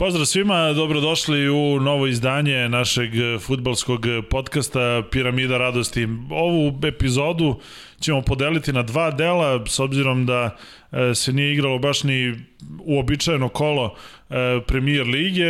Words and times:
Pozdrav 0.00 0.24
svima, 0.24 0.72
dobrodošli 0.72 1.48
u 1.48 1.80
novo 1.80 2.06
izdanje 2.06 2.68
našeg 2.68 3.10
futbalskog 3.40 4.00
podcasta 4.30 5.02
Piramida 5.10 5.58
radosti. 5.58 6.08
Ovu 6.30 6.78
epizodu 6.84 7.60
ćemo 8.00 8.22
podeliti 8.22 8.72
na 8.72 8.82
dva 8.82 9.10
dela, 9.10 9.64
s 9.66 9.78
obzirom 9.78 10.26
da 10.26 10.56
e, 10.92 11.14
se 11.14 11.32
nije 11.32 11.52
igralo 11.52 11.78
baš 11.78 12.02
ni 12.04 12.34
uobičajeno 12.84 13.48
kolo 13.48 13.94
e, 14.30 14.60
premier 14.66 15.06
lige. 15.06 15.46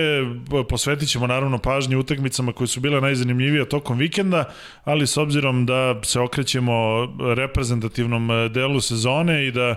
Posvetit 0.69 1.09
ćemo 1.09 1.27
naravno 1.27 1.59
pažnje 1.59 1.97
utakmicama 1.97 2.53
koje 2.53 2.69
su 2.69 2.81
bile 2.81 3.01
najzanimljivije 3.01 3.69
tokom 3.69 3.99
vikenda, 3.99 4.45
ali 4.85 5.07
s 5.07 5.17
obzirom 5.17 5.67
da 5.67 6.01
se 6.03 6.21
okrećemo 6.21 7.09
reprezentativnom 7.37 8.31
e, 8.31 8.49
delu 8.49 8.81
sezone 8.81 9.47
i 9.47 9.53
da 9.53 9.77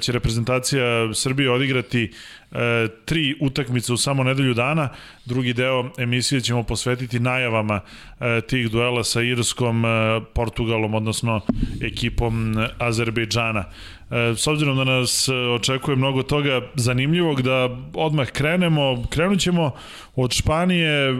će 0.00 0.12
reprezentacija 0.12 1.14
Srbije 1.14 1.50
odigrati 1.50 2.12
e, 2.52 2.88
tri 3.04 3.36
utakmice 3.40 3.92
u 3.92 3.96
samo 3.96 4.24
nedelju 4.24 4.54
dana. 4.54 4.88
Drugi 5.24 5.52
deo 5.52 5.90
emisije 5.98 6.40
ćemo 6.40 6.62
posvetiti 6.62 7.20
najavama 7.20 7.80
e, 8.20 8.40
tih 8.40 8.70
duela 8.70 9.04
sa 9.04 9.22
Irskom, 9.22 9.84
e, 9.84 9.88
Portugalom, 10.34 10.94
odnosno 10.94 11.40
ekipom 11.82 12.54
Azerbejdžana. 12.78 13.64
E, 14.10 14.34
s 14.36 14.46
obzirom 14.46 14.76
da 14.76 14.84
nas 14.84 15.28
očekuje 15.54 15.96
mnogo 15.96 16.22
toga 16.22 16.60
zanimljivog, 16.74 17.42
da 17.42 17.68
odmah 17.94 18.30
krenemo. 18.30 19.04
Krenut 19.10 19.40
ćemo 19.40 19.70
od 20.16 20.32
Španije, 20.32 21.10
e, 21.10 21.14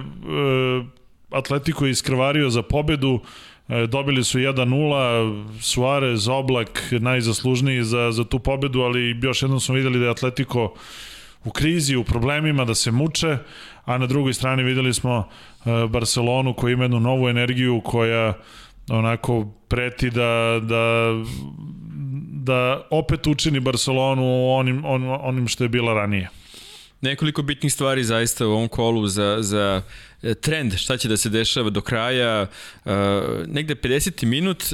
Atletico 1.31 1.85
je 1.85 1.91
iskrvario 1.91 2.51
za 2.51 2.63
pobedu, 2.63 3.21
E, 3.69 3.87
dobili 3.87 4.25
su 4.25 4.39
1-0, 4.39 5.45
Suarez, 5.61 6.29
Oblak 6.29 6.83
najzaslužniji 7.01 7.83
za, 7.83 8.13
za 8.13 8.25
tu 8.25 8.39
pobedu, 8.39 8.81
ali 8.81 9.21
još 9.23 9.43
jednom 9.43 9.61
smo 9.61 9.75
videli 9.75 9.99
da 9.99 10.05
je 10.05 10.11
Atletico 10.11 10.75
u 11.45 11.51
krizi, 11.51 11.97
u 11.97 12.05
problemima, 12.05 12.65
da 12.65 12.75
se 12.75 12.91
muče, 12.91 13.39
a 13.85 13.99
na 13.99 14.07
drugoj 14.07 14.35
strani 14.35 14.63
videli 14.63 14.95
smo 14.95 15.29
e, 15.29 15.87
Barcelonu 15.89 16.55
koja 16.55 16.73
ima 16.73 16.85
jednu 16.85 17.01
novu 17.01 17.29
energiju 17.29 17.81
koja 17.85 18.35
onako 18.91 19.47
preti 19.69 20.11
da, 20.11 20.61
da, 20.63 21.13
da 22.33 22.87
opet 22.91 23.27
učini 23.27 23.61
Barcelonu 23.61 24.51
onim, 24.51 24.85
on, 24.85 25.19
onim 25.21 25.49
što 25.49 25.65
je 25.65 25.69
bila 25.69 25.95
ranije. 25.95 26.29
Nekoliko 27.01 27.43
bitnih 27.43 27.73
stvari 27.73 28.05
zaista 28.05 28.47
u 28.47 28.51
ovom 28.51 28.69
kolu 28.69 29.07
za, 29.07 29.37
za 29.41 29.83
E, 30.23 30.35
trend 30.35 30.77
šta 30.77 30.97
će 30.97 31.09
da 31.09 31.17
se 31.17 31.29
dešava 31.29 31.71
do 31.71 31.81
kraja. 31.81 32.47
Uh, 32.85 32.93
negde 33.47 33.75
50. 33.75 34.25
minut 34.25 34.65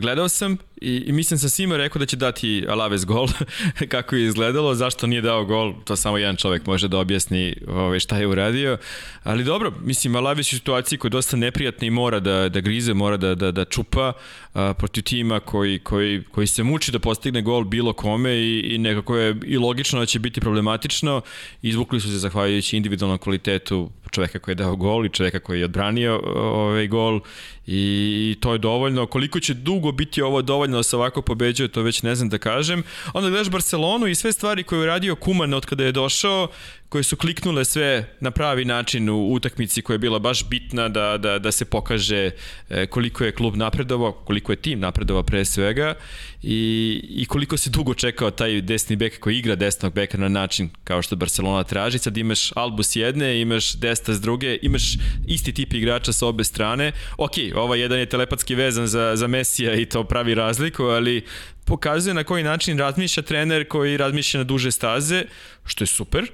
gledao 0.00 0.28
sam 0.28 0.56
i, 0.82 1.04
i 1.06 1.12
mislim 1.12 1.38
sam 1.38 1.50
svima 1.50 1.76
rekao 1.76 1.98
da 1.98 2.06
će 2.06 2.16
dati 2.16 2.64
Alaves 2.68 3.04
gol, 3.04 3.28
kako 3.92 4.16
je 4.16 4.24
izgledalo, 4.24 4.74
zašto 4.74 5.06
nije 5.06 5.20
dao 5.22 5.44
gol, 5.44 5.74
to 5.84 5.96
samo 5.96 6.18
jedan 6.18 6.36
čovek 6.36 6.66
može 6.66 6.88
da 6.88 6.98
objasni 6.98 7.56
ovaj, 7.68 8.00
šta 8.00 8.18
je 8.18 8.26
uradio, 8.26 8.78
ali 9.22 9.44
dobro, 9.44 9.72
mislim 9.84 10.16
Alaves 10.16 10.52
je 10.52 10.56
u 10.56 10.58
situaciji 10.58 10.98
koja 10.98 11.08
je 11.08 11.10
dosta 11.10 11.36
neprijatna 11.36 11.86
i 11.86 11.90
mora 11.90 12.20
da, 12.20 12.48
da 12.48 12.60
grize, 12.60 12.94
mora 12.94 13.16
da, 13.16 13.34
da, 13.34 13.50
da 13.50 13.64
čupa 13.64 14.12
uh, 14.54 14.60
protiv 14.78 15.02
tima 15.02 15.40
koji, 15.40 15.78
koji, 15.78 16.22
koji 16.30 16.46
se 16.46 16.62
muči 16.62 16.92
da 16.92 16.98
postigne 16.98 17.42
gol 17.42 17.64
bilo 17.64 17.92
kome 17.92 18.34
i, 18.36 18.60
i 18.74 18.78
nekako 18.78 19.16
je 19.16 19.36
i 19.44 19.58
logično 19.58 20.00
da 20.00 20.06
će 20.06 20.18
biti 20.18 20.40
problematično, 20.40 21.20
izvukli 21.62 22.00
su 22.00 22.08
se 22.08 22.18
zahvaljujući 22.18 22.76
individualnom 22.76 23.18
kvalitetu 23.18 23.90
čoveka 24.10 24.38
koji 24.38 24.52
je 24.52 24.56
dao 24.56 24.76
gol 24.76 25.06
i 25.06 25.08
čoveka 25.08 25.40
koji 25.40 25.58
je 25.58 25.64
odbranio 25.64 26.20
ovaj 26.36 26.86
gol 26.86 27.20
i 27.66 28.36
to 28.40 28.52
je 28.52 28.58
dovoljno. 28.58 29.06
Koliko 29.06 29.40
će 29.40 29.54
dugo 29.54 29.92
biti 29.92 30.22
ovo 30.22 30.42
dovoljno 30.42 30.76
da 30.76 30.82
se 30.82 30.96
ovako 30.96 31.22
pobeđuje, 31.22 31.68
to 31.68 31.82
već 31.82 32.02
ne 32.02 32.14
znam 32.14 32.28
da 32.28 32.38
kažem. 32.38 32.82
Onda 33.14 33.30
gledaš 33.30 33.50
Barcelonu 33.50 34.06
i 34.06 34.14
sve 34.14 34.32
stvari 34.32 34.62
koje 34.62 34.78
je 34.78 34.82
uradio 34.82 35.16
Kuman 35.16 35.54
od 35.54 35.66
kada 35.66 35.84
je 35.84 35.92
došao, 35.92 36.48
koje 36.92 37.02
su 37.02 37.16
kliknule 37.16 37.64
sve 37.64 38.16
na 38.20 38.30
pravi 38.30 38.64
način 38.64 39.08
u 39.08 39.32
utakmici 39.32 39.82
koja 39.82 39.94
je 39.94 39.98
bila 39.98 40.18
baš 40.18 40.48
bitna 40.48 40.88
da, 40.88 41.18
da, 41.18 41.38
da 41.38 41.52
se 41.52 41.64
pokaže 41.64 42.30
e, 42.70 42.86
koliko 42.86 43.24
je 43.24 43.32
klub 43.32 43.56
napredovao, 43.56 44.12
koliko 44.12 44.52
je 44.52 44.56
tim 44.56 44.80
napredovao 44.80 45.22
pre 45.22 45.44
svega 45.44 45.94
i, 46.42 47.00
i 47.08 47.26
koliko 47.26 47.56
se 47.56 47.70
dugo 47.70 47.94
čekao 47.94 48.30
taj 48.30 48.60
desni 48.60 48.96
bek 48.96 49.20
koji 49.20 49.38
igra 49.38 49.56
desnog 49.56 49.94
beka 49.94 50.18
na 50.18 50.28
način 50.28 50.68
kao 50.84 51.02
što 51.02 51.16
Barcelona 51.16 51.64
traži. 51.64 51.98
Sad 51.98 52.16
imaš 52.16 52.52
Albu 52.56 52.82
s 52.82 52.96
jedne, 52.96 53.40
imaš 53.40 53.72
Desta 53.74 54.14
s 54.14 54.20
druge, 54.20 54.58
imaš 54.62 54.82
isti 55.26 55.52
tip 55.52 55.74
igrača 55.74 56.12
sa 56.12 56.26
obe 56.26 56.44
strane. 56.44 56.92
Ok, 57.16 57.32
ovaj 57.54 57.80
jedan 57.80 57.98
je 57.98 58.06
telepatski 58.06 58.54
vezan 58.54 58.86
za, 58.86 59.16
za 59.16 59.26
Mesija 59.26 59.74
i 59.74 59.86
to 59.86 60.04
pravi 60.04 60.34
razliku, 60.34 60.84
ali 60.84 61.24
pokazuje 61.64 62.14
na 62.14 62.24
koji 62.24 62.42
način 62.44 62.78
razmišlja 62.78 63.22
trener 63.22 63.68
koji 63.68 63.96
razmišlja 63.96 64.38
na 64.38 64.44
duže 64.44 64.70
staze, 64.70 65.24
što 65.64 65.84
je 65.84 65.88
super. 65.88 66.30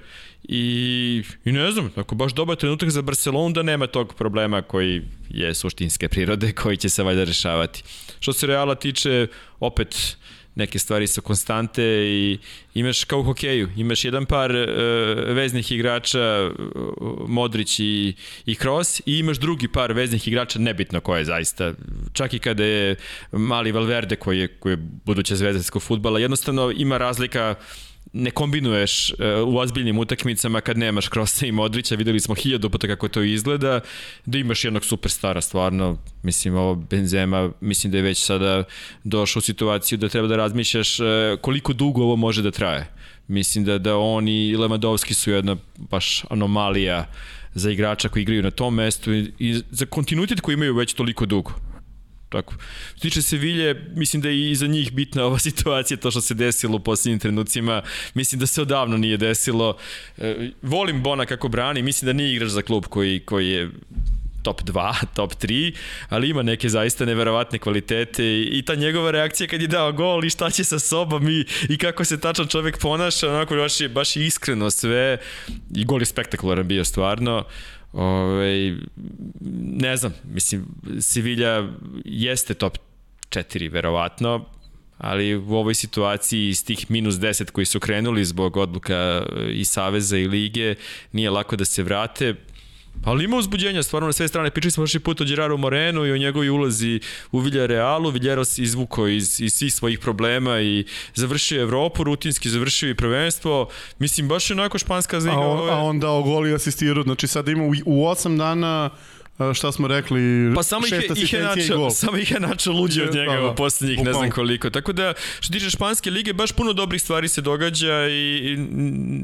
I, 0.48 1.22
I 1.44 1.53
ne 1.53 1.70
znam, 1.70 1.91
ako 1.97 2.14
baš 2.14 2.32
dobar 2.32 2.56
trenutak 2.56 2.91
za 2.91 3.03
Barcelonu 3.03 3.54
da 3.54 3.62
nema 3.62 3.86
tog 3.86 4.14
problema 4.14 4.62
koji 4.62 5.03
je 5.31 5.54
suštinske 5.54 6.09
prirode, 6.09 6.53
koji 6.53 6.76
će 6.76 6.88
se 6.88 7.03
valjda 7.03 7.25
rešavati. 7.25 7.82
Što 8.20 8.32
se 8.32 8.47
Reala 8.47 8.75
tiče, 8.75 9.26
opet 9.60 10.16
neke 10.54 10.78
stvari 10.78 11.06
su 11.06 11.22
konstante 11.22 11.84
i 11.84 12.38
imaš 12.75 13.04
kao 13.04 13.20
u 13.20 13.22
hokeju, 13.22 13.69
imaš 13.76 14.04
jedan 14.04 14.26
par 14.26 14.50
uh, 14.50 14.56
veznih 15.34 15.72
igrača, 15.72 16.50
uh, 16.50 17.28
Modrić 17.28 17.81
i, 17.81 18.14
i 18.47 18.54
Kroos, 18.54 19.00
i 19.00 19.19
imaš 19.19 19.38
drugi 19.38 19.69
par 19.69 19.92
veznih 19.92 20.28
igrača, 20.28 20.58
nebitno 20.58 21.00
ko 21.00 21.16
je 21.16 21.25
zaista. 21.25 21.72
Čak 22.12 22.34
i 22.34 22.38
kada 22.38 22.64
je 22.64 22.97
mali 23.32 23.72
Valverde 23.72 24.16
koji 24.16 24.38
je, 24.38 24.48
koji 24.48 24.72
je 24.72 24.88
buduća 25.04 25.37
zvezdanskog 25.37 25.82
futbala, 25.82 26.19
jednostavno 26.19 26.72
ima 26.76 26.98
razlika 26.98 27.54
ne 28.12 28.30
kombinuješ 28.30 29.10
uh, 29.10 29.48
u 29.48 29.58
ozbiljnim 29.58 29.98
utakmicama 29.98 30.60
kad 30.60 30.78
nemaš 30.78 31.08
Krosa 31.08 31.46
i 31.46 31.52
Modrića, 31.52 31.94
videli 31.94 32.20
smo 32.20 32.34
hiljadu 32.34 32.70
puta 32.70 32.86
kako 32.86 33.08
to 33.08 33.22
izgleda, 33.22 33.80
da 34.26 34.38
imaš 34.38 34.64
jednog 34.64 34.84
superstara 34.84 35.41
stvarno, 35.41 35.98
mislim 36.22 36.56
ovo 36.56 36.74
Benzema, 36.74 37.50
mislim 37.60 37.91
da 37.91 37.98
je 37.98 38.02
već 38.02 38.19
sada 38.19 38.64
došao 39.04 39.38
u 39.38 39.42
situaciju 39.42 39.98
da 39.98 40.08
treba 40.08 40.28
da 40.28 40.36
razmišljaš 40.36 41.00
uh, 41.00 41.06
koliko 41.41 41.72
dugo 41.72 42.02
ovo 42.02 42.16
može 42.16 42.42
da 42.42 42.50
traje. 42.50 42.86
Mislim 43.28 43.64
da, 43.64 43.78
da 43.78 43.96
on 43.96 44.28
i 44.28 44.56
Lewandowski 44.56 45.12
su 45.12 45.30
jedna 45.30 45.56
baš 45.76 46.25
anomalija 46.30 47.06
za 47.54 47.70
igrača 47.70 48.08
koji 48.08 48.22
igraju 48.22 48.42
na 48.42 48.50
tom 48.50 48.75
mestu 48.75 49.12
i, 49.14 49.32
i 49.38 49.62
za 49.70 49.86
kontinuitet 49.86 50.40
koji 50.40 50.54
imaju 50.54 50.75
već 50.75 50.92
toliko 50.92 51.26
dugo. 51.26 51.67
Tako. 52.28 52.54
Što 52.90 53.00
tiče 53.00 53.22
Sevilje, 53.22 53.74
mislim 53.94 54.22
da 54.22 54.28
je 54.28 54.50
i 54.50 54.54
za 54.54 54.66
njih 54.66 54.92
bitna 54.92 55.24
ova 55.28 55.38
situacija, 55.38 55.96
to 55.96 56.10
što 56.10 56.20
se 56.20 56.34
desilo 56.34 56.76
u 56.76 56.80
posljednjim 56.80 57.18
trenucima. 57.18 57.82
Mislim 58.14 58.38
da 58.38 58.46
se 58.46 58.62
odavno 58.62 58.96
nije 58.96 59.16
desilo. 59.16 59.76
E, 60.18 60.50
volim 60.62 61.02
Bona 61.02 61.26
kako 61.26 61.48
brani, 61.48 61.82
mislim 61.82 62.06
da 62.06 62.12
nije 62.12 62.34
igrač 62.34 62.48
za 62.48 62.62
klub 62.62 62.86
koji, 62.86 63.20
koji 63.20 63.48
je 63.48 63.70
top 64.42 64.62
2, 64.62 64.94
top 65.16 65.32
3, 65.34 65.74
ali 66.08 66.28
ima 66.28 66.42
neke 66.42 66.68
zaista 66.68 67.04
neverovatne 67.04 67.58
kvalitete 67.58 68.24
i, 68.24 68.48
i 68.52 68.62
ta 68.62 68.74
njegova 68.74 69.10
reakcija 69.10 69.48
kad 69.48 69.62
je 69.62 69.68
dao 69.68 69.92
gol 69.92 70.24
i 70.24 70.30
šta 70.30 70.50
će 70.50 70.64
sa 70.64 70.78
sobom 70.78 71.28
i, 71.28 71.44
i 71.68 71.78
kako 71.78 72.04
se 72.04 72.20
tačan 72.20 72.46
čovek 72.46 72.78
ponaša, 72.78 73.28
onako 73.30 73.56
baš 73.56 73.80
je, 73.80 73.88
baš 73.88 74.16
je 74.16 74.26
iskreno 74.26 74.70
sve 74.70 75.18
i 75.76 75.84
gol 75.84 76.00
je 76.02 76.06
spektakularan 76.06 76.68
bio 76.68 76.84
stvarno. 76.84 77.44
Ove, 77.93 78.05
ovaj, 78.05 78.75
ne 79.62 79.96
znam, 79.96 80.14
mislim, 80.25 80.67
Sevilla 81.00 81.69
jeste 82.05 82.55
top 82.55 82.79
4, 83.31 83.73
verovatno, 83.73 84.44
ali 84.99 85.37
u 85.37 85.55
ovoj 85.55 85.75
situaciji 85.75 86.49
iz 86.49 86.64
tih 86.64 86.90
minus 86.90 87.14
10 87.14 87.50
koji 87.50 87.64
su 87.64 87.81
krenuli 87.81 88.25
zbog 88.25 88.56
odluka 88.56 89.26
i 89.52 89.64
Saveza 89.64 90.19
i 90.19 90.29
Lige, 90.29 90.75
nije 91.12 91.31
lako 91.31 91.56
da 91.56 91.64
se 91.64 91.82
vrate. 91.82 92.35
Ali 93.04 93.24
ima 93.24 93.36
uzbuđenja, 93.36 93.82
stvarno 93.82 94.06
na 94.06 94.12
sve 94.12 94.28
strane. 94.28 94.50
Pričali 94.50 94.70
smo 94.70 94.82
prošli 94.82 95.00
put 95.00 95.20
o 95.20 95.24
Gerardu 95.24 95.56
Morenu 95.56 96.06
i 96.06 96.12
o 96.12 96.16
njegovi 96.16 96.50
ulazi 96.50 97.00
u 97.32 97.38
Villarealu. 97.38 98.10
Villarreal 98.10 98.44
se 98.44 98.62
izvukao 98.62 99.08
iz, 99.08 99.40
iz 99.40 99.54
svih 99.54 99.74
svojih 99.74 99.98
problema 99.98 100.60
i 100.60 100.84
završio 101.14 101.62
Evropu, 101.62 102.04
rutinski 102.04 102.50
završio 102.50 102.90
i 102.90 102.94
prvenstvo. 102.94 103.68
Mislim, 103.98 104.28
baš 104.28 104.50
je 104.50 104.54
onako 104.54 104.78
španska 104.78 105.20
ziga. 105.20 105.34
A, 105.34 105.48
on, 105.48 105.70
a 105.70 105.82
on 105.82 106.00
dao 106.00 106.22
gol 106.22 106.46
i 106.46 106.54
asistirao. 106.54 107.02
Znači 107.02 107.26
sad 107.26 107.48
ima 107.48 107.64
u, 107.64 107.70
u 107.86 108.04
8 108.04 108.38
dana 108.38 108.90
šta 109.55 109.73
smo 109.73 109.88
rekli, 109.88 110.52
pa 110.55 110.62
samo 110.62 110.87
ih 110.87 110.93
je, 110.93 111.08
ih 111.17 111.32
je 111.32 111.43
načao, 111.43 111.90
samo 111.90 112.17
ih 112.17 112.31
je 112.31 112.40
načao 112.40 112.75
luđe 112.75 113.02
od 113.02 113.14
njega 113.14 113.32
da, 113.32 113.40
da, 113.40 113.55
poslednjih 113.55 114.05
ne 114.05 114.12
znam 114.12 114.31
koliko. 114.31 114.70
Tako 114.70 114.93
da, 114.93 115.14
što 115.40 115.52
tiče 115.52 115.70
španske 115.70 116.11
lige, 116.11 116.32
baš 116.32 116.52
puno 116.52 116.73
dobrih 116.73 117.02
stvari 117.02 117.29
se 117.29 117.40
događa 117.40 118.08
i, 118.08 118.12
i 118.12 118.56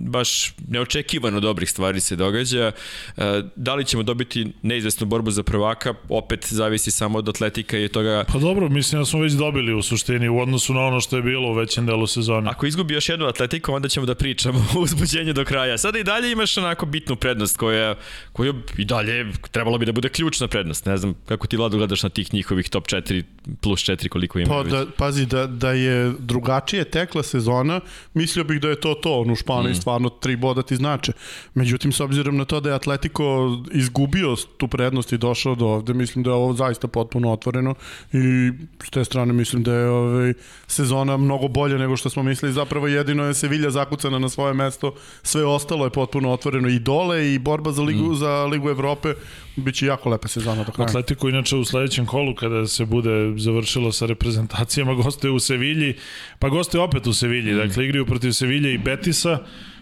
baš 0.01 0.55
neočekivano 0.69 1.41
dobrih 1.41 1.71
stvari 1.71 2.01
se 2.01 2.17
događa. 2.17 2.73
E, 3.17 3.43
da 3.57 3.75
li 3.75 3.85
ćemo 3.85 4.03
dobiti 4.03 4.53
neizvesnu 4.63 5.07
borbu 5.07 5.31
za 5.31 5.43
prvaka, 5.43 5.95
opet 6.09 6.47
zavisi 6.51 6.91
samo 6.91 7.19
od 7.19 7.29
atletika 7.29 7.79
i 7.79 7.89
toga. 7.89 8.25
Pa 8.33 8.39
dobro, 8.39 8.69
mislim 8.69 9.01
da 9.01 9.07
smo 9.07 9.21
već 9.21 9.33
dobili 9.33 9.75
u 9.75 9.83
suštini 9.83 10.29
u 10.29 10.39
odnosu 10.39 10.75
na 10.75 10.81
ono 10.81 11.01
što 11.01 11.17
je 11.17 11.23
bilo 11.23 11.49
u 11.49 11.55
većem 11.55 11.87
delu 11.87 12.07
sezone. 12.07 12.51
Ako 12.51 12.67
izgubi 12.67 12.95
još 12.95 13.09
jednu 13.09 13.27
atletiku, 13.27 13.73
onda 13.73 13.89
ćemo 13.89 14.07
da 14.07 14.15
pričamo 14.15 14.59
o 14.77 14.81
uzbuđenju 14.81 15.33
do 15.33 15.45
kraja. 15.45 15.79
Sada 15.79 15.99
i 15.99 16.05
dalje 16.05 16.33
imaš 16.33 16.59
onako 16.59 16.87
bitnu 16.87 17.17
prednost 17.17 17.57
koja, 17.57 17.95
koja 18.33 18.53
i 18.79 18.85
dalje 18.85 19.27
trebalo 19.51 19.79
bi 19.79 19.87
da 19.87 19.93
bude 19.93 20.04
bude 20.05 20.13
ključna 20.13 20.49
prednost. 20.49 20.87
Ne 20.87 20.97
znam 20.97 21.15
kako 21.27 21.47
ti 21.47 21.57
Vlado 21.57 21.77
gledaš 21.77 22.03
na 22.03 22.09
tih 22.09 22.35
njihovih 22.35 22.69
top 22.69 22.87
4 22.87 23.23
plus 23.61 23.81
4 23.81 24.09
koliko 24.09 24.39
ima. 24.39 24.49
Pa 24.49 24.63
da, 24.63 24.87
pazi, 24.97 25.27
da, 25.27 25.47
da 25.47 25.73
je 25.73 26.13
drugačije 26.19 26.85
tekla 26.85 27.23
sezona, 27.23 27.81
mislio 28.15 28.45
bih 28.45 28.61
da 28.61 28.69
je 28.69 28.81
to 28.81 28.95
to, 28.95 29.21
on 29.21 29.31
u 29.31 29.37
Španiji 29.37 29.73
mm. 29.73 29.75
stvarno 29.75 30.09
tri 30.09 30.37
boda 30.37 30.63
ti 30.63 30.77
znače. 30.77 31.13
Međutim, 31.55 31.93
s 31.93 32.01
obzirom 32.01 32.37
na 32.37 32.45
to 32.45 32.61
da 32.61 32.69
je 32.69 32.75
Atletico 32.75 33.25
izgubio 33.73 34.37
tu 34.57 34.69
prednost 34.69 35.13
i 35.13 35.19
došao 35.19 35.55
do 35.55 35.67
ovde, 35.67 35.95
mislim 35.95 36.23
da 36.23 36.31
je 36.31 36.35
ovo 36.35 36.53
zaista 36.53 36.89
potpuno 36.89 37.33
otvoreno 37.33 37.75
i 38.13 38.53
s 38.85 38.91
te 38.91 39.05
strane 39.05 39.33
mislim 39.33 39.63
da 39.63 39.73
je 39.73 39.89
ovaj, 39.89 40.33
sezona 40.67 41.17
mnogo 41.17 41.49
bolja 41.49 41.79
nego 41.79 41.97
što 41.97 42.11
smo 42.11 42.23
mislili. 42.23 42.53
Zapravo 42.53 42.89
jedino 42.89 43.25
je 43.25 43.35
Sevilla 43.35 43.71
zakucana 43.71 44.19
na 44.19 44.29
svoje 44.29 44.55
mesto, 44.55 44.95
sve 45.23 45.45
ostalo 45.45 45.85
je 45.85 45.91
potpuno 45.91 46.33
otvoreno 46.33 46.69
i 46.69 46.79
dole 46.79 47.35
i 47.35 47.39
borba 47.39 47.73
za 47.73 47.83
Ligu, 47.83 48.13
mm. 48.13 48.17
za 48.17 48.45
Ligu 48.45 48.69
Evrope 48.69 49.15
biće 49.57 49.87
jako 49.87 50.09
lepa 50.09 50.29
sezona 50.29 50.65
do 50.65 50.73
kraja. 50.73 50.89
Atletico 50.89 51.29
inače 51.29 51.57
u 51.57 51.65
sledećem 51.65 52.07
kolu 52.07 52.35
kada 52.35 52.67
se 52.67 52.85
bude 52.85 53.35
završilo 53.37 53.93
sa 53.93 54.07
reprezentacijama 54.07 54.95
gostuje 55.05 55.31
u 55.31 55.39
Sevilji, 55.39 55.95
pa 56.39 56.49
gostuje 56.49 56.83
opet 56.83 57.07
u 57.07 57.13
Sevilji, 57.13 57.53
mm. 57.53 57.57
dakle 57.57 57.85
igraju 57.85 58.07
protiv 58.07 58.33
Sevilje 58.33 58.75
i 58.75 58.79
Betisa 58.79 59.39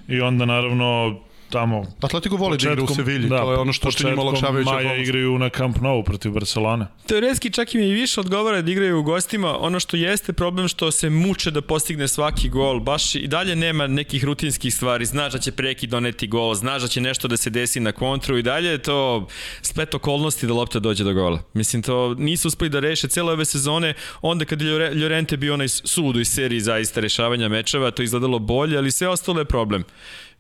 i 0.09 0.21
onda 0.21 0.45
naravno 0.45 1.21
tamo 1.53 1.85
Atletico 2.03 2.37
voli 2.37 2.59
da 2.59 2.73
igra 2.73 2.85
u 2.85 2.87
Sevilji, 2.87 3.29
da, 3.29 3.39
to 3.39 3.53
je 3.53 3.59
ono 3.59 3.73
što 3.73 3.91
što 3.91 4.09
njima 4.09 4.23
olakšavajuća 4.23 4.71
Maja 4.71 4.97
igraju 4.97 5.39
na 5.39 5.49
Camp 5.49 5.77
Nou 5.81 6.05
protiv 6.05 6.33
Barcelone. 6.33 6.87
Teoretski 7.07 7.51
čak 7.51 7.75
im 7.75 7.81
i 7.81 7.93
više 7.93 8.21
odgovara 8.21 8.63
da 8.63 8.71
igraju 8.71 8.99
u 8.99 9.03
gostima, 9.03 9.59
ono 9.59 9.81
što 9.81 9.97
jeste 9.97 10.33
problem 10.33 10.69
što 10.69 10.91
se 10.91 11.11
muče 11.11 11.51
da 11.51 11.63
postigne 11.63 12.09
svaki 12.09 12.49
gol, 12.49 12.81
baš 12.81 13.15
i 13.15 13.27
dalje 13.27 13.57
nema 13.57 13.87
nekih 13.87 14.25
rutinskih 14.25 14.75
stvari, 14.75 15.05
znaš 15.05 15.33
da 15.33 15.39
će 15.39 15.53
preki 15.53 15.87
doneti 15.87 16.27
gol, 16.27 16.55
znaš 16.55 16.83
da 16.83 16.89
će 16.89 17.01
nešto 17.01 17.29
da 17.29 17.37
se 17.37 17.51
desi 17.51 17.81
na 17.81 17.93
kontru 17.93 18.39
i 18.39 18.43
dalje 18.43 18.69
je 18.69 18.79
to 18.79 19.27
splet 19.63 19.95
okolnosti 19.95 20.47
da 20.47 20.55
lopta 20.55 20.79
dođe 20.79 21.05
do 21.05 21.13
gola. 21.13 21.43
Mislim, 21.55 21.83
to 21.83 22.15
nisu 22.15 22.49
uspeli 22.49 22.71
da 22.71 22.81
reše 22.81 23.09
cele 23.09 23.33
ove 23.33 23.45
sezone, 23.45 23.95
onda 24.23 24.45
kad 24.45 24.63
je 24.63 24.91
Llorente 24.95 25.37
bio 25.37 25.55
onaj 25.55 25.69
sud 25.69 26.17
iz 26.17 26.29
seriji 26.29 26.61
zaista 26.61 27.01
rešavanja 27.01 27.49
mečeva, 27.49 27.91
to 27.91 28.03
izgledalo 28.03 28.39
bolje, 28.39 28.79
ali 28.79 28.91
sve 28.91 29.09
ostalo 29.09 29.39
je 29.39 29.45
problem 29.45 29.85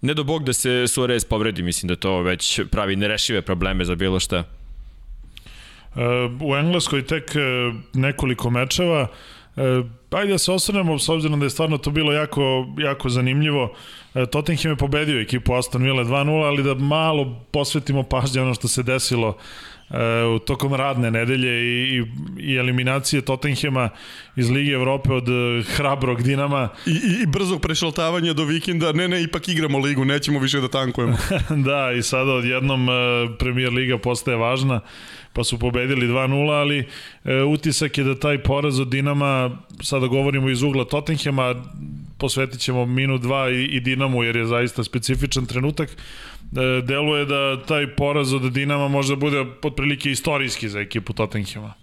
ne 0.02 0.14
do 0.14 0.24
bog 0.24 0.44
da 0.44 0.52
se 0.52 0.88
Suarez 0.88 1.24
povredi, 1.24 1.62
mislim 1.62 1.88
da 1.88 1.96
to 1.96 2.22
već 2.22 2.60
pravi 2.70 2.96
nerešive 2.96 3.42
probleme 3.42 3.84
za 3.84 3.94
bilo 3.94 4.20
šta. 4.20 4.44
U 6.40 6.56
Engleskoj 6.56 7.06
tek 7.06 7.36
e, 7.36 7.40
nekoliko 7.92 8.50
mečeva, 8.50 9.06
e, 9.56 9.62
ajde 10.10 10.32
da 10.32 10.38
se 10.38 10.52
osvrnemo, 10.52 10.98
s 10.98 11.08
obzirom 11.08 11.40
da 11.40 11.46
je 11.46 11.50
stvarno 11.50 11.78
to 11.78 11.90
bilo 11.90 12.12
jako, 12.12 12.66
jako 12.78 13.08
zanimljivo. 13.08 13.74
E, 14.14 14.26
Tottenham 14.26 14.72
je 14.72 14.76
pobedio 14.76 15.20
ekipu 15.20 15.54
Aston 15.54 15.82
Villa 15.82 16.04
2-0, 16.04 16.44
ali 16.44 16.62
da 16.62 16.74
malo 16.74 17.44
posvetimo 17.50 18.02
pažnje 18.02 18.42
ono 18.42 18.54
što 18.54 18.68
se 18.68 18.82
desilo 18.82 19.36
u 20.36 20.38
tokom 20.38 20.74
radne 20.74 21.10
nedelje 21.10 21.62
i, 21.62 21.96
i, 21.96 22.04
i 22.38 22.56
eliminacije 22.56 23.22
Tottenhema 23.22 23.88
iz 24.36 24.50
Lige 24.50 24.72
Evrope 24.72 25.12
od 25.12 25.28
e, 25.28 25.62
hrabrog 25.76 26.22
Dinama. 26.22 26.68
I, 26.86 26.90
i, 26.90 27.22
i 27.22 27.26
brzog 27.26 27.60
prešaltavanja 27.60 28.32
do 28.32 28.44
vikenda, 28.44 28.92
ne, 28.92 29.08
ne, 29.08 29.22
ipak 29.22 29.48
igramo 29.48 29.78
ligu, 29.78 30.04
nećemo 30.04 30.38
više 30.38 30.60
da 30.60 30.68
tankujemo. 30.68 31.16
da, 31.68 31.92
i 31.98 32.02
sada 32.02 32.32
odjednom 32.32 32.88
e, 32.88 32.92
Premier 33.38 33.72
Liga 33.72 33.98
postaje 33.98 34.36
važna, 34.36 34.80
pa 35.32 35.44
su 35.44 35.58
pobedili 35.58 36.08
2-0, 36.08 36.50
ali 36.50 36.88
e, 37.24 37.42
utisak 37.42 37.98
je 37.98 38.04
da 38.04 38.18
taj 38.18 38.42
poraz 38.42 38.80
od 38.80 38.88
Dinama, 38.88 39.50
sada 39.82 40.06
govorimo 40.06 40.50
iz 40.50 40.62
ugla 40.62 40.84
Tottenhema, 40.84 41.54
posvetit 42.18 42.60
ćemo 42.60 42.86
minut, 42.86 43.22
dva 43.22 43.50
i, 43.50 43.64
i 43.64 43.80
Dinamu, 43.80 44.22
jer 44.24 44.36
je 44.36 44.46
zaista 44.46 44.84
specifičan 44.84 45.46
trenutak, 45.46 45.96
deluje 46.82 47.24
da 47.24 47.62
taj 47.62 47.96
poraz 47.96 48.32
od 48.32 48.52
Dinama 48.52 48.88
možda 48.88 49.16
bude 49.16 49.44
potprilike 49.62 50.10
istorijski 50.10 50.68
za 50.68 50.80
ekipu 50.80 51.12
Tottenhema. 51.12 51.81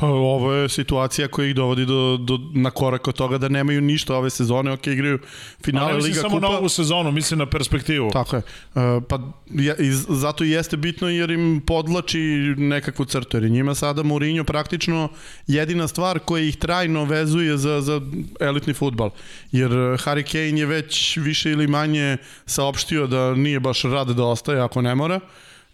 Pa 0.00 0.06
ovo 0.06 0.52
je 0.52 0.68
situacija 0.68 1.28
koja 1.28 1.48
ih 1.48 1.54
dovodi 1.54 1.86
do, 1.86 2.16
do, 2.20 2.38
na 2.54 2.70
korak 2.70 3.08
od 3.08 3.14
toga 3.14 3.38
da 3.38 3.48
nemaju 3.48 3.80
ništa 3.80 4.16
ove 4.16 4.30
sezone, 4.30 4.72
ok, 4.72 4.86
igraju 4.86 5.18
finale 5.64 5.92
Liga 5.92 6.16
Kupa. 6.16 6.28
samo 6.28 6.40
na 6.40 6.48
ovu 6.48 6.68
sezonu, 6.68 7.12
mislim 7.12 7.38
na 7.38 7.46
perspektivu. 7.46 8.10
Tako 8.10 8.36
je. 8.36 8.42
Uh, 8.74 9.02
pa 9.08 9.18
ja, 9.50 9.76
i 9.76 9.92
zato 9.92 10.44
i 10.44 10.50
jeste 10.50 10.76
bitno 10.76 11.08
jer 11.08 11.30
im 11.30 11.62
podlači 11.66 12.18
nekakvu 12.56 13.04
crtu, 13.04 13.36
jer 13.36 13.50
njima 13.50 13.74
sada 13.74 14.02
Mourinho 14.02 14.44
praktično 14.44 15.08
jedina 15.46 15.88
stvar 15.88 16.18
koja 16.18 16.44
ih 16.44 16.56
trajno 16.56 17.04
vezuje 17.04 17.56
za, 17.56 17.80
za 17.80 18.00
elitni 18.40 18.74
futbal. 18.74 19.10
Jer 19.52 19.70
Harry 19.70 20.32
Kane 20.32 20.60
je 20.60 20.66
već 20.66 21.16
više 21.16 21.50
ili 21.50 21.66
manje 21.66 22.16
saopštio 22.46 23.06
da 23.06 23.34
nije 23.34 23.60
baš 23.60 23.82
rad 23.82 24.08
da 24.08 24.24
ostaje 24.24 24.60
ako 24.60 24.82
ne 24.82 24.94
mora. 24.94 25.20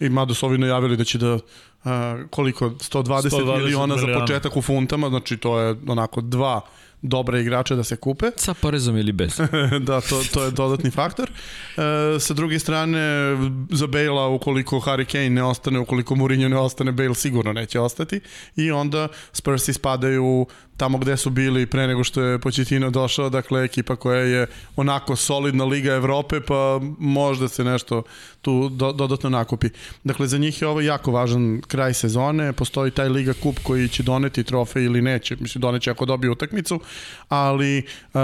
I 0.01 0.09
mada 0.09 0.35
su 0.35 0.47
ovi 0.47 0.59
najavili 0.59 0.97
da 0.97 1.05
će 1.05 1.19
da 1.19 1.39
uh, 1.85 1.91
koliko, 2.31 2.69
120, 2.69 3.31
120 3.31 3.59
miliona 3.59 3.97
za 3.97 4.07
početak 4.21 4.57
u 4.57 4.63
funtama, 4.63 5.09
znači 5.09 5.37
to 5.37 5.61
je 5.61 5.77
onako 5.87 6.21
dva 6.21 6.61
dobre 7.03 7.41
igrače 7.41 7.77
da 7.77 7.85
se 7.85 7.97
kupe. 7.97 8.31
Sa 8.37 8.55
porezom 8.55 8.97
ili 8.97 9.13
bez. 9.13 9.41
da, 9.87 10.01
to, 10.01 10.23
to 10.35 10.45
je 10.45 10.51
dodatni 10.51 10.91
faktor. 10.91 11.31
E, 11.31 12.21
sa 12.21 12.35
druge 12.35 12.59
strane, 12.59 13.37
za 13.71 13.87
Bale-a, 13.87 14.29
ukoliko 14.29 14.77
Harry 14.77 15.05
Kane 15.05 15.31
ne 15.31 15.43
ostane, 15.43 15.79
ukoliko 15.79 16.15
Mourinho 16.15 16.49
ne 16.49 16.59
ostane, 16.59 16.93
Bale 16.93 17.15
sigurno 17.15 17.53
neće 17.53 17.81
ostati. 17.81 18.21
I 18.57 18.71
onda 18.71 19.09
Spursi 19.33 19.73
spadaju 19.73 20.47
tamo 20.81 20.99
gde 20.99 21.17
su 21.17 21.31
bili 21.31 21.67
pre 21.67 21.87
nego 21.87 22.05
što 22.05 22.23
je 22.23 22.39
Početino 22.39 22.91
došao, 22.91 23.29
dakle 23.31 23.65
ekipa 23.65 23.97
koja 23.97 24.21
je 24.21 24.47
onako 24.77 25.17
solidna 25.17 25.65
Liga 25.65 25.93
Evrope, 25.93 26.41
pa 26.41 26.81
možda 26.99 27.49
se 27.49 27.65
nešto 27.65 28.03
tu 28.43 28.69
do, 28.69 28.93
dodatno 28.93 29.31
nakupi. 29.31 29.69
Dakle, 30.05 30.27
za 30.27 30.39
njih 30.39 30.63
je 30.63 30.69
ovo 30.69 30.81
jako 30.81 31.13
važan 31.13 31.61
kraj 31.69 31.95
sezone, 31.95 32.53
postoji 32.53 32.91
taj 32.91 33.09
Liga 33.09 33.33
Kup 33.43 33.59
koji 33.63 33.89
će 33.89 34.03
doneti 34.03 34.45
trofej 34.45 34.85
ili 34.85 35.03
neće, 35.03 35.37
mislim 35.41 35.61
doneće 35.61 35.91
ako 35.91 36.05
dobije 36.05 36.31
utakmicu, 36.31 36.81
ali 37.29 37.79
uh, 37.79 38.21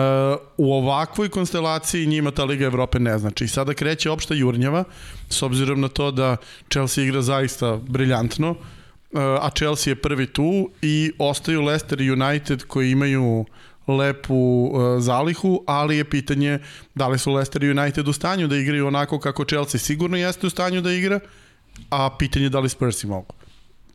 u 0.56 0.72
ovakvoj 0.74 1.28
konstelaciji 1.28 2.06
njima 2.06 2.30
ta 2.30 2.44
Liga 2.44 2.64
Evrope 2.64 2.98
ne 2.98 3.18
znači. 3.18 3.44
I 3.44 3.48
sada 3.48 3.74
kreće 3.74 4.10
opšta 4.10 4.34
jurnjava, 4.34 4.84
s 5.28 5.42
obzirom 5.42 5.80
na 5.80 5.88
to 5.88 6.10
da 6.10 6.36
Chelsea 6.70 7.04
igra 7.04 7.22
zaista 7.22 7.76
briljantno, 7.76 8.56
a 9.20 9.50
Chelsea 9.56 9.90
je 9.90 10.02
prvi 10.02 10.26
tu 10.26 10.70
i 10.82 11.12
ostaju 11.18 11.62
Leicester 11.62 12.00
i 12.00 12.10
United 12.10 12.64
koji 12.64 12.90
imaju 12.90 13.44
lepu 13.86 14.34
uh, 14.34 15.02
zalihu, 15.02 15.64
ali 15.66 15.96
je 15.96 16.04
pitanje 16.04 16.58
da 16.94 17.08
li 17.08 17.18
su 17.18 17.32
Leicester 17.32 17.64
i 17.64 17.70
United 17.70 18.08
u 18.08 18.12
stanju 18.12 18.48
da 18.48 18.56
igraju 18.56 18.86
onako 18.86 19.18
kako 19.18 19.44
Chelsea 19.44 19.78
sigurno 19.78 20.16
jeste 20.16 20.46
u 20.46 20.50
stanju 20.50 20.80
da 20.80 20.92
igra, 20.92 21.20
a 21.90 22.10
pitanje 22.18 22.48
da 22.48 22.60
li 22.60 22.68
Spursi 22.68 23.06
mogu. 23.06 23.34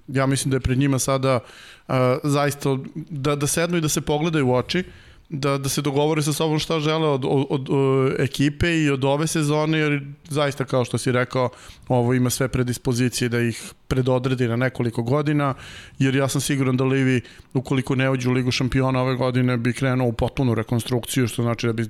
Ja 0.07 0.25
mislim 0.25 0.49
da 0.49 0.55
je 0.55 0.61
pred 0.61 0.77
njima 0.77 0.99
sada 0.99 1.39
uh, 1.87 1.95
zaista 2.23 2.77
da, 2.95 3.35
da 3.35 3.47
sednu 3.47 3.77
i 3.77 3.81
da 3.81 3.89
se 3.89 4.01
pogledaju 4.01 4.47
u 4.47 4.55
oči, 4.55 4.83
da, 5.31 5.57
da 5.57 5.69
se 5.69 5.81
dogovore 5.81 6.21
sa 6.21 6.33
sobom 6.33 6.59
šta 6.59 6.79
žele 6.79 7.07
od, 7.07 7.25
od, 7.25 7.45
od, 7.50 7.69
od 7.69 8.19
ekipe 8.19 8.67
i 8.83 8.89
od 8.89 9.03
ove 9.03 9.27
sezone, 9.27 9.77
jer 9.77 10.01
zaista 10.29 10.65
kao 10.65 10.85
što 10.85 10.97
si 10.97 11.11
rekao, 11.11 11.50
ovo 11.88 12.13
ima 12.13 12.29
sve 12.29 12.47
predispozicije 12.47 13.29
da 13.29 13.39
ih 13.39 13.73
predodredi 13.88 14.47
na 14.47 14.55
nekoliko 14.55 15.03
godina, 15.03 15.53
jer 16.00 16.15
ja 16.15 16.27
sam 16.27 16.41
siguran 16.41 16.77
da 16.77 16.83
Livi, 16.83 17.21
ukoliko 17.53 17.95
ne 17.95 18.09
uđu 18.09 18.29
u 18.29 18.33
Ligu 18.33 18.51
šampiona 18.51 19.01
ove 19.01 19.15
godine, 19.15 19.57
bi 19.57 19.73
krenuo 19.73 20.07
u 20.07 20.13
potpunu 20.13 20.55
rekonstrukciju, 20.55 21.27
što 21.27 21.43
znači 21.43 21.67
da 21.67 21.73
bi 21.73 21.89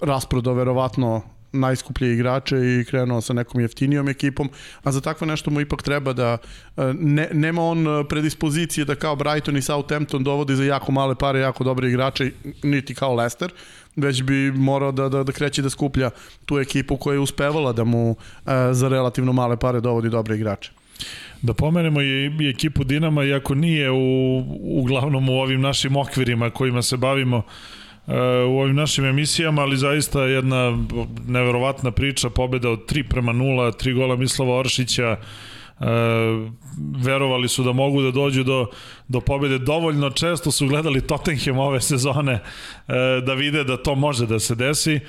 rasprodao 0.00 0.54
verovatno 0.54 1.22
najskuplje 1.52 2.12
igrače 2.12 2.56
i 2.56 2.84
krenuo 2.84 3.20
sa 3.20 3.32
nekom 3.32 3.60
jeftinijom 3.60 4.08
ekipom, 4.08 4.50
a 4.82 4.92
za 4.92 5.00
takvo 5.00 5.26
nešto 5.26 5.50
mu 5.50 5.60
ipak 5.60 5.82
treba 5.82 6.12
da 6.12 6.38
e, 6.76 6.92
ne, 6.94 7.28
nema 7.32 7.62
on 7.62 7.86
predispozicije 8.08 8.84
da 8.84 8.94
kao 8.94 9.16
Brighton 9.16 9.56
i 9.56 9.62
Southampton 9.62 10.24
dovodi 10.24 10.56
za 10.56 10.64
jako 10.64 10.92
male 10.92 11.14
pare 11.14 11.40
jako 11.40 11.64
dobre 11.64 11.88
igrače, 11.88 12.30
niti 12.62 12.94
kao 12.94 13.14
Leicester, 13.14 13.52
već 13.96 14.22
bi 14.22 14.52
morao 14.52 14.92
da, 14.92 15.08
da, 15.08 15.22
da 15.22 15.32
kreće 15.32 15.62
da 15.62 15.70
skuplja 15.70 16.10
tu 16.44 16.58
ekipu 16.58 16.96
koja 16.96 17.14
je 17.14 17.20
uspevala 17.20 17.72
da 17.72 17.84
mu 17.84 18.10
e, 18.10 18.72
za 18.72 18.88
relativno 18.88 19.32
male 19.32 19.56
pare 19.56 19.80
dovodi 19.80 20.08
dobre 20.08 20.36
igrače. 20.36 20.70
Da 21.42 21.54
pomenemo 21.54 22.02
i, 22.02 22.32
i 22.40 22.48
ekipu 22.48 22.84
Dinama, 22.84 23.24
iako 23.24 23.54
nije 23.54 23.90
u, 23.90 24.44
uglavnom 24.62 25.28
u 25.28 25.32
ovim 25.32 25.60
našim 25.60 25.96
okvirima 25.96 26.50
kojima 26.50 26.82
se 26.82 26.96
bavimo, 26.96 27.42
u 28.48 28.58
ovim 28.60 28.76
našim 28.76 29.04
emisijama, 29.04 29.62
ali 29.62 29.76
zaista 29.76 30.22
jedna 30.22 30.78
neverovatna 31.26 31.90
priča, 31.90 32.30
pobeda 32.30 32.70
od 32.70 32.92
3 32.92 33.08
prema 33.08 33.32
0, 33.32 33.84
3 33.84 33.94
gola 33.94 34.16
Mislava 34.16 34.58
Oršića, 34.58 35.16
e, 35.80 35.86
verovali 37.04 37.48
su 37.48 37.62
da 37.62 37.72
mogu 37.72 38.02
da 38.02 38.10
dođu 38.10 38.44
do, 38.44 38.66
do 39.08 39.20
pobede 39.20 39.58
dovoljno 39.58 40.10
često 40.10 40.50
su 40.50 40.66
gledali 40.66 41.06
Tottenham 41.06 41.58
ove 41.58 41.80
sezone 41.80 42.32
e, 42.32 42.40
da 43.26 43.34
vide 43.34 43.64
da 43.64 43.76
to 43.76 43.94
može 43.94 44.26
da 44.26 44.38
se 44.38 44.54
desi. 44.54 44.94
E, 44.94 45.00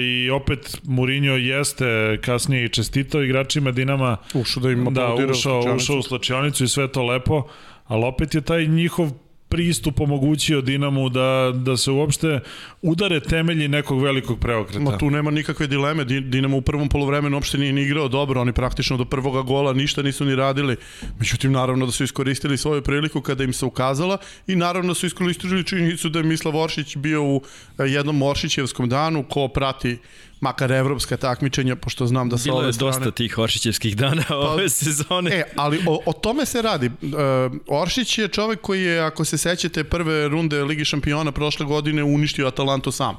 i 0.00 0.30
opet 0.30 0.80
Mourinho 0.84 1.32
jeste 1.32 2.18
kasnije 2.24 2.64
i 2.64 2.68
čestitao 2.68 3.22
igračima 3.22 3.70
Dinama. 3.70 4.16
Ušao 4.34 4.62
da 4.62 4.70
im 4.70 4.86
da, 4.90 5.14
ušao, 5.30 5.74
ušao 5.76 5.98
u 5.98 6.02
slačionicu 6.02 6.64
i 6.64 6.68
sve 6.68 6.92
to 6.92 7.02
lepo 7.02 7.48
ali 7.88 8.04
opet 8.04 8.34
je 8.34 8.40
taj 8.40 8.66
njihov 8.66 9.10
pristup 9.48 10.00
omogućio 10.00 10.60
Dinamu 10.60 11.08
da, 11.08 11.52
da 11.54 11.76
se 11.76 11.90
uopšte 11.90 12.40
udare 12.82 13.20
temelji 13.20 13.68
nekog 13.68 14.02
velikog 14.02 14.40
preokreta. 14.40 14.80
Ma 14.80 14.98
tu 14.98 15.10
nema 15.10 15.30
nikakve 15.30 15.66
dileme, 15.66 16.04
Dinamo 16.04 16.56
u 16.56 16.60
prvom 16.60 16.88
polovremenu 16.88 17.36
uopšte 17.36 17.58
nije 17.58 17.72
ni 17.72 17.82
igrao 17.82 18.08
dobro, 18.08 18.40
oni 18.40 18.52
praktično 18.52 18.96
do 18.96 19.04
prvoga 19.04 19.42
gola 19.42 19.72
ništa 19.72 20.02
nisu 20.02 20.24
ni 20.24 20.34
radili. 20.34 20.76
Međutim, 21.18 21.52
naravno 21.52 21.86
da 21.86 21.92
su 21.92 22.04
iskoristili 22.04 22.58
svoju 22.58 22.82
priliku 22.82 23.20
kada 23.20 23.44
im 23.44 23.52
se 23.52 23.66
ukazala 23.66 24.18
i 24.46 24.56
naravno 24.56 24.94
su 24.94 25.06
iskoristili 25.06 25.64
činjenicu 25.64 26.08
da 26.08 26.18
je 26.18 26.24
Mislav 26.24 26.56
Oršić 26.56 26.96
bio 26.96 27.24
u 27.24 27.42
eh, 27.78 27.84
jednom 27.84 28.22
Oršićevskom 28.22 28.88
danu, 28.88 29.24
ko 29.28 29.48
prati 29.48 29.98
makar 30.40 30.72
evropska 30.72 31.16
takmičenja, 31.16 31.76
pošto 31.76 32.06
znam 32.06 32.28
da 32.28 32.36
Bilo 32.44 32.56
ove 32.56 32.72
strane... 32.72 32.90
Bilo 32.90 32.96
je 32.96 32.98
dosta 32.98 33.10
tih 33.10 33.38
Oršićevskih 33.38 33.96
dana 33.96 34.22
pa, 34.28 34.36
ove 34.36 34.68
sezone. 34.68 35.30
E, 35.30 35.42
ali 35.56 35.80
o, 35.86 36.00
o 36.06 36.12
tome 36.12 36.46
se 36.46 36.62
radi. 36.62 36.86
Uh, 36.86 37.80
Oršić 37.82 38.18
je 38.18 38.28
čovek 38.28 38.60
koji 38.60 38.82
je, 38.82 39.00
ako 39.00 39.24
se 39.24 39.38
sećate, 39.38 39.84
prve 39.84 40.28
runde 40.28 40.64
Ligi 40.64 40.84
šampiona 40.84 41.32
prošle 41.32 41.66
godine 41.66 42.04
uništio 42.04 42.46
Atalantu 42.46 42.92
sam. 42.92 43.18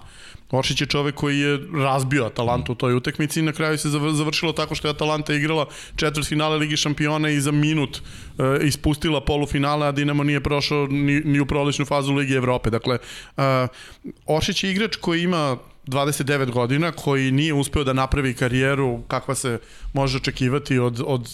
Oršić 0.52 0.82
je 0.82 0.88
čovek 0.88 1.16
koji 1.16 1.40
je 1.40 1.60
razbio 1.74 2.26
Atalantu 2.26 2.72
u 2.72 2.76
toj 2.76 2.96
utekmici 2.96 3.40
i 3.40 3.44
na 3.44 3.52
kraju 3.52 3.78
se 3.78 3.90
završilo 3.90 4.54
tako 4.54 4.76
što 4.76 4.88
je 4.88 4.92
Atalanta 4.92 5.34
igrala 5.34 5.66
četvrt 5.96 6.28
finale 6.28 6.58
Ligi 6.58 6.78
šampiona 6.78 7.30
i 7.30 7.40
za 7.40 7.52
minut 7.52 7.98
uh, 7.98 8.46
ispustila 8.64 9.22
polufinale, 9.26 9.88
a 9.88 9.92
Dinamo 9.92 10.24
nije 10.24 10.44
prošao 10.44 10.88
ni, 10.88 11.22
ni 11.26 11.40
u 11.40 11.46
proličnu 11.46 11.86
fazu 11.86 12.14
Ligi 12.14 12.34
Evrope. 12.34 12.70
Dakle, 12.70 12.98
uh, 13.38 13.44
Oršić 14.26 14.64
je 14.64 14.72
igrač 14.72 14.96
koji 14.96 15.24
ima 15.24 15.58
29 15.90 16.52
godina, 16.52 16.92
koji 16.92 17.32
nije 17.32 17.54
uspeo 17.54 17.84
da 17.84 17.94
napravi 17.94 18.34
karijeru 18.34 19.02
kakva 19.08 19.36
se 19.36 19.60
može 19.94 20.18
očekivati 20.18 20.80
od, 20.80 21.04
od 21.06 21.30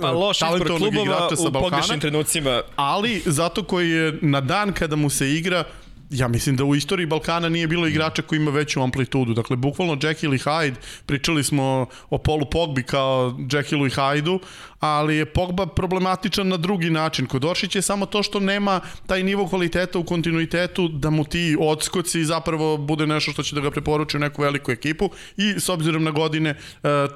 pa 0.00 0.10
loš 0.10 0.38
izbor 0.42 0.76
klubova 0.76 1.28
u 1.48 1.52
pogrešnim 1.52 2.00
trenucima. 2.00 2.62
Ali 2.76 3.22
zato 3.26 3.64
koji 3.64 3.90
je 3.90 4.18
na 4.22 4.40
dan 4.40 4.72
kada 4.72 4.96
mu 4.96 5.10
se 5.10 5.34
igra 5.34 5.64
ja 6.10 6.28
mislim 6.28 6.56
da 6.56 6.64
u 6.64 6.74
istoriji 6.74 7.06
Balkana 7.06 7.48
nije 7.48 7.66
bilo 7.66 7.86
igrača 7.86 8.22
koji 8.22 8.36
ima 8.36 8.50
veću 8.50 8.82
amplitudu. 8.82 9.34
Dakle, 9.34 9.56
bukvalno 9.56 9.94
Jekyll 9.94 10.34
i 10.34 10.38
Hyde, 10.38 10.74
pričali 11.06 11.44
smo 11.44 11.86
o 12.10 12.18
Polu 12.18 12.50
Pogbi 12.50 12.82
kao 12.82 13.30
Jekyllu 13.30 13.86
i 13.86 13.90
Hyde-u, 13.90 14.40
ali 14.80 15.16
je 15.16 15.24
Pogba 15.24 15.66
problematičan 15.66 16.48
na 16.48 16.56
drugi 16.56 16.90
način. 16.90 17.26
Kod 17.26 17.44
Oršića 17.44 17.78
je 17.78 17.82
samo 17.82 18.06
to 18.06 18.22
što 18.22 18.40
nema 18.40 18.80
taj 19.06 19.22
nivo 19.22 19.48
kvaliteta 19.48 19.98
u 19.98 20.04
kontinuitetu 20.04 20.88
da 20.88 21.10
mu 21.10 21.24
ti 21.24 21.56
odskoci 21.60 22.24
zapravo 22.24 22.76
bude 22.76 23.06
nešto 23.06 23.32
što 23.32 23.42
će 23.42 23.54
da 23.54 23.60
ga 23.60 23.70
preporuči 23.70 24.16
u 24.16 24.20
neku 24.20 24.42
veliku 24.42 24.72
ekipu 24.72 25.10
i 25.36 25.54
s 25.60 25.68
obzirom 25.68 26.04
na 26.04 26.10
godine 26.10 26.50
e, 26.50 26.56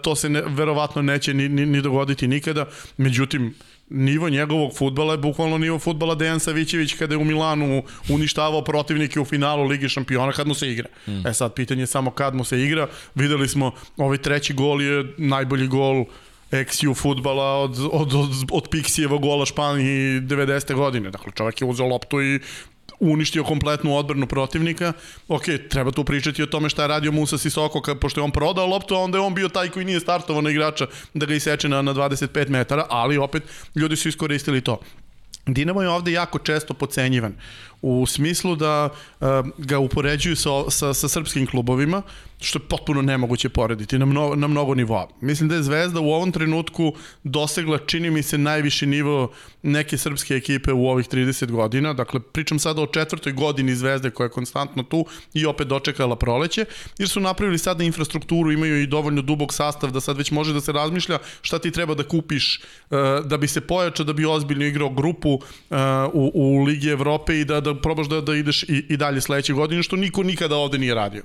to 0.03 0.17
se 0.17 0.29
ne, 0.29 0.43
verovatno 0.47 1.03
neće 1.03 1.35
ni, 1.35 1.49
ni, 1.49 1.67
ni 1.67 1.83
dogoditi 1.83 2.29
nikada. 2.29 2.67
Međutim, 2.97 3.55
nivo 3.91 4.29
njegovog 4.29 4.77
futbala 4.77 5.13
je 5.13 5.19
bukvalno 5.19 5.59
nivo 5.59 5.79
futbala 5.79 6.15
Dejan 6.15 6.41
Savićević 6.41 6.95
kada 6.95 7.15
je 7.15 7.19
u 7.19 7.25
Milanu 7.25 7.83
uništavao 8.09 8.65
protivnike 8.65 9.21
u 9.21 9.25
finalu 9.25 9.65
Ligi 9.65 9.89
šampiona 9.89 10.33
kad 10.33 10.47
mu 10.47 10.55
se 10.55 10.71
igra. 10.71 10.89
Mm. 11.07 11.27
E 11.27 11.35
sad, 11.35 11.55
pitanje 11.55 11.83
je 11.83 11.87
samo 11.87 12.11
kad 12.11 12.35
mu 12.35 12.45
se 12.45 12.61
igra. 12.61 12.89
Videli 13.15 13.49
smo, 13.49 13.73
ovaj 13.97 14.19
treći 14.19 14.53
gol 14.53 14.83
je 14.83 15.05
najbolji 15.19 15.67
gol 15.67 16.05
XU 16.51 16.95
futbala 16.95 17.45
od, 17.45 17.79
od, 17.93 18.15
od, 18.15 18.31
od 18.53 18.69
Pixijeva 18.71 19.21
gola 19.21 19.47
Španiji 19.47 20.21
90. 20.21 20.75
godine. 20.75 21.11
Dakle, 21.11 21.33
čovjek 21.35 21.61
je 21.61 21.67
uzeo 21.67 21.87
loptu 21.87 22.23
i 22.23 22.41
uništio 23.01 23.45
kompletnu 23.45 23.97
odbranu 23.97 24.27
protivnika. 24.27 24.93
Ok, 25.29 25.45
treba 25.71 25.91
tu 25.91 26.05
pričati 26.05 26.43
o 26.43 26.47
tome 26.47 26.69
šta 26.69 26.83
je 26.83 26.89
radio 26.89 27.13
Musa 27.13 27.39
Sisoko, 27.39 27.81
kad, 27.81 27.99
pošto 27.99 28.21
je 28.21 28.25
on 28.25 28.31
prodao 28.31 28.67
loptu, 28.67 28.97
onda 28.97 29.19
je 29.19 29.23
on 29.23 29.35
bio 29.35 29.49
taj 29.49 29.69
koji 29.69 29.85
nije 29.85 30.01
startovao 30.01 30.43
na 30.43 30.51
igrača 30.51 30.87
da 31.15 31.27
ga 31.27 31.35
iseče 31.35 31.69
na, 31.69 31.83
na 31.83 31.95
25 31.95 32.49
metara, 32.49 32.87
ali 32.89 33.19
opet 33.19 33.43
ljudi 33.75 33.97
su 33.97 34.09
iskoristili 34.09 34.61
to. 34.61 34.81
Dinamo 35.47 35.83
je 35.83 35.89
ovde 35.89 36.13
jako 36.13 36.39
često 36.39 36.75
pocenjivan 36.75 37.35
u 37.85 38.07
smislu 38.07 38.57
da 38.57 38.89
uh, 38.89 39.29
ga 39.59 39.79
upoređuju 39.79 40.37
sa, 40.37 40.51
sa, 40.71 40.95
sa 40.95 41.09
srpskim 41.09 41.47
klubovima, 41.47 42.03
što 42.41 42.59
je 42.59 42.69
potpuno 42.69 43.03
nemoguće 43.03 43.49
porediti 43.49 43.99
na, 43.99 44.07
mnogo, 44.07 44.37
na 44.37 44.47
mnogo 44.47 44.75
nivoa. 44.75 45.09
Mislim 45.21 45.49
da 45.49 45.55
je 45.55 45.63
Zvezda 45.63 46.01
u 46.01 46.13
ovom 46.13 46.33
trenutku 46.33 46.93
dosegla, 47.23 47.79
čini 47.79 48.11
mi 48.11 48.23
se, 48.23 48.39
najviši 48.39 48.87
nivo 48.87 49.33
neke 49.63 49.99
srpske 49.99 50.35
ekipe 50.35 50.73
u 50.73 50.89
ovih 50.89 51.09
30 51.09 51.51
godina. 51.51 51.93
Dakle, 51.93 52.21
pričam 52.21 52.59
sada 52.59 52.83
o 52.83 52.87
četvrtoj 52.87 53.33
godini 53.33 53.75
Zvezde 53.75 54.11
koja 54.11 54.25
je 54.25 54.31
konstantno 54.31 54.83
tu 54.83 55.05
i 55.35 55.47
opet 55.47 55.69
dočekala 55.69 56.17
proleće, 56.17 56.65
jer 56.99 57.09
su 57.09 57.21
napravili 57.21 57.59
sada 57.59 57.85
infrastrukturu, 57.85 58.53
imaju 58.53 58.83
i 58.83 58.87
dovoljno 58.87 59.23
dubog 59.23 59.55
sastav 59.55 59.91
da 59.91 60.01
sad 60.01 60.17
već 60.17 60.31
može 60.31 60.53
da 60.53 60.61
se 60.61 60.73
razmišlja 60.73 61.19
šta 61.43 61.59
ti 61.59 61.71
treba 61.71 61.95
da 61.95 62.03
kupiš 62.03 62.61
uh, 62.91 62.99
da 63.25 63.37
bi 63.37 63.49
se 63.49 63.61
pojačao, 63.61 64.07
da 64.07 64.13
bi 64.13 64.27
ozbiljno 64.27 64.65
igrao 64.65 64.91
grupu 64.91 65.31
uh, 65.31 65.41
u, 66.13 66.31
u 66.35 66.65
Ligi 66.65 66.89
Evrope 66.89 67.41
i 67.41 67.45
da, 67.45 67.61
da 67.61 67.74
probaš 67.83 68.09
da, 68.09 68.21
da 68.21 68.35
ideš 68.35 68.63
i, 68.63 68.87
i 68.89 68.97
dalje 68.97 69.21
sledeće 69.21 69.53
godine, 69.53 69.83
što 69.83 69.97
niko 69.97 70.23
nikada 70.23 70.57
ovde 70.57 70.79
nije 70.79 70.95
radio. 70.95 71.23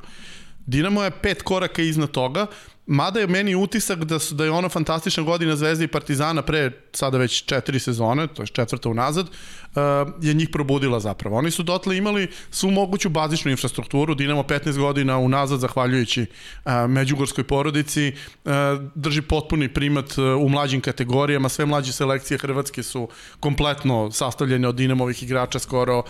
Dinamo 0.65 1.03
je 1.03 1.11
pet 1.11 1.41
koraka 1.41 1.81
iznad 1.81 2.11
toga, 2.11 2.47
mada 2.89 3.19
je 3.19 3.27
meni 3.27 3.55
utisak 3.55 4.03
da, 4.03 4.19
su, 4.19 4.35
da 4.35 4.43
je 4.45 4.51
ona 4.51 4.69
fantastična 4.69 5.23
godina 5.23 5.55
Zvezde 5.55 5.85
i 5.85 5.87
Partizana 5.87 6.41
pre 6.41 6.71
sada 6.93 7.17
već 7.17 7.43
četiri 7.45 7.79
sezone, 7.79 8.27
to 8.27 8.41
je 8.41 8.47
četvrta 8.47 8.89
unazad, 8.89 9.25
uh, 9.27 9.81
je 10.21 10.33
njih 10.33 10.49
probudila 10.49 10.99
zapravo. 10.99 11.37
Oni 11.37 11.51
su 11.51 11.63
dotle 11.63 11.97
imali 11.97 12.27
svu 12.51 12.71
moguću 12.71 13.09
bazičnu 13.09 13.51
infrastrukturu, 13.51 14.15
Dinamo 14.15 14.43
15 14.43 14.77
godina 14.77 15.17
unazad, 15.17 15.59
zahvaljujući 15.59 16.21
uh, 16.21 16.71
međugorskoj 16.87 17.43
porodici, 17.43 18.13
uh, 18.45 18.51
drži 18.95 19.21
potpuni 19.21 19.73
primat 19.73 20.17
u 20.17 20.49
mlađim 20.49 20.81
kategorijama, 20.81 21.49
sve 21.49 21.65
mlađe 21.65 21.93
selekcije 21.93 22.37
Hrvatske 22.37 22.83
su 22.83 23.07
kompletno 23.39 24.11
sastavljene 24.11 24.67
od 24.67 24.75
Dinamovih 24.75 25.23
igrača 25.23 25.59
skoro, 25.59 26.03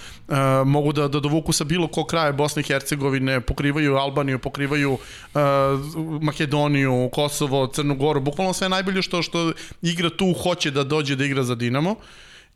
mogu 0.65 0.93
da, 0.93 1.07
da 1.07 1.19
dovuku 1.19 1.53
sa 1.53 1.63
bilo 1.63 1.88
ko 1.88 2.03
kraja 2.03 2.31
Bosne 2.31 2.59
i 2.59 2.63
Hercegovine, 2.63 3.41
pokrivaju 3.41 3.95
Albaniju, 3.95 4.39
pokrivaju 4.39 4.98
Makedoniju, 6.21 6.68
Kosovo, 7.11 7.67
Crnu 7.67 7.95
Goru, 7.95 8.21
bukvalno 8.21 8.53
sve 8.53 8.69
najbolje 8.69 9.01
što, 9.01 9.21
što 9.21 9.51
igra 9.81 10.09
tu 10.09 10.33
hoće 10.43 10.71
da 10.71 10.83
dođe 10.83 11.15
da 11.15 11.25
igra 11.25 11.43
za 11.43 11.55
Dinamo. 11.55 11.95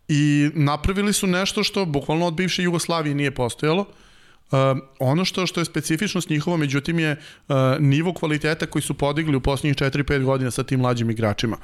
I 0.07 0.49
napravili 0.53 1.13
su 1.13 1.27
nešto 1.27 1.63
što 1.63 1.85
bukvalno 1.85 2.27
od 2.27 2.33
bivše 2.33 2.63
Jugoslavije 2.63 3.15
nije 3.15 3.31
postojalo. 3.31 3.81
Uh, 3.81 4.57
ono 4.99 5.25
što 5.25 5.45
što 5.47 5.61
je 5.61 5.65
specifičnost 5.65 6.29
njihova, 6.29 6.57
međutim 6.57 6.99
je 6.99 7.11
uh, 7.11 7.55
nivo 7.79 8.13
kvaliteta 8.13 8.65
koji 8.65 8.81
su 8.81 8.93
podigli 8.93 9.35
u 9.35 9.41
posljednjih 9.41 9.75
4-5 9.75 10.23
godina 10.23 10.51
sa 10.51 10.63
tim 10.63 10.79
mlađim 10.79 11.09
igračima. 11.09 11.57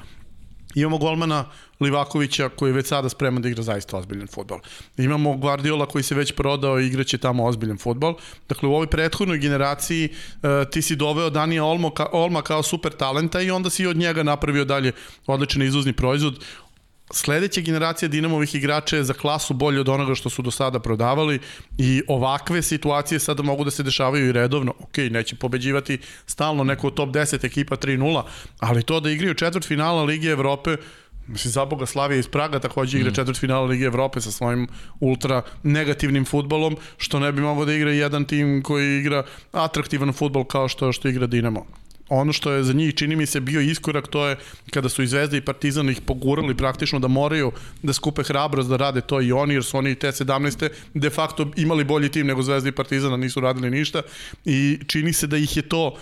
Imamo 0.74 0.98
golmana 0.98 1.44
Livakovića 1.80 2.48
koji 2.48 2.70
je 2.70 2.74
već 2.74 2.86
sada 2.86 3.08
spreman 3.08 3.42
da 3.42 3.48
igra 3.48 3.62
zaista 3.62 3.96
ozbiljan 3.96 4.26
futbol. 4.26 4.58
Imamo 4.96 5.36
Guardiola 5.36 5.86
koji 5.86 6.04
se 6.04 6.14
već 6.14 6.32
prodao 6.32 6.80
i 6.80 6.86
igraće 6.86 7.18
tamo 7.18 7.44
ozbiljan 7.44 7.78
futbol. 7.78 8.14
Dakle, 8.48 8.68
u 8.68 8.74
ovoj 8.74 8.86
prethodnoj 8.86 9.38
generaciji 9.38 10.08
uh, 10.08 10.50
ti 10.70 10.82
si 10.82 10.96
doveo 10.96 11.30
Danija 11.30 11.64
Olmo 11.64 11.90
ka, 11.90 12.06
Olma 12.12 12.42
kao 12.42 12.62
super 12.62 12.92
talenta 12.92 13.40
i 13.40 13.50
onda 13.50 13.70
si 13.70 13.86
od 13.86 13.96
njega 13.96 14.22
napravio 14.22 14.64
dalje 14.64 14.92
odličan 15.26 15.62
izvozni 15.62 15.92
proizvod 15.92 16.44
sledeća 17.12 17.60
generacija 17.60 18.08
Dinamovih 18.08 18.54
igrača 18.54 18.96
je 18.96 19.04
za 19.04 19.12
klasu 19.12 19.54
bolje 19.54 19.80
od 19.80 19.88
onoga 19.88 20.14
što 20.14 20.30
su 20.30 20.42
do 20.42 20.50
sada 20.50 20.78
prodavali 20.78 21.38
i 21.78 22.02
ovakve 22.08 22.62
situacije 22.62 23.18
sada 23.18 23.42
mogu 23.42 23.64
da 23.64 23.70
se 23.70 23.82
dešavaju 23.82 24.28
i 24.28 24.32
redovno. 24.32 24.74
Ok, 24.78 24.96
neće 24.96 25.36
pobeđivati 25.36 25.98
stalno 26.26 26.64
neko 26.64 26.90
top 26.90 27.08
10 27.08 27.44
ekipa 27.44 27.76
3-0, 27.76 28.22
ali 28.58 28.82
to 28.82 29.00
da 29.00 29.10
igraju 29.10 29.34
četvrt 29.34 29.66
finala 29.66 30.02
Lige 30.02 30.28
Evrope, 30.28 30.76
Mislim, 31.26 31.52
za 31.52 31.64
Boga 31.64 31.86
Slavija 31.86 32.18
iz 32.18 32.28
Praga 32.28 32.58
takođe 32.58 32.98
igra 32.98 33.10
mm. 33.10 33.14
četvrt 33.14 33.38
finala 33.38 33.66
Lige 33.66 33.84
Evrope 33.84 34.20
sa 34.20 34.30
svojim 34.30 34.68
ultra 35.00 35.42
negativnim 35.62 36.24
futbolom, 36.24 36.76
što 36.96 37.18
ne 37.18 37.32
bi 37.32 37.42
mogao 37.42 37.64
da 37.64 37.72
igra 37.72 37.90
jedan 37.90 38.24
tim 38.24 38.62
koji 38.62 38.98
igra 38.98 39.22
atraktivan 39.52 40.12
futbol 40.12 40.44
kao 40.44 40.68
što, 40.68 40.92
što 40.92 41.08
igra 41.08 41.26
Dinamo 41.26 41.79
ono 42.10 42.32
što 42.32 42.52
je 42.52 42.64
za 42.64 42.72
njih 42.72 42.94
čini 42.94 43.16
mi 43.16 43.26
se 43.26 43.40
bio 43.40 43.60
iskorak 43.60 44.08
to 44.08 44.26
je 44.26 44.36
kada 44.70 44.88
su 44.88 45.02
i 45.02 45.06
Zvezda 45.06 45.36
i 45.36 45.40
Partizan 45.40 45.90
ih 45.90 46.00
pogurali 46.00 46.56
praktično 46.56 46.98
da 46.98 47.08
moraju 47.08 47.52
da 47.82 47.92
skupe 47.92 48.22
hrabrost 48.22 48.68
da 48.68 48.76
rade 48.76 49.00
to 49.00 49.20
i 49.20 49.32
oni 49.32 49.54
jer 49.54 49.64
su 49.64 49.78
oni 49.78 49.94
te 49.94 50.08
17. 50.08 50.68
de 50.94 51.10
facto 51.10 51.50
imali 51.56 51.84
bolji 51.84 52.08
tim 52.08 52.26
nego 52.26 52.42
Zvezda 52.42 52.68
i 52.68 52.72
Partizan, 52.72 53.12
a 53.12 53.16
nisu 53.16 53.40
radili 53.40 53.70
ništa 53.70 54.02
i 54.44 54.78
čini 54.86 55.12
se 55.12 55.26
da 55.26 55.36
ih 55.36 55.56
je 55.56 55.62
to 55.62 55.96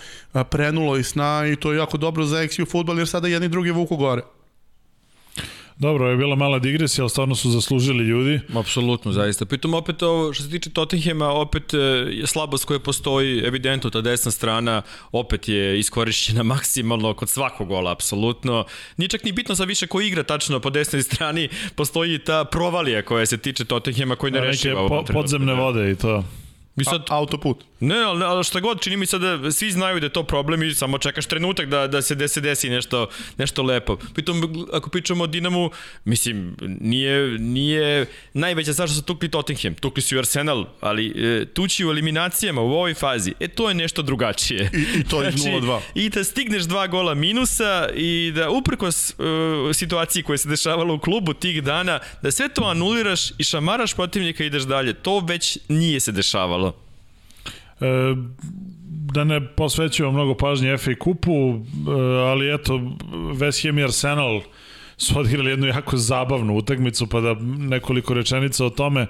prenulo 0.49 0.97
i 0.97 1.03
sna 1.03 1.47
i 1.53 1.55
to 1.55 1.71
je 1.71 1.77
jako 1.77 1.97
dobro 1.97 2.25
za 2.25 2.37
XU 2.37 2.71
futbol 2.71 2.97
jer 2.97 3.07
sada 3.07 3.27
jedni 3.27 3.49
drugi 3.49 3.71
vuku 3.71 3.97
gore. 3.97 4.21
Dobro, 5.79 6.09
je 6.09 6.17
bila 6.17 6.35
mala 6.35 6.59
digresija, 6.59 7.03
ali 7.03 7.09
stvarno 7.09 7.35
su 7.35 7.51
zaslužili 7.51 8.03
ljudi. 8.03 8.39
Apsolutno, 8.55 9.11
zaista. 9.11 9.45
Pritom 9.45 9.73
opet 9.73 10.03
ovo, 10.03 10.33
što 10.33 10.43
se 10.43 10.49
tiče 10.49 10.69
Tottenhema, 10.69 11.27
opet 11.27 11.73
e, 11.73 11.77
je 12.11 12.27
slabost 12.27 12.65
koja 12.65 12.79
postoji, 12.79 13.39
evidentno 13.39 13.89
ta 13.89 14.01
desna 14.01 14.31
strana 14.31 14.81
opet 15.11 15.47
je 15.47 15.79
iskorišćena 15.79 16.43
maksimalno 16.53 17.13
kod 17.13 17.29
svakog 17.29 17.67
gola, 17.67 17.91
apsolutno. 17.91 18.65
Nije 18.97 19.09
čak 19.09 19.23
ni 19.23 19.31
bitno 19.31 19.55
sa 19.55 19.63
više 19.63 19.87
ko 19.87 20.01
igra 20.01 20.23
tačno 20.23 20.59
po 20.59 20.69
desnoj 20.69 21.03
strani, 21.03 21.49
postoji 21.75 22.19
ta 22.19 22.45
provalija 22.45 23.01
koja 23.01 23.25
se 23.25 23.37
tiče 23.37 23.65
Tottenhema 23.65 24.15
koji 24.15 24.31
ne 24.31 24.39
da, 24.39 24.45
rešava 24.45 24.87
po, 24.87 25.03
Podzemne 25.13 25.55
da. 25.55 25.61
vode 25.61 25.91
i 25.91 25.95
to. 25.95 26.23
I 26.81 26.85
sad, 26.85 27.01
A, 27.09 27.15
autoput. 27.15 27.63
Ne, 27.79 28.03
ali, 28.03 28.23
ali 28.23 28.43
šta 28.43 28.59
god, 28.59 28.81
čini 28.81 28.97
mi 28.97 29.05
se 29.05 29.19
da 29.19 29.51
svi 29.51 29.71
znaju 29.71 29.99
da 29.99 30.05
je 30.05 30.13
to 30.13 30.23
problem 30.23 30.63
i 30.63 30.73
samo 30.73 30.97
čekaš 30.97 31.25
trenutak 31.25 31.69
da, 31.69 31.87
da 31.87 32.01
se 32.01 32.15
desi, 32.15 32.41
desi 32.41 32.69
nešto, 32.69 33.07
nešto 33.37 33.63
lepo. 33.63 33.97
Pritom, 34.13 34.67
ako 34.73 34.89
pričamo 34.89 35.23
o 35.23 35.27
Dinamu, 35.27 35.71
mislim, 36.05 36.55
nije, 36.79 37.39
nije 37.39 38.05
najveća 38.33 38.73
stvar 38.73 38.87
što 38.87 38.95
su 38.95 39.01
tukli 39.01 39.29
Tottenham, 39.29 39.73
tukli 39.75 40.01
su 40.01 40.15
i 40.15 40.19
Arsenal, 40.19 40.65
ali 40.81 41.07
e, 41.07 41.45
tući 41.45 41.85
u 41.85 41.89
eliminacijama 41.89 42.61
u 42.61 42.71
ovoj 42.71 42.93
fazi, 42.93 43.33
e 43.39 43.47
to 43.47 43.69
je 43.69 43.75
nešto 43.75 44.01
drugačije. 44.01 44.71
I, 44.73 44.99
i 44.99 45.03
to 45.03 45.27
iz 45.27 45.33
0-2. 45.43 45.79
I 45.95 46.09
da 46.09 46.23
stigneš 46.23 46.63
dva 46.63 46.87
gola 46.87 47.13
minusa 47.13 47.89
i 47.95 48.31
da 48.35 48.49
uprkos 48.49 49.09
uh, 49.09 49.75
situaciji 49.75 50.23
koja 50.23 50.37
se 50.37 50.49
dešavala 50.49 50.93
u 50.93 50.99
klubu 50.99 51.33
tih 51.33 51.63
dana, 51.63 51.99
da 52.21 52.31
sve 52.31 52.49
to 52.49 52.63
anuliraš 52.63 53.31
i 53.37 53.43
šamaraš 53.43 53.93
protivnika 53.93 54.43
i 54.43 54.47
ideš 54.47 54.63
dalje. 54.63 54.93
To 54.93 55.19
već 55.19 55.57
nije 55.67 55.99
se 55.99 56.11
dešavalo. 56.11 56.68
E, 57.81 57.85
da 59.13 59.23
ne 59.23 59.47
posvećujemo 59.55 60.11
mnogo 60.11 60.33
pažnje 60.33 60.77
FA 60.77 60.91
kupu, 60.99 61.31
e, 61.31 61.91
ali 62.01 62.53
eto, 62.53 62.73
West 63.33 63.67
Ham 63.67 63.79
i 63.79 63.83
Arsenal 63.83 64.41
su 64.97 65.19
odigrali 65.19 65.49
jednu 65.49 65.67
jako 65.67 65.97
zabavnu 65.97 66.55
utakmicu, 66.55 67.07
pa 67.07 67.21
da 67.21 67.35
nekoliko 67.57 68.13
rečenica 68.13 68.65
o 68.65 68.69
tome 68.69 69.07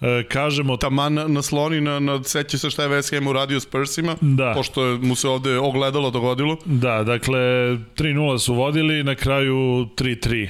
e, 0.00 0.22
kažemo. 0.28 0.76
Taman 0.76 1.14
nasloni 1.14 1.80
na, 1.80 1.98
na 2.00 2.22
seća 2.24 2.58
se 2.58 2.70
šta 2.70 2.82
je 2.82 2.88
West 2.88 3.14
Ham 3.14 3.26
uradio 3.26 3.60
s 3.60 3.66
Persima, 3.66 4.16
Da. 4.20 4.52
pošto 4.54 4.84
je 4.86 4.98
mu 4.98 5.14
se 5.14 5.28
ovde 5.28 5.58
ogledalo 5.58 6.10
dogodilo. 6.10 6.56
Da, 6.64 7.04
dakle, 7.04 7.38
3-0 7.38 8.38
su 8.38 8.54
vodili, 8.54 9.04
na 9.04 9.14
kraju 9.14 9.54
3-3. 9.54 10.48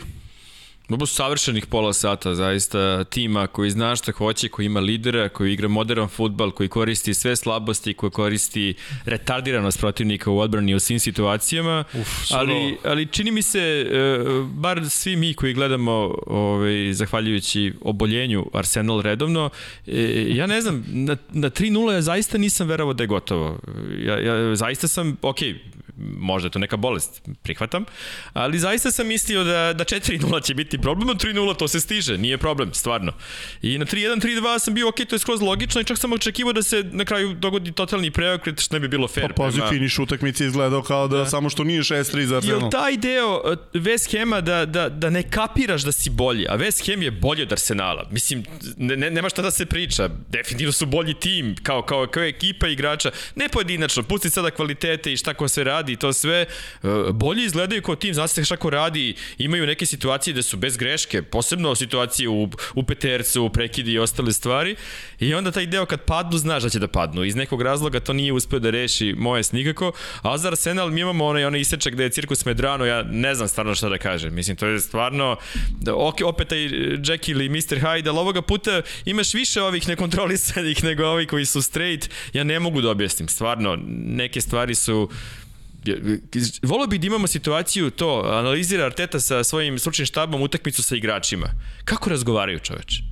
Ovo 0.91 1.07
su 1.07 1.15
savršenih 1.15 1.67
pola 1.67 1.93
sata, 1.93 2.35
zaista, 2.35 3.05
tima 3.05 3.47
koji 3.47 3.71
zna 3.71 3.97
šta 3.97 4.13
hoće, 4.13 4.49
koji 4.49 4.67
ima 4.67 4.81
lidera, 4.81 5.29
koji 5.29 5.53
igra 5.53 5.69
modern 5.69 6.09
futbal, 6.09 6.51
koji 6.51 6.69
koristi 6.69 7.15
sve 7.15 7.37
slabosti, 7.37 7.95
koji 7.95 8.11
koristi 8.11 8.75
retardiranost 9.05 9.79
protivnika 9.79 10.31
u 10.31 10.39
odbrani 10.39 10.75
u 10.75 10.81
svim 10.81 10.99
situacijama, 10.99 11.85
Uf, 12.01 12.09
ali, 12.31 12.79
ali 12.85 13.07
čini 13.07 13.31
mi 13.31 13.43
se, 13.43 13.61
e, 13.61 14.19
bar 14.55 14.91
svi 14.91 15.17
mi 15.17 15.35
koji 15.35 15.55
gledamo, 15.55 16.15
ovaj, 16.27 16.93
zahvaljujući 16.93 17.73
oboljenju 17.81 18.47
Arsenal 18.53 19.01
redovno, 19.01 19.51
e, 19.87 20.27
ja 20.29 20.47
ne 20.47 20.61
znam, 20.61 20.85
na, 20.89 21.17
na 21.33 21.51
3-0 21.51 21.93
ja 21.93 22.03
zaista 22.03 22.39
nisam 22.39 22.69
verovao 22.69 22.95
da 22.95 23.03
je 23.03 23.07
gotovo. 23.07 23.59
Ja, 23.99 24.19
ja 24.19 24.57
zaista 24.57 24.89
sam, 24.89 25.17
okej, 25.23 25.59
možda 26.19 26.47
je 26.47 26.51
to 26.51 26.59
neka 26.59 26.77
bolest, 26.77 27.23
prihvatam, 27.43 27.85
ali 28.33 28.59
zaista 28.59 28.91
sam 28.91 29.07
mislio 29.07 29.45
da, 29.45 29.73
da 29.73 29.85
4-0 29.85 30.43
će 30.43 30.55
biti 30.55 30.79
problem, 30.79 31.09
a 31.09 31.15
3-0 31.15 31.57
to 31.57 31.69
se 31.69 31.81
stiže, 31.81 32.19
nije 32.19 32.39
problem, 32.39 32.75
stvarno. 32.75 33.13
I 33.63 33.79
na 33.79 33.85
3-1, 33.87 34.21
3-2 34.21 34.59
sam 34.59 34.75
bio, 34.75 34.89
ok, 34.89 34.97
to 35.09 35.15
je 35.15 35.19
skroz 35.19 35.41
logično 35.43 35.81
i 35.81 35.85
čak 35.85 35.99
sam 35.99 36.13
očekivao 36.13 36.53
da 36.53 36.63
se 36.63 36.85
na 36.85 37.05
kraju 37.05 37.35
dogodi 37.35 37.73
totalni 37.73 38.11
preokret, 38.11 38.61
što 38.61 38.77
ne 38.77 38.81
bi 38.81 38.89
bilo 38.89 39.09
fair. 39.09 39.29
Pa 39.29 39.35
pazi, 39.35 39.57
prema- 39.57 39.71
finiš 39.71 39.99
utakmice 39.99 40.47
izgledao 40.47 40.83
kao 40.83 41.09
da, 41.09 41.19
Da. 41.19 41.27
samo 41.27 41.51
što 41.51 41.65
nije 41.65 41.81
6-3 41.81 42.25
za 42.25 42.37
Arsenal. 42.37 42.61
Jel 42.61 42.71
taj 42.71 42.97
deo 42.97 43.35
uh, 43.35 43.53
West 43.75 44.13
Hema 44.13 44.41
da, 44.41 44.67
da, 44.67 44.89
da 44.89 45.11
ne 45.11 45.23
kapiraš 45.23 45.83
da 45.83 45.93
si 45.93 46.11
bolji, 46.11 46.47
a 46.49 46.59
West 46.59 46.87
Ham 46.87 47.03
je 47.03 47.11
bolji 47.11 47.43
od 47.43 47.53
Arsenala. 47.53 48.09
Mislim, 48.11 48.45
ne, 48.77 48.97
ne, 48.97 49.11
nema 49.11 49.29
šta 49.29 49.43
da 49.43 49.51
se 49.51 49.67
priča. 49.67 50.09
Definitivno 50.29 50.73
su 50.73 50.87
bolji 50.87 51.15
tim, 51.15 51.57
kao, 51.63 51.83
kao, 51.83 52.07
kao 52.07 52.23
ekipa 52.25 52.69
igrača. 52.69 53.11
Ne 53.35 53.49
pojedinačno, 53.49 54.03
pusti 54.03 54.31
sada 54.31 54.51
kvalitete 54.51 55.13
i 55.13 55.17
šta 55.17 55.35
ko 55.35 55.49
se 55.49 55.65
radi 55.65 55.90
i 55.93 55.97
to 55.97 56.13
sve. 56.13 56.47
Uh, 56.83 56.91
bolji 57.11 57.45
izgledaju 57.45 57.83
kao 57.83 57.97
tim, 57.97 58.15
znate 58.15 58.45
šta 58.45 58.57
ko 58.57 58.71
radi, 58.71 59.15
imaju 59.39 59.67
neke 59.67 59.87
situacije 59.87 60.35
da 60.35 60.43
su 60.43 60.57
bez 60.57 60.77
greške, 60.77 61.23
posebno 61.23 61.75
situacije 61.75 62.29
u, 62.29 62.49
u 62.75 62.83
petercu, 62.83 63.43
u 63.43 63.51
prekidi 63.51 63.93
i 63.93 63.99
ostale 63.99 64.33
stvari. 64.33 64.77
I 65.21 65.35
onda 65.35 65.51
taj 65.51 65.67
deo 65.67 65.87
kad 65.87 66.01
padnu, 66.01 66.39
znaš 66.39 66.63
da 66.63 66.69
će 66.69 66.79
da 66.79 66.89
padnu. 66.89 67.25
Iz 67.25 67.37
nekog 67.37 67.63
razloga 67.63 68.01
to 68.01 68.13
nije 68.13 68.33
uspeo 68.33 68.59
da 68.59 68.71
reši 68.71 69.15
Mojes 69.19 69.53
nikako. 69.53 69.93
A 70.23 70.39
za 70.39 70.49
Arsenal 70.49 70.91
mi 70.91 71.01
imamo 71.01 71.27
onaj, 71.27 71.45
onaj 71.45 71.61
isečak 71.61 71.93
gde 71.93 72.05
je 72.05 72.11
cirkus 72.11 72.45
Medrano, 72.45 72.85
ja 72.85 73.03
ne 73.03 73.35
znam 73.35 73.49
stvarno 73.49 73.75
šta 73.75 73.89
da 73.89 73.99
kažem. 73.99 74.35
Mislim, 74.35 74.57
to 74.57 74.67
je 74.67 74.81
stvarno, 74.81 75.37
da, 75.81 75.95
ok, 75.95 76.17
opet 76.25 76.49
taj 76.49 76.59
Jekyll 76.59 77.45
i 77.45 77.49
Mr. 77.49 77.81
Hyde, 77.81 78.09
ali 78.09 78.19
ovoga 78.19 78.43
puta 78.43 78.83
imaš 79.05 79.35
više 79.35 79.63
ovih 79.63 79.89
nekontrolisanih 79.89 80.85
nego 80.89 81.05
ovi 81.05 81.27
koji 81.27 81.47
su 81.47 81.63
straight. 81.63 82.11
Ja 82.33 82.45
ne 82.45 82.61
mogu 82.61 82.81
da 82.81 82.91
objasnim, 82.91 83.29
stvarno, 83.29 83.79
neke 84.05 84.41
stvari 84.41 84.75
su 84.75 85.11
Volio 86.63 86.87
bih 86.87 87.01
da 87.01 87.07
imamo 87.07 87.27
situaciju 87.27 87.91
to, 87.91 88.23
analizira 88.27 88.85
Arteta 88.85 89.21
sa 89.21 89.45
svojim 89.45 89.79
stručnim 89.79 90.07
štabom 90.07 90.43
utakmicu 90.43 90.83
sa 90.83 90.97
igračima. 90.97 91.51
Kako 91.85 92.11
razgovaraju 92.11 92.59
čoveče? 92.59 93.03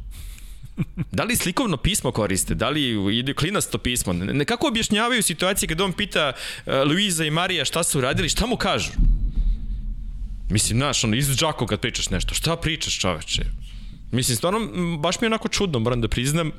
Da 1.12 1.24
li 1.24 1.36
slikovno 1.36 1.76
pismo 1.76 2.12
koriste? 2.12 2.54
Da 2.54 2.68
li 2.68 3.16
ide 3.18 3.34
klinasto 3.34 3.78
pismo? 3.78 4.12
Ne, 4.12 4.44
kako 4.44 4.68
objašnjavaju 4.68 5.22
situacije 5.22 5.68
kada 5.68 5.84
on 5.84 5.92
pita 5.92 6.32
uh, 6.32 6.72
Luiza 6.86 7.24
i 7.24 7.30
Marija 7.30 7.64
šta 7.64 7.84
su 7.84 8.00
radili, 8.00 8.28
šta 8.28 8.46
mu 8.46 8.56
kažu? 8.56 8.90
Mislim, 10.50 10.78
znaš, 10.78 11.04
ono, 11.04 11.16
iz 11.16 11.36
džako 11.36 11.66
kad 11.66 11.80
pričaš 11.80 12.10
nešto. 12.10 12.34
Šta 12.34 12.56
pričaš, 12.56 12.98
čoveče? 13.00 13.44
Mislim, 14.12 14.36
stvarno, 14.36 14.60
baš 14.98 15.20
mi 15.20 15.24
je 15.24 15.28
onako 15.28 15.48
čudno, 15.48 15.78
moram 15.78 16.00
da 16.00 16.08
priznam. 16.08 16.52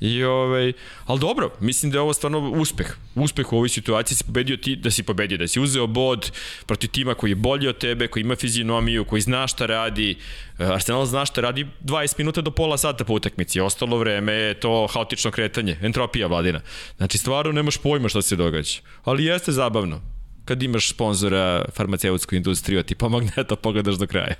I 0.00 0.24
ovaj, 0.24 0.72
ali 1.06 1.20
dobro, 1.20 1.50
mislim 1.60 1.92
da 1.92 1.98
je 1.98 2.02
ovo 2.02 2.12
stvarno 2.12 2.50
uspeh. 2.50 2.96
Uspeh 3.14 3.52
u 3.52 3.56
ovoj 3.56 3.68
situaciji 3.68 4.16
si 4.16 4.24
pobedio 4.24 4.56
ti, 4.56 4.76
da 4.76 4.90
si 4.90 5.02
pobedio, 5.02 5.38
da 5.38 5.48
si 5.48 5.60
uzeo 5.60 5.86
bod 5.86 6.32
protiv 6.66 6.90
tima 6.90 7.14
koji 7.14 7.30
je 7.30 7.34
bolji 7.34 7.68
od 7.68 7.78
tebe, 7.78 8.08
koji 8.08 8.20
ima 8.20 8.36
fizionomiju, 8.36 9.04
koji 9.04 9.22
zna 9.22 9.46
šta 9.46 9.66
radi. 9.66 10.16
E, 10.58 10.64
Arsenal 10.64 11.06
zna 11.06 11.26
šta 11.26 11.40
radi 11.40 11.66
20 11.84 12.14
minuta 12.18 12.40
do 12.40 12.50
pola 12.50 12.78
sata 12.78 13.04
po 13.04 13.14
utakmici. 13.14 13.60
Ostalo 13.60 13.98
vreme 13.98 14.32
je 14.32 14.60
to 14.60 14.86
haotično 14.86 15.30
kretanje, 15.30 15.78
entropija 15.82 16.26
vladina. 16.26 16.60
Znači 16.96 17.18
stvarno 17.18 17.52
nemaš 17.52 17.76
pojma 17.76 18.08
šta 18.08 18.22
se 18.22 18.36
događa. 18.36 18.80
Ali 19.04 19.24
jeste 19.24 19.52
zabavno 19.52 20.00
kad 20.44 20.62
imaš 20.62 20.90
sponzora 20.90 21.64
farmaceutsku 21.74 22.34
industriju, 22.34 22.82
ti 22.82 22.94
pomogne 22.94 23.30
da 23.36 23.44
to 23.44 23.56
pogledaš 23.56 23.94
do 23.94 24.06
kraja. 24.06 24.34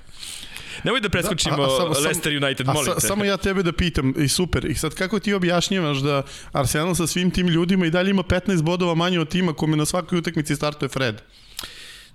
Nemoj 0.83 1.01
da 1.01 1.09
preskočimo 1.09 1.57
Da, 1.57 1.63
a- 1.63 1.65
a 1.65 1.69
samo- 1.69 1.89
Leicester 1.99 2.37
United, 2.37 2.67
molim 2.67 2.93
te. 2.93 3.01
samo 3.01 3.25
ja 3.25 3.37
tebe 3.37 3.63
da 3.63 3.71
pitam, 3.73 4.13
i 4.17 4.27
super, 4.27 4.65
i 4.65 4.75
sad 4.75 4.95
kako 4.95 5.19
ti 5.19 5.33
objašnjavaš 5.33 5.97
da 5.97 6.21
Arsenal 6.51 6.95
sa 6.95 7.07
svim 7.07 7.31
tim 7.31 7.47
ljudima 7.47 7.85
i 7.85 7.91
dalje 7.91 8.09
ima 8.09 8.23
15 8.23 8.61
bodova 8.61 8.95
manje 8.95 9.19
od 9.19 9.29
tima 9.29 9.53
kome 9.53 9.77
na 9.77 9.85
svakoj 9.85 10.17
utakmici 10.17 10.55
startuje 10.55 10.89
Fred? 10.89 11.21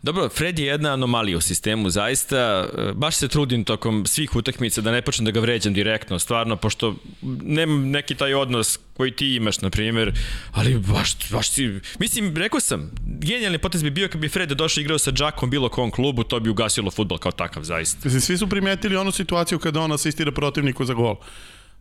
Dobro, 0.03 0.29
Fred 0.29 0.59
je 0.59 0.67
jedna 0.67 0.93
anomalija 0.93 1.39
u 1.39 1.41
sistemu, 1.41 1.91
zaista. 1.91 2.69
e, 2.79 2.93
Baš 2.93 3.17
se 3.17 3.29
trudim 3.29 3.65
tokom 3.65 4.07
svih 4.07 4.37
utakmica 4.37 4.81
da 4.81 4.93
ne 4.93 5.03
počnem 5.03 5.25
da 5.25 5.31
ga 5.31 5.41
vređam 5.41 5.75
direktno, 5.75 6.19
stvarno, 6.19 6.57
pošto 6.57 6.95
nemam 7.43 7.91
neki 7.91 8.15
taj 8.15 8.35
odnos 8.35 8.79
koji 8.97 9.11
ti 9.11 9.35
imaš, 9.35 9.61
na 9.61 9.71
primjer, 9.71 10.13
ali 10.53 10.79
baš, 10.79 11.31
baš 11.31 11.51
si... 11.51 11.81
Mislim, 11.99 12.37
rekao 12.37 12.61
sam, 12.61 12.91
genijalni 13.07 13.59
potez 13.59 13.83
bi 13.83 13.91
bio 13.91 14.09
kad 14.09 14.21
bi 14.21 14.29
Fred 14.29 14.49
došao 14.49 14.81
igrao 14.81 14.99
sa 14.99 15.13
Džakom 15.13 15.51
bilo 15.51 15.69
kom 15.69 15.91
klubu, 15.91 16.25
to 16.25 16.41
bi 16.41 16.51
ugasilo 16.51 16.91
futbol 16.91 17.19
kao 17.19 17.33
takav, 17.33 17.63
zaista. 17.63 18.11
Svi 18.21 18.39
su 18.39 18.49
primetili 18.49 18.97
onu 18.97 19.13
situaciju 19.13 19.59
kada 19.59 19.81
on 19.81 19.93
asistira 19.93 20.33
protivniku 20.33 20.85
za 20.85 20.95
gol. 20.95 21.17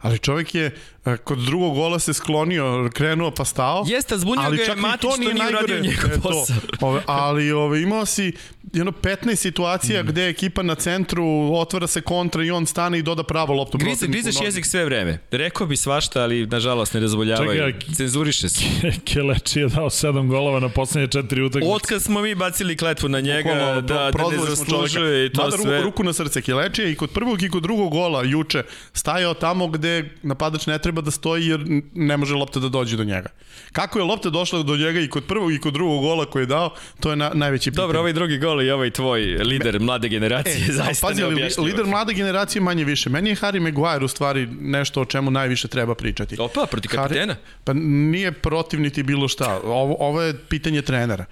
Ali 0.01 0.19
čovjek 0.19 0.55
je 0.55 0.75
e, 1.05 1.17
kod 1.17 1.37
drugog 1.37 1.75
gola 1.75 1.99
se 1.99 2.13
sklonio, 2.13 2.89
krenuo 2.93 3.31
pa 3.31 3.45
stao. 3.45 3.83
Jeste, 3.87 4.17
zbunio 4.17 4.45
ali 4.45 4.57
ga 4.57 4.63
je 4.63 4.75
Matić 4.75 5.01
to 5.01 5.11
što 5.11 5.33
nije 5.33 5.47
uradio 5.49 5.79
njegov 5.79 6.11
e, 6.11 6.19
posao. 6.21 6.55
Ove, 6.89 7.01
ali 7.05 7.51
ove, 7.51 7.81
imao 7.81 8.05
si 8.05 8.33
jedno 8.73 8.91
15 8.91 9.35
situacija 9.35 10.03
mm. 10.03 10.07
gde 10.07 10.21
je 10.21 10.29
ekipa 10.29 10.63
na 10.63 10.75
centru, 10.75 11.25
otvara 11.53 11.87
se 11.87 12.01
kontra 12.01 12.43
i 12.43 12.51
on 12.51 12.65
stane 12.65 12.99
i 12.99 13.01
doda 13.01 13.23
pravo 13.23 13.53
loptu. 13.53 13.77
Grize, 13.77 14.07
grizeš 14.07 14.35
jezik 14.41 14.65
sve 14.65 14.85
vreme. 14.85 15.19
Rekao 15.31 15.67
bi 15.67 15.77
svašta, 15.77 16.23
ali 16.23 16.45
nažalost 16.45 16.93
ne 16.93 16.99
dozvoljavaju. 16.99 17.73
Čekaj, 17.73 17.95
Cenzuriše 17.95 18.49
se. 18.49 18.63
Keleči 19.13 19.59
je 19.59 19.67
dao 19.67 19.89
7 19.89 20.27
golova 20.27 20.59
na 20.59 20.69
poslednje 20.69 21.07
četiri 21.07 21.41
utakmice. 21.41 21.73
Otkad 21.73 22.01
smo 22.01 22.21
mi 22.21 22.35
bacili 22.35 22.77
kletvu 22.77 23.09
na 23.09 23.19
njega, 23.19 23.49
Bukvalno, 23.49 23.81
da, 23.81 24.11
da 24.11 24.29
ne 24.29 24.37
zaslužuje 24.37 25.25
i 25.25 25.29
to 25.33 25.43
Mada 25.43 25.57
sve. 25.57 25.77
Ruku, 25.77 25.85
ruku 25.85 26.03
na 26.03 26.13
srce 26.13 26.41
Kilečija 26.41 26.87
i 26.87 26.95
kod 26.95 27.09
prvog 27.09 27.43
i 27.43 27.49
kod 27.49 27.63
drugog 27.63 27.91
gola 27.91 28.23
juče 28.23 28.63
stajao 28.93 29.33
tamo 29.33 29.67
gde 29.67 29.90
napadač 30.23 30.67
ne 30.67 30.77
treba 30.79 31.01
da 31.01 31.11
stoji 31.11 31.47
jer 31.47 31.65
ne 31.93 32.17
može 32.17 32.35
lopta 32.35 32.59
da 32.59 32.69
dođe 32.69 32.97
do 32.97 33.03
njega. 33.03 33.29
Kako 33.71 33.99
je 33.99 34.05
lopta 34.05 34.29
došla 34.29 34.63
do 34.63 34.77
njega 34.77 34.99
i 34.99 35.07
kod 35.07 35.25
prvog 35.25 35.53
i 35.53 35.59
kod 35.59 35.73
drugog 35.73 36.01
gola 36.01 36.25
koji 36.25 36.43
je 36.43 36.47
dao, 36.47 36.73
to 36.99 37.09
je 37.09 37.15
na, 37.15 37.31
najveći 37.33 37.71
pitanje. 37.71 37.83
Dobro, 37.83 37.99
ovaj 37.99 38.13
drugi 38.13 38.37
gol 38.37 38.61
i 38.61 38.71
ovaj 38.71 38.89
tvoj 38.89 39.21
lider 39.21 39.79
mlade 39.79 40.09
generacije, 40.09 40.55
E, 40.69 40.73
zaista 40.73 41.07
pazi, 41.07 41.23
ali 41.23 41.49
lider 41.57 41.85
mlade 41.85 42.13
generacije 42.13 42.61
manje 42.61 42.83
više. 42.83 43.09
Meni 43.09 43.29
je 43.29 43.35
Harry 43.35 43.59
Maguire 43.59 44.05
u 44.05 44.07
stvari 44.07 44.47
nešto 44.61 45.01
o 45.01 45.05
čemu 45.05 45.31
najviše 45.31 45.67
treba 45.67 45.95
pričati. 45.95 46.35
Opa, 46.39 46.65
protiv 46.71 46.91
kapitena. 46.91 47.33
Harry, 47.33 47.63
pa 47.63 47.73
nije 47.73 48.31
protiv 48.31 48.81
niti 48.81 49.03
bilo 49.03 49.27
šta. 49.27 49.59
Ovo, 49.63 49.95
ovo 49.99 50.21
je 50.21 50.37
pitanje 50.49 50.81
trenera. 50.81 51.25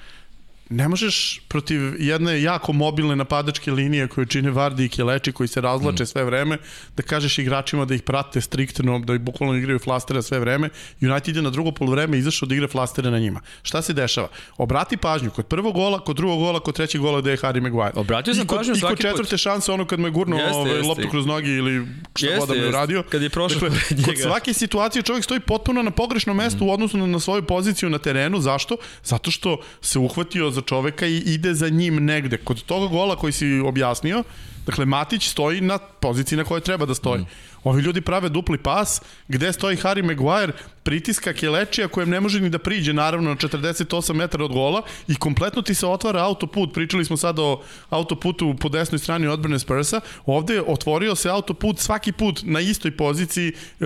Ne 0.69 0.87
možeš 0.87 1.41
protiv 1.47 2.01
jedne 2.01 2.41
jako 2.41 2.73
mobilne 2.73 3.15
napadačke 3.15 3.71
linije 3.71 4.07
koje 4.07 4.25
čine 4.25 4.51
Vardi 4.51 4.85
i 4.85 4.89
Keleči 4.89 5.31
koji 5.31 5.47
se 5.47 5.61
razlače 5.61 6.03
mm. 6.03 6.05
sve 6.05 6.23
vreme 6.23 6.57
da 6.97 7.03
kažeš 7.03 7.37
igračima 7.39 7.85
da 7.85 7.95
ih 7.95 8.01
prate 8.01 8.41
striktno, 8.41 8.99
da 8.99 9.13
ih 9.13 9.19
bukvalno 9.19 9.55
igraju 9.55 9.79
flastere 9.79 10.21
sve 10.21 10.39
vreme. 10.39 10.69
United 11.01 11.35
je 11.35 11.41
na 11.41 11.49
drugo 11.49 11.71
polovreme 11.71 12.17
izašao 12.17 12.47
da 12.47 12.55
igra 12.55 12.67
flastere 12.67 13.11
na 13.11 13.19
njima. 13.19 13.41
Šta 13.61 13.81
se 13.81 13.93
dešava? 13.93 14.27
Obrati 14.57 14.97
pažnju 14.97 15.31
kod 15.31 15.45
prvog 15.45 15.73
gola, 15.73 15.99
kod 15.99 16.15
drugog 16.15 16.39
gola, 16.39 16.59
kod 16.59 16.75
trećeg 16.75 17.01
gola 17.01 17.21
gde 17.21 17.31
je 17.31 17.37
Harry 17.37 17.61
Maguire. 17.61 17.91
Obratio 17.95 18.33
sam 18.33 18.47
pažnju 18.47 18.75
svaki 18.75 18.95
put. 18.95 18.99
I 18.99 19.03
kod 19.03 19.11
četvrte 19.11 19.35
put. 19.35 19.39
šanse 19.39 19.71
ono 19.71 19.85
kad 19.85 19.99
mu 19.99 20.07
je 20.07 20.11
gurnuo 20.11 20.39
jeste, 20.39 20.55
ovaj, 20.55 20.71
jeste. 20.71 20.87
loptu 20.87 21.09
kroz 21.11 21.25
nogi 21.25 21.51
ili 21.51 21.87
šta 22.15 22.27
jeste, 22.27 22.39
god 22.39 22.49
da 22.49 22.55
je 22.55 22.69
uradio. 22.69 23.03
Kad 23.03 23.21
je 23.21 23.29
prošao 23.29 23.69
dakle, 23.69 24.05
kod 24.05 24.17
svake 24.21 24.53
situacije 24.53 25.03
čovjek 25.03 25.23
stoji 25.23 25.39
potpuno 25.39 25.83
na 25.83 25.91
pogrešnom 25.91 26.37
mestu 26.37 26.65
mm. 26.65 26.67
u 26.67 26.71
odnosu 26.73 26.97
na, 26.97 27.07
na 27.07 27.19
svoju 27.19 27.43
poziciju 27.43 27.89
na 27.89 27.97
terenu. 27.97 28.41
Zašto? 28.41 28.77
Zato 29.03 29.31
što 29.31 29.57
se 29.81 29.99
uhvatio 29.99 30.51
za 30.59 30.65
čoveka 30.65 31.07
i 31.07 31.17
ide 31.17 31.53
za 31.53 31.69
njim 31.69 32.05
negde. 32.05 32.37
Kod 32.37 32.63
toga 32.63 32.87
gola 32.87 33.15
koji 33.15 33.33
si 33.33 33.59
objasnio, 33.59 34.23
dakle 34.65 34.85
Matić 34.85 35.29
stoji 35.29 35.61
na 35.61 35.77
poziciji 35.77 36.37
na 36.37 36.43
kojoj 36.43 36.61
treba 36.61 36.85
da 36.85 36.95
stoji. 36.95 37.21
Mm. 37.21 37.27
Ovi 37.63 37.81
ljudi 37.81 38.01
prave 38.01 38.29
dupli 38.29 38.57
pas, 38.57 39.01
gde 39.27 39.53
stoji 39.53 39.77
Harry 39.77 40.03
Maguire, 40.03 40.53
pritiska 40.83 41.33
Kelečija 41.33 41.87
kojem 41.87 42.09
ne 42.09 42.19
može 42.19 42.39
ni 42.41 42.49
da 42.49 42.59
priđe 42.59 42.93
naravno 42.93 43.29
na 43.29 43.35
48 43.35 44.13
metara 44.13 44.45
od 44.45 44.51
gola 44.53 44.81
i 45.07 45.15
kompletno 45.15 45.61
ti 45.61 45.73
se 45.73 45.87
otvara 45.87 46.23
autoput. 46.23 46.73
Pričali 46.73 47.05
smo 47.05 47.17
sad 47.17 47.39
o 47.39 47.61
autoputu 47.89 48.55
po 48.59 48.69
desnoj 48.69 48.99
strani 48.99 49.27
odbrane 49.27 49.59
Spursa. 49.59 50.01
Ovde 50.25 50.53
je 50.53 50.63
otvorio 50.67 51.15
se 51.15 51.29
autoput 51.29 51.79
svaki 51.79 52.11
put 52.11 52.41
na 52.43 52.59
istoj 52.59 52.91
poziciji 52.97 53.53
e, 53.79 53.85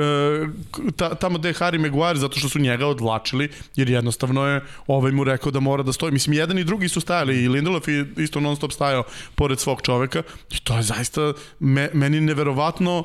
ta, 0.96 1.16
tamo 1.16 1.38
gde 1.38 1.50
je 1.50 1.54
Harry 1.54 1.80
Maguire 1.80 2.20
zato 2.20 2.40
što 2.40 2.50
su 2.50 2.60
njega 2.60 2.88
odvlačili 2.88 3.50
jer 3.76 3.90
jednostavno 3.90 4.48
je 4.48 4.62
ovaj 4.88 5.12
mu 5.12 5.24
rekao 5.24 5.52
da 5.52 5.60
mora 5.60 5.84
da 5.84 5.94
stoji. 5.94 6.12
Mislim, 6.12 6.34
jedan 6.34 6.58
i 6.58 6.64
drugi 6.64 6.90
su 6.90 7.02
stajali 7.02 7.44
i 7.44 7.50
Lindelof 7.50 7.88
je 7.88 8.06
isto 8.18 8.40
non 8.40 8.56
stop 8.56 8.72
stajao 8.72 9.04
pored 9.36 9.60
svog 9.60 9.82
čoveka 9.82 10.24
i 10.52 10.60
to 10.64 10.78
je 10.78 10.84
zaista 10.84 11.34
me, 11.60 11.90
meni 11.94 12.22
neverovatno 12.22 13.04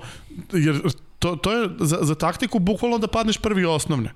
jer 0.52 0.80
to, 1.18 1.36
to 1.36 1.52
je 1.52 1.68
za, 1.80 1.98
za 2.02 2.14
taktiku 2.14 2.58
bukvalno 2.58 2.98
da 2.98 3.06
padneš 3.08 3.38
prvi 3.38 3.64
osnovne. 3.64 4.12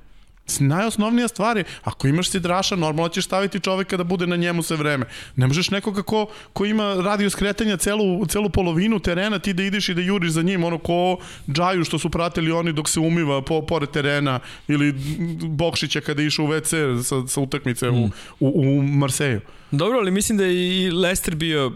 Najosnovnija 0.60 1.28
stvar 1.28 1.56
je, 1.56 1.64
ako 1.84 2.08
imaš 2.08 2.30
sidraša, 2.30 2.76
normalno 2.76 3.08
ćeš 3.08 3.24
staviti 3.24 3.60
čoveka 3.60 3.96
da 3.96 4.04
bude 4.04 4.26
na 4.26 4.36
njemu 4.36 4.62
sve 4.62 4.76
vreme. 4.76 5.06
Ne 5.36 5.46
možeš 5.46 5.70
nekoga 5.70 6.02
ko, 6.02 6.26
ko 6.52 6.64
ima 6.64 6.94
radio 6.94 7.30
skretanja 7.30 7.76
celu, 7.76 8.26
celu 8.26 8.48
polovinu 8.48 8.98
terena, 8.98 9.38
ti 9.38 9.52
da 9.52 9.62
ideš 9.62 9.88
i 9.88 9.94
da 9.94 10.00
juriš 10.00 10.30
za 10.30 10.42
njim, 10.42 10.64
ono 10.64 10.78
ko 10.78 11.16
džaju 11.48 11.84
što 11.84 11.98
su 11.98 12.10
pratili 12.10 12.52
oni 12.52 12.72
dok 12.72 12.88
se 12.88 13.00
umiva 13.00 13.42
po, 13.42 13.62
pored 13.62 13.90
terena, 13.90 14.40
ili 14.68 14.94
Bokšića 15.42 16.00
kada 16.00 16.22
išu 16.22 16.44
u 16.44 16.48
WC 16.48 17.02
sa, 17.02 17.26
sa 17.26 17.40
utakmice 17.40 17.90
mm. 17.90 17.94
u, 17.94 18.10
u, 18.40 18.78
u 18.78 18.82
Marseju. 18.82 19.40
Dobro, 19.72 19.98
ali 19.98 20.10
mislim 20.10 20.38
da 20.38 20.44
je 20.44 20.84
i 20.84 20.90
Lester 20.90 21.34
bio, 21.34 21.72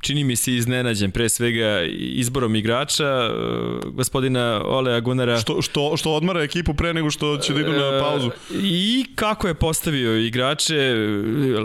čini 0.00 0.24
mi 0.24 0.36
se, 0.36 0.54
iznenađen 0.54 1.10
pre 1.10 1.28
svega 1.28 1.82
izborom 1.98 2.56
igrača, 2.56 3.04
e, 3.04 3.30
gospodina 3.86 4.62
Olea 4.64 5.00
Gunara. 5.00 5.38
Što, 5.38 5.62
što, 5.62 5.96
što 5.96 6.12
odmara 6.12 6.42
ekipu 6.42 6.74
pre 6.74 6.94
nego 6.94 7.10
što 7.10 7.36
će 7.36 7.52
da 7.52 7.60
idu 7.60 7.72
na 7.72 7.96
e, 7.96 7.99
pauzu. 8.00 8.30
I 8.62 9.06
kako 9.14 9.48
je 9.48 9.54
postavio 9.54 10.16
igrače, 10.16 10.94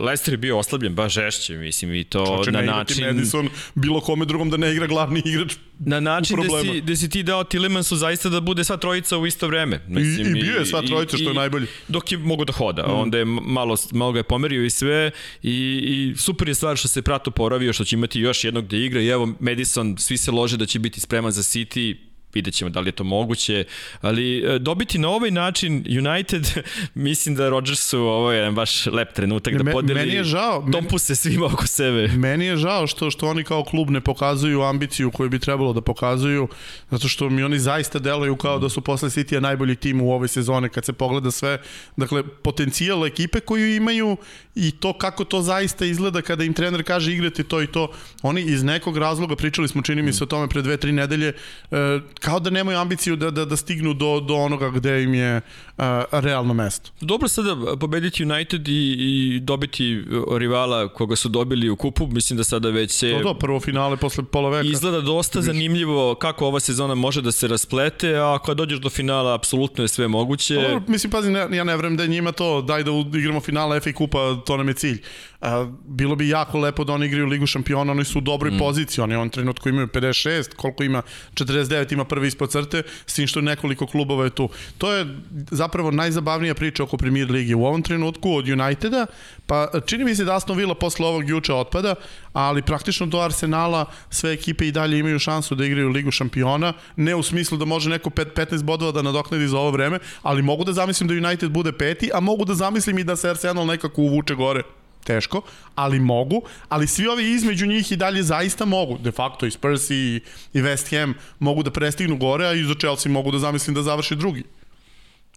Lester 0.01 0.33
je 0.33 0.37
bio 0.37 0.57
oslabljen 0.57 0.95
baš 0.95 1.13
žešće, 1.13 1.57
mislim, 1.57 1.93
i 1.93 2.03
to 2.03 2.25
Čoče, 2.25 2.51
na 2.51 2.61
način... 2.61 3.05
Madison 3.05 3.49
bilo 3.75 4.01
kome 4.01 4.25
drugom 4.25 4.49
da 4.49 4.57
ne 4.57 4.71
igra 4.71 4.87
glavni 4.87 5.21
igrač 5.25 5.55
Na 5.79 5.99
način 5.99 6.37
da 6.37 6.61
si, 6.61 6.81
da 6.81 6.95
si 6.95 7.09
ti 7.09 7.23
dao 7.23 7.43
Tillemansu 7.43 7.95
zaista 7.95 8.29
da 8.29 8.39
bude 8.41 8.63
sva 8.63 8.77
trojica 8.77 9.17
u 9.17 9.25
isto 9.25 9.47
vreme. 9.47 9.81
Mislim, 9.87 10.35
I, 10.35 10.39
I 10.39 10.41
bio 10.41 10.59
je 10.59 10.65
sva 10.65 10.81
trojica, 10.81 11.17
i, 11.17 11.19
što 11.19 11.29
je 11.29 11.33
najbolje. 11.33 11.67
Dok 11.87 12.11
je 12.11 12.17
mogo 12.17 12.45
da 12.45 12.53
hoda, 12.53 12.87
mm. 12.87 12.91
onda 12.91 13.17
je 13.17 13.25
malo, 13.25 13.75
malo 13.91 14.11
ga 14.11 14.19
je 14.19 14.23
pomerio 14.23 14.65
i 14.65 14.69
sve 14.69 15.11
i 15.43 15.55
i, 15.83 16.15
super 16.17 16.47
je 16.47 16.55
stvar 16.55 16.77
što 16.77 16.87
se 16.87 17.01
Prato 17.01 17.31
poravio, 17.31 17.73
što 17.73 17.83
će 17.83 17.95
imati 17.95 18.19
još 18.19 18.43
jednog 18.43 18.67
da 18.67 18.77
igra 18.77 19.01
i 19.01 19.07
evo 19.07 19.33
Madison, 19.39 19.95
svi 19.97 20.17
se 20.17 20.31
lože 20.31 20.57
da 20.57 20.65
će 20.65 20.79
biti 20.79 20.99
spreman 20.99 21.31
za 21.31 21.41
City, 21.41 21.95
vidjet 22.35 22.55
ćemo 22.55 22.69
da 22.69 22.79
li 22.79 22.87
je 22.87 22.91
to 22.91 23.03
moguće, 23.03 23.63
ali 24.01 24.37
e, 24.39 24.59
dobiti 24.59 24.97
na 24.97 25.09
ovaj 25.09 25.31
način 25.31 25.85
United, 25.99 26.47
mislim 27.07 27.35
da 27.35 27.49
Rodgersu 27.49 27.99
ovo 27.99 28.31
je 28.31 28.37
jedan 28.37 28.55
baš 28.55 28.85
lep 28.85 29.13
trenutak 29.13 29.53
da 29.53 29.71
podeli 29.71 29.99
meni 29.99 30.13
je 30.13 30.23
žao, 30.23 30.67
tompuse 30.71 31.11
meni, 31.11 31.17
svima 31.17 31.45
oko 31.45 31.67
sebe. 31.67 32.07
Meni 32.25 32.45
je 32.45 32.57
žao 32.57 32.87
što, 32.87 33.11
što 33.11 33.27
oni 33.27 33.43
kao 33.43 33.63
klub 33.63 33.89
ne 33.89 34.01
pokazuju 34.01 34.61
ambiciju 34.61 35.11
koju 35.11 35.29
bi 35.29 35.39
trebalo 35.39 35.73
da 35.73 35.81
pokazuju, 35.81 36.47
zato 36.91 37.07
što 37.07 37.29
mi 37.29 37.43
oni 37.43 37.59
zaista 37.59 37.99
deluju 37.99 38.35
kao 38.35 38.59
da 38.59 38.69
su 38.69 38.81
posle 38.81 39.09
City-a 39.09 39.39
najbolji 39.39 39.75
tim 39.75 40.01
u 40.01 40.11
ovoj 40.11 40.27
sezone 40.27 40.69
kad 40.69 40.85
se 40.85 40.93
pogleda 40.93 41.31
sve. 41.31 41.61
Dakle, 41.97 42.23
potencijal 42.43 43.05
ekipe 43.05 43.39
koju 43.39 43.75
imaju 43.75 44.17
i 44.55 44.71
to 44.71 44.93
kako 44.93 45.23
to 45.23 45.41
zaista 45.41 45.85
izgleda 45.85 46.21
kada 46.21 46.43
im 46.43 46.53
trener 46.53 46.83
kaže 46.83 47.13
igrati 47.13 47.43
to 47.43 47.61
i 47.61 47.67
to. 47.67 47.91
Oni 48.21 48.41
iz 48.41 48.63
nekog 48.63 48.97
razloga, 48.97 49.35
pričali 49.35 49.67
smo 49.67 49.81
čini 49.81 50.01
mi 50.01 50.13
se 50.13 50.23
o 50.23 50.27
tome 50.27 50.47
pre 50.47 50.61
dve, 50.61 50.77
tri 50.77 50.91
nedelje, 50.91 51.33
e, 51.71 51.99
kao 52.25 52.39
da 52.39 52.49
nemaju 52.49 52.77
ambiciju 52.77 53.15
da, 53.15 53.31
da, 53.31 53.45
da 53.45 53.55
stignu 53.55 53.93
do, 53.93 54.19
do 54.19 54.35
onoga 54.35 54.69
gde 54.69 55.03
im 55.03 55.13
je 55.13 55.41
uh, 55.77 55.83
realno 56.11 56.53
mesto. 56.53 56.91
Dobro 57.01 57.27
sada 57.27 57.77
pobediti 57.79 58.23
United 58.23 58.67
i, 58.67 58.95
i 58.99 59.39
dobiti 59.39 60.03
rivala 60.37 60.87
koga 60.87 61.15
su 61.15 61.29
dobili 61.29 61.69
u 61.69 61.75
kupu, 61.75 62.07
mislim 62.07 62.37
da 62.37 62.43
sada 62.43 62.69
već 62.69 62.91
se... 62.91 63.11
To, 63.11 63.23
to, 63.23 63.33
prvo 63.39 63.59
finale 63.59 63.97
posle 63.97 64.23
pola 64.23 64.49
veka. 64.49 64.67
Izgleda 64.67 65.01
dosta 65.01 65.39
Viš. 65.39 65.45
zanimljivo 65.45 66.15
kako 66.15 66.47
ova 66.47 66.59
sezona 66.59 66.95
može 66.95 67.21
da 67.21 67.31
se 67.31 67.47
rasplete, 67.47 68.15
a 68.17 68.39
kada 68.45 68.53
dođeš 68.53 68.79
do 68.79 68.89
finala, 68.89 69.35
apsolutno 69.35 69.83
je 69.83 69.87
sve 69.87 70.07
moguće. 70.07 70.55
Dobro, 70.55 70.81
mislim, 70.87 71.11
pazi, 71.11 71.31
ne, 71.31 71.57
ja 71.57 71.63
ne 71.63 71.77
vrem 71.77 71.97
da 71.97 72.05
njima 72.05 72.31
to, 72.31 72.61
daj 72.61 72.83
da 72.83 72.91
igramo 73.19 73.41
finala 73.41 73.79
FA 73.79 73.93
kupa, 73.93 74.41
to 74.45 74.57
nam 74.57 74.67
je 74.67 74.73
cilj. 74.73 75.01
A, 75.45 75.67
bilo 75.87 76.15
bi 76.15 76.29
jako 76.29 76.59
lepo 76.59 76.83
da 76.83 76.93
oni 76.93 77.05
igraju 77.05 77.25
Ligu 77.27 77.45
šampiona, 77.45 77.91
oni 77.91 78.05
su 78.05 78.17
u 78.17 78.21
dobroj 78.21 78.51
mm. 78.51 78.57
poziciji, 78.57 79.03
oni 79.03 79.15
on 79.15 79.29
trenutku 79.29 79.69
imaju 79.69 79.87
56, 79.87 80.55
koliko 80.55 80.83
ima, 80.83 81.01
49 81.33 81.93
ima 81.93 82.05
prvi 82.05 82.27
ispod 82.27 82.51
crte, 82.51 82.83
s 83.05 83.13
tim 83.13 83.27
što 83.27 83.41
nekoliko 83.41 83.87
klubova 83.87 84.23
je 84.23 84.29
tu. 84.29 84.49
To 84.77 84.93
je 84.93 85.05
zapravo 85.51 85.91
najzabavnija 85.91 86.55
priča 86.55 86.83
oko 86.83 86.97
Premier 86.97 87.31
Ligi 87.31 87.53
u 87.53 87.65
ovom 87.65 87.81
trenutku 87.81 88.33
od 88.35 88.49
Uniteda, 88.49 89.05
pa 89.45 89.67
čini 89.85 90.03
mi 90.03 90.15
se 90.15 90.23
da 90.23 90.35
Aston 90.35 90.57
Villa 90.57 90.75
posle 90.75 91.07
ovog 91.07 91.29
juče 91.29 91.53
otpada, 91.53 91.95
ali 92.33 92.61
praktično 92.61 93.05
do 93.05 93.19
Arsenala 93.19 93.85
sve 94.09 94.33
ekipe 94.33 94.67
i 94.67 94.71
dalje 94.71 94.99
imaju 94.99 95.19
šansu 95.19 95.55
da 95.55 95.65
igraju 95.65 95.89
Ligu 95.89 96.11
šampiona, 96.11 96.73
ne 96.95 97.15
u 97.15 97.23
smislu 97.23 97.57
da 97.57 97.65
može 97.65 97.89
neko 97.89 98.09
15 98.09 98.63
bodova 98.63 98.91
da 98.91 99.01
nadoknadi 99.01 99.47
za 99.47 99.57
ovo 99.57 99.71
vreme, 99.71 99.99
ali 100.21 100.41
mogu 100.41 100.63
da 100.63 100.73
zamislim 100.73 101.07
da 101.07 101.27
United 101.27 101.51
bude 101.51 101.71
peti, 101.71 102.09
a 102.13 102.19
mogu 102.19 102.45
da 102.45 102.53
zamislim 102.53 102.99
i 102.99 103.03
da 103.03 103.15
se 103.15 103.29
Arsenal 103.29 103.65
nekako 103.65 104.01
uvuče 104.01 104.35
gore 104.35 104.63
teško, 105.05 105.41
ali 105.75 105.99
mogu, 105.99 106.41
ali 106.69 106.87
svi 106.87 107.07
ovi 107.07 107.31
između 107.31 107.65
njih 107.65 107.91
i 107.91 107.95
dalje 107.95 108.23
zaista 108.23 108.65
mogu, 108.65 108.97
de 108.97 109.11
facto 109.11 109.45
i 109.45 109.51
Spurs 109.51 109.89
i, 109.89 110.21
i 110.53 110.61
West 110.61 110.89
Ham 110.89 111.13
mogu 111.39 111.63
da 111.63 111.71
prestignu 111.71 112.17
gore, 112.17 112.45
a 112.47 112.53
i 112.53 112.63
za 112.63 112.75
Chelsea 112.79 113.11
mogu 113.11 113.31
da 113.31 113.39
zamislim 113.39 113.75
da 113.75 113.83
završi 113.83 114.15
drugi. 114.15 114.43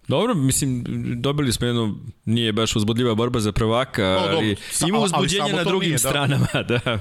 Dobro, 0.07 0.33
mislim, 0.33 0.83
dobili 1.21 1.53
smo 1.53 1.67
jednu, 1.67 1.95
nije 2.25 2.51
baš 2.51 2.75
uzbudljiva 2.75 3.15
borba 3.15 3.39
za 3.39 3.51
prvaka, 3.51 4.03
no, 4.03 4.37
ali 4.37 4.55
ima 4.87 4.99
uzbuđenje 4.99 5.53
na 5.53 5.63
drugim 5.63 5.89
nije, 5.89 5.93
da. 5.93 6.09
stranama, 6.09 6.47
da. 6.69 6.99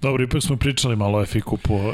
Dobro, 0.00 0.24
ipak 0.24 0.42
smo 0.42 0.56
pričali 0.56 0.96
malo 0.96 1.18
o 1.18 1.26
FA 1.26 1.40
kupu. 1.40 1.92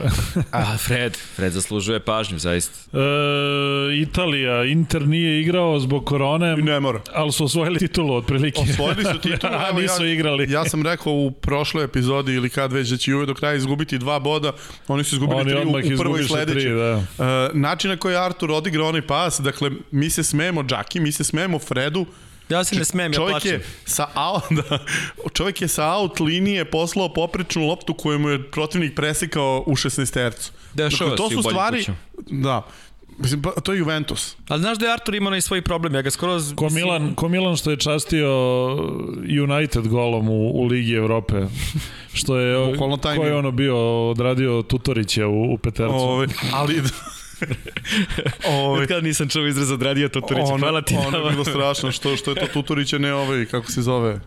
A, 0.50 0.76
Fred, 0.76 1.16
Fred 1.16 1.52
zaslužuje 1.52 2.00
pažnju, 2.00 2.38
zaista. 2.38 2.98
E, 2.98 3.96
Italija, 3.96 4.64
Inter 4.64 5.08
nije 5.08 5.40
igrao 5.40 5.80
zbog 5.80 6.04
korone. 6.04 6.56
I 6.58 6.62
ne 6.62 6.80
mora. 6.80 7.00
Ali 7.14 7.32
su 7.32 7.44
osvojili 7.44 7.78
titulu, 7.78 8.14
otprilike. 8.14 8.60
Osvojili 8.60 9.04
su 9.04 9.20
titulu, 9.30 9.52
a 9.52 9.80
nisu 9.80 10.06
ja, 10.06 10.12
igrali. 10.12 10.52
Ja 10.52 10.64
sam 10.64 10.82
rekao 10.82 11.12
u 11.12 11.30
prošloj 11.30 11.84
epizodi 11.84 12.32
ili 12.34 12.50
kad 12.50 12.72
već 12.72 12.88
da 12.88 12.96
će 12.96 13.14
uvek 13.14 13.26
do 13.26 13.34
kraja 13.34 13.54
izgubiti 13.54 13.98
dva 13.98 14.18
boda, 14.18 14.52
oni 14.88 15.04
su 15.04 15.14
izgubili 15.14 15.40
oni 15.54 15.82
tri 15.82 15.92
u, 15.92 15.94
u 15.94 15.98
prvoj 15.98 16.24
sledećoj. 16.24 16.72
Da. 16.72 17.02
E, 17.18 17.50
način 17.52 17.90
na 17.90 17.96
koji 17.96 18.16
Artur 18.16 18.50
odigra 18.50 18.84
onaj 18.84 19.02
pas, 19.02 19.40
dakle, 19.40 19.70
mi 19.90 20.10
se 20.10 20.22
smemo 20.22 20.62
Džaki, 20.62 21.00
mi 21.00 21.12
se 21.12 21.24
smemo 21.24 21.58
Fredu, 21.58 22.06
Ja 22.48 22.64
se 22.64 22.76
ne 22.76 22.84
smem, 22.84 23.12
ja 23.12 23.20
plaćam. 23.20 23.50
Je 23.50 23.64
sa 23.84 24.06
out, 24.14 24.42
da, 24.70 24.78
čovjek 25.32 25.62
je 25.62 25.68
sa 25.68 25.92
out 25.92 26.20
linije 26.20 26.64
poslao 26.64 27.12
poprečnu 27.12 27.66
loptu 27.66 27.94
koju 27.94 28.18
mu 28.18 28.28
je 28.28 28.50
protivnik 28.50 28.94
presikao 28.94 29.64
u 29.66 29.76
16 29.76 30.12
tercu. 30.12 30.52
Dešava 30.74 31.10
dakle, 31.10 31.28
to 31.28 31.30
su 31.30 31.42
stvari, 31.42 31.78
kuću. 31.78 31.92
da, 32.26 32.62
Mislim, 33.18 33.42
pa, 33.42 33.50
to 33.50 33.72
je 33.72 33.78
Juventus. 33.78 34.36
Ali 34.48 34.60
znaš 34.60 34.78
da 34.78 34.86
je 34.86 34.92
Artur 34.92 35.14
imao 35.14 35.36
i 35.36 35.40
svoj 35.40 35.62
problem, 35.62 35.94
ja 35.94 36.02
ga 36.02 36.10
skoro... 36.10 36.38
Ko 36.56 36.68
Milan, 36.68 37.14
ko 37.14 37.28
Milan 37.28 37.56
što 37.56 37.70
je 37.70 37.76
častio 37.76 38.28
United 39.42 39.88
golom 39.88 40.28
u, 40.28 40.50
u 40.50 40.64
Ligi 40.64 40.92
Evrope, 40.92 41.34
što 42.12 42.38
je, 42.38 42.78
ko 43.00 43.24
je 43.24 43.36
ono 43.36 43.50
bio 43.50 44.10
odradio 44.10 44.62
Tutorića 44.62 45.26
u, 45.26 45.54
u 45.54 45.58
Petercu. 45.58 45.94
Ove, 45.94 46.26
ali 46.52 46.82
Ove, 48.62 48.86
kada 48.86 49.00
nisam 49.00 49.28
čuo 49.28 49.46
izraz 49.46 49.70
od 49.70 49.82
Radija 49.82 50.08
Tuturića, 50.08 50.56
hvala 50.58 50.82
ti. 50.82 50.96
Ono 51.06 51.18
je 51.18 51.30
bilo 51.30 51.44
strašno, 51.44 51.92
što, 51.92 52.16
što 52.16 52.30
je 52.30 52.34
to 52.34 52.46
Tuturića, 52.46 52.98
ne 52.98 53.14
ovaj, 53.14 53.46
kako 53.46 53.72
se 53.72 53.82
zove, 53.82 54.20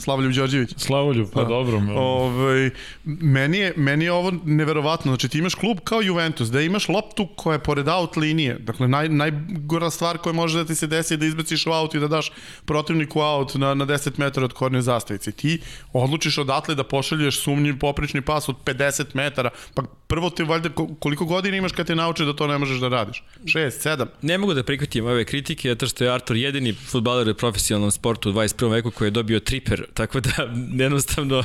Slavoljub 0.00 0.32
Đorđević. 0.32 0.70
Slavoljub, 0.76 1.28
pa 1.32 1.42
Da. 1.42 1.48
dobro. 1.48 1.76
Ove, 1.76 1.94
Ovaj, 1.94 2.70
meni, 3.04 3.58
je, 3.58 3.72
meni 3.76 4.04
je 4.04 4.12
ovo 4.12 4.32
neverovatno. 4.44 5.12
Znači 5.12 5.28
ti 5.28 5.38
imaš 5.38 5.54
klub 5.54 5.78
kao 5.80 6.00
Juventus, 6.02 6.48
da 6.48 6.60
imaš 6.60 6.88
loptu 6.88 7.26
koja 7.26 7.54
je 7.54 7.58
pored 7.58 7.88
out 7.88 8.16
linije. 8.16 8.54
Dakle, 8.54 8.88
naj, 8.88 9.08
najgora 9.08 9.90
stvar 9.90 10.18
koja 10.18 10.32
može 10.32 10.58
da 10.58 10.64
ti 10.64 10.74
se 10.74 10.86
desi 10.86 11.14
je 11.14 11.18
da 11.18 11.26
izbaciš 11.26 11.66
u 11.66 11.72
out 11.72 11.94
i 11.94 12.00
da 12.00 12.08
daš 12.08 12.32
protivniku 12.64 13.20
out 13.20 13.54
na, 13.54 13.74
na 13.74 13.86
10 13.86 14.10
metara 14.18 14.44
od 14.44 14.52
korne 14.52 14.82
zastavice. 14.82 15.32
Ti 15.32 15.58
odlučiš 15.92 16.38
odatle 16.38 16.74
da 16.74 16.84
pošalješ 16.84 17.40
sumnjiv 17.40 17.78
poprični 17.78 18.20
pas 18.20 18.48
od 18.48 18.56
50 18.66 19.04
metara. 19.14 19.50
Pa 19.74 19.82
prvo 20.06 20.30
ti 20.30 20.42
valjda 20.42 20.68
ko- 20.70 20.94
koliko 20.94 21.24
godina 21.24 21.56
imaš 21.56 21.72
kad 21.72 21.86
te 21.86 21.94
nauče 21.94 22.24
da 22.24 22.32
to 22.32 22.46
ne 22.46 22.58
možeš 22.58 22.78
da 22.78 22.88
radiš? 22.88 23.22
6, 23.44 23.56
7. 23.80 24.06
Ne 24.22 24.38
mogu 24.38 24.54
da 24.54 24.62
prihvatim 24.62 25.06
ove 25.06 25.24
kritike, 25.24 25.68
zato 25.68 25.86
što 25.86 26.04
je 26.04 26.10
Artur 26.10 26.36
jedini 26.36 26.72
futbaler 26.72 27.28
u 27.28 27.34
profesionalnom 27.34 27.90
sportu 27.90 28.30
u 28.30 28.32
21. 28.32 28.70
veku 28.70 28.90
koji 28.90 29.06
je 29.06 29.10
dobio 29.10 29.40
triper, 29.40 29.84
tako 29.94 30.20
da 30.20 30.30
jednostavno 30.74 31.42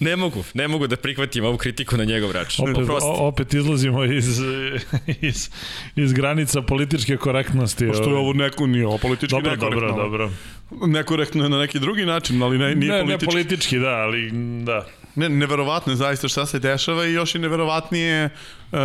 ne 0.00 0.16
mogu, 0.16 0.44
ne 0.54 0.68
mogu 0.68 0.86
da 0.86 0.96
prihvatim 0.96 1.44
ovu 1.44 1.56
kritiku 1.56 1.96
na 1.96 2.04
njegov 2.04 2.30
račun. 2.32 2.70
Opet, 2.70 2.88
o, 2.90 3.26
opet 3.28 3.54
izlazimo 3.54 4.04
iz, 4.04 4.38
iz, 5.20 5.50
iz 5.96 6.12
granica 6.12 6.62
političke 6.62 7.16
korektnosti. 7.16 7.88
Što 7.94 8.10
je 8.10 8.16
ovo 8.16 8.32
neko, 8.32 8.66
nije 8.66 8.86
ovo 8.86 8.98
politički 8.98 9.32
Dobro, 9.34 9.50
nekorektno. 9.50 9.80
dobro, 9.80 9.98
dobro. 9.98 10.30
Nekorektno 10.86 11.44
je 11.44 11.50
na 11.50 11.58
neki 11.58 11.78
drugi 11.78 12.06
način, 12.06 12.42
ali 12.42 12.58
ne, 12.58 12.74
nije 12.74 12.92
Ne, 12.92 12.96
ne 12.96 13.02
politički. 13.04 13.26
politički, 13.26 13.78
da, 13.78 13.88
ali 13.90 14.30
da. 14.64 14.86
Ne, 15.14 15.28
neverovatno 15.28 15.92
je 15.92 15.96
zaista 15.96 16.28
šta 16.28 16.46
se 16.46 16.58
dešava 16.58 17.06
i 17.06 17.12
još 17.12 17.34
i 17.34 17.38
neverovatnije 17.38 18.24
uh, 18.72 18.78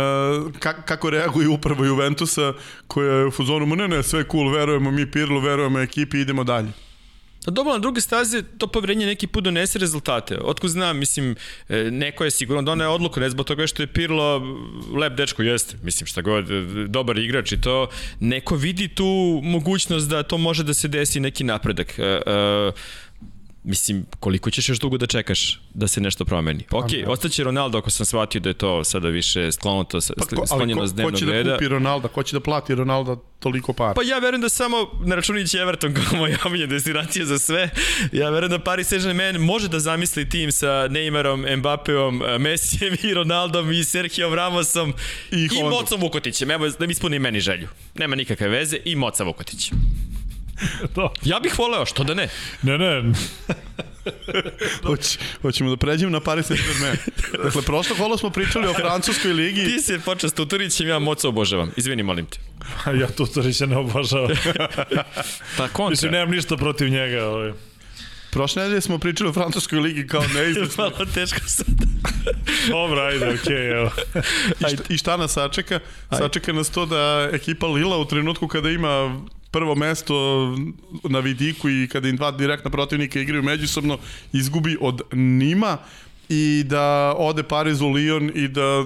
ka, 0.58 0.82
kako 0.82 1.10
reaguju 1.10 1.52
upravo 1.52 1.84
Juventusa 1.84 2.52
koja 2.86 3.12
je 3.12 3.26
u 3.26 3.30
fuzonu, 3.30 3.66
"Ma 3.66 3.76
ne, 3.76 3.88
ne, 3.88 4.02
sve 4.02 4.24
cool, 4.30 4.50
verujemo 4.50 4.90
mi 4.90 5.10
Pirlu, 5.10 5.40
verujemo 5.40 5.78
ekipi, 5.80 6.20
idemo 6.20 6.44
dalje. 6.44 6.68
A 7.46 7.50
dobro, 7.50 7.72
na 7.72 7.78
druge 7.78 8.00
staze 8.00 8.42
to 8.58 8.66
poverenje 8.66 9.06
neki 9.06 9.26
put 9.26 9.44
donese 9.44 9.78
rezultate. 9.78 10.38
Otko 10.42 10.68
znam, 10.68 10.98
mislim, 10.98 11.36
e, 11.68 11.90
neko 11.90 12.24
je 12.24 12.30
sigurno 12.30 12.62
doneo 12.62 12.90
odluku, 12.90 13.20
ne 13.20 13.30
zbog 13.30 13.46
toga 13.46 13.66
što 13.66 13.82
je 13.82 13.86
Pirlo 13.86 14.42
lep 14.94 15.12
dečko, 15.12 15.42
jeste, 15.42 15.76
mislim 15.82 16.06
šta 16.06 16.22
god, 16.22 16.50
e, 16.50 16.60
dobar 16.88 17.18
igrač 17.18 17.52
i 17.52 17.60
to, 17.60 17.88
neko 18.20 18.56
vidi 18.56 18.88
tu 18.88 19.40
mogućnost 19.42 20.08
da 20.08 20.22
to 20.22 20.38
može 20.38 20.64
da 20.64 20.74
se 20.74 20.88
desi 20.88 21.20
neki 21.20 21.44
napredak. 21.44 21.98
E, 21.98 22.02
e, 22.02 22.72
Mislim, 23.64 24.06
koliko 24.20 24.50
ćeš 24.50 24.68
još 24.68 24.78
dugo 24.78 24.98
da 24.98 25.06
čekaš 25.06 25.60
da 25.74 25.88
se 25.88 26.00
nešto 26.00 26.24
promeni? 26.24 26.64
Ok, 26.70 26.86
ostaće 27.06 27.44
Ronaldo 27.44 27.78
ako 27.78 27.90
sam 27.90 28.06
shvatio 28.06 28.40
da 28.40 28.48
je 28.50 28.54
to 28.54 28.84
sada 28.84 29.08
više 29.08 29.52
sklonuto, 29.52 29.98
Pa 30.16 30.36
ko, 30.36 30.46
sklonjeno 30.46 30.80
ko, 30.80 30.86
s 30.86 30.90
ko 30.90 30.94
dnevnog 30.94 31.18
će 31.18 31.26
da 31.26 31.32
reda. 31.32 31.52
kupi 31.54 31.68
Ronalda, 31.68 32.08
ko 32.08 32.22
će 32.22 32.36
da 32.36 32.40
plati 32.40 32.74
Ronalda 32.74 33.16
toliko 33.38 33.72
para? 33.72 33.94
Pa 33.94 34.02
ja 34.02 34.18
verujem 34.18 34.40
da 34.40 34.48
samo 34.48 34.76
na 35.04 35.14
računići 35.14 35.58
Everton 35.58 35.94
kao 35.94 36.18
moja 36.18 36.38
omiljena 36.44 36.70
destinacija 36.70 37.24
za 37.24 37.38
sve, 37.38 37.70
ja 38.12 38.30
verujem 38.30 38.50
da 38.50 38.58
Paris 38.58 38.92
Saint-Germain 38.92 39.38
može 39.38 39.68
da 39.68 39.80
zamisli 39.80 40.28
tim 40.28 40.52
sa 40.52 40.88
Neymarom, 40.88 41.56
Mbappeom, 41.56 42.22
Messijem 42.38 42.96
i 43.02 43.14
Ronaldom 43.14 43.72
i 43.72 43.84
Serhijom 43.84 44.34
Ramosom 44.34 44.94
I 45.30 45.48
i. 45.52 45.62
Mocom 45.62 46.00
Vukotićem. 46.00 46.50
Evo 46.50 46.68
da 46.68 46.86
mi 46.86 46.92
ispuni 46.92 47.18
meni 47.18 47.40
želju. 47.40 47.68
Nema 47.94 48.16
nikakve 48.16 48.48
veze 48.48 48.78
i 48.84 48.96
Moca 48.96 49.24
Vukotić. 49.24 49.70
To. 50.94 51.12
Ja 51.22 51.40
bih 51.40 51.58
voleo, 51.58 51.86
što 51.86 52.04
da 52.04 52.14
ne? 52.14 52.28
Ne, 52.62 52.78
ne, 52.78 53.12
Hoć, 54.86 55.18
hoćemo 55.42 55.70
da 55.70 55.76
pređemo 55.76 56.10
na 56.10 56.20
Paris 56.20 56.46
Saint-Germain. 56.50 56.96
Dakle, 57.44 57.62
prošlo 57.62 57.96
kolo 57.96 58.18
smo 58.18 58.30
pričali 58.30 58.66
o 58.66 58.74
francuskoj 58.74 59.32
ligi. 59.32 59.64
Ti 59.64 59.80
se 59.80 60.00
počeo 60.04 60.30
s 60.30 60.32
Tuturićem, 60.32 60.88
ja 60.88 60.98
Moca 60.98 61.28
obožavam. 61.28 61.70
Izvini, 61.76 62.02
molim 62.02 62.26
te. 62.26 62.38
ja 63.00 63.06
Tutorića 63.06 63.66
ne 63.66 63.76
obožavam. 63.76 64.30
Pa 65.56 65.68
kontra. 65.68 65.90
Mislim, 65.90 66.12
nemam 66.12 66.30
ništa 66.30 66.56
protiv 66.56 66.88
njega. 66.88 67.24
Ovaj. 67.24 67.52
Prošle 68.30 68.62
nedelje 68.62 68.80
smo 68.80 68.98
pričali 68.98 69.30
o 69.30 69.32
francuskoj 69.32 69.78
ligi 69.78 70.06
kao 70.06 70.22
neizvesno. 70.34 70.84
Malo 70.84 71.10
teško 71.14 71.40
sad. 71.46 71.66
Dobro, 72.68 73.00
ajde, 73.00 73.28
okej, 73.28 73.56
okay, 73.56 73.72
evo. 73.72 73.90
I 74.60 74.76
šta, 74.76 74.82
I 74.88 74.98
šta 74.98 75.16
nas 75.16 75.32
sačeka? 75.32 75.80
Sačeka 76.10 76.52
nas 76.52 76.70
to 76.70 76.86
da 76.86 77.30
ekipa 77.32 77.66
Lila 77.66 77.98
u 77.98 78.04
trenutku 78.04 78.48
kada 78.48 78.70
ima 78.70 79.20
prvo 79.52 79.74
mesto 79.74 80.14
na 81.04 81.18
vidiku 81.18 81.68
i 81.68 81.88
kada 81.92 82.08
im 82.08 82.16
dva 82.16 82.30
direktna 82.30 82.70
protivnika 82.70 83.20
igraju 83.20 83.42
međusobno, 83.42 83.98
izgubi 84.32 84.76
od 84.80 85.00
Nima 85.12 85.78
i 86.28 86.64
da 86.66 87.14
ode 87.18 87.42
Pariz 87.42 87.80
u 87.80 87.86
Lyon 87.86 88.30
i 88.34 88.48
da 88.48 88.84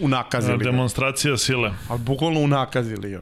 unakazi 0.00 0.52
Lyon. 0.52 0.64
Demonstracija 0.64 1.36
sile. 1.36 1.72
Ali 1.88 2.00
bukvalno 2.00 2.40
unakazi 2.40 2.96
Lyon. 2.96 3.20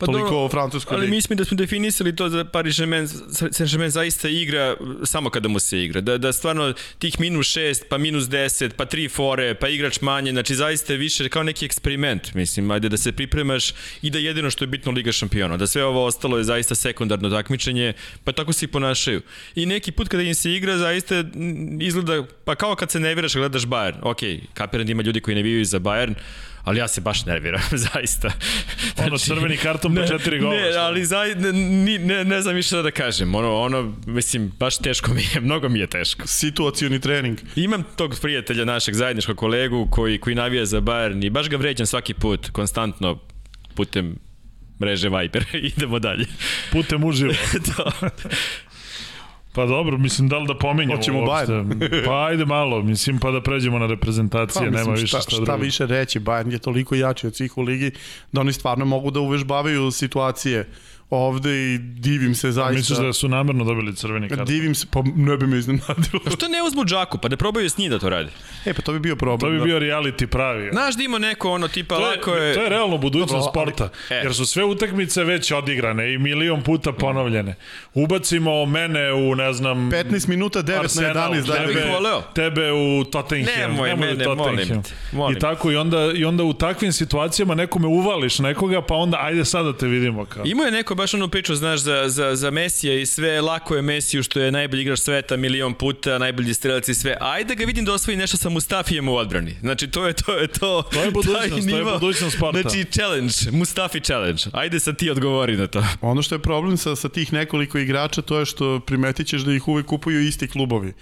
Pa 0.00 0.06
Toliko 0.06 0.24
dobro, 0.24 0.44
o 0.44 0.48
francuskoj 0.48 0.94
Ali 0.94 1.00
ligi. 1.00 1.16
mislim 1.16 1.36
da 1.36 1.44
smo 1.44 1.56
definisali 1.56 2.16
to 2.16 2.28
da 2.28 2.44
Paris 2.44 2.76
Saint-Germain, 2.76 3.06
Saint-Germain 3.52 3.88
zaista 3.88 4.28
igra 4.28 4.76
samo 5.04 5.30
kada 5.30 5.48
mu 5.48 5.58
se 5.58 5.84
igra. 5.84 6.00
Da, 6.00 6.18
da 6.18 6.32
stvarno 6.32 6.72
tih 6.98 7.20
minus 7.20 7.46
6, 7.46 7.82
pa 7.88 7.98
minus 7.98 8.24
10, 8.24 8.70
pa 8.76 8.86
3 8.86 9.10
fore, 9.10 9.54
pa 9.54 9.68
igrač 9.68 10.00
manje, 10.00 10.30
znači 10.30 10.54
zaista 10.54 10.94
više 10.94 11.28
kao 11.28 11.42
neki 11.42 11.64
eksperiment, 11.64 12.34
mislim, 12.34 12.70
ajde 12.70 12.88
da 12.88 12.96
se 12.96 13.12
pripremaš 13.12 13.72
i 14.02 14.10
da 14.10 14.18
jedino 14.18 14.50
što 14.50 14.64
je 14.64 14.68
bitno 14.68 14.92
Liga 14.92 15.12
šampiona, 15.12 15.56
da 15.56 15.66
sve 15.66 15.84
ovo 15.84 16.04
ostalo 16.04 16.38
je 16.38 16.44
zaista 16.44 16.74
sekundarno 16.74 17.30
takmičenje, 17.30 17.92
pa 18.24 18.32
tako 18.32 18.52
se 18.52 18.64
i 18.64 18.68
ponašaju. 18.68 19.22
I 19.54 19.66
neki 19.66 19.92
put 19.92 20.08
kada 20.08 20.22
im 20.22 20.34
se 20.34 20.52
igra 20.52 20.78
zaista 20.78 21.24
izgleda, 21.80 22.24
pa 22.44 22.54
kao 22.54 22.74
kad 22.74 22.90
se 22.90 23.00
nerviraš 23.00 23.32
kad 23.32 23.40
gledaš 23.40 23.62
Bayern, 23.62 23.98
ok, 24.02 24.50
kapiram 24.54 24.86
da 24.86 24.92
ima 24.92 25.02
ljudi 25.02 25.20
koji 25.20 25.34
ne 25.34 25.42
vijaju 25.42 25.64
za 25.64 25.80
Bayern, 25.80 26.14
ali 26.64 26.78
ja 26.78 26.88
se 26.88 27.00
baš 27.00 27.24
nerviram, 27.26 27.60
zaista. 27.92 28.32
Ono, 29.06 29.18
crveni 29.18 29.56
karton 29.56 29.94
po 29.94 30.06
četiri 30.06 30.38
gola. 30.38 30.54
Ne, 30.54 30.76
ali 30.76 31.04
zaj, 31.04 31.34
ne, 31.34 31.52
ne, 31.98 32.24
ne 32.24 32.42
znam 32.42 32.54
više 32.54 32.82
da 32.82 32.90
kažem. 32.90 33.34
Ono, 33.34 33.56
ono, 33.56 33.94
mislim, 34.06 34.52
baš 34.58 34.78
teško 34.78 35.14
mi 35.14 35.22
je, 35.34 35.40
mnogo 35.50 35.68
mi 35.68 35.78
je 35.78 35.86
teško. 35.86 36.26
Situacioni 36.26 37.00
trening. 37.00 37.38
Imam 37.56 37.82
tog 37.96 38.16
prijatelja, 38.22 38.64
našeg 38.64 38.94
zajedničkog 38.94 39.36
kolegu 39.36 39.88
koji, 39.90 40.18
koji 40.18 40.36
navija 40.36 40.64
za 40.64 40.80
Bayern 40.80 41.26
i 41.26 41.30
baš 41.30 41.48
ga 41.48 41.56
vređam 41.56 41.86
svaki 41.86 42.14
put, 42.14 42.50
konstantno, 42.50 43.18
putem 43.74 44.16
mreže 44.80 45.08
Viber. 45.08 45.44
Idemo 45.76 45.98
dalje. 45.98 46.26
Putem 46.72 47.04
uživo. 47.04 47.34
to. 47.76 47.92
Pa 49.52 49.66
dobro, 49.66 49.98
mislim, 49.98 50.28
da 50.28 50.38
li 50.38 50.46
da 50.46 50.54
pominjamo 50.54 50.96
Hoćemo 50.96 51.20
uopšte? 51.20 51.64
Pa 52.06 52.24
ajde 52.24 52.44
malo, 52.44 52.82
mislim, 52.82 53.18
pa 53.18 53.30
da 53.30 53.42
pređemo 53.42 53.78
na 53.78 53.86
reprezentacije, 53.86 54.60
Pa, 54.64 54.70
mislim, 54.70 54.86
nema 54.86 54.92
više 54.94 55.06
šta, 55.06 55.20
šta, 55.20 55.30
šta 55.30 55.44
drugo. 55.44 55.62
više 55.62 55.86
reći, 55.86 56.20
Bayern 56.20 56.52
je 56.52 56.58
toliko 56.58 56.94
jači 56.94 57.26
od 57.26 57.36
svih 57.36 57.58
u 57.58 57.62
ligi 57.62 57.90
da 58.32 58.40
oni 58.40 58.52
stvarno 58.52 58.84
mogu 58.84 59.10
da 59.10 59.20
uvežbavaju 59.20 59.90
situacije 59.90 60.68
ovde 61.10 61.50
i 61.64 61.78
divim 61.78 62.34
se 62.34 62.52
zaista. 62.52 62.72
Misliš 62.72 62.98
da 62.98 63.12
su 63.12 63.28
namerno 63.28 63.64
dobili 63.64 63.96
crveni 63.96 64.28
karton? 64.28 64.46
Divim 64.46 64.74
se, 64.74 64.86
pa 64.90 65.02
ne 65.06 65.36
bi 65.36 65.46
me 65.46 65.58
iznenadilo. 65.58 66.20
Pa 66.24 66.30
što 66.30 66.48
ne 66.48 66.62
uzmu 66.62 66.84
džaku, 66.84 67.18
pa 67.18 67.28
da 67.28 67.36
probaju 67.36 67.70
s 67.70 67.78
njim 67.78 67.90
da 67.90 67.98
to 67.98 68.08
radi? 68.10 68.30
E, 68.64 68.74
pa 68.74 68.82
to 68.82 68.92
bi 68.92 68.98
bio 68.98 69.14
To 69.14 69.18
problem. 69.18 69.52
bi 69.52 69.58
da. 69.58 69.64
bio 69.64 69.78
reality 69.78 70.26
pravi. 70.26 70.68
Znaš 70.72 70.96
da 70.96 71.02
ima 71.02 71.18
neko 71.18 71.50
ono 71.50 71.68
tipa 71.68 71.94
To 71.94 72.00
lako 72.00 72.30
je, 72.32 72.48
je... 72.48 72.54
to 72.54 72.62
je 72.62 72.68
realno 72.68 72.98
budućnost 72.98 73.32
Dobro, 73.46 73.60
ali- 73.60 73.72
sporta, 73.72 73.88
E. 74.10 74.14
jer 74.14 74.34
su 74.34 74.46
sve 74.46 74.64
utakmice 74.64 75.24
već 75.24 75.52
odigrane 75.52 76.14
i 76.14 76.18
milion 76.18 76.62
puta 76.62 76.92
ponovljene. 76.92 77.54
Ubacimo 77.94 78.66
mene 78.66 79.12
u, 79.12 79.34
ne 79.34 79.52
znam... 79.52 79.90
15 79.90 80.28
minuta, 80.28 80.62
9 80.62 80.78
Arsenal, 80.80 81.14
na 81.14 81.36
11, 81.36 81.46
da 81.46 81.54
tebe, 81.56 81.84
voleo. 81.88 82.22
tebe 82.24 82.72
u 82.72 83.04
Tottenham. 83.04 83.54
Nemoj 83.58 83.88
nemoj 83.88 84.06
mene, 84.06 84.24
Tottenham. 84.24 84.54
molim 84.68 84.82
te, 84.82 84.90
molim 85.12 85.36
I 85.36 85.40
tako, 85.40 85.70
i 85.70 85.76
onda, 85.76 86.12
i 86.14 86.24
onda 86.24 86.44
u 86.44 86.52
takvim 86.52 86.92
situacijama 86.92 87.54
nekome 87.54 87.86
uvališ 87.86 88.38
nekoga, 88.38 88.82
pa 88.82 88.94
onda 88.94 89.18
ajde 89.20 89.44
sad 89.44 89.64
da 89.64 89.72
te 89.72 89.86
vidimo 89.86 90.24
kao. 90.24 90.42
Imao 90.46 90.64
je 90.64 90.72
neko 90.72 90.94
baš 91.00 91.14
onu 91.14 91.28
priču, 91.28 91.54
znaš, 91.54 91.80
za, 91.80 92.08
za, 92.08 92.36
za 92.36 92.50
Mesija 92.50 92.94
i 92.94 93.06
sve, 93.06 93.40
lako 93.40 93.76
je 93.76 93.82
Mesiju 93.82 94.22
što 94.22 94.40
je 94.40 94.52
najbolji 94.52 94.82
igrač 94.82 94.98
sveta 94.98 95.36
milion 95.36 95.74
puta, 95.74 96.18
najbolji 96.18 96.54
strelac 96.54 96.88
i 96.88 96.94
sve. 96.94 97.16
Ajde 97.20 97.54
ga 97.54 97.64
vidim 97.64 97.84
da 97.84 97.92
osvoji 97.92 98.16
nešto 98.16 98.36
sa 98.36 98.48
Mustafijem 98.48 99.08
u 99.08 99.16
odbrani. 99.16 99.56
Znači, 99.60 99.90
to 99.90 100.06
je 100.06 100.12
to. 100.12 100.32
Je 100.32 100.48
to, 100.48 100.82
To 100.92 101.02
je 101.02 101.10
budućnost, 101.10 101.68
to 101.70 101.76
je 101.76 101.84
budućnost 101.84 102.36
sporta. 102.36 102.60
Znači, 102.60 102.84
challenge, 102.84 103.34
Mustafi 103.52 104.00
challenge. 104.00 104.42
Ajde 104.52 104.80
sad 104.80 104.96
ti 104.96 105.10
odgovori 105.10 105.56
na 105.56 105.66
to. 105.66 105.84
Ono 106.00 106.22
što 106.22 106.34
je 106.34 106.38
problem 106.38 106.76
sa, 106.76 106.96
sa 106.96 107.08
tih 107.08 107.32
nekoliko 107.32 107.78
igrača, 107.78 108.22
to 108.22 108.38
je 108.38 108.46
što 108.46 108.80
primetit 108.80 109.26
ćeš 109.26 109.42
da 109.42 109.52
ih 109.52 109.68
uvek 109.68 109.86
kupuju 109.86 110.20
isti 110.20 110.48
klubovi. 110.48 110.92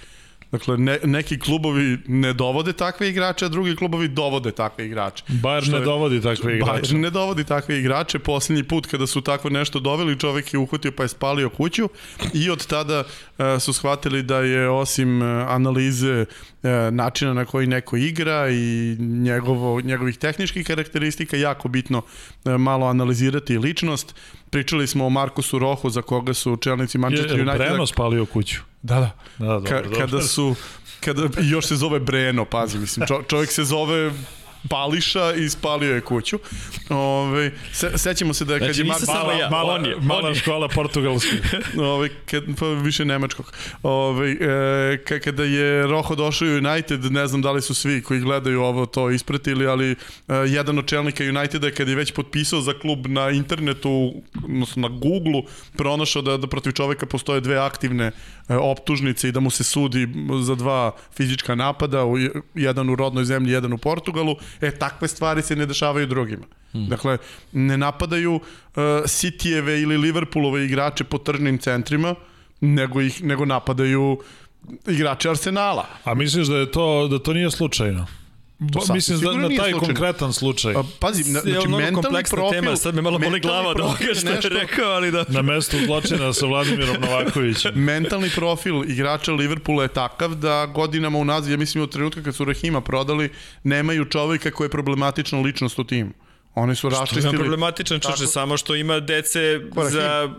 Dakle, 0.52 0.78
ne, 0.78 0.98
neki 1.04 1.38
klubovi 1.38 1.98
ne 2.06 2.32
dovode 2.32 2.72
takve 2.72 3.08
igrače, 3.08 3.44
a 3.44 3.48
drugi 3.48 3.76
klubovi 3.76 4.08
dovode 4.08 4.50
takve 4.50 4.86
igrače. 4.86 5.24
Bayern 5.28 5.62
Što 5.62 5.72
ne 5.72 5.78
je- 5.78 5.84
dovodi 5.84 6.22
takve 6.22 6.56
igrače. 6.56 6.72
Bayern 6.82 7.00
ne 7.00 7.10
dovodi 7.10 7.44
takve 7.44 7.78
igrače. 7.78 8.18
Posljednji 8.18 8.62
put 8.62 8.86
kada 8.86 9.06
su 9.06 9.20
takvo 9.20 9.50
nešto 9.50 9.80
doveli, 9.80 10.18
čovek 10.18 10.54
je 10.54 10.58
uhvatio 10.58 10.92
pa 10.92 11.02
je 11.02 11.08
spalio 11.08 11.50
kuću 11.50 11.88
i 12.34 12.50
od 12.50 12.66
tada 12.66 13.04
e, 13.38 13.60
su 13.60 13.72
shvatili 13.72 14.22
da 14.22 14.38
je 14.38 14.70
osim 14.70 15.22
e, 15.22 15.44
analize 15.48 16.24
e, 16.62 16.68
načina 16.90 17.34
na 17.34 17.44
koji 17.44 17.66
neko 17.66 17.96
igra 17.96 18.48
i 18.50 18.96
njegovo, 18.98 19.80
njegovih 19.80 20.18
tehničkih 20.18 20.66
karakteristika 20.66 21.36
jako 21.36 21.68
bitno 21.68 22.02
e, 22.44 22.50
malo 22.50 22.86
analizirati 22.86 23.58
ličnost. 23.58 24.14
Pričali 24.50 24.86
smo 24.86 25.06
o 25.06 25.10
Markusu 25.10 25.58
Rohu 25.58 25.90
za 25.90 26.02
koga 26.02 26.34
su 26.34 26.56
čelnici 26.56 26.98
Je, 26.98 27.00
Manchester 27.00 27.38
je 27.38 27.42
United. 27.42 27.58
Breno 27.58 27.86
spalio 27.86 28.26
kuću. 28.26 28.60
Da, 28.82 28.94
da. 28.94 29.10
Da, 29.38 29.46
dobro, 29.46 29.70
Ka, 29.70 29.82
dobro. 29.82 29.98
kada 29.98 30.22
su 30.22 30.54
kada 31.00 31.22
još 31.52 31.66
se 31.66 31.76
zove 31.76 32.00
Breno, 32.00 32.44
pazi, 32.44 32.78
mislim, 32.78 33.06
čo, 33.06 33.22
čovjek 33.28 33.50
se 33.50 33.64
zove 33.64 34.12
pališa 34.68 35.32
i 35.34 35.48
spalio 35.48 35.94
je 35.94 36.00
kuću. 36.00 36.38
Ove, 36.90 37.50
se, 37.72 37.90
sećamo 37.96 38.34
se 38.34 38.44
da 38.44 38.54
je 38.54 38.60
kad 38.60 38.66
Znači, 38.66 38.80
je 38.80 38.84
nisam 38.84 39.06
Mar- 39.06 39.18
samo 39.18 39.32
ja. 39.32 39.50
mala, 39.50 39.74
on 39.74 39.86
je, 39.86 39.96
mala 39.96 40.20
on 40.20 40.28
je. 40.28 40.34
škola 40.34 40.68
portugalskog. 40.68 41.38
Ove, 41.94 42.08
kad, 42.24 42.44
pa 42.58 42.66
više 42.66 43.04
nemačkog. 43.04 43.52
Ove, 43.82 44.30
e, 44.30 44.36
ka- 44.98 45.20
kada 45.20 45.44
je 45.44 45.86
Roho 45.86 46.14
došao 46.14 46.48
u 46.48 46.56
United, 46.58 47.04
ne 47.04 47.26
znam 47.26 47.42
da 47.42 47.52
li 47.52 47.62
su 47.62 47.74
svi 47.74 48.02
koji 48.02 48.20
gledaju 48.20 48.62
ovo 48.62 48.86
to 48.86 49.10
ispratili, 49.10 49.66
ali 49.66 49.90
e, 49.90 49.96
jedan 50.46 50.78
od 50.78 50.86
čelnika 50.86 51.24
Uniteda 51.24 51.70
kad 51.70 51.88
je 51.88 51.94
već 51.94 52.12
potpisao 52.12 52.60
za 52.60 52.72
klub 52.72 53.06
na 53.06 53.30
internetu, 53.30 54.12
odnosno 54.44 54.82
na 54.82 54.88
Google-u, 54.90 55.42
pronašao 55.76 56.22
da, 56.22 56.36
da 56.36 56.46
protiv 56.46 56.72
čoveka 56.72 57.06
postoje 57.06 57.40
dve 57.40 57.56
aktivne 57.58 58.10
optužnice 58.48 59.28
i 59.28 59.32
da 59.32 59.40
mu 59.40 59.50
se 59.50 59.64
sudi 59.64 60.08
za 60.42 60.54
dva 60.54 60.92
fizička 61.16 61.54
napada, 61.54 62.04
jedan 62.54 62.90
u 62.90 62.96
rodnoj 62.96 63.24
zemlji, 63.24 63.52
jedan 63.52 63.72
u 63.72 63.78
Portugalu, 63.78 64.36
e 64.60 64.70
takve 64.70 65.08
stvari 65.08 65.42
se 65.42 65.56
ne 65.56 65.66
dešavaju 65.66 66.06
drugima. 66.06 66.46
Hmm. 66.72 66.88
Dakle, 66.88 67.18
ne 67.52 67.78
napadaju 67.78 68.34
uh, 68.34 68.42
ili 69.82 69.96
Liverpoolove 69.96 70.64
igrače 70.64 71.04
po 71.04 71.18
tržnim 71.18 71.58
centrima, 71.58 72.14
nego 72.60 73.00
ih 73.00 73.22
nego 73.22 73.44
napadaju 73.44 74.18
igrače 74.86 75.30
Arsenala. 75.30 75.86
A 76.04 76.14
misliš 76.14 76.46
da 76.46 76.56
je 76.56 76.70
to 76.70 77.08
da 77.08 77.18
to 77.18 77.32
nije 77.32 77.50
slučajno? 77.50 78.06
Ba, 78.58 78.80
sasvim 78.80 78.94
mislim 78.94 79.16
da 79.16 79.20
sigurno 79.20 79.42
na 79.42 79.48
nije 79.48 79.58
taj 79.58 79.70
slučajno. 79.70 79.94
konkretan 79.94 80.32
slučaj. 80.32 80.74
A, 80.74 80.82
pazi, 80.98 81.32
na, 81.32 81.38
je 81.38 81.42
znači 81.42 81.68
mnogo 81.68 81.82
mentalni 81.82 82.02
kompleksna 82.02 82.36
profil... 82.36 82.60
tema, 82.60 82.76
sad 82.76 82.94
me 82.94 83.02
malo 83.02 83.18
boli 83.18 83.40
glava 83.40 83.68
od 83.70 83.80
ovoga 83.80 83.98
što 83.98 84.28
je 84.28 84.34
nešto- 84.34 84.48
rekao, 84.48 84.90
ali 84.90 85.10
da... 85.10 85.24
Na 85.28 85.42
mestu 85.42 85.76
zločina 85.86 86.32
sa 86.32 86.46
Vladimirom 86.46 86.96
Novakovićem. 87.00 87.72
mentalni 87.90 88.30
profil 88.30 88.90
igrača 88.90 89.32
Liverpoola 89.32 89.82
je 89.82 89.88
takav 89.88 90.34
da 90.34 90.66
godinama 90.66 91.18
unazad, 91.18 91.50
ja 91.50 91.56
mislim 91.56 91.84
od 91.84 91.92
trenutka 91.92 92.22
kad 92.22 92.34
su 92.34 92.44
Rahima 92.44 92.80
prodali, 92.80 93.30
nemaju 93.62 94.04
čovjeka 94.04 94.50
koji 94.50 94.66
je 94.66 94.70
problematična 94.70 95.40
ličnost 95.40 95.78
u 95.78 95.84
timu. 95.84 96.10
Oni 96.54 96.74
su 96.74 96.80
Što 96.80 96.88
ima 96.88 97.00
raščistili... 97.00 97.38
problematičan 97.38 98.00
čoče, 98.00 98.26
samo 98.26 98.56
što 98.56 98.74
ima 98.74 99.00
dece 99.00 99.60
za 99.90 100.30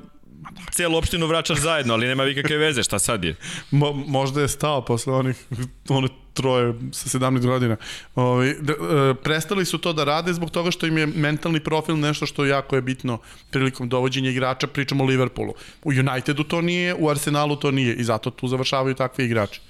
celu 0.71 0.97
opštinu 0.97 1.27
vraćaš 1.27 1.59
zajedno, 1.59 1.93
ali 1.93 2.07
nema 2.07 2.25
nikakve 2.25 2.57
veze, 2.57 2.83
šta 2.83 2.99
sad 2.99 3.23
je? 3.23 3.35
Mo, 3.71 3.93
možda 3.93 4.41
je 4.41 4.47
stao 4.47 4.85
posle 4.85 5.13
onih 5.13 5.45
one 5.89 6.07
troje 6.33 6.73
sa 6.91 7.19
17 7.19 7.45
godina. 7.45 7.75
Ovi, 8.15 8.55
da, 8.61 8.73
e, 8.73 9.13
prestali 9.23 9.65
su 9.65 9.77
to 9.77 9.93
da 9.93 10.03
rade 10.03 10.33
zbog 10.33 10.51
toga 10.51 10.71
što 10.71 10.87
im 10.87 10.97
je 10.97 11.07
mentalni 11.07 11.59
profil 11.59 11.99
nešto 11.99 12.25
što 12.25 12.45
jako 12.45 12.75
je 12.75 12.81
bitno 12.81 13.17
prilikom 13.51 13.89
dovođenja 13.89 14.29
igrača, 14.29 14.67
pričamo 14.67 15.03
o 15.03 15.07
Liverpoolu. 15.07 15.53
U 15.83 15.89
Unitedu 15.89 16.43
to 16.43 16.61
nije, 16.61 16.95
u 16.95 17.09
Arsenalu 17.09 17.55
to 17.55 17.71
nije 17.71 17.95
i 17.95 18.03
zato 18.03 18.29
tu 18.29 18.47
završavaju 18.47 18.95
takvi 18.95 19.25
igrači. 19.25 19.61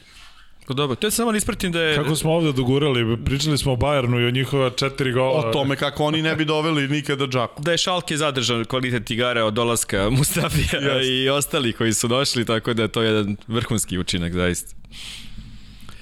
Pa 0.69 0.73
dobro, 0.73 0.95
to 0.95 1.07
je 1.07 1.11
samo 1.11 1.31
da 1.31 1.37
ispratim 1.37 1.71
da 1.71 1.81
je... 1.81 1.95
Kako 1.95 2.15
smo 2.15 2.31
ovde 2.31 2.51
dogurali, 2.51 3.17
pričali 3.25 3.57
smo 3.57 3.73
o 3.73 3.75
Bayernu 3.75 4.21
i 4.21 4.25
o 4.25 4.31
njihova 4.31 4.69
četiri 4.69 5.11
gola. 5.11 5.49
O 5.49 5.53
tome 5.53 5.75
kako 5.75 6.03
oni 6.03 6.21
ne 6.21 6.35
bi 6.35 6.45
doveli 6.45 6.87
nikada 6.87 7.27
Džaku. 7.27 7.63
da 7.63 7.71
je 7.71 7.77
Šalke 7.77 8.17
zadržan 8.17 8.65
kvalitet 8.65 9.11
igara 9.11 9.45
od 9.45 9.53
dolaska 9.53 10.09
Mustafija 10.09 10.81
Jeste. 10.81 11.07
i 11.07 11.29
ostali 11.29 11.73
koji 11.73 11.93
su 11.93 12.07
došli, 12.07 12.45
tako 12.45 12.73
da 12.73 12.81
je 12.81 12.87
to 12.87 13.01
jedan 13.01 13.37
vrhunski 13.47 13.97
učinak, 13.97 14.33
zaista. 14.33 14.75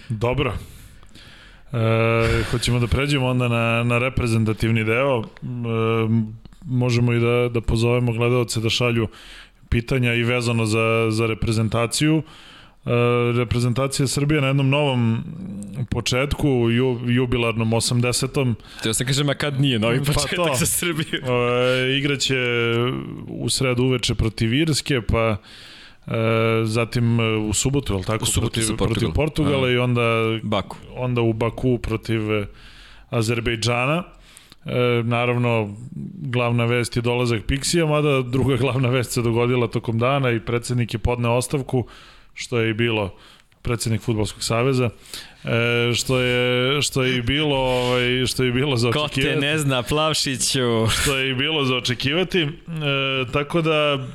Dobro. 0.09 0.53
E, 1.73 2.43
hoćemo 2.51 2.79
da 2.79 2.87
pređemo 2.87 3.27
onda 3.27 3.47
na, 3.47 3.83
na 3.83 3.97
reprezentativni 3.97 4.83
deo. 4.83 5.19
E, 5.19 5.25
možemo 6.65 7.13
i 7.13 7.19
da, 7.19 7.49
da 7.53 7.61
pozovemo 7.61 8.11
gledalce 8.11 8.59
da 8.59 8.69
šalju 8.69 9.07
pitanja 9.69 10.13
i 10.13 10.23
vezano 10.23 10.65
za, 10.65 11.07
za 11.09 11.25
reprezentaciju. 11.25 12.17
E, 12.17 12.56
reprezentacija 13.35 14.07
Srbije 14.07 14.41
na 14.41 14.47
jednom 14.47 14.69
novom 14.69 15.23
početku, 15.89 16.47
ju, 16.49 16.99
jubilarnom 17.05 17.71
80. 17.71 18.53
Teo 18.83 18.93
sam 18.93 19.07
kažem, 19.07 19.29
a 19.29 19.33
kad 19.33 19.61
nije 19.61 19.79
novi 19.79 19.99
Pa 19.99 20.13
početak 20.13 20.35
to. 20.35 20.55
za 20.55 20.65
Srbiju? 20.65 21.21
E, 21.23 21.97
igraće 21.97 22.35
u 23.27 23.49
sredu 23.49 23.83
uveče 23.83 24.15
protiv 24.15 24.53
Irske, 24.53 25.01
pa 25.01 25.37
e, 26.07 26.11
zatim 26.63 27.19
e, 27.19 27.23
u 27.23 27.53
subotu, 27.53 27.93
je 27.93 27.97
li 27.97 28.03
tako? 28.03 28.23
U 28.23 28.25
subotu 28.25 28.51
protiv, 28.51 28.61
sa 28.61 28.75
Portugalom. 28.75 29.13
protiv 29.13 29.13
Portugala 29.13 29.67
A. 29.67 29.71
i 29.71 29.77
onda 29.77 30.01
Baku. 30.43 30.77
onda 30.95 31.21
u 31.21 31.33
Baku 31.33 31.77
protiv 31.77 32.31
e, 32.33 32.45
Azerbejdžana. 33.09 34.03
E, 34.65 35.03
naravno, 35.03 35.75
glavna 36.21 36.65
vest 36.65 36.95
je 36.95 37.01
dolazak 37.01 37.41
Pixija, 37.47 37.87
mada 37.89 38.21
druga 38.21 38.55
glavna 38.55 38.89
vest 38.89 39.11
se 39.11 39.21
dogodila 39.21 39.67
tokom 39.67 39.99
dana 39.99 40.31
i 40.31 40.39
predsednik 40.39 40.93
je 40.93 40.97
podneo 40.97 41.31
ostavku, 41.33 41.87
što 42.37 42.59
je 42.59 42.69
i 42.69 42.73
bilo 42.73 43.15
predsednik 43.61 44.01
Futbolskog 44.01 44.43
saveza, 44.43 44.89
e, 45.43 45.93
što 45.93 46.19
je 46.19 46.81
što 46.81 47.03
je 47.03 47.17
i 47.17 47.21
bilo 47.21 47.55
ovaj 47.57 48.25
što 48.25 48.43
je 48.43 48.49
i 48.49 48.51
bilo 48.51 48.77
za 48.77 48.91
Ko 48.91 48.99
te 48.99 49.05
očekivati 49.05 49.39
ne 49.39 49.57
zna, 49.57 49.83
Plavšiću. 49.83 50.87
što 51.01 51.17
je 51.17 51.29
i 51.29 51.33
bilo 51.35 51.65
za 51.65 51.75
očekivati 51.75 52.41
e, 52.41 52.47
tako 53.33 53.61
da 53.61 54.07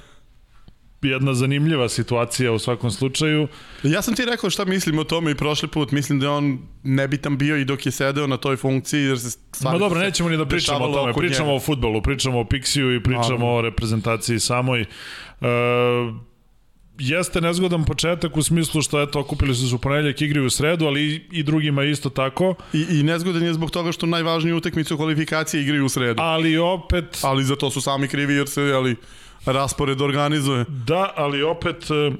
jedna 1.02 1.34
zanimljiva 1.34 1.88
situacija 1.88 2.52
u 2.52 2.58
svakom 2.58 2.90
slučaju 2.90 3.48
Ja 3.82 4.02
sam 4.02 4.14
ti 4.14 4.24
rekao 4.24 4.50
šta 4.50 4.64
mislim 4.64 4.98
o 4.98 5.04
tome 5.04 5.30
i 5.30 5.34
prošli 5.34 5.68
put. 5.68 5.90
Mislim 5.90 6.18
da 6.20 6.26
je 6.26 6.30
on 6.30 6.58
nebitan 6.82 7.38
bio 7.38 7.56
i 7.56 7.64
dok 7.64 7.86
je 7.86 7.92
sedeo 7.92 8.26
na 8.26 8.36
toj 8.36 8.56
funkciji. 8.56 9.02
Jer 9.02 9.18
se 9.18 9.38
Ma 9.64 9.78
dobro, 9.78 10.00
nećemo 10.00 10.28
ni 10.28 10.36
da 10.36 10.46
pričamo 10.46 10.84
o 10.84 10.94
tome. 10.94 11.12
Pričamo 11.12 11.48
njega. 11.48 11.56
o 11.56 11.60
futbolu, 11.60 12.02
pričamo 12.02 12.40
o 12.40 12.44
Pixiju 12.44 12.96
i 12.96 13.02
pričamo 13.02 13.22
Naravno. 13.22 13.54
o 13.54 13.60
reprezentaciji 13.62 14.38
samoj. 14.38 14.80
E, 14.80 14.86
jeste 17.08 17.40
nezgodan 17.40 17.84
početak 17.84 18.36
u 18.36 18.42
smislu 18.42 18.82
što 18.82 19.02
eto 19.02 19.20
okupili 19.20 19.54
su 19.54 19.68
se 19.68 19.74
u 19.74 19.78
ponedjeljak 19.78 20.22
igri 20.22 20.40
u 20.40 20.50
sredu, 20.50 20.86
ali 20.86 21.02
i, 21.02 21.22
i 21.30 21.42
drugima 21.42 21.84
isto 21.84 22.10
tako, 22.10 22.54
I, 22.72 22.86
I 22.90 23.02
nezgodan 23.02 23.42
je 23.42 23.54
zbog 23.54 23.70
toga 23.70 23.92
što 23.92 24.06
najvažniju 24.06 24.56
utakmicu 24.56 24.96
kvalifikacije 24.96 25.62
igraju 25.62 25.84
u 25.84 25.88
sredu. 25.88 26.22
ali 26.22 26.58
opet 26.58 27.18
Ali 27.22 27.44
za 27.44 27.56
to 27.56 27.70
su 27.70 27.80
sami 27.80 28.08
krivi 28.08 28.34
jer 28.34 28.48
se 28.48 28.72
ali, 28.74 28.96
raspored 29.46 30.00
organizuje. 30.00 30.64
da, 30.68 31.12
ali 31.16 31.42
opet 31.42 31.84
e, 31.90 32.12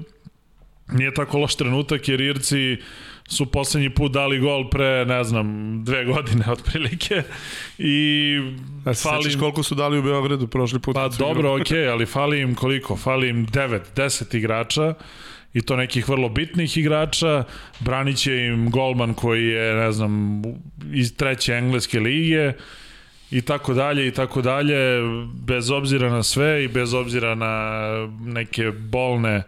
nije 0.93 1.15
tako 1.15 1.39
loš 1.39 1.55
trenutak 1.55 2.09
jer 2.09 2.21
Irci 2.21 2.77
su 3.29 3.47
poslednji 3.47 3.91
put 3.91 4.13
dali 4.13 4.39
gol 4.39 4.71
pre, 4.71 5.05
ne 5.05 5.25
znam, 5.25 5.47
dve 5.85 6.05
godine 6.05 6.45
otprilike 6.53 7.23
i 7.79 8.35
A 8.85 8.95
se 8.95 9.03
fali 9.03 9.23
sećaš 9.23 9.35
im- 9.35 9.41
koliko 9.41 9.63
su 9.63 9.75
dali 9.75 9.99
u 9.99 10.03
Beogradu 10.03 10.47
prošli 10.47 10.79
put? 10.79 10.95
Pa 10.95 11.09
dobro, 11.09 11.61
okej, 11.61 11.89
ali 11.89 12.07
fali 12.07 12.41
im 12.41 12.55
koliko? 12.55 12.97
Fali 12.97 13.29
im 13.29 13.47
9, 13.47 13.81
10 13.97 14.37
igrača 14.37 14.95
i 15.55 15.63
to 15.63 15.77
nekih 15.77 16.09
vrlo 16.09 16.29
bitnih 16.29 16.77
igrača. 16.77 17.45
Branit 17.81 18.17
će 18.17 18.37
im 18.37 18.71
golman 18.71 19.15
koji 19.15 19.47
je, 19.47 19.75
ne 19.75 19.93
znam, 19.93 20.43
iz 20.93 21.17
treće 21.17 21.53
engleske 21.55 22.01
lige 22.01 22.53
i 23.31 23.41
tako 23.43 23.75
dalje 23.75 24.07
i 24.07 24.11
tako 24.11 24.43
dalje, 24.43 25.01
bez 25.35 25.71
obzira 25.71 26.11
na 26.11 26.23
sve 26.23 26.65
i 26.65 26.69
bez 26.69 26.95
obzira 26.95 27.35
na 27.35 27.81
neke 28.21 28.71
bolne 28.71 29.35
e, 29.35 29.43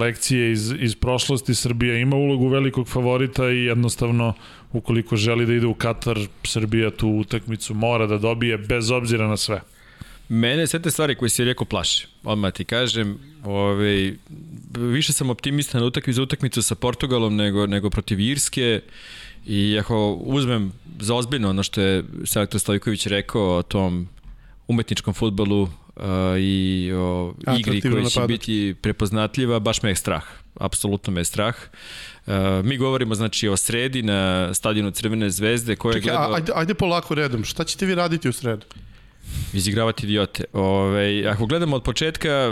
lekcije 0.00 0.52
iz, 0.52 0.74
iz 0.78 0.94
prošlosti 0.94 1.54
Srbija 1.54 1.98
ima 1.98 2.16
ulogu 2.16 2.48
velikog 2.48 2.88
favorita 2.88 3.50
i 3.50 3.64
jednostavno 3.64 4.34
ukoliko 4.72 5.16
želi 5.16 5.46
da 5.46 5.52
ide 5.52 5.66
u 5.66 5.74
Katar 5.74 6.18
Srbija 6.44 6.90
tu 6.90 7.08
utakmicu 7.08 7.74
mora 7.74 8.06
da 8.06 8.18
dobije 8.18 8.58
bez 8.58 8.90
obzira 8.90 9.26
na 9.28 9.36
sve. 9.36 9.60
Mene 10.28 10.66
sve 10.66 10.82
te 10.82 10.90
stvari 10.90 11.14
koje 11.14 11.28
si 11.28 11.44
rekao 11.44 11.64
plaše. 11.64 12.06
Odmah 12.24 12.52
ti 12.52 12.64
kažem, 12.64 13.18
ovaj, 13.44 14.14
više 14.76 15.12
sam 15.12 15.30
optimista 15.30 15.78
na 15.78 15.84
utakmicu 15.84 16.16
za 16.16 16.22
utakmicu 16.22 16.62
sa 16.62 16.74
Portugalom 16.74 17.36
nego, 17.36 17.66
nego 17.66 17.90
protiv 17.90 18.20
Irske 18.20 18.80
i 19.46 19.78
ako 19.80 20.12
uzmem 20.12 20.72
za 21.00 21.14
ozbiljno 21.14 21.50
ono 21.50 21.62
što 21.62 21.80
je 21.80 22.04
selektor 22.24 22.60
Stojković 22.60 23.06
rekao 23.06 23.56
o 23.56 23.62
tom 23.62 24.08
umetničkom 24.68 25.14
futbolu 25.14 25.68
i 26.38 26.92
o 26.94 27.34
igri 27.58 27.80
koja 27.80 27.90
će 27.92 27.98
napadački. 28.10 28.26
biti 28.28 28.74
prepoznatljiva, 28.74 29.58
baš 29.58 29.82
me 29.82 29.90
je 29.90 29.96
strah. 29.96 30.24
Apsolutno 30.56 31.12
me 31.12 31.20
je 31.20 31.24
strah. 31.24 31.54
Uh, 32.26 32.32
mi 32.64 32.76
govorimo 32.76 33.14
znači 33.14 33.48
o 33.48 33.56
sredi 33.56 34.02
na 34.02 34.54
stadionu 34.54 34.90
Crvene 34.90 35.30
zvezde 35.30 35.76
koje 35.76 35.90
je 35.90 35.94
Čekaj, 35.94 36.10
gledao... 36.10 36.32
a- 36.32 36.36
ajde, 36.36 36.52
ajde 36.54 36.74
polako 36.74 37.14
redom. 37.14 37.44
Šta 37.44 37.64
ćete 37.64 37.86
vi 37.86 37.94
raditi 37.94 38.28
u 38.28 38.32
sredu? 38.32 38.66
Izigravati 39.52 40.06
idiote. 40.06 40.44
Ove, 40.52 41.24
ako 41.26 41.46
gledamo 41.46 41.76
od 41.76 41.82
početka, 41.82 42.50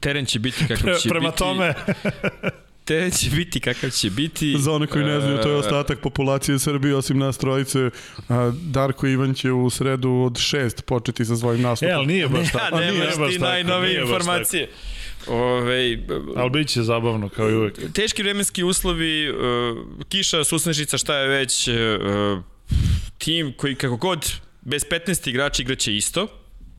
teren 0.00 0.26
će 0.26 0.38
biti 0.38 0.64
Pre, 0.68 0.94
će 0.94 1.08
prema 1.08 1.28
biti. 1.28 1.38
tome, 1.38 1.74
Teren 2.90 3.10
će 3.10 3.30
biti 3.30 3.60
kakav 3.60 3.90
će 3.90 4.10
biti. 4.10 4.54
Za 4.58 4.72
one 4.72 4.86
koji 4.86 5.04
ne 5.04 5.20
znaju, 5.20 5.38
to 5.38 5.48
je 5.48 5.54
E, 5.54 5.58
ostatak 5.58 6.00
populacije 6.00 6.58
Srbije, 6.58 6.96
osim 6.96 7.18
nas 7.18 7.38
trojice. 7.38 7.90
A, 8.28 8.52
Darko 8.62 9.06
Ivan 9.06 9.34
će 9.34 9.52
u 9.52 9.70
sredu 9.70 10.10
od 10.10 10.38
šest 10.38 10.84
početi 10.84 11.24
sa 11.24 11.36
svojim 11.36 11.60
e, 11.60 11.62
nastupom. 11.62 11.94
ali 11.94 12.06
nije 12.06 12.28
baš 12.28 12.46
Ja, 12.46 12.60
tako. 12.60 12.78
nemaš 12.78 12.94
nije 12.94 13.16
baš 13.18 13.32
ti 13.32 13.38
tako, 13.38 13.50
najnovije 13.50 13.88
nije 13.88 14.00
baš 14.00 14.08
informacije. 14.10 14.68
Ove. 15.26 15.98
Ali 16.36 16.50
bit 16.50 16.68
će 16.68 16.82
zabavno, 16.82 17.28
kao 17.28 17.50
i 17.50 17.54
uvek. 17.54 17.92
teški 17.92 18.22
vremenski 18.22 18.62
uslovi, 18.62 19.30
uh, 19.30 19.36
kiša, 20.08 20.44
susnežica, 20.44 20.98
šta 20.98 21.16
je 21.16 21.28
već, 21.28 21.68
uh, 21.68 21.74
tim 23.18 23.52
koji 23.56 23.74
kako 23.74 23.96
god 23.96 24.32
bez 24.60 24.84
15 25.06 25.28
igrača 25.30 25.62
igraće 25.62 25.96
isto, 25.96 26.26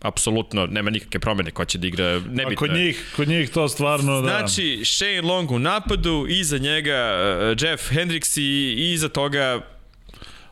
apsolutno 0.02 0.66
nema 0.66 0.90
nikakve 0.90 1.20
promene 1.20 1.52
ko 1.52 1.66
će 1.66 1.78
da 1.78 1.88
igra, 1.88 2.06
A 2.06 2.20
nebitno 2.20 2.56
kod 2.56 2.70
je. 2.76 2.84
njih, 2.84 3.14
kod 3.16 3.28
njih 3.28 3.50
to 3.50 3.68
stvarno, 3.70 4.22
da. 4.22 4.28
Znači, 4.28 4.82
Shane 4.86 5.22
Long 5.22 5.52
u 5.52 5.60
napadu, 5.60 6.26
iza 6.30 6.58
njega 6.58 7.18
uh, 7.52 7.64
Jeff 7.64 7.90
Hendricks 7.90 8.38
i, 8.38 8.76
iza 8.94 9.10
toga 9.10 9.62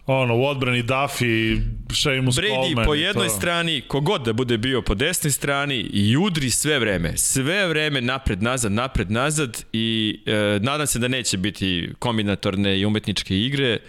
ono, 0.05 0.35
u 0.37 0.45
odbrani 0.45 0.83
Duffy, 0.83 1.61
Seamus 1.93 2.35
Brady 2.35 2.63
Coleman. 2.63 2.85
po 2.85 2.95
i 2.95 3.01
jednoj 3.01 3.27
to. 3.27 3.33
strani, 3.33 3.81
kogod 3.81 4.21
da 4.25 4.33
bude 4.33 4.57
bio 4.57 4.81
po 4.81 4.95
desnoj 4.95 5.31
strani 5.31 5.75
i 5.75 6.17
udri 6.17 6.49
sve 6.49 6.79
vreme, 6.79 7.17
sve 7.17 7.67
vreme 7.67 8.01
napred, 8.01 8.43
nazad, 8.43 8.71
napred, 8.71 9.11
nazad 9.11 9.65
i 9.73 10.19
e, 10.25 10.59
nadam 10.61 10.87
se 10.87 10.99
da 10.99 11.07
neće 11.07 11.37
biti 11.37 11.89
kombinatorne 11.99 12.79
i 12.79 12.85
umetničke 12.85 13.37
igre. 13.37 13.73
I 13.73 13.79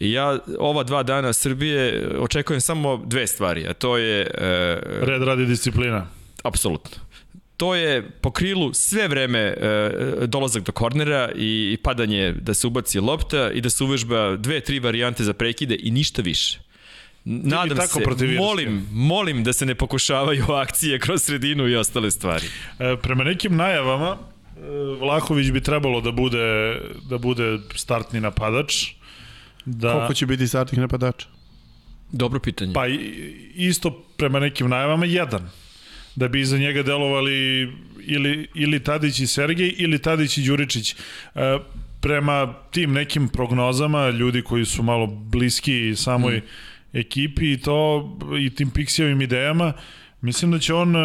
Ja 0.00 0.38
ova 0.58 0.82
dva 0.82 1.02
dana 1.02 1.32
Srbije 1.32 2.08
očekujem 2.18 2.60
samo 2.60 3.02
dve 3.06 3.26
stvari, 3.26 3.66
a 3.68 3.72
to 3.72 3.96
je 3.96 4.20
e, 4.20 4.78
Red 5.00 5.22
radi 5.22 5.46
disciplina. 5.46 6.06
apsolutno. 6.42 6.96
To 7.56 7.74
je 7.74 8.10
po 8.10 8.30
krilu 8.30 8.74
sve 8.74 9.08
vreme 9.08 9.38
e, 9.38 9.56
dolazak 10.26 10.62
do 10.62 10.72
kornera 10.72 11.30
i 11.34 11.78
padanje 11.82 12.32
da 12.32 12.54
se 12.54 12.66
ubaci 12.66 13.00
lopta 13.00 13.50
i 13.50 13.60
da 13.60 13.70
se 13.70 13.84
uvežba 13.84 14.36
dve, 14.36 14.60
tri 14.60 14.78
varijante 14.78 15.24
za 15.24 15.32
prekide 15.32 15.76
i 15.78 15.90
ništa 15.90 16.22
više. 16.22 16.58
Nadam 17.24 17.76
tako 17.76 18.00
se, 18.18 18.26
molim, 18.26 18.86
molim 18.92 19.44
da 19.44 19.52
se 19.52 19.66
ne 19.66 19.74
pokušavaju 19.74 20.44
akcije 20.64 20.98
kroz 20.98 21.22
sredinu 21.22 21.68
i 21.68 21.76
ostale 21.76 22.10
stvari. 22.10 22.46
E, 22.78 22.96
prema 23.02 23.24
nekim 23.24 23.56
najavama, 23.56 24.16
Vlahović 25.00 25.50
bi 25.50 25.60
trebalo 25.60 26.00
da 26.00 26.12
bude, 26.12 26.80
da 27.08 27.18
bude 27.18 27.58
startni 27.74 28.20
napadač. 28.20 28.86
Da, 29.70 29.92
Koliko 29.92 30.14
će 30.14 30.26
biti 30.26 30.48
startnih 30.48 30.80
napadača? 30.80 31.26
Dobro 32.12 32.40
pitanje. 32.40 32.72
Pa 32.74 32.86
isto 33.54 33.90
prema 34.16 34.40
nekim 34.40 34.68
najavama 34.68 35.06
jedan. 35.06 35.50
Da 36.16 36.28
bi 36.28 36.40
iza 36.40 36.58
njega 36.58 36.82
delovali 36.82 37.68
ili, 38.06 38.48
ili 38.54 38.84
Tadić 38.84 39.20
i 39.20 39.26
Sergej 39.26 39.74
ili 39.78 39.98
Tadić 39.98 40.38
i 40.38 40.42
Đuričić. 40.42 40.92
E, 41.34 41.58
prema 42.00 42.54
tim 42.70 42.92
nekim 42.92 43.28
prognozama, 43.28 44.10
ljudi 44.10 44.42
koji 44.42 44.64
su 44.64 44.82
malo 44.82 45.06
bliski 45.06 45.96
samoj 45.96 46.36
mm. 46.36 46.98
ekipi 46.98 47.52
i 47.52 47.60
to 47.60 48.08
i 48.40 48.54
tim 48.54 48.70
Pixijevim 48.70 49.22
idejama, 49.22 49.72
mislim 50.20 50.50
da 50.50 50.58
će 50.58 50.74
on 50.74 50.96
e, 50.96 51.00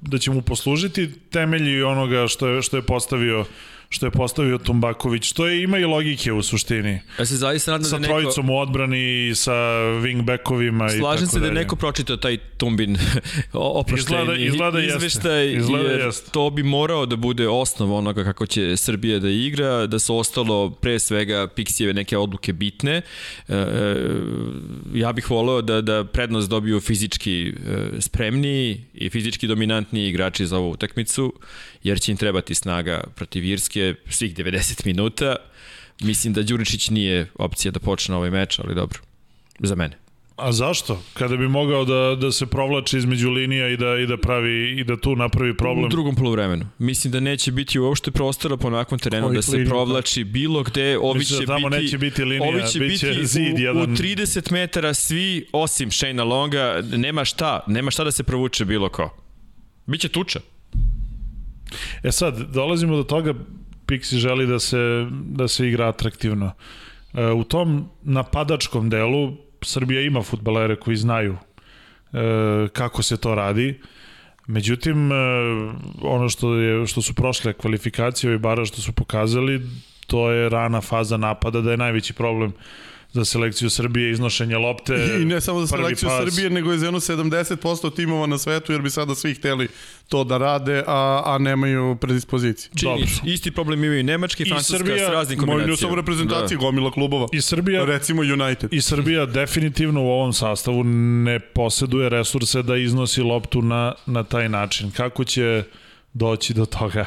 da 0.00 0.18
će 0.18 0.30
mu 0.30 0.42
poslužiti 0.42 1.10
temelji 1.30 1.82
onoga 1.82 2.26
što 2.28 2.48
je 2.48 2.62
što 2.62 2.76
je 2.76 2.82
postavio 2.82 3.44
što 3.90 4.06
je 4.06 4.10
postavio 4.10 4.58
Tumbaković. 4.58 5.32
To 5.32 5.46
je 5.46 5.62
ima 5.62 5.78
i 5.78 5.84
logike 5.84 6.32
u 6.32 6.42
suštini. 6.42 7.00
Ja 7.18 7.24
se 7.24 7.36
zaista 7.36 7.70
nadam 7.70 7.84
Sa 7.84 7.90
da 7.90 7.98
neko... 7.98 8.12
trojicom 8.12 8.50
u 8.50 8.58
odbrani, 8.58 9.32
sa 9.34 9.52
wingbackovima 9.94 10.84
i 10.84 10.88
tako 10.88 10.98
Slažem 10.98 11.26
se 11.26 11.38
da 11.40 11.46
je 11.46 11.50
dalje. 11.50 11.60
neko 11.60 11.76
pročitao 11.76 12.16
taj 12.16 12.36
Tumbin 12.36 12.96
oproštenji 13.52 14.20
Izgleda- 14.22 14.46
izgleda 14.46 14.78
jeste. 14.78 14.96
izveštaj, 14.96 15.52
Izgleda 15.52 15.88
jer 15.90 16.00
jeste. 16.00 16.30
to 16.30 16.50
bi 16.50 16.62
morao 16.62 17.06
da 17.06 17.16
bude 17.16 17.48
osnov 17.48 17.94
onoga 17.94 18.24
kako 18.24 18.46
će 18.46 18.76
Srbija 18.76 19.18
da 19.18 19.28
igra, 19.30 19.86
da 19.86 19.98
su 19.98 20.16
ostalo 20.16 20.70
pre 20.70 20.98
svega 20.98 21.48
Pixijeve 21.48 21.92
neke 21.92 22.18
odluke 22.18 22.52
bitne. 22.52 22.92
E, 22.92 23.02
e, 23.48 23.96
ja 24.94 25.12
bih 25.12 25.30
voleo 25.30 25.62
da, 25.62 25.80
da 25.80 26.04
prednost 26.04 26.50
dobiju 26.50 26.80
fizički 26.80 27.48
e, 27.48 27.52
spremniji 28.00 28.80
i 28.94 29.10
fizički 29.10 29.46
dominantniji 29.46 30.08
igrači 30.08 30.46
za 30.46 30.58
ovu 30.58 30.70
utakmicu, 30.70 31.32
jer 31.82 32.00
će 32.00 32.12
im 32.12 32.16
trebati 32.18 32.54
snaga 32.54 33.00
protiv 33.14 33.44
Irske 33.44 33.94
svih 34.08 34.34
90 34.34 34.86
minuta. 34.86 35.36
Mislim 36.00 36.32
da 36.32 36.42
Đuričić 36.42 36.90
nije 36.90 37.26
opcija 37.34 37.72
da 37.72 37.80
počne 37.80 38.16
ovaj 38.16 38.30
meč, 38.30 38.58
ali 38.58 38.74
dobro, 38.74 38.98
za 39.60 39.74
mene. 39.74 39.98
A 40.38 40.52
zašto? 40.52 41.02
Kada 41.14 41.36
bi 41.36 41.48
mogao 41.48 41.84
da, 41.84 42.16
da 42.20 42.32
se 42.32 42.46
provlači 42.46 42.98
između 42.98 43.30
linija 43.30 43.68
i 43.68 43.76
da, 43.76 43.98
i 43.98 44.06
da 44.06 44.16
pravi 44.16 44.80
i 44.80 44.84
da 44.84 44.96
tu 44.96 45.16
napravi 45.16 45.56
problem. 45.56 45.84
U 45.84 45.88
drugom 45.88 46.14
polovremenu. 46.14 46.66
Mislim 46.78 47.12
da 47.12 47.20
neće 47.20 47.52
biti 47.52 47.78
uopšte 47.78 48.10
prostora 48.10 48.56
po 48.56 48.70
nakon 48.70 48.98
terenu 48.98 49.26
Kojih 49.26 49.38
da 49.38 49.42
se 49.42 49.52
linija? 49.52 49.68
provlači 49.68 50.24
bilo 50.24 50.62
gde. 50.62 50.98
Ovi 50.98 51.18
Mislim 51.18 51.40
će 51.40 51.46
da 51.46 51.54
tamo 51.54 51.68
biti, 51.68 51.82
neće 51.82 51.98
biti 51.98 52.24
linija, 52.24 52.48
ovi 52.48 52.62
će 52.72 52.78
bit 52.78 53.00
će 53.00 53.06
biti 53.06 53.26
zid 53.26 53.54
u, 53.54 53.58
jedan. 53.58 53.82
u 53.82 53.86
30 53.86 54.52
metara 54.52 54.94
svi, 54.94 55.46
osim 55.52 55.90
Shayna 55.90 56.24
Longa, 56.24 56.82
nema 56.92 57.24
šta, 57.24 57.60
nema 57.66 57.90
šta 57.90 58.04
da 58.04 58.12
se 58.12 58.22
provuče 58.22 58.64
bilo 58.64 58.88
ko. 58.88 59.16
Biće 59.86 60.08
tuča. 60.08 60.40
E 62.02 62.12
sad, 62.12 62.38
dolazimo 62.38 62.96
do 62.96 63.02
toga, 63.02 63.34
Pixi 63.86 64.16
želi 64.16 64.46
da 64.46 64.58
se, 64.58 65.06
da 65.10 65.48
se 65.48 65.68
igra 65.68 65.88
atraktivno. 65.88 66.52
E, 67.14 67.26
u 67.26 67.44
tom 67.44 67.88
napadačkom 68.02 68.90
delu 68.90 69.32
Srbija 69.62 70.00
ima 70.00 70.22
futbalere 70.22 70.76
koji 70.76 70.96
znaju 70.96 71.36
e, 72.12 72.68
kako 72.72 73.02
se 73.02 73.16
to 73.16 73.34
radi. 73.34 73.80
Međutim, 74.46 75.12
e, 75.12 75.14
ono 76.02 76.28
što, 76.28 76.54
je, 76.54 76.86
što 76.86 77.02
su 77.02 77.14
prošle 77.14 77.52
kvalifikacije 77.52 78.34
i 78.34 78.38
bara 78.38 78.64
što 78.64 78.80
su 78.80 78.92
pokazali, 78.92 79.60
to 80.06 80.30
je 80.30 80.48
rana 80.48 80.80
faza 80.80 81.16
napada, 81.16 81.60
da 81.60 81.70
je 81.70 81.76
najveći 81.76 82.12
problem 82.12 82.52
za 83.12 83.24
selekciju 83.24 83.70
Srbije 83.70 84.10
iznošenje 84.12 84.56
lopte. 84.56 84.94
I 85.16 85.24
ne 85.24 85.40
samo 85.40 85.60
za 85.60 85.66
selekciju 85.68 86.08
pas. 86.08 86.24
Srbije, 86.24 86.50
nego 86.50 86.72
i 86.72 86.78
za 86.78 86.86
jedno 86.86 87.00
70% 87.00 87.56
timova 87.96 88.26
na 88.26 88.38
svetu, 88.38 88.72
jer 88.72 88.82
bi 88.82 88.90
sada 88.90 89.14
svi 89.14 89.34
hteli 89.34 89.68
to 90.08 90.24
da 90.24 90.38
rade, 90.38 90.84
a, 90.86 91.22
a 91.26 91.38
nemaju 91.38 91.96
predispoziciju. 91.96 92.70
Činjenica. 92.76 93.22
Isti 93.24 93.50
problem 93.50 93.84
imaju 93.84 94.00
i 94.00 94.02
Nemačka 94.02 94.42
i 94.42 94.46
I 94.46 94.48
Francuska 94.48 94.78
Srbija- 94.78 95.06
s 95.06 95.10
raznim 95.10 95.38
Moju 95.38 95.46
kombinacijama. 95.48 95.76
samo 95.78 95.94
reprezentaciji 95.94 96.56
da. 96.56 96.60
gomila 96.60 96.90
klubova. 96.90 97.26
I 97.32 97.40
Srbija, 97.40 97.84
Recimo 97.84 98.22
United. 98.22 98.72
I 98.72 98.80
Srbija 98.80 99.26
definitivno 99.40 100.02
u 100.02 100.08
ovom 100.08 100.32
sastavu 100.32 100.84
ne 100.84 101.40
poseduje 101.40 102.08
resurse 102.08 102.62
da 102.62 102.76
iznosi 102.76 103.22
loptu 103.22 103.62
na, 103.62 103.94
na 104.06 104.24
taj 104.24 104.48
način. 104.48 104.90
Kako 104.90 105.24
će 105.24 105.62
doći 106.12 106.54
do 106.54 106.66
toga? 106.66 107.06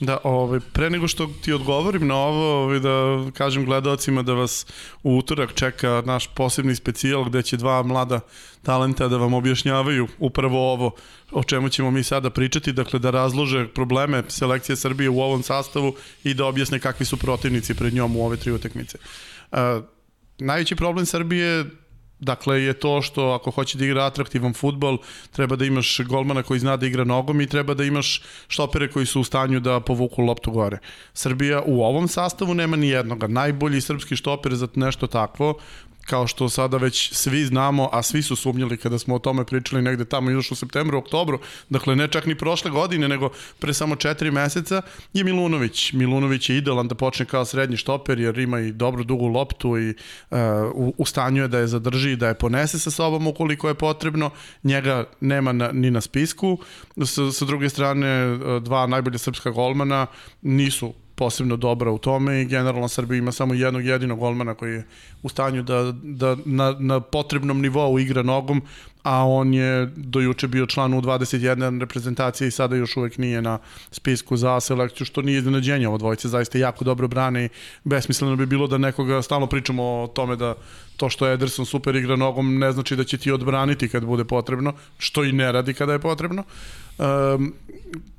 Da, 0.00 0.18
ovaj, 0.24 0.60
pre 0.72 0.90
nego 0.90 1.08
što 1.08 1.26
ti 1.42 1.52
odgovorim 1.52 2.06
na 2.06 2.14
ovo, 2.14 2.62
ovaj, 2.62 2.80
da 2.80 3.24
kažem 3.34 3.64
gledalcima 3.64 4.22
da 4.22 4.34
vas 4.34 4.66
u 5.02 5.16
utorak 5.16 5.54
čeka 5.54 6.02
naš 6.06 6.26
posebni 6.26 6.74
specijal 6.76 7.24
gde 7.24 7.42
će 7.42 7.56
dva 7.56 7.82
mlada 7.82 8.20
talenta 8.62 9.08
da 9.08 9.16
vam 9.16 9.34
objašnjavaju 9.34 10.08
upravo 10.18 10.72
ovo 10.72 10.90
o 11.32 11.44
čemu 11.44 11.68
ćemo 11.68 11.90
mi 11.90 12.02
sada 12.02 12.30
pričati, 12.30 12.72
dakle 12.72 12.98
da 12.98 13.10
razlože 13.10 13.68
probleme 13.68 14.22
selekcije 14.28 14.76
Srbije 14.76 15.10
u 15.10 15.20
ovom 15.20 15.42
sastavu 15.42 15.94
i 16.24 16.34
da 16.34 16.46
objasne 16.46 16.78
kakvi 16.78 17.06
su 17.06 17.16
protivnici 17.16 17.74
pred 17.74 17.94
njom 17.94 18.16
u 18.16 18.26
ove 18.26 18.36
tri 18.36 18.52
utakmice. 18.52 18.98
Uh, 19.52 19.58
najveći 20.38 20.76
problem 20.76 21.06
Srbije 21.06 21.64
Dakle, 22.24 22.62
je 22.62 22.72
to 22.72 23.02
što 23.02 23.24
ako 23.36 23.50
hoće 23.50 23.78
da 23.78 23.84
igra 23.84 24.06
atraktivan 24.06 24.54
futbol, 24.54 24.98
treba 25.32 25.56
da 25.56 25.64
imaš 25.64 26.00
golmana 26.08 26.42
koji 26.42 26.60
zna 26.60 26.76
da 26.76 26.86
igra 26.86 27.04
nogom 27.04 27.40
i 27.40 27.46
treba 27.46 27.74
da 27.74 27.84
imaš 27.84 28.22
štopere 28.48 28.88
koji 28.88 29.06
su 29.06 29.20
u 29.20 29.24
stanju 29.24 29.60
da 29.60 29.80
povuku 29.80 30.22
loptu 30.22 30.50
gore. 30.50 30.78
Srbija 31.12 31.62
u 31.66 31.82
ovom 31.84 32.08
sastavu 32.08 32.54
nema 32.54 32.76
ni 32.76 32.88
jednoga. 32.88 33.26
Najbolji 33.26 33.80
srpski 33.80 34.16
štoper 34.16 34.54
za 34.54 34.68
nešto 34.74 35.06
takvo 35.06 35.58
kao 36.04 36.26
što 36.26 36.48
sada 36.48 36.76
već 36.76 37.12
svi 37.12 37.44
znamo, 37.44 37.88
a 37.92 38.02
svi 38.02 38.22
su 38.22 38.36
sumnjali 38.36 38.76
kada 38.76 38.98
smo 38.98 39.14
o 39.14 39.18
tome 39.18 39.44
pričali 39.44 39.82
negde 39.82 40.04
tamo 40.04 40.30
još 40.30 40.50
u 40.50 40.54
septembru, 40.54 40.98
oktobru, 40.98 41.38
dakle 41.68 41.96
ne 41.96 42.08
čak 42.08 42.26
ni 42.26 42.34
prošle 42.34 42.70
godine, 42.70 43.08
nego 43.08 43.30
pre 43.58 43.74
samo 43.74 43.96
četiri 43.96 44.30
meseca, 44.30 44.82
je 45.12 45.24
Milunović. 45.24 45.92
Milunović 45.92 46.50
je 46.50 46.56
idealan 46.56 46.88
da 46.88 46.94
počne 46.94 47.26
kao 47.26 47.44
srednji 47.44 47.76
štoper, 47.76 48.20
jer 48.20 48.38
ima 48.38 48.60
i 48.60 48.72
dobru 48.72 49.04
dugu 49.04 49.26
loptu 49.26 49.78
i 49.78 49.90
uh, 49.90 50.38
u, 50.74 50.94
u 50.98 51.06
stanju 51.06 51.42
je 51.42 51.48
da 51.48 51.58
je 51.58 51.66
zadrži 51.66 52.12
i 52.12 52.16
da 52.16 52.28
je 52.28 52.34
ponese 52.34 52.78
sa 52.78 52.90
sobom 52.90 53.26
ukoliko 53.26 53.68
je 53.68 53.74
potrebno. 53.74 54.30
Njega 54.62 55.04
nema 55.20 55.52
na, 55.52 55.70
ni 55.72 55.90
na 55.90 56.00
spisku. 56.00 56.58
Sa, 57.04 57.32
sa 57.32 57.44
druge 57.44 57.68
strane, 57.68 58.32
uh, 58.32 58.62
dva 58.62 58.86
najbolje 58.86 59.18
srpska 59.18 59.50
golmana 59.50 60.06
nisu 60.42 60.94
posebno 61.14 61.56
dobra 61.56 61.90
u 61.90 61.98
tome 61.98 62.42
i 62.42 62.44
generalno 62.44 62.88
Srbija 62.88 63.18
ima 63.18 63.32
samo 63.32 63.54
jednog 63.54 63.84
jedinog 63.84 64.18
golmana 64.18 64.54
koji 64.54 64.72
je 64.72 64.86
u 65.22 65.28
stanju 65.28 65.62
da, 65.62 65.92
da 66.02 66.36
na, 66.44 66.76
na 66.78 67.00
potrebnom 67.00 67.60
nivou 67.60 67.98
igra 67.98 68.22
nogom, 68.22 68.62
a 69.02 69.26
on 69.26 69.54
je 69.54 69.86
do 69.96 70.20
juče 70.20 70.48
bio 70.48 70.66
član 70.66 70.94
u 70.94 71.02
21 71.02 71.80
reprezentacije 71.80 72.48
i 72.48 72.50
sada 72.50 72.76
još 72.76 72.96
uvek 72.96 73.18
nije 73.18 73.42
na 73.42 73.58
spisku 73.90 74.36
za 74.36 74.60
selekciju, 74.60 75.06
što 75.06 75.22
nije 75.22 75.38
iznenađenje. 75.38 75.88
Ovo 75.88 75.98
dvojice 75.98 76.28
zaista 76.28 76.58
jako 76.58 76.84
dobro 76.84 77.08
brane 77.08 77.44
i 77.44 77.48
besmisleno 77.84 78.36
bi 78.36 78.46
bilo 78.46 78.66
da 78.66 78.78
nekoga, 78.78 79.22
stalno 79.22 79.46
pričamo 79.46 79.82
o 79.82 80.06
tome 80.06 80.36
da 80.36 80.54
to 80.96 81.10
što 81.10 81.28
Ederson 81.28 81.66
super 81.66 81.96
igra 81.96 82.16
nogom 82.16 82.58
ne 82.58 82.72
znači 82.72 82.96
da 82.96 83.04
će 83.04 83.18
ti 83.18 83.32
odbraniti 83.32 83.88
kad 83.88 84.04
bude 84.04 84.24
potrebno, 84.24 84.72
što 84.98 85.24
i 85.24 85.32
ne 85.32 85.52
radi 85.52 85.74
kada 85.74 85.92
je 85.92 85.98
potrebno. 85.98 86.44
Um, 86.98 87.54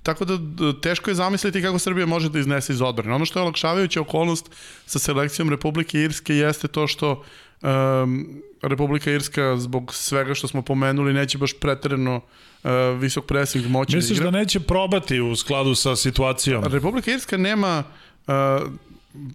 tako 0.03 0.25
da 0.25 0.37
teško 0.81 1.09
je 1.09 1.15
zamisliti 1.15 1.61
kako 1.61 1.79
Srbija 1.79 2.05
može 2.05 2.29
da 2.29 2.39
iznese 2.39 2.73
iz 2.73 2.81
odbrane. 2.81 3.15
Ono 3.15 3.25
što 3.25 3.39
je 3.39 3.43
olakšavajuća 3.43 4.01
okolnost 4.01 4.51
sa 4.85 4.99
selekcijom 4.99 5.49
Republike 5.49 5.99
Irske 5.99 6.35
jeste 6.35 6.67
to 6.67 6.87
što 6.87 7.23
um, 7.61 8.41
Republika 8.61 9.11
Irska 9.11 9.57
zbog 9.57 9.93
svega 9.93 10.33
što 10.33 10.47
smo 10.47 10.61
pomenuli 10.61 11.13
neće 11.13 11.37
baš 11.37 11.53
preterano 11.59 12.15
uh, 12.15 12.71
visok 12.99 13.25
pressing 13.25 13.67
moći 13.67 13.95
Misliš 13.95 14.17
da 14.17 14.23
da 14.23 14.29
igra. 14.29 14.39
neće 14.39 14.59
probati 14.59 15.19
u 15.19 15.35
skladu 15.35 15.75
sa 15.75 15.95
situacijom? 15.95 16.63
Republika 16.63 17.11
Irska 17.11 17.37
nema 17.37 17.83
uh, 18.27 18.33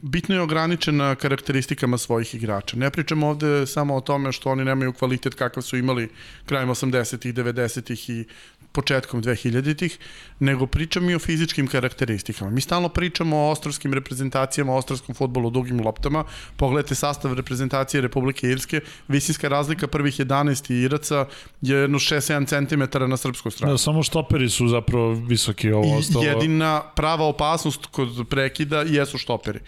bitno 0.03 0.35
je 0.35 0.41
ograničena 0.41 1.15
karakteristikama 1.15 1.99
svojih 1.99 2.35
igrača. 2.35 2.77
Ne 2.77 2.91
pričamo 2.91 3.29
ovde 3.29 3.67
samo 3.67 3.97
o 3.97 4.01
tome 4.01 4.33
što 4.33 4.51
oni 4.51 4.65
nemaju 4.65 4.93
kvalitet 4.93 5.35
kakav 5.35 5.63
su 5.63 5.77
imali 5.77 6.09
krajem 6.47 6.69
80-ih, 6.69 7.35
90-ih 7.35 8.11
i 8.11 8.25
početkom 8.73 9.23
2000-ih, 9.23 9.99
nego 10.41 10.67
pričam 10.67 11.11
i 11.11 11.15
o 11.15 11.19
fizičkim 11.19 11.67
karakteristikama. 11.67 12.51
Mi 12.51 12.61
stalno 12.61 12.89
pričamo 12.89 13.37
o 13.37 13.51
ostrovskim 13.51 13.95
reprezentacijama, 13.95 14.73
o 14.73 14.77
ostrovskom 14.77 15.15
futbolu, 15.15 15.51
dugim 15.51 15.81
loptama. 15.85 16.25
Pogledajte 16.57 16.95
sastav 16.95 17.35
reprezentacije 17.35 18.01
Republike 18.01 18.49
Irske, 18.49 18.81
visinska 19.09 19.49
razlika 19.49 19.87
prvih 19.87 20.21
11 20.21 20.73
Iraca 20.73 21.27
je 21.61 21.77
jedno 21.77 21.99
6-7 21.99 22.47
cm 22.47 23.11
na 23.11 23.17
srpsku 23.17 23.51
stranu. 23.51 23.75
Da, 23.75 23.79
samo 23.79 24.03
štoperi 24.03 24.51
su 24.51 24.69
zapravo 24.69 25.13
visoki 25.13 25.73
ovo 25.73 25.97
ostalo. 25.97 26.25
I 26.25 26.27
jedina 26.27 26.83
prava 26.97 27.25
opasnost 27.25 27.87
kod 27.87 28.29
prekida 28.31 28.83
jesu 28.83 29.19
štoperi. 29.19 29.61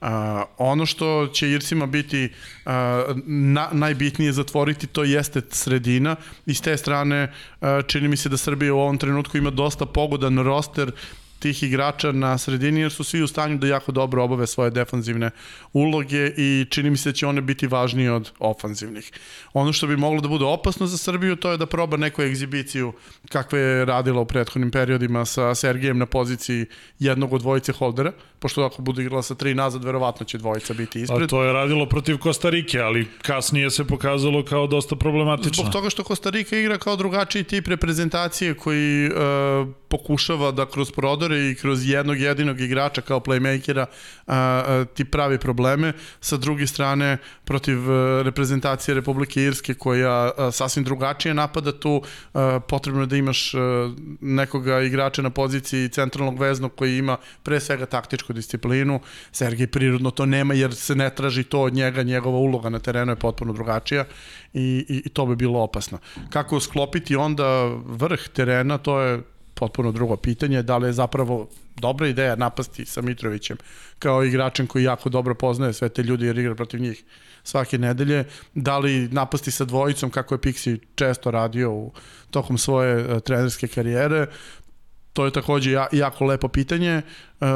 Uh, 0.00 0.08
ono 0.58 0.86
što 0.86 1.26
će 1.26 1.50
Irsima 1.50 1.86
biti 1.86 2.24
uh, 2.24 2.72
na, 3.26 3.68
najbitnije 3.72 4.32
zatvoriti 4.32 4.86
to 4.86 5.04
jeste 5.04 5.40
sredina. 5.50 6.16
I 6.46 6.54
s 6.54 6.60
te 6.60 6.76
strane 6.76 7.32
uh, 7.60 7.68
čini 7.86 8.08
mi 8.08 8.16
se 8.16 8.28
da 8.28 8.36
Srbija 8.36 8.74
u 8.74 8.78
ovom 8.78 8.98
trenutku 8.98 9.36
ima 9.36 9.50
dosta 9.50 9.86
pogodan 9.86 10.38
roster 10.38 10.92
tih 11.38 11.62
igrača 11.62 12.12
na 12.12 12.38
sredini 12.38 12.80
jer 12.80 12.92
su 12.92 13.04
svi 13.04 13.22
u 13.22 13.26
stanju 13.26 13.58
da 13.58 13.66
jako 13.66 13.92
dobro 13.92 14.24
obave 14.24 14.46
svoje 14.46 14.70
defanzivne 14.70 15.30
uloge 15.72 16.32
i 16.36 16.66
čini 16.70 16.90
mi 16.90 16.96
se 16.96 17.08
da 17.08 17.12
će 17.12 17.26
one 17.26 17.40
biti 17.40 17.66
važnije 17.66 18.12
od 18.12 18.30
ofanzivnih. 18.38 19.10
Ono 19.52 19.72
što 19.72 19.86
bi 19.86 19.96
moglo 19.96 20.20
da 20.20 20.28
bude 20.28 20.44
opasno 20.44 20.86
za 20.86 20.98
Srbiju 20.98 21.36
to 21.36 21.50
je 21.50 21.56
da 21.56 21.66
proba 21.66 21.96
neku 21.96 22.22
egzibiciju 22.22 22.92
kakve 23.28 23.60
je 23.60 23.84
radila 23.84 24.20
u 24.20 24.24
prethodnim 24.26 24.70
periodima 24.70 25.24
sa 25.24 25.54
Sergejem 25.54 25.98
na 25.98 26.06
poziciji 26.06 26.66
jednog 26.98 27.32
od 27.32 27.40
dvojice 27.40 27.72
holdera, 27.72 28.12
pošto 28.38 28.62
ako 28.62 28.82
bude 28.82 29.02
igrala 29.02 29.22
sa 29.22 29.34
tri 29.34 29.54
nazad, 29.54 29.84
verovatno 29.84 30.26
će 30.26 30.38
dvojica 30.38 30.74
biti 30.74 31.02
ispred. 31.02 31.22
A 31.22 31.26
to 31.26 31.44
je 31.44 31.52
radilo 31.52 31.86
protiv 31.86 32.18
Kostarike, 32.18 32.80
ali 32.80 33.06
kasnije 33.22 33.70
se 33.70 33.84
pokazalo 33.84 34.44
kao 34.44 34.66
dosta 34.66 34.96
problematično. 34.96 35.62
Zbog 35.62 35.72
toga 35.72 35.90
što 35.90 36.04
Kostarika 36.04 36.56
igra 36.56 36.78
kao 36.78 36.96
drugačiji 36.96 37.44
tip 37.44 37.68
reprezentacije 37.68 38.54
koji 38.54 39.06
uh, 39.06 39.12
pokušava 39.88 40.50
da 40.50 40.66
kroz 40.66 40.90
prodore 40.90 41.50
i 41.50 41.54
kroz 41.54 41.88
jednog 41.88 42.20
jedinog 42.20 42.60
igrača 42.60 43.00
kao 43.00 43.20
playmakera 43.20 43.86
uh, 43.86 44.34
uh, 44.34 44.94
ti 44.94 45.04
pravi 45.04 45.38
probleme. 45.38 45.92
Sa 46.20 46.36
druge 46.36 46.66
strane, 46.66 47.18
protiv 47.44 47.90
uh, 47.90 48.22
reprezentacije 48.22 48.94
Republike 48.94 49.42
Irske 49.42 49.74
koja 49.74 50.24
uh, 50.24 50.54
sasvim 50.54 50.84
drugačije 50.84 51.34
napada 51.34 51.72
tu, 51.72 52.02
uh, 52.02 52.40
potrebno 52.68 53.00
je 53.00 53.06
da 53.06 53.16
imaš 53.16 53.54
uh, 53.54 53.60
nekoga 54.20 54.80
igrača 54.80 55.22
na 55.22 55.30
poziciji 55.30 55.88
centralnog 55.88 56.40
veznog 56.40 56.74
koji 56.74 56.98
ima 56.98 57.16
pre 57.42 57.60
svega 57.60 57.86
taktičku 57.86 58.32
disciplinu. 58.32 59.00
Sergej 59.32 59.66
prirodno 59.66 60.10
to 60.10 60.26
nema 60.26 60.54
jer 60.54 60.74
se 60.74 60.94
ne 60.94 61.10
traži 61.10 61.44
to 61.44 61.60
od 61.60 61.74
njega, 61.74 62.02
njegova 62.02 62.38
uloga 62.38 62.68
na 62.68 62.78
terenu 62.78 63.12
je 63.12 63.16
potpuno 63.16 63.52
drugačija 63.52 64.04
i, 64.54 64.84
i, 64.88 65.02
i 65.04 65.08
to 65.08 65.26
bi 65.26 65.36
bilo 65.36 65.60
opasno. 65.60 65.98
Kako 66.30 66.60
sklopiti 66.60 67.16
onda 67.16 67.64
vrh 67.86 68.28
terena, 68.28 68.78
to 68.78 69.00
je 69.00 69.22
potpuno 69.56 69.92
drugo 69.92 70.16
pitanje, 70.16 70.62
da 70.62 70.76
li 70.76 70.88
je 70.88 70.92
zapravo 70.92 71.48
dobra 71.76 72.08
ideja 72.08 72.36
napasti 72.36 72.84
sa 72.84 73.02
Mitrovićem 73.02 73.56
kao 73.98 74.24
igračem 74.24 74.66
koji 74.66 74.84
jako 74.84 75.08
dobro 75.08 75.34
poznaje 75.34 75.72
sve 75.72 75.88
te 75.88 76.02
ljudi 76.02 76.26
jer 76.26 76.38
igra 76.38 76.54
protiv 76.54 76.80
njih 76.80 77.04
svake 77.44 77.78
nedelje, 77.78 78.24
da 78.54 78.78
li 78.78 79.08
napasti 79.08 79.50
sa 79.50 79.64
dvojicom 79.64 80.10
kako 80.10 80.34
je 80.34 80.38
Pixi 80.38 80.78
često 80.94 81.30
radio 81.30 81.72
u 81.72 81.92
tokom 82.30 82.58
svoje 82.58 83.04
uh, 83.04 83.20
trenerske 83.20 83.68
karijere, 83.68 84.26
to 85.12 85.24
je 85.24 85.30
takođe 85.30 85.72
ja, 85.72 85.86
jako 85.92 86.24
lepo 86.24 86.48
pitanje. 86.48 87.02
Uh, 87.40 87.46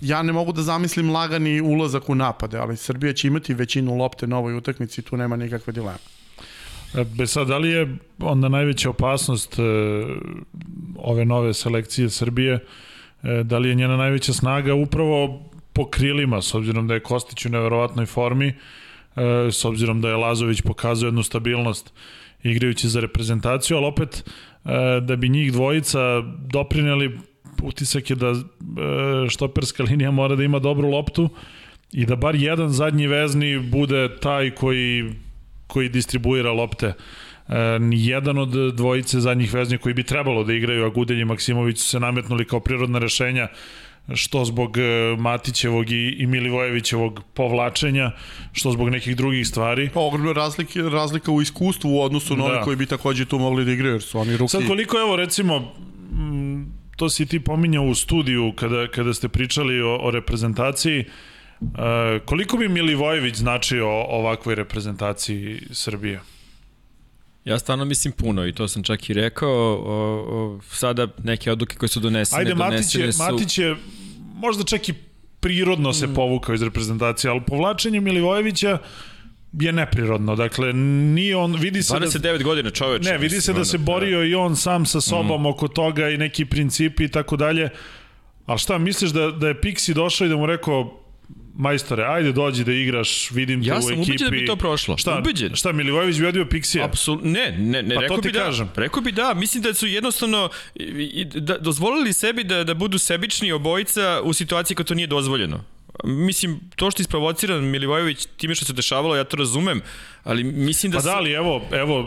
ja 0.00 0.22
ne 0.22 0.32
mogu 0.32 0.52
da 0.52 0.62
zamislim 0.62 1.10
lagani 1.10 1.60
ulazak 1.60 2.08
u 2.08 2.14
napade, 2.14 2.58
ali 2.58 2.76
Srbija 2.76 3.12
će 3.12 3.28
imati 3.28 3.54
većinu 3.54 3.96
lopte 3.96 4.26
na 4.26 4.38
ovoj 4.38 4.56
utakmici, 4.56 5.02
tu 5.02 5.16
nema 5.16 5.36
nikakve 5.36 5.72
dileme. 5.72 6.15
E, 6.96 7.04
be 7.04 7.26
sad, 7.26 7.48
da 7.48 7.58
li 7.58 7.70
je 7.70 7.96
onda 8.18 8.48
najveća 8.48 8.90
opasnost 8.90 9.58
e, 9.58 9.62
ove 10.96 11.24
nove 11.24 11.54
selekcije 11.54 12.10
Srbije, 12.10 12.58
e, 13.22 13.42
da 13.44 13.58
li 13.58 13.68
je 13.68 13.74
njena 13.74 13.96
najveća 13.96 14.32
snaga 14.32 14.74
upravo 14.74 15.42
po 15.72 15.90
krilima, 15.90 16.42
s 16.42 16.54
obzirom 16.54 16.88
da 16.88 16.94
je 16.94 17.00
Kostić 17.00 17.46
u 17.46 17.48
neverovatnoj 17.48 18.06
formi, 18.06 18.54
s 19.50 19.64
obzirom 19.64 20.00
da 20.00 20.08
je 20.08 20.16
Lazović 20.16 20.60
pokazao 20.62 21.06
jednu 21.06 21.22
stabilnost 21.22 21.92
igrajući 22.42 22.88
za 22.88 23.00
reprezentaciju, 23.00 23.76
ali 23.76 23.86
opet 23.86 24.30
da 25.02 25.16
bi 25.16 25.28
njih 25.28 25.52
dvojica 25.52 25.98
doprineli 26.52 27.18
utisak 27.62 28.10
je 28.10 28.16
da 28.16 28.34
štoperska 29.28 29.82
linija 29.82 30.10
mora 30.10 30.36
da 30.36 30.44
ima 30.44 30.58
dobru 30.58 30.90
loptu 30.90 31.28
i 31.92 32.06
da 32.06 32.16
bar 32.16 32.34
jedan 32.34 32.68
zadnji 32.68 33.06
vezni 33.06 33.58
bude 33.58 34.08
taj 34.20 34.50
koji 34.50 35.12
koji 35.66 35.88
distribuira 35.88 36.52
lopte. 36.52 36.86
E, 36.86 36.94
jedan 37.92 38.38
od 38.38 38.74
dvojice 38.74 39.20
zadnjih 39.20 39.54
veznja 39.54 39.78
koji 39.78 39.94
bi 39.94 40.02
trebalo 40.02 40.44
da 40.44 40.52
igraju, 40.52 40.84
a 40.84 40.88
Gudelj 40.88 41.20
i 41.20 41.24
Maksimović 41.24 41.78
su 41.78 41.86
se 41.86 42.00
nametnuli 42.00 42.44
kao 42.44 42.60
prirodna 42.60 42.98
rešenja 42.98 43.48
što 44.14 44.44
zbog 44.44 44.78
e, 44.78 45.16
Matićevog 45.18 45.90
i, 45.90 46.16
i 46.18 46.26
Milivojevićevog 46.26 47.20
povlačenja, 47.34 48.10
što 48.52 48.70
zbog 48.70 48.88
nekih 48.88 49.16
drugih 49.16 49.48
stvari. 49.48 49.90
Pa 49.94 50.00
ogromna 50.00 50.32
razlika, 50.32 50.80
razlika 50.80 51.32
u 51.32 51.42
iskustvu 51.42 51.96
u 51.96 52.02
odnosu 52.02 52.36
na 52.36 52.48
da. 52.48 52.60
koji 52.60 52.76
bi 52.76 52.86
takođe 52.86 53.24
tu 53.24 53.38
mogli 53.38 53.64
da 53.64 53.72
igraju, 53.72 53.94
jer 53.94 54.02
su 54.02 54.18
oni 54.18 54.36
ruki... 54.36 54.50
Sad 54.50 54.66
koliko, 54.66 54.98
evo 54.98 55.16
recimo, 55.16 55.72
to 56.96 57.08
si 57.08 57.26
ti 57.26 57.40
pominjao 57.40 57.84
u 57.84 57.94
studiju 57.94 58.52
kada, 58.56 58.86
kada 58.88 59.14
ste 59.14 59.28
pričali 59.28 59.82
o, 59.82 59.98
o 60.02 60.10
reprezentaciji, 60.10 61.04
E, 61.60 62.18
koliko 62.24 62.56
bi 62.56 62.68
Milivojević 62.68 63.36
značio 63.36 63.88
ovakvoj 63.88 64.54
reprezentaciji 64.54 65.62
Srbije? 65.70 66.20
Ja 67.44 67.58
stvarno 67.58 67.84
mislim 67.84 68.12
puno 68.12 68.46
i 68.46 68.52
to 68.52 68.68
sam 68.68 68.82
čak 68.82 69.10
i 69.10 69.12
rekao. 69.14 69.50
O, 69.50 70.24
o, 70.28 70.60
sada 70.70 71.08
neke 71.22 71.52
odluke 71.52 71.76
koje 71.76 71.88
su 71.88 72.00
donesene, 72.00 72.40
Ajde, 72.40 72.54
Matić 72.54 72.94
je, 72.94 73.12
su... 73.12 73.22
Matić 73.22 73.58
je 73.58 73.76
možda 74.34 74.64
čak 74.64 74.88
i 74.88 74.94
prirodno 75.40 75.92
se 75.92 76.06
mm. 76.06 76.14
povukao 76.14 76.54
iz 76.54 76.62
reprezentacije, 76.62 77.30
ali 77.30 77.40
povlačenje 77.46 78.00
Milivojevića 78.00 78.78
je 79.52 79.72
neprirodno. 79.72 80.36
Dakle, 80.36 80.72
nije 80.72 81.36
on, 81.36 81.56
vidi 81.56 81.82
se 81.82 81.94
29 81.94 82.38
da... 82.38 82.44
godina 82.44 82.70
čoveč. 82.70 83.04
Ne, 83.04 83.18
vidi 83.18 83.40
se 83.40 83.52
da 83.52 83.64
se 83.64 83.78
borio 83.78 84.24
i 84.24 84.34
on 84.34 84.56
sam 84.56 84.86
sa 84.86 85.00
sobom 85.00 85.42
mm. 85.42 85.46
oko 85.46 85.68
toga 85.68 86.08
i 86.08 86.16
neki 86.16 86.44
principi 86.44 87.04
i 87.04 87.08
tako 87.08 87.36
dalje. 87.36 87.68
Ali 88.46 88.58
šta, 88.58 88.78
misliš 88.78 89.10
da, 89.10 89.30
da 89.30 89.48
je 89.48 89.60
Pixi 89.60 89.94
došao 89.94 90.26
i 90.26 90.28
da 90.28 90.36
mu 90.36 90.46
rekao 90.46 91.05
majstore, 91.58 92.04
ajde 92.04 92.32
dođi 92.32 92.64
da 92.64 92.72
igraš, 92.72 93.30
vidim 93.30 93.62
te 93.62 93.68
ja 93.68 93.74
u 93.74 93.78
ekipi. 93.78 93.92
Ja 93.92 93.96
sam 93.96 94.02
ubeđen 94.02 94.26
da 94.26 94.30
bi 94.30 94.46
to 94.46 94.56
prošlo. 94.56 94.96
Šta, 94.96 95.18
ubeđen. 95.18 95.54
šta 95.54 95.72
Milivojević 95.72 96.18
bi 96.18 96.26
odio 96.26 96.44
Pixija? 96.44 96.84
Apsolutno, 96.84 97.30
ne, 97.30 97.56
ne, 97.58 97.82
ne, 97.82 97.94
pa 97.94 98.00
rekao 98.00 98.16
bi 98.16 98.32
da. 98.32 98.44
Kažem. 98.44 98.70
Rekao 98.76 99.02
bi 99.02 99.12
da, 99.12 99.34
mislim 99.34 99.62
da 99.62 99.74
su 99.74 99.86
jednostavno 99.86 100.48
da, 101.34 101.58
dozvolili 101.58 102.12
sebi 102.12 102.44
da, 102.44 102.64
da 102.64 102.74
budu 102.74 102.98
sebični 102.98 103.52
obojica 103.52 104.20
u 104.24 104.32
situaciji 104.32 104.74
kad 104.74 104.86
to 104.86 104.94
nije 104.94 105.06
dozvoljeno. 105.06 105.64
Mislim, 106.04 106.60
to 106.76 106.90
što 106.90 107.00
je 107.00 107.04
isprovociran 107.04 107.64
Milivojević 107.64 108.26
time 108.36 108.54
što 108.54 108.64
se 108.64 108.72
dešavalo, 108.72 109.16
ja 109.16 109.24
to 109.24 109.36
razumem, 109.36 109.80
ali 110.24 110.44
mislim 110.44 110.92
da... 110.92 110.98
Pa 110.98 111.04
da, 111.04 111.16
ali 111.16 111.32
evo, 111.32 111.62
evo, 111.72 112.00
uh, 112.00 112.06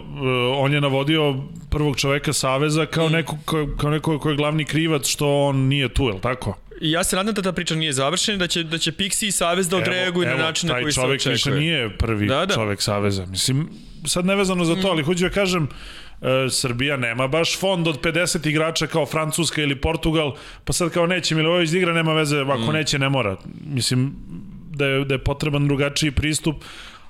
on 0.57 0.73
je 0.73 0.81
navodio 0.81 1.35
prvog 1.69 1.97
čoveka 1.97 2.33
Saveza 2.33 2.85
kao, 2.85 3.09
mm. 3.09 3.11
neko, 3.11 3.37
kao, 3.45 3.67
kao 3.77 3.89
neko 3.89 4.19
ko 4.19 4.29
je 4.29 4.35
glavni 4.35 4.65
krivac 4.65 5.07
što 5.07 5.45
on 5.45 5.57
nije 5.57 5.89
tu, 5.89 6.03
je 6.03 6.13
li 6.13 6.21
tako? 6.21 6.57
I 6.81 6.91
ja 6.91 7.03
se 7.03 7.15
nadam 7.15 7.33
da 7.33 7.41
ta 7.41 7.51
priča 7.51 7.75
nije 7.75 7.93
završena, 7.93 8.37
da 8.37 8.47
će, 8.47 8.63
da 8.63 8.77
će 8.77 8.91
Pixi 8.91 9.27
i 9.27 9.31
Savez 9.31 9.69
da 9.69 9.77
odreaguju 9.77 10.27
na 10.27 10.35
način 10.35 10.69
na 10.69 10.81
koji 10.81 10.93
se 10.93 11.01
očekuje. 11.01 11.17
Taj 11.17 11.23
čovek 11.23 11.35
više 11.35 11.51
nije 11.51 11.97
prvi 11.97 12.27
da, 12.27 12.45
da. 12.45 12.53
čovek 12.53 12.81
Saveza. 12.81 13.25
Mislim, 13.25 13.69
sad 14.05 14.25
nevezano 14.25 14.65
za 14.65 14.75
to, 14.75 14.87
mm. 14.87 14.91
ali 14.91 15.03
hoću 15.03 15.23
da 15.23 15.29
kažem, 15.29 15.63
e, 15.63 15.67
Srbija 16.49 16.97
nema 16.97 17.27
baš 17.27 17.59
fond 17.59 17.87
od 17.87 18.01
50 18.01 18.49
igrača 18.49 18.87
kao 18.87 19.05
Francuska 19.05 19.61
ili 19.61 19.81
Portugal, 19.81 20.35
pa 20.65 20.73
sad 20.73 20.89
kao 20.89 21.07
neće 21.07 21.35
Milivojević 21.35 21.69
da 21.69 21.77
igra, 21.77 21.93
nema 21.93 22.13
veze, 22.13 22.41
ako 22.41 22.71
mm. 22.71 22.73
neće 22.73 22.99
ne 22.99 23.09
mora. 23.09 23.37
Mislim 23.65 24.15
da 24.71 24.85
je, 24.85 25.05
da 25.05 25.13
je 25.13 25.23
potreban 25.23 25.67
drugačiji 25.67 26.11
pristup, 26.11 26.55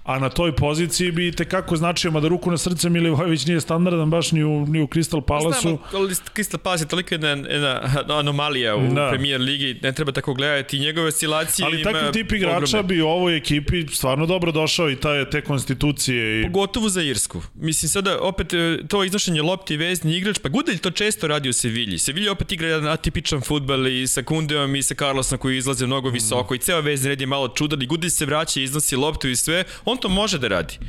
a 0.10 0.20
na 0.20 0.30
toj 0.30 0.56
poziciji 0.56 1.12
bi 1.12 1.32
te 1.32 1.46
kako 1.46 1.76
značio, 1.78 2.12
mada 2.12 2.28
ruku 2.28 2.52
na 2.52 2.58
srce 2.58 2.90
Milivojević 2.90 3.46
nije 3.46 3.62
standardan 3.62 4.10
baš 4.10 4.32
ni 4.32 4.44
u, 4.44 4.66
ni 4.66 4.82
u 4.82 4.88
Crystal 4.88 5.22
Palace-u. 5.22 5.62
Znamo, 5.62 5.78
ali 5.94 6.14
Crystal 6.14 6.58
Palace 6.58 6.84
je 6.84 6.88
toliko 6.88 7.14
jedna, 7.14 7.28
jedna 7.30 7.82
anomalija 8.10 8.76
u 8.76 8.94
da. 8.94 9.10
premier 9.10 9.42
ligi, 9.42 9.80
ne 9.84 9.92
treba 9.92 10.12
tako 10.12 10.34
gledati 10.34 10.80
njegove 10.80 11.08
oscilacije. 11.08 11.66
Ali 11.66 11.84
takav 11.84 12.12
tip 12.12 12.32
igrača 12.32 12.58
ogromne. 12.58 12.84
bi 12.84 13.02
u 13.02 13.08
ovoj 13.08 13.38
ekipi 13.38 13.88
stvarno 13.88 14.26
dobro 14.26 14.52
došao 14.52 14.90
i 14.90 14.96
ta, 14.96 15.30
te 15.30 15.42
konstitucije. 15.42 16.42
I... 16.42 16.44
Pogotovo 16.44 16.90
za 16.90 17.02
Irsku. 17.02 17.42
Mislim 17.56 17.90
sada 17.90 18.18
opet 18.22 18.54
e, 18.54 18.78
to 18.88 19.04
iznošenje 19.04 19.42
lopti 19.42 19.74
i 19.74 19.78
vezni 19.78 20.18
igrač, 20.18 20.40
pa 20.40 20.50
Gudelj 20.50 20.78
to 20.78 20.92
često 20.92 21.28
radi 21.28 21.50
u 21.50 21.54
Sevilji. 21.54 21.98
Sevilja 21.98 22.32
opet 22.32 22.52
igra 22.52 22.68
jedan 22.68 22.88
atipičan 22.88 23.42
futbal 23.42 23.88
i 23.88 24.08
sa 24.08 24.24
Kundeom 24.24 24.76
i 24.76 24.84
sa 24.84 24.96
Carlosom 24.96 25.38
koji 25.38 25.58
izlaze 25.58 25.86
mnogo 25.86 26.10
visoko 26.10 26.54
mm. 26.54 26.56
i 26.56 26.60
ceo 26.60 26.82
vezni 26.82 27.10
red 27.10 27.22
je 27.22 27.28
malo 27.28 27.48
čudan 27.48 27.82
i 27.82 27.86
Gudelj 27.86 28.10
se 28.10 28.26
vraća 28.26 28.60
i 28.60 28.64
iznosi 28.64 28.96
loptu 28.96 29.28
i 29.28 29.36
sve. 29.36 29.64
On 29.86 29.99
to 30.00 30.10
može 30.10 30.38
da 30.38 30.48
radi. 30.48 30.80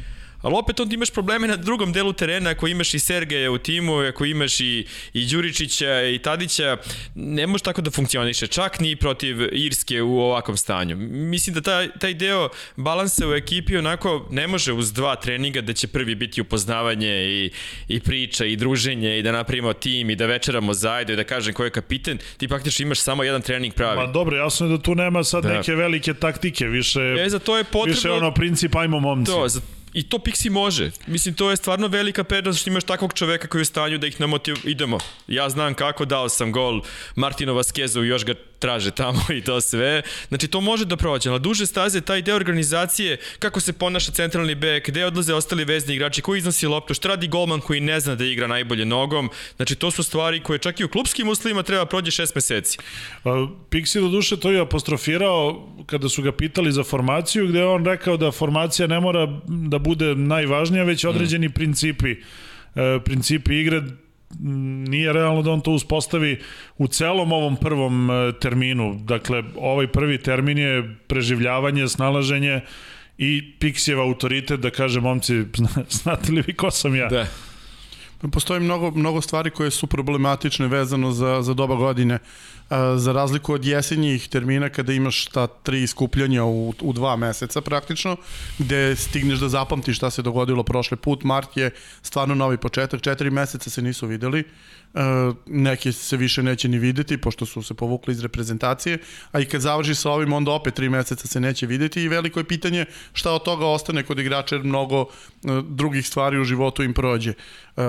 Ali 0.42 0.54
opet 0.54 0.80
onda 0.80 0.94
imaš 0.94 1.10
probleme 1.10 1.48
na 1.48 1.56
drugom 1.56 1.92
delu 1.92 2.12
terena, 2.12 2.50
ako 2.50 2.68
imaš 2.68 2.94
i 2.94 2.98
Sergeja 2.98 3.50
u 3.50 3.58
timu, 3.58 3.98
ako 3.98 4.24
imaš 4.24 4.60
i, 4.60 4.86
i 5.12 5.26
Đuričića 5.26 6.02
i 6.02 6.18
Tadića, 6.18 6.76
ne 7.14 7.46
može 7.46 7.64
tako 7.64 7.80
da 7.80 7.90
funkcioniše, 7.90 8.46
čak 8.46 8.80
ni 8.80 8.96
protiv 8.96 9.36
Irske 9.52 10.02
u 10.02 10.20
ovakvom 10.20 10.56
stanju. 10.56 10.96
Mislim 11.10 11.54
da 11.54 11.60
taj, 11.60 11.88
taj 11.98 12.14
deo 12.14 12.48
balansa 12.76 13.28
u 13.28 13.32
ekipi 13.34 13.76
onako 13.76 14.26
ne 14.30 14.46
može 14.46 14.72
uz 14.72 14.92
dva 14.92 15.16
treninga 15.16 15.60
da 15.60 15.72
će 15.72 15.88
prvi 15.88 16.14
biti 16.14 16.40
upoznavanje 16.40 17.24
i, 17.28 17.50
i 17.88 18.00
priča 18.00 18.44
i 18.44 18.56
druženje 18.56 19.18
i 19.18 19.22
da 19.22 19.32
napravimo 19.32 19.72
tim 19.72 20.10
i 20.10 20.16
da 20.16 20.26
večeramo 20.26 20.74
zajedno 20.74 21.14
i 21.14 21.16
da 21.16 21.24
kažem 21.24 21.54
ko 21.54 21.64
je 21.64 21.70
kapiten, 21.70 22.18
ti 22.36 22.48
praktično 22.48 22.82
imaš 22.82 23.00
samo 23.00 23.24
jedan 23.24 23.42
trening 23.42 23.74
pravi. 23.74 23.96
Ma 23.96 24.06
dobro, 24.06 24.36
jasno 24.36 24.66
je 24.66 24.76
da 24.76 24.82
tu 24.82 24.94
nema 24.94 25.24
sad 25.24 25.42
da. 25.42 25.52
neke 25.52 25.74
velike 25.74 26.14
taktike, 26.14 26.66
više, 26.66 27.00
e, 27.00 27.28
za 27.28 27.38
to 27.38 27.56
je 27.56 27.64
potrebno, 27.64 27.94
više 27.94 28.10
ono 28.10 28.34
princip 28.34 28.76
ajmo 28.76 29.00
momci. 29.00 29.32
To, 29.32 29.48
za, 29.48 29.60
I 29.92 30.02
to 30.08 30.18
Pixi 30.18 30.50
može. 30.50 30.90
Mislim, 31.06 31.34
to 31.34 31.50
je 31.50 31.56
stvarno 31.56 31.88
velika 31.88 32.24
prednost 32.24 32.60
što 32.60 32.70
imaš 32.70 32.84
takvog 32.84 33.12
čoveka 33.12 33.48
koji 33.48 33.58
je 33.58 33.62
u 33.62 33.64
stanju 33.64 33.98
da 33.98 34.06
ih 34.06 34.20
namotiv... 34.20 34.56
Idemo. 34.64 34.98
Ja 35.28 35.48
znam 35.48 35.74
kako, 35.74 36.04
dao 36.04 36.28
sam 36.28 36.52
gol 36.52 36.82
Martino 37.14 37.54
Vasquezu 37.54 38.04
i 38.04 38.08
još 38.08 38.24
ga 38.24 38.34
traže 38.60 38.90
tamo 38.90 39.20
i 39.36 39.40
to 39.40 39.60
sve. 39.60 40.02
Znači, 40.28 40.48
to 40.48 40.60
može 40.60 40.84
da 40.84 40.96
prođe. 40.96 41.30
Na 41.30 41.38
duže 41.38 41.66
staze, 41.66 42.00
taj 42.00 42.22
deo 42.22 42.36
organizacije, 42.36 43.18
kako 43.38 43.60
se 43.60 43.72
ponaša 43.72 44.12
centralni 44.12 44.54
bek, 44.54 44.88
gde 44.88 45.06
odlaze 45.06 45.34
ostali 45.34 45.64
vezni 45.64 45.94
igrači, 45.94 46.22
koji 46.22 46.38
iznosi 46.38 46.66
loptu, 46.66 46.94
šta 46.94 47.08
radi 47.08 47.28
golman 47.28 47.60
koji 47.60 47.80
ne 47.80 48.00
zna 48.00 48.14
da 48.14 48.24
igra 48.24 48.46
najbolje 48.46 48.84
nogom. 48.84 49.30
Znači, 49.56 49.74
to 49.74 49.90
su 49.90 50.02
stvari 50.02 50.42
koje 50.42 50.58
čak 50.58 50.80
i 50.80 50.84
u 50.84 50.88
klubskim 50.88 51.28
uslovima 51.28 51.62
treba 51.62 51.86
prođe 51.86 52.10
šest 52.10 52.34
meseci. 52.34 52.78
Pixi 53.70 54.00
do 54.00 54.08
duše 54.08 54.36
to 54.36 54.50
je 54.50 54.60
apostrofirao 54.60 55.68
kada 55.86 56.08
su 56.08 56.22
ga 56.22 56.32
pitali 56.32 56.72
za 56.72 56.84
formaciju, 56.84 57.48
gde 57.48 57.64
on 57.64 57.84
rekao 57.84 58.16
da 58.16 58.30
formacija 58.30 58.86
ne 58.86 59.00
mora 59.00 59.26
da 59.48 59.78
bude 59.78 60.14
najvažnija, 60.14 60.84
već 60.84 61.04
određeni 61.04 61.48
mm. 61.48 61.52
principi 61.52 62.10
e, 62.10 62.98
principi 63.04 63.60
igre 63.60 63.82
nije 64.38 65.12
realno 65.12 65.42
da 65.42 65.50
on 65.50 65.60
to 65.60 65.70
uspostavi 65.70 66.40
u 66.78 66.86
celom 66.86 67.32
ovom 67.32 67.56
prvom 67.56 68.10
e, 68.10 68.32
terminu. 68.40 68.94
Dakle, 69.04 69.42
ovaj 69.56 69.86
prvi 69.86 70.18
termin 70.22 70.58
je 70.58 70.96
preživljavanje, 71.06 71.88
snalaženje 71.88 72.60
i 73.18 73.54
Pixijev 73.60 74.00
autoritet 74.00 74.60
da 74.60 74.70
kaže, 74.70 75.00
momci, 75.00 75.44
znate 76.02 76.32
li 76.32 76.42
vi 76.46 76.54
ko 76.54 76.70
sam 76.70 76.96
ja? 76.96 77.08
Da. 77.08 77.26
Postoji 78.32 78.60
mnogo, 78.60 78.90
mnogo 78.90 79.20
stvari 79.20 79.50
koje 79.50 79.70
su 79.70 79.86
problematične 79.86 80.68
vezano 80.68 81.10
za, 81.10 81.42
za 81.42 81.54
doba 81.54 81.74
godine 81.74 82.18
za 82.96 83.12
razliku 83.12 83.52
od 83.52 83.64
jesenjih 83.64 84.28
termina 84.28 84.68
kada 84.68 84.92
imaš 84.92 85.26
ta 85.26 85.46
tri 85.46 85.82
iskupljanja 85.82 86.44
u, 86.44 86.74
u 86.80 86.92
dva 86.92 87.16
meseca 87.16 87.60
praktično, 87.60 88.16
gde 88.58 88.96
stigneš 88.96 89.38
da 89.38 89.48
zapamtiš 89.48 89.96
šta 89.96 90.10
se 90.10 90.22
dogodilo 90.22 90.62
prošle 90.62 90.96
put. 90.96 91.24
Mart 91.24 91.56
je 91.56 91.70
stvarno 92.02 92.34
novi 92.34 92.56
početak, 92.56 93.00
četiri 93.00 93.30
meseca 93.30 93.70
se 93.70 93.82
nisu 93.82 94.06
videli, 94.06 94.44
neki 95.46 95.92
se 95.92 96.16
više 96.16 96.42
neće 96.42 96.68
ni 96.68 96.78
videti 96.78 97.18
pošto 97.18 97.46
su 97.46 97.62
se 97.62 97.74
povukli 97.74 98.12
iz 98.12 98.20
reprezentacije, 98.20 98.98
a 99.32 99.40
i 99.40 99.44
kad 99.44 99.60
završi 99.60 99.94
sa 99.94 100.10
ovim 100.10 100.32
onda 100.32 100.50
opet 100.50 100.74
tri 100.74 100.88
meseca 100.88 101.26
se 101.26 101.40
neće 101.40 101.66
videti 101.66 102.02
i 102.02 102.08
veliko 102.08 102.40
je 102.40 102.44
pitanje 102.44 102.84
šta 103.12 103.32
od 103.32 103.42
toga 103.42 103.66
ostane 103.66 104.02
kod 104.02 104.18
igrača 104.18 104.54
jer 104.54 104.64
mnogo 104.64 105.06
drugih 105.62 106.06
stvari 106.06 106.38
u 106.40 106.44
životu 106.44 106.82
im 106.82 106.94
prođe. 106.94 107.32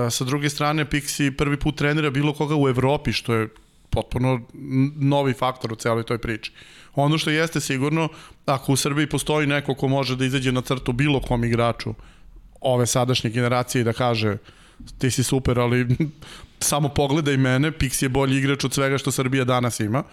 Sa 0.10 0.24
druge 0.24 0.50
strane, 0.50 0.86
Pixi 0.86 1.32
prvi 1.38 1.58
put 1.58 1.78
trenira 1.78 2.10
bilo 2.10 2.34
koga 2.34 2.56
u 2.56 2.70
Evropi, 2.70 3.14
što 3.14 3.34
je 3.34 3.50
potpuno 3.92 4.40
novi 4.96 5.34
faktor 5.34 5.74
u 5.74 5.76
celoj 5.76 6.04
toj 6.04 6.18
priči. 6.18 6.52
Ono 6.96 7.18
što 7.18 7.30
jeste 7.30 7.60
sigurno, 7.60 8.10
ako 8.46 8.74
u 8.74 8.76
Srbiji 8.76 9.10
postoji 9.10 9.48
neko 9.48 9.76
ko 9.76 9.88
može 9.88 10.16
da 10.16 10.26
izađe 10.26 10.52
na 10.52 10.62
crtu 10.62 10.94
bilo 10.94 11.22
kom 11.22 11.44
igraču 11.44 11.94
ove 12.62 12.88
sadašnje 12.88 13.30
generacije 13.30 13.82
i 13.82 13.86
da 13.86 13.94
kaže 13.94 14.38
ti 14.98 15.12
si 15.12 15.24
super, 15.24 15.60
ali 15.60 15.88
samo 16.60 16.90
pogledaj 16.90 17.38
mene, 17.38 17.72
Pix 17.72 18.04
je 18.04 18.10
bolji 18.10 18.38
igrač 18.38 18.64
od 18.64 18.74
svega 18.74 18.98
što 18.98 19.12
Srbija 19.12 19.44
danas 19.44 19.80
ima. 19.80 20.04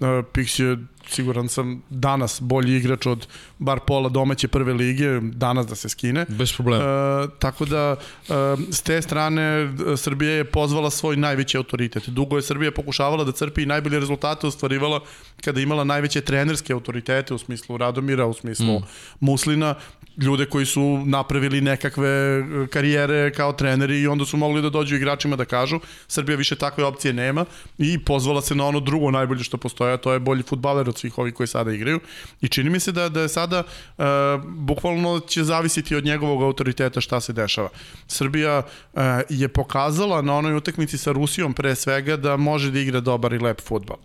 Pix 0.00 0.60
je 0.60 0.76
siguran 1.08 1.48
sam 1.48 1.82
danas 1.90 2.40
bolji 2.40 2.76
igrač 2.76 3.06
od 3.06 3.26
bar 3.58 3.80
pola 3.86 4.08
domaće 4.08 4.48
prve 4.48 4.72
lige, 4.72 5.20
danas 5.20 5.66
da 5.66 5.74
se 5.74 5.88
skine. 5.88 6.26
Bez 6.28 6.52
problema. 6.52 6.84
E, 6.84 7.28
tako 7.38 7.64
da 7.64 7.96
e, 7.96 8.32
s 8.70 8.82
te 8.82 9.02
strane 9.02 9.74
Srbija 9.96 10.32
je 10.32 10.44
pozvala 10.44 10.90
svoj 10.90 11.16
najveći 11.16 11.56
autoritet. 11.56 12.08
Dugo 12.08 12.36
je 12.36 12.42
Srbija 12.42 12.72
pokušavala 12.72 13.24
da 13.24 13.32
crpi 13.32 13.62
i 13.62 13.66
najbolje 13.66 14.00
rezultate 14.00 14.46
ostvarivala 14.46 15.00
kada 15.44 15.60
imala 15.60 15.84
najveće 15.84 16.20
trenerske 16.20 16.72
autoritete 16.72 17.34
u 17.34 17.38
smislu 17.38 17.76
Radomira, 17.76 18.26
u 18.26 18.34
smislu 18.34 18.78
mm. 18.78 18.82
Muslina, 19.20 19.74
ljude 20.18 20.46
koji 20.46 20.66
su 20.66 21.02
napravili 21.06 21.60
nekakve 21.60 22.08
e, 22.08 22.66
karijere 22.70 23.32
kao 23.32 23.52
treneri 23.52 24.00
i 24.00 24.06
onda 24.06 24.24
su 24.24 24.36
mogli 24.36 24.62
da 24.62 24.70
dođu 24.70 24.96
igračima 24.96 25.36
da 25.36 25.44
kažu 25.44 25.80
Srbija 26.08 26.36
više 26.36 26.56
takve 26.56 26.84
opcije 26.84 27.12
nema 27.12 27.44
i 27.78 27.98
pozvala 27.98 28.42
se 28.42 28.54
na 28.54 28.66
ono 28.66 28.80
drugo 28.80 29.10
najbolje 29.10 29.44
što 29.44 29.56
postoje, 29.56 29.92
a 29.92 29.96
to 29.96 30.12
je 30.12 30.18
bolji 30.18 30.42
futbaler 30.42 30.88
od 30.88 30.98
svih 30.98 31.18
ovih 31.18 31.34
koji 31.34 31.46
sada 31.46 31.72
igraju 31.72 32.00
i 32.40 32.48
čini 32.48 32.70
mi 32.70 32.80
se 32.80 32.92
da, 32.92 33.08
da 33.08 33.20
je 33.20 33.28
sada 33.28 33.62
uh, 33.98 34.04
bukvalno 34.44 35.20
će 35.20 35.44
zavisiti 35.44 35.96
od 35.96 36.04
njegovog 36.04 36.42
autoriteta 36.42 37.00
šta 37.00 37.20
se 37.20 37.32
dešava. 37.32 37.68
Srbija 38.06 38.58
uh, 38.58 39.02
je 39.28 39.48
pokazala 39.48 40.22
na 40.22 40.34
onoj 40.34 40.56
utakmici 40.56 40.98
sa 40.98 41.12
Rusijom 41.12 41.54
pre 41.54 41.74
svega 41.74 42.16
da 42.16 42.36
može 42.36 42.70
da 42.70 42.78
igra 42.78 43.00
dobar 43.00 43.32
i 43.32 43.38
lep 43.38 43.60
futbal. 43.60 43.96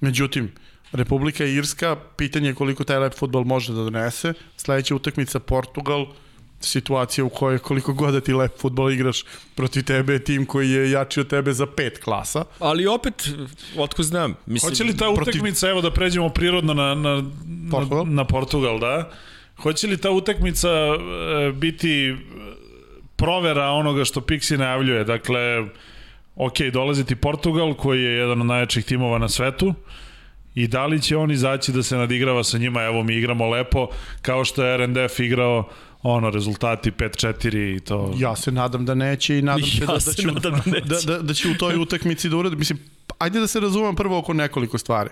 Međutim, 0.00 0.52
Republika 0.92 1.44
Irska, 1.44 1.96
pitanje 2.16 2.48
je 2.48 2.54
koliko 2.54 2.84
taj 2.84 2.98
lep 2.98 3.14
futbol 3.14 3.44
može 3.44 3.72
da 3.72 3.82
donese. 3.82 4.32
Sledeća 4.56 4.94
utakmica 4.94 5.40
Portugal, 5.40 6.06
situacija 6.60 7.24
u 7.24 7.28
kojoj 7.28 7.58
koliko 7.58 7.92
god 7.92 8.14
da 8.14 8.20
ti 8.20 8.32
lep 8.32 8.58
futbol 8.58 8.92
igraš 8.92 9.24
protiv 9.54 9.84
tebe 9.84 10.18
tim 10.18 10.46
koji 10.46 10.70
je 10.70 10.90
jači 10.90 11.20
od 11.20 11.28
tebe 11.28 11.52
za 11.52 11.66
pet 11.66 11.98
klasa. 12.04 12.44
Ali 12.58 12.86
opet, 12.86 13.28
otko 13.76 14.02
znam. 14.02 14.34
Mislim, 14.46 14.70
Hoće 14.70 14.84
li 14.84 14.96
ta 14.96 15.10
utakmica, 15.10 15.60
protiv... 15.60 15.70
evo 15.70 15.80
da 15.80 15.90
pređemo 15.90 16.28
prirodno 16.28 16.74
na, 16.74 16.94
na, 16.94 17.22
Portugal? 17.70 18.06
na, 18.06 18.12
na 18.12 18.24
Portugal, 18.24 18.78
da? 18.78 19.10
Hoće 19.56 19.86
li 19.86 19.96
ta 19.96 20.10
utakmica 20.10 20.68
e, 20.68 21.52
biti 21.52 22.16
provera 23.16 23.70
onoga 23.70 24.04
što 24.04 24.20
Pixi 24.20 24.56
najavljuje? 24.56 25.04
Dakle, 25.04 25.64
ok, 26.36 26.60
dolazi 26.72 27.04
ti 27.04 27.16
Portugal 27.16 27.74
koji 27.74 28.02
je 28.02 28.12
jedan 28.12 28.40
od 28.40 28.46
najjačih 28.46 28.84
timova 28.84 29.18
na 29.18 29.28
svetu, 29.28 29.74
i 30.54 30.66
da 30.68 30.86
li 30.86 31.02
će 31.02 31.16
on 31.16 31.30
izaći 31.30 31.72
da 31.72 31.82
se 31.82 31.96
nadigrava 31.96 32.44
sa 32.44 32.58
njima, 32.58 32.82
evo 32.82 33.02
mi 33.02 33.16
igramo 33.16 33.48
lepo, 33.48 33.88
kao 34.22 34.44
što 34.44 34.64
je 34.64 34.86
RNDF 34.86 35.20
igrao 35.20 35.68
ono, 36.02 36.30
rezultati 36.30 36.90
5-4 36.90 37.76
i 37.76 37.80
to... 37.80 38.14
Ja 38.18 38.36
se 38.36 38.52
nadam 38.52 38.84
da 38.84 38.94
neće 38.94 39.38
i 39.38 39.42
nadam 39.42 39.66
se 39.70 39.82
ja 39.82 39.86
da, 39.86 39.92
da, 39.92 40.12
će, 40.12 40.26
nadam 40.26 40.52
da, 40.52 40.70
neće. 40.70 41.06
da, 41.06 41.16
da, 41.16 41.22
da 41.22 41.34
će 41.34 41.48
u 41.48 41.54
toj 41.54 41.76
utakmici 41.76 42.28
da 42.28 42.36
uradi. 42.36 42.56
Mislim, 42.56 42.78
ajde 43.18 43.40
da 43.40 43.46
se 43.46 43.60
razumem 43.60 43.96
prvo 43.96 44.18
oko 44.18 44.32
nekoliko 44.32 44.78
stvari. 44.78 45.10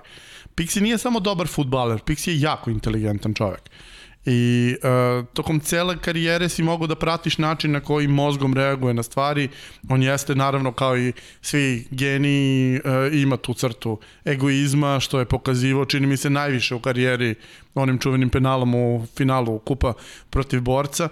Pixi 0.57 0.81
nije 0.81 0.99
samo 0.99 1.21
dobar 1.21 1.47
futbaler, 1.47 1.99
Pixi 2.07 2.31
je 2.31 2.41
jako 2.41 2.71
inteligentan 2.71 3.35
čovek. 3.35 3.61
Uh, 3.61 3.98
I 4.31 4.77
uh, 4.83 5.27
tokom 5.33 5.61
cele 5.61 5.99
karijere 5.99 6.49
si 6.49 6.63
mogu 6.63 6.87
da 6.87 6.95
pratiš 6.95 7.39
način 7.39 7.73
na 7.73 7.81
koji 7.81 8.09
mozgom 8.09 8.55
reaguje 8.55 8.95
na 8.95 9.03
stvari. 9.03 9.49
On 9.89 10.03
jeste 10.03 10.35
naravno 10.35 10.73
kao 10.73 10.99
i 10.99 11.13
svi 11.43 11.87
geniji 11.91 12.81
uh, 12.85 13.21
ima 13.21 13.37
tu 13.37 13.55
crtu 13.55 13.99
egoizma 14.25 15.01
što 15.01 15.19
je 15.19 15.25
pokazivo 15.25 15.85
čini 15.85 16.07
mi 16.07 16.17
se 16.17 16.31
najviše 16.31 16.75
u 16.75 16.81
karijeri 16.81 17.35
onim 17.75 17.99
čuvenim 17.99 18.31
penalom 18.31 18.75
u 18.75 19.07
finalu 19.17 19.59
kupa 19.59 19.93
protiv 20.31 20.61
borca 20.61 21.09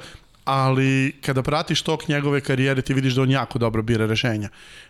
ali 0.46 1.12
kada 1.20 1.42
pratiš 1.42 1.82
tok 1.82 2.08
njegove 2.08 2.40
karijere 2.40 2.82
ti 2.82 2.94
vidiš 2.94 3.14
da 3.14 3.22
on 3.22 3.30
jako 3.30 3.58
dobro 3.58 3.82
bira 3.82 4.06
rešenja. 4.06 4.48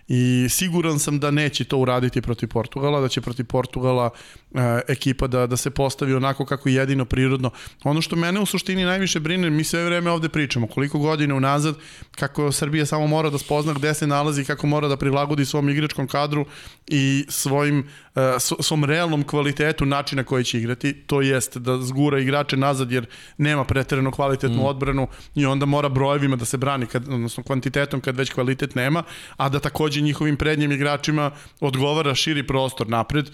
I 0.09 0.47
siguran 0.51 0.99
sam 0.99 1.19
da 1.21 1.31
neće 1.31 1.65
to 1.65 1.79
uraditi 1.79 2.21
protiv 2.23 2.49
Portugala, 2.49 3.01
da 3.01 3.09
će 3.09 3.21
protiv 3.21 3.47
Portugala 3.47 4.11
e, 4.55 4.81
ekipa 4.89 5.27
da, 5.27 5.47
da 5.47 5.57
se 5.57 5.71
postavi 5.71 6.15
onako 6.15 6.45
kako 6.45 6.69
jedino 6.69 7.05
prirodno. 7.05 7.51
Ono 7.85 8.03
što 8.03 8.17
mene 8.17 8.41
u 8.41 8.47
suštini 8.47 8.85
najviše 8.85 9.21
brine, 9.21 9.51
mi 9.51 9.65
sve 9.65 9.85
vreme 9.85 10.11
ovde 10.11 10.29
pričamo, 10.29 10.67
koliko 10.67 10.99
godina 10.99 11.35
unazad, 11.35 11.75
kako 12.11 12.53
Srbija 12.53 12.87
samo 12.87 13.07
mora 13.07 13.31
da 13.31 13.39
spozna 13.39 13.73
gde 13.73 13.95
se 13.95 14.07
nalazi, 14.07 14.45
kako 14.45 14.67
mora 14.67 14.89
da 14.89 14.97
prilagodi 14.97 15.45
svom 15.45 15.69
igračkom 15.69 16.07
kadru 16.07 16.47
i 16.87 17.25
svojim, 17.29 17.89
e, 18.15 18.21
svom 18.39 18.85
realnom 18.85 19.25
kvalitetu 19.25 19.87
načina 19.87 20.25
koji 20.25 20.45
će 20.45 20.59
igrati, 20.59 20.93
to 20.93 21.21
jest 21.21 21.57
da 21.57 21.79
zgura 21.79 22.19
igrače 22.19 22.57
nazad 22.57 22.93
jer 22.93 23.07
nema 23.39 23.65
preterano 23.65 24.11
kvalitetnu 24.11 24.63
mm. 24.63 24.67
odbranu 24.67 25.09
i 25.35 25.47
onda 25.47 25.67
mora 25.67 25.89
brojevima 25.89 26.37
da 26.37 26.45
se 26.45 26.57
brani, 26.57 26.87
kad, 26.87 27.09
odnosno 27.09 27.43
kvantitetom 27.43 28.01
kad 28.01 28.17
već 28.17 28.33
kvalitet 28.33 28.75
nema, 28.75 29.03
a 29.37 29.49
da 29.49 29.61
takođe 29.61 29.96
takođe 29.97 30.01
njihovim 30.03 30.37
prednjim 30.37 30.73
igračima 30.73 31.31
odgovara 31.61 32.15
širi 32.15 32.47
prostor 32.47 32.89
napred, 32.89 33.31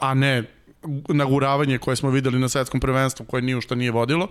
a 0.00 0.14
ne 0.14 0.44
naguravanje 1.08 1.78
koje 1.78 1.96
smo 1.96 2.10
videli 2.10 2.38
na 2.38 2.48
svetskom 2.48 2.80
prvenstvu 2.80 3.26
koje 3.26 3.42
ni 3.42 3.54
u 3.54 3.60
što 3.60 3.74
nije 3.74 3.90
vodilo. 3.92 4.28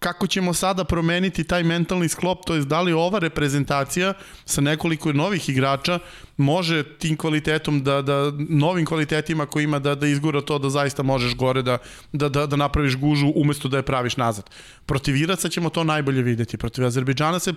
kako 0.00 0.26
ćemo 0.26 0.54
sada 0.54 0.84
promeniti 0.84 1.44
taj 1.44 1.62
mentalni 1.62 2.08
sklop, 2.08 2.46
to 2.46 2.54
je 2.54 2.64
da 2.64 2.80
li 2.80 2.92
ova 2.92 3.18
reprezentacija 3.18 4.14
sa 4.44 4.60
nekoliko 4.60 5.12
novih 5.12 5.48
igrača 5.48 5.98
može 6.36 6.82
tim 6.98 7.16
kvalitetom 7.16 7.82
da, 7.84 8.02
da 8.02 8.32
novim 8.48 8.86
kvalitetima 8.86 9.46
koji 9.46 9.64
ima 9.64 9.78
da, 9.78 9.94
da 9.94 10.06
izgura 10.06 10.40
to 10.40 10.58
da 10.58 10.70
zaista 10.70 11.02
možeš 11.02 11.36
gore 11.36 11.62
da, 11.62 11.78
da, 12.12 12.28
da, 12.28 12.46
da 12.46 12.56
napraviš 12.56 12.96
gužu 12.96 13.32
umesto 13.36 13.68
da 13.68 13.76
je 13.76 13.82
praviš 13.82 14.16
nazad. 14.16 14.50
Protiv 14.86 15.16
Iraca 15.16 15.48
ćemo 15.48 15.70
to 15.70 15.84
najbolje 15.84 16.22
videti. 16.22 16.56
Protiv 16.56 16.86
Azerbejdžana 16.86 17.38
se 17.38 17.52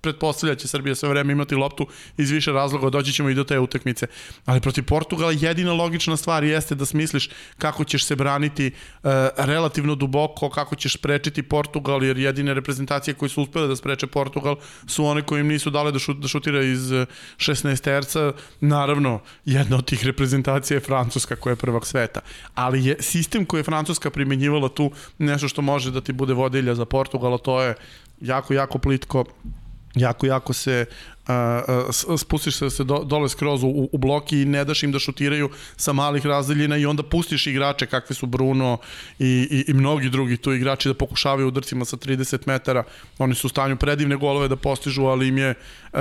pretpostavlja 0.00 0.54
da 0.54 0.60
će 0.60 0.68
Srbija 0.68 0.94
sve 0.94 1.08
vreme 1.08 1.32
imati 1.32 1.54
loptu 1.54 1.86
iz 2.16 2.30
više 2.30 2.52
razloga, 2.52 2.90
doći 2.90 3.12
ćemo 3.12 3.30
i 3.30 3.34
do 3.34 3.44
te 3.44 3.58
utakmice. 3.58 4.06
Ali 4.44 4.60
protiv 4.60 4.84
Portugala 4.84 5.32
jedina 5.32 5.72
logična 5.72 6.16
stvar 6.16 6.44
jeste 6.44 6.74
da 6.74 6.86
smisliš 6.86 7.30
kako 7.58 7.84
ćeš 7.84 8.04
se 8.04 8.16
braniti 8.16 8.66
uh, 8.66 9.10
relativno 9.36 9.94
duboko, 9.94 10.50
kako 10.50 10.76
ćeš 10.76 10.94
sprečiti 10.94 11.42
Portugal, 11.42 12.04
jer 12.04 12.18
jedine 12.18 12.54
reprezentacije 12.54 13.14
koje 13.14 13.28
su 13.28 13.42
uspele 13.42 13.68
da 13.68 13.76
spreče 13.76 14.06
Portugal 14.06 14.56
su 14.86 15.04
one 15.04 15.22
koje 15.22 15.40
im 15.40 15.48
nisu 15.48 15.70
dale 15.70 15.92
da, 15.92 15.98
šut, 15.98 16.18
da 16.18 16.28
šutira 16.28 16.62
iz 16.62 16.92
16 17.36 17.80
terca. 17.80 18.32
Naravno, 18.60 19.20
jedna 19.44 19.76
od 19.76 19.84
tih 19.84 20.04
reprezentacija 20.04 20.76
je 20.76 20.80
Francuska 20.80 21.36
koja 21.36 21.52
je 21.52 21.56
prvak 21.56 21.86
sveta. 21.86 22.20
Ali 22.54 22.84
je 22.84 22.96
sistem 23.00 23.44
koji 23.44 23.60
je 23.60 23.64
Francuska 23.64 24.10
primenjivala 24.10 24.68
tu 24.68 24.90
nešto 25.18 25.48
što 25.48 25.62
može 25.62 25.90
da 25.90 26.00
ti 26.00 26.12
bude 26.12 26.34
vodilja 26.34 26.74
za 26.74 26.84
Portugal, 26.84 27.38
to 27.38 27.62
je 27.62 27.74
jako, 28.20 28.54
jako 28.54 28.78
plitko 28.78 29.24
jako, 29.96 30.26
jako 30.26 30.54
se 30.54 30.86
uh, 31.28 32.18
spustiš 32.18 32.56
se, 32.56 32.70
se 32.70 32.84
do, 32.84 32.98
dole 33.04 33.28
skroz 33.28 33.62
u, 33.62 33.88
u 33.92 33.98
bloki 33.98 34.42
i 34.42 34.44
ne 34.44 34.64
daš 34.64 34.82
im 34.82 34.92
da 34.92 34.98
šutiraju 34.98 35.50
sa 35.76 35.92
malih 35.92 36.26
razdaljina 36.26 36.76
i 36.76 36.86
onda 36.86 37.02
pustiš 37.02 37.46
igrače 37.46 37.86
kakvi 37.86 38.14
su 38.14 38.26
Bruno 38.26 38.78
i, 39.18 39.48
i, 39.50 39.70
i 39.70 39.74
mnogi 39.74 40.10
drugi 40.10 40.36
tu 40.36 40.52
igrači 40.52 40.88
da 40.88 40.94
pokušavaju 40.94 41.48
udrcima 41.48 41.84
sa 41.84 41.96
30 41.96 42.38
metara. 42.46 42.84
Oni 43.18 43.34
su 43.34 43.46
u 43.46 43.50
stanju 43.50 43.76
predivne 43.76 44.16
golove 44.16 44.48
da 44.48 44.56
postižu, 44.56 45.02
ali 45.02 45.28
im 45.28 45.38
je 45.38 45.54
uh, 45.92 46.00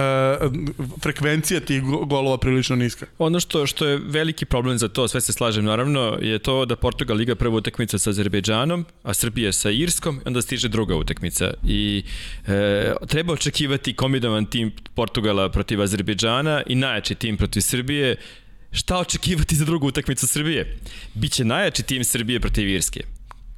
frekvencija 1.01 1.59
tih 1.59 1.83
golova 1.83 2.37
prilično 2.37 2.75
niska. 2.75 3.05
Ono 3.17 3.39
što, 3.39 3.67
što 3.67 3.87
je 3.87 3.99
veliki 4.03 4.45
problem 4.45 4.77
za 4.77 4.87
to, 4.87 5.07
sve 5.07 5.21
se 5.21 5.33
slažem 5.33 5.65
naravno, 5.65 6.17
je 6.21 6.39
to 6.39 6.65
da 6.65 6.75
Portugal 6.75 7.21
igra 7.21 7.35
prvu 7.35 7.55
utakmicu 7.55 7.99
sa 7.99 8.09
Azerbejdžanom, 8.09 8.85
a 9.03 9.13
Srbija 9.13 9.51
sa 9.53 9.71
Irskom, 9.71 10.21
onda 10.25 10.41
stiže 10.41 10.69
druga 10.69 10.95
utakmica. 10.95 11.53
I 11.67 12.03
e, 12.47 12.93
treba 13.07 13.33
očekivati 13.33 13.93
kombinovan 13.93 14.45
tim 14.45 14.71
Portugal 14.95 15.14
Portugala 15.15 15.49
protiv 15.49 15.81
Azerbejdžana 15.81 16.63
i 16.67 16.75
najjači 16.75 17.15
tim 17.15 17.37
protiv 17.37 17.61
Srbije, 17.61 18.15
šta 18.71 18.97
očekivati 18.97 19.55
za 19.55 19.65
drugu 19.65 19.87
utakmicu 19.87 20.27
Srbije? 20.27 20.77
Biće 21.13 21.45
najjači 21.45 21.83
tim 21.83 22.03
Srbije 22.03 22.39
protiv 22.39 22.69
Irske. 22.69 23.01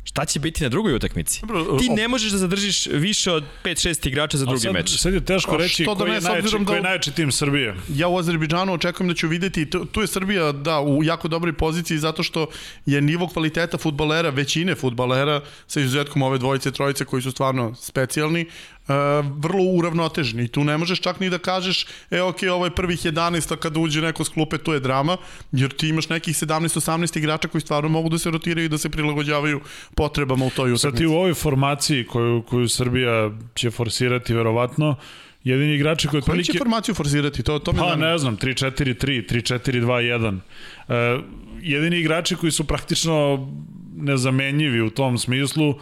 Šta 0.03 0.25
će 0.25 0.39
biti 0.39 0.63
na 0.63 0.69
drugoj 0.69 0.95
utakmici? 0.95 1.41
Ti 1.79 1.89
ne 1.89 2.07
možeš 2.07 2.31
da 2.31 2.37
zadržiš 2.37 2.85
više 2.85 3.31
od 3.31 3.43
5-6 3.63 4.07
igrača 4.07 4.37
za 4.37 4.45
drugi 4.45 4.59
sad, 4.59 4.73
meč. 4.73 4.97
Sad 4.99 5.13
je 5.13 5.25
teško 5.25 5.57
reći 5.57 5.85
da 5.85 5.95
koji, 5.95 6.13
je 6.13 6.21
najjači, 6.21 6.57
da, 6.59 6.65
koji 6.65 6.77
je 6.77 6.81
najjači 6.81 7.11
tim 7.11 7.31
Srbije. 7.31 7.75
Ja 7.89 8.07
u 8.07 8.17
Azerbejdžanu 8.17 8.73
očekujem 8.73 9.07
da 9.09 9.15
ću 9.15 9.27
videti, 9.27 9.69
tu, 9.69 9.85
tu 9.85 10.01
je 10.01 10.07
Srbija 10.07 10.51
da, 10.51 10.79
u 10.81 11.03
jako 11.03 11.27
dobroj 11.27 11.53
poziciji 11.53 11.97
zato 11.97 12.23
što 12.23 12.47
je 12.85 13.01
nivo 13.01 13.27
kvaliteta 13.27 13.77
futbalera, 13.77 14.29
većine 14.29 14.75
futbalera, 14.75 15.41
sa 15.67 15.79
izuzetkom 15.79 16.21
ove 16.21 16.37
dvojice, 16.37 16.71
trojice 16.71 17.05
koji 17.05 17.21
su 17.21 17.31
stvarno 17.31 17.75
specijalni, 17.75 18.45
Uh, 18.45 18.76
vrlo 19.37 19.63
uravnoteženi 19.63 20.43
i 20.43 20.47
tu 20.47 20.63
ne 20.63 20.77
možeš 20.77 21.01
čak 21.01 21.19
ni 21.19 21.29
da 21.29 21.37
kažeš 21.37 21.85
e 22.11 22.21
ok, 22.21 22.37
ovo 22.51 22.65
je 22.65 22.75
prvih 22.75 22.99
11 22.99 23.53
a 23.53 23.57
kada 23.57 23.79
uđe 23.79 24.01
neko 24.01 24.23
s 24.23 24.29
klupe 24.29 24.57
to 24.57 24.73
je 24.73 24.79
drama 24.79 25.17
jer 25.51 25.73
ti 25.73 25.89
imaš 25.89 26.09
nekih 26.09 26.35
17-18 26.35 27.17
igrača 27.17 27.47
koji 27.47 27.61
stvarno 27.61 27.89
mogu 27.89 28.09
da 28.09 28.17
se 28.17 28.31
rotiraju 28.31 28.65
i 28.65 28.69
da 28.69 28.77
se 28.77 28.89
prilagođavaju 28.89 29.61
potrebama 29.95 30.45
u 30.45 30.49
toj 30.49 30.71
utakmici. 30.71 30.81
Sad 30.81 30.97
ti 30.97 31.05
u 31.05 31.13
ovoj 31.13 31.33
formaciji 31.33 32.05
koju, 32.05 32.41
koju 32.41 32.69
Srbija 32.69 33.31
će 33.55 33.71
forsirati 33.71 34.33
verovatno 34.33 34.95
jedini 35.43 35.75
igrači 35.75 36.07
koji 36.07 36.19
otprilike... 36.19 36.47
Koju 36.47 36.53
će 36.53 36.59
formaciju 36.59 36.95
forsirati? 36.95 37.43
To, 37.43 37.59
to 37.59 37.73
me 37.73 37.79
pa, 37.79 37.95
ne 37.95 38.17
znam, 38.17 38.37
3-4-3, 38.37 39.33
3-4-2-1. 39.33 40.39
Uh, 40.87 41.23
jedini 41.61 41.99
igrači 41.99 42.35
koji 42.35 42.51
su 42.51 42.63
praktično 42.63 43.47
nezamenjivi 43.95 44.81
u 44.81 44.89
tom 44.89 45.17
smislu 45.17 45.75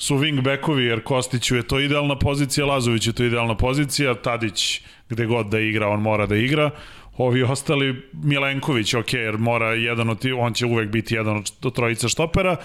su 0.00 0.16
wingbackovi, 0.16 0.80
jer 0.80 1.02
Kostiću 1.02 1.56
je 1.56 1.62
to 1.62 1.80
idealna 1.80 2.18
pozicija, 2.18 2.66
Lazović 2.66 3.06
je 3.06 3.12
to 3.12 3.24
idealna 3.24 3.56
pozicija, 3.56 4.14
Tadić 4.14 4.80
gde 5.08 5.26
god 5.26 5.46
da 5.46 5.60
igra, 5.60 5.88
on 5.88 6.00
mora 6.02 6.26
da 6.26 6.36
igra. 6.36 6.70
Ovi 7.16 7.42
ostali, 7.42 8.08
Milenković, 8.12 8.94
ok, 8.94 9.12
jer 9.12 9.38
mora 9.38 9.74
jedan 9.74 10.10
od, 10.10 10.18
on 10.38 10.54
će 10.54 10.66
uvek 10.66 10.88
biti 10.88 11.14
jedan 11.14 11.36
od 11.36 11.74
trojica 11.74 12.08
štopera, 12.08 12.56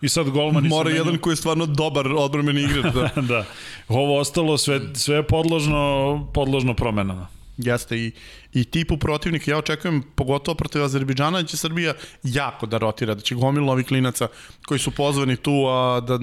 i 0.00 0.08
sad 0.08 0.30
golmani 0.30 0.68
Mora 0.68 0.90
jedan 0.90 1.06
menju... 1.06 1.20
koji 1.20 1.32
je 1.32 1.36
stvarno 1.36 1.66
dobar 1.66 2.06
odbrmeni 2.16 2.62
igrač. 2.62 2.94
Da. 2.94 3.22
da. 3.34 3.44
Ovo 3.88 4.18
ostalo 4.18 4.58
sve, 4.58 4.80
sve 4.94 5.16
je 5.16 5.22
podložno, 5.22 6.26
podložno 6.34 6.74
promenama. 6.74 7.28
Jeste 7.56 7.98
i, 7.98 8.12
i 8.54 8.64
tipu 8.64 8.96
protivnika, 8.96 9.50
ja 9.50 9.58
očekujem 9.58 10.02
pogotovo 10.14 10.54
protiv 10.54 10.82
Azerbejdžana 10.82 11.42
da 11.42 11.48
će 11.48 11.56
Srbija 11.56 11.94
jako 12.22 12.66
da 12.66 12.78
rotira, 12.78 13.14
da 13.14 13.20
će 13.20 13.34
gomilo 13.34 13.72
ovih 13.72 13.86
klinaca 13.86 14.28
koji 14.66 14.78
su 14.78 14.90
pozvani 14.90 15.36
tu, 15.36 15.66
a 15.68 16.00
da 16.00 16.18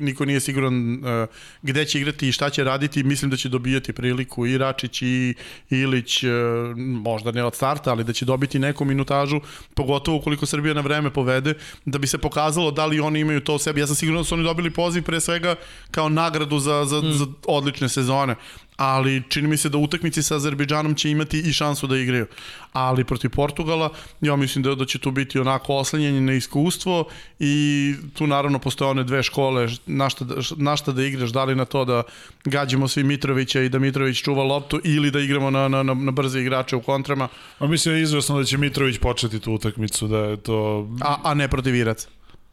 niko 0.00 0.24
nije 0.24 0.40
siguran 0.40 0.94
uh, 0.94 1.28
gde 1.62 1.84
će 1.84 2.00
igrati 2.00 2.28
i 2.28 2.32
šta 2.32 2.50
će 2.50 2.64
raditi, 2.64 3.02
mislim 3.02 3.30
da 3.30 3.36
će 3.36 3.48
dobijati 3.48 3.92
priliku 3.92 4.46
i 4.46 4.58
Račić 4.58 5.02
i 5.02 5.34
Ilić, 5.70 6.24
uh, 6.24 6.30
možda 6.76 7.32
ne 7.32 7.44
od 7.44 7.54
starta, 7.54 7.90
ali 7.90 8.04
da 8.04 8.12
će 8.12 8.24
dobiti 8.24 8.58
neku 8.58 8.84
minutažu, 8.84 9.40
pogotovo 9.74 10.16
ukoliko 10.16 10.46
Srbija 10.46 10.74
na 10.74 10.80
vreme 10.80 11.10
povede, 11.10 11.54
da 11.84 11.98
bi 11.98 12.06
se 12.06 12.18
pokazalo 12.18 12.70
da 12.70 12.86
li 12.86 13.00
oni 13.00 13.20
imaju 13.20 13.40
to 13.40 13.54
u 13.54 13.58
sebi. 13.58 13.80
Ja 13.80 13.86
sam 13.86 13.96
siguran 13.96 14.20
da 14.20 14.24
su 14.24 14.34
oni 14.34 14.44
dobili 14.44 14.70
poziv 14.70 15.02
pre 15.02 15.20
svega 15.20 15.54
kao 15.90 16.08
nagradu 16.08 16.58
za, 16.58 16.84
za, 16.84 17.00
mm. 17.00 17.12
za 17.12 17.26
odlične 17.46 17.88
sezone 17.88 18.36
ali 18.80 19.22
čini 19.28 19.48
mi 19.48 19.56
se 19.56 19.68
da 19.68 19.78
utakmici 19.78 20.22
sa 20.22 20.36
Azerbejdžanom 20.36 20.94
će 20.94 21.10
imati 21.10 21.40
i 21.40 21.52
šansu 21.52 21.86
da 21.86 21.96
igraju. 21.96 22.26
Ali 22.72 23.04
protiv 23.04 23.30
Portugala, 23.30 23.90
ja 24.20 24.36
mislim 24.36 24.62
da, 24.62 24.74
da 24.74 24.84
će 24.84 24.98
tu 24.98 25.10
biti 25.10 25.38
onako 25.38 25.74
oslanjanje 25.74 26.20
na 26.20 26.32
iskustvo 26.32 27.04
i 27.38 27.94
tu 28.14 28.26
naravno 28.26 28.58
postoje 28.58 28.90
one 28.90 29.04
dve 29.04 29.22
škole, 29.22 29.68
na 29.86 30.10
šta, 30.10 30.24
da, 30.24 30.34
na 30.56 30.76
šta 30.76 30.92
da 30.92 31.04
igraš, 31.04 31.30
da 31.30 31.44
li 31.44 31.54
na 31.54 31.64
to 31.64 31.84
da 31.84 32.02
gađamo 32.44 32.88
svi 32.88 33.04
Mitrovića 33.04 33.60
i 33.60 33.68
da 33.68 33.78
Mitrović 33.78 34.22
čuva 34.22 34.44
loptu 34.44 34.80
ili 34.84 35.10
da 35.10 35.20
igramo 35.20 35.50
na, 35.50 35.68
na, 35.68 35.82
na, 35.82 35.94
na 35.94 36.10
brze 36.10 36.40
igrače 36.40 36.76
u 36.76 36.82
kontrama. 36.82 37.28
A 37.58 37.66
mislim 37.66 37.94
je 37.94 38.02
izvesno 38.02 38.38
da 38.38 38.44
će 38.44 38.58
Mitrović 38.58 38.98
početi 38.98 39.40
tu 39.40 39.52
utakmicu, 39.52 40.08
da 40.08 40.18
je 40.18 40.36
to... 40.36 40.88
A, 41.00 41.16
a 41.24 41.34
ne 41.34 41.48
protiv 41.48 41.74
Iraca? 41.74 42.08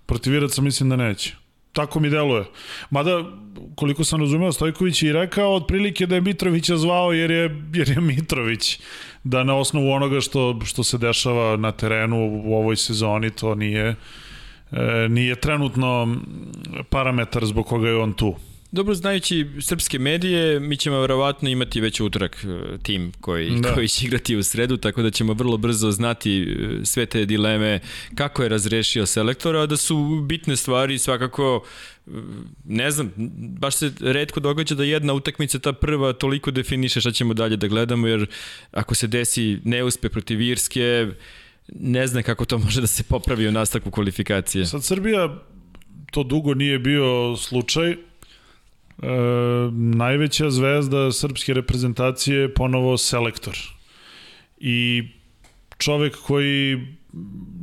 Protiv 0.06 0.34
Iraca 0.34 0.62
mislim 0.62 0.90
da 0.90 0.96
neće. 0.96 1.47
Tako 1.78 2.00
mi 2.00 2.10
deluje. 2.10 2.44
Mada, 2.90 3.24
koliko 3.76 4.04
sam 4.04 4.22
razumeo, 4.22 4.52
Stojković 4.52 5.04
je 5.04 5.14
rekao 5.14 5.56
otprilike 5.56 6.06
da 6.06 6.16
je 6.16 6.22
Mitrovića 6.22 6.78
zvao 6.78 7.14
jer 7.14 7.32
je, 7.32 7.64
jer 7.74 7.90
je 7.90 8.02
Mitrović. 8.02 8.80
Da 9.24 9.44
na 9.44 9.56
osnovu 9.56 9.92
onoga 9.92 10.22
što, 10.22 10.60
što 10.66 10.84
se 10.84 10.98
dešava 10.98 11.58
na 11.58 11.72
terenu 11.72 12.42
u 12.46 12.56
ovoj 12.56 12.76
sezoni, 12.76 13.30
to 13.30 13.56
nije, 13.56 13.96
e, 14.72 15.08
nije 15.10 15.36
trenutno 15.36 16.18
parametar 16.90 17.46
zbog 17.46 17.66
koga 17.66 17.88
je 17.88 17.98
on 17.98 18.14
tu. 18.14 18.36
Dobro, 18.72 18.96
znajući 18.96 19.46
srpske 19.62 20.00
medije, 20.00 20.60
mi 20.60 20.78
ćemo 20.78 21.00
verovatno 21.00 21.50
imati 21.50 21.82
već 21.82 22.00
utorak 22.00 22.46
e, 22.46 22.78
tim 22.84 23.12
koji, 23.22 23.60
da. 23.60 23.74
koji 23.74 23.88
će 23.88 24.06
igrati 24.06 24.36
u 24.36 24.44
sredu, 24.44 24.78
tako 24.78 25.02
da 25.02 25.12
ćemo 25.12 25.34
vrlo 25.34 25.58
brzo 25.58 25.92
znati 25.92 26.42
e, 26.42 26.86
sve 26.86 27.06
te 27.06 27.26
dileme 27.26 27.80
kako 28.16 28.44
je 28.44 28.50
razrešio 28.50 29.06
selektora, 29.06 29.62
a 29.62 29.66
da 29.66 29.78
su 29.78 30.22
bitne 30.28 30.56
stvari 30.56 30.98
svakako 30.98 31.64
e, 32.08 32.12
ne 32.66 32.92
znam, 32.92 33.12
baš 33.60 33.76
se 33.76 33.92
redko 34.00 34.40
događa 34.40 34.76
da 34.76 34.84
jedna 34.84 35.14
utakmica, 35.14 35.60
ta 35.60 35.74
prva, 35.74 36.14
toliko 36.14 36.52
definiše 36.52 37.02
šta 37.02 37.12
ćemo 37.12 37.34
dalje 37.34 37.58
da 37.58 37.68
gledamo, 37.68 38.08
jer 38.08 38.26
ako 38.72 38.96
se 38.96 39.08
desi 39.08 39.60
neuspe 39.64 40.10
protiv 40.10 40.42
Irske, 40.42 41.08
ne 41.68 42.08
znam 42.08 42.24
kako 42.24 42.46
to 42.46 42.58
može 42.58 42.82
da 42.82 42.88
se 42.88 43.04
popravi 43.04 43.48
u 43.48 43.52
nastavku 43.52 43.92
kvalifikacije. 43.92 44.66
Sad 44.66 44.84
Srbija 44.84 45.44
to 46.12 46.24
dugo 46.24 46.54
nije 46.54 46.80
bio 46.80 47.38
slučaj, 47.38 47.96
e, 49.02 49.08
najveća 49.72 50.50
zvezda 50.50 51.12
srpske 51.12 51.54
reprezentacije 51.54 52.40
je 52.40 52.54
ponovo 52.54 52.98
selektor. 52.98 53.58
I 54.60 55.04
čovek 55.78 56.16
koji 56.16 56.88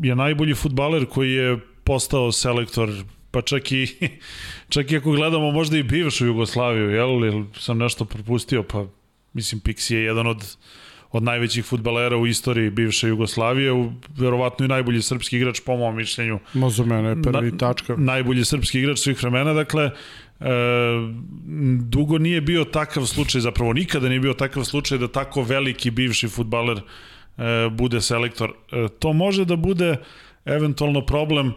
je 0.02 0.16
najbolji 0.16 0.54
futbaler 0.54 1.06
koji 1.06 1.32
je 1.32 1.58
postao 1.84 2.32
selektor 2.32 2.90
pa 3.30 3.42
čak 3.42 3.72
i, 3.72 3.86
čak 4.74 4.92
i 4.92 4.96
ako 4.96 5.10
gledamo 5.10 5.50
možda 5.50 5.78
i 5.78 5.82
bivšu 5.82 6.26
Jugoslaviju, 6.26 6.90
jel, 6.90 7.08
ili 7.08 7.44
sam 7.58 7.78
nešto 7.78 8.04
propustio, 8.04 8.62
pa 8.62 8.86
mislim 9.32 9.60
Pixi 9.60 9.94
je 9.94 10.04
jedan 10.04 10.26
od 10.26 10.56
od 11.14 11.22
najvećih 11.22 11.64
futbalera 11.64 12.16
u 12.16 12.26
istoriji 12.26 12.70
bivše 12.70 13.08
Jugoslavije, 13.08 13.72
u, 13.72 13.92
verovatno 14.16 14.64
i 14.64 14.68
najbolji 14.68 15.02
srpski 15.02 15.36
igrač 15.36 15.60
po 15.60 15.76
mom 15.76 15.96
mišljenju. 15.96 16.38
Za 16.70 16.84
mene 16.84 17.08
je 17.08 17.22
prvi 17.22 17.50
na, 17.52 17.58
tačka. 17.58 17.94
Najbolji 17.96 18.44
srpski 18.44 18.78
igrač 18.78 18.98
svih 18.98 19.22
vremena, 19.22 19.52
dakle, 19.52 19.90
e, 20.44 20.48
dugo 21.80 22.18
nije 22.18 22.40
bio 22.40 22.64
takav 22.64 23.06
slučaj, 23.06 23.40
zapravo 23.40 23.72
nikada 23.72 24.08
nije 24.08 24.20
bio 24.20 24.34
takav 24.34 24.64
slučaj 24.64 24.98
da 24.98 25.08
tako 25.08 25.42
veliki 25.42 25.90
bivši 25.90 26.28
futbaler 26.28 26.78
e, 26.78 26.82
bude 27.70 28.00
selektor. 28.00 28.52
E, 28.72 28.88
to 28.98 29.12
može 29.12 29.44
da 29.44 29.56
bude 29.56 29.96
eventualno 30.44 31.06
problem 31.06 31.52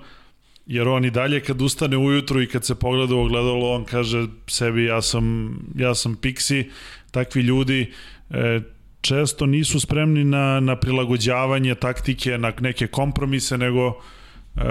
jer 0.66 0.88
on 0.88 1.06
i 1.06 1.12
dalje 1.12 1.40
kad 1.40 1.62
ustane 1.62 1.98
ujutru 1.98 2.42
i 2.42 2.48
kad 2.48 2.66
se 2.66 2.76
pogleda 2.76 3.16
u 3.16 3.20
ogledalo, 3.20 3.72
on 3.72 3.86
kaže 3.86 4.28
sebi 4.48 4.86
ja 4.86 5.02
sam, 5.02 5.58
ja 5.76 5.96
sam 5.96 6.16
Pixi, 6.22 6.70
takvi 7.12 7.42
ljudi 7.42 7.92
e, 8.30 8.62
često 9.02 9.46
nisu 9.46 9.80
spremni 9.80 10.24
na, 10.24 10.60
na 10.60 10.76
prilagođavanje 10.76 11.76
taktike, 11.76 12.38
na 12.38 12.54
neke 12.60 12.88
kompromise, 12.88 13.58
nego 13.58 13.88
e, 13.88 14.62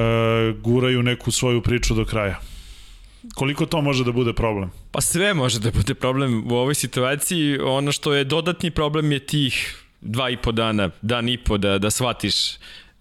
guraju 0.62 1.02
neku 1.02 1.30
svoju 1.30 1.62
priču 1.62 1.94
do 1.94 2.04
kraja. 2.04 2.40
Koliko 3.34 3.66
to 3.66 3.80
može 3.80 4.04
da 4.04 4.12
bude 4.12 4.32
problem? 4.32 4.70
Pa 4.90 5.00
sve 5.00 5.34
može 5.34 5.60
da 5.60 5.70
bude 5.70 5.94
problem 5.94 6.52
u 6.52 6.54
ovoj 6.54 6.74
situaciji. 6.74 7.58
Ono 7.58 7.92
što 7.92 8.14
je 8.14 8.24
dodatni 8.24 8.70
problem 8.70 9.12
je 9.12 9.18
tih 9.18 9.82
dva 10.00 10.30
i 10.30 10.36
po 10.36 10.52
dana, 10.52 10.90
dan 11.02 11.28
i 11.28 11.38
po 11.38 11.58
da, 11.58 11.78
da 11.78 11.90
shvatiš 11.90 12.34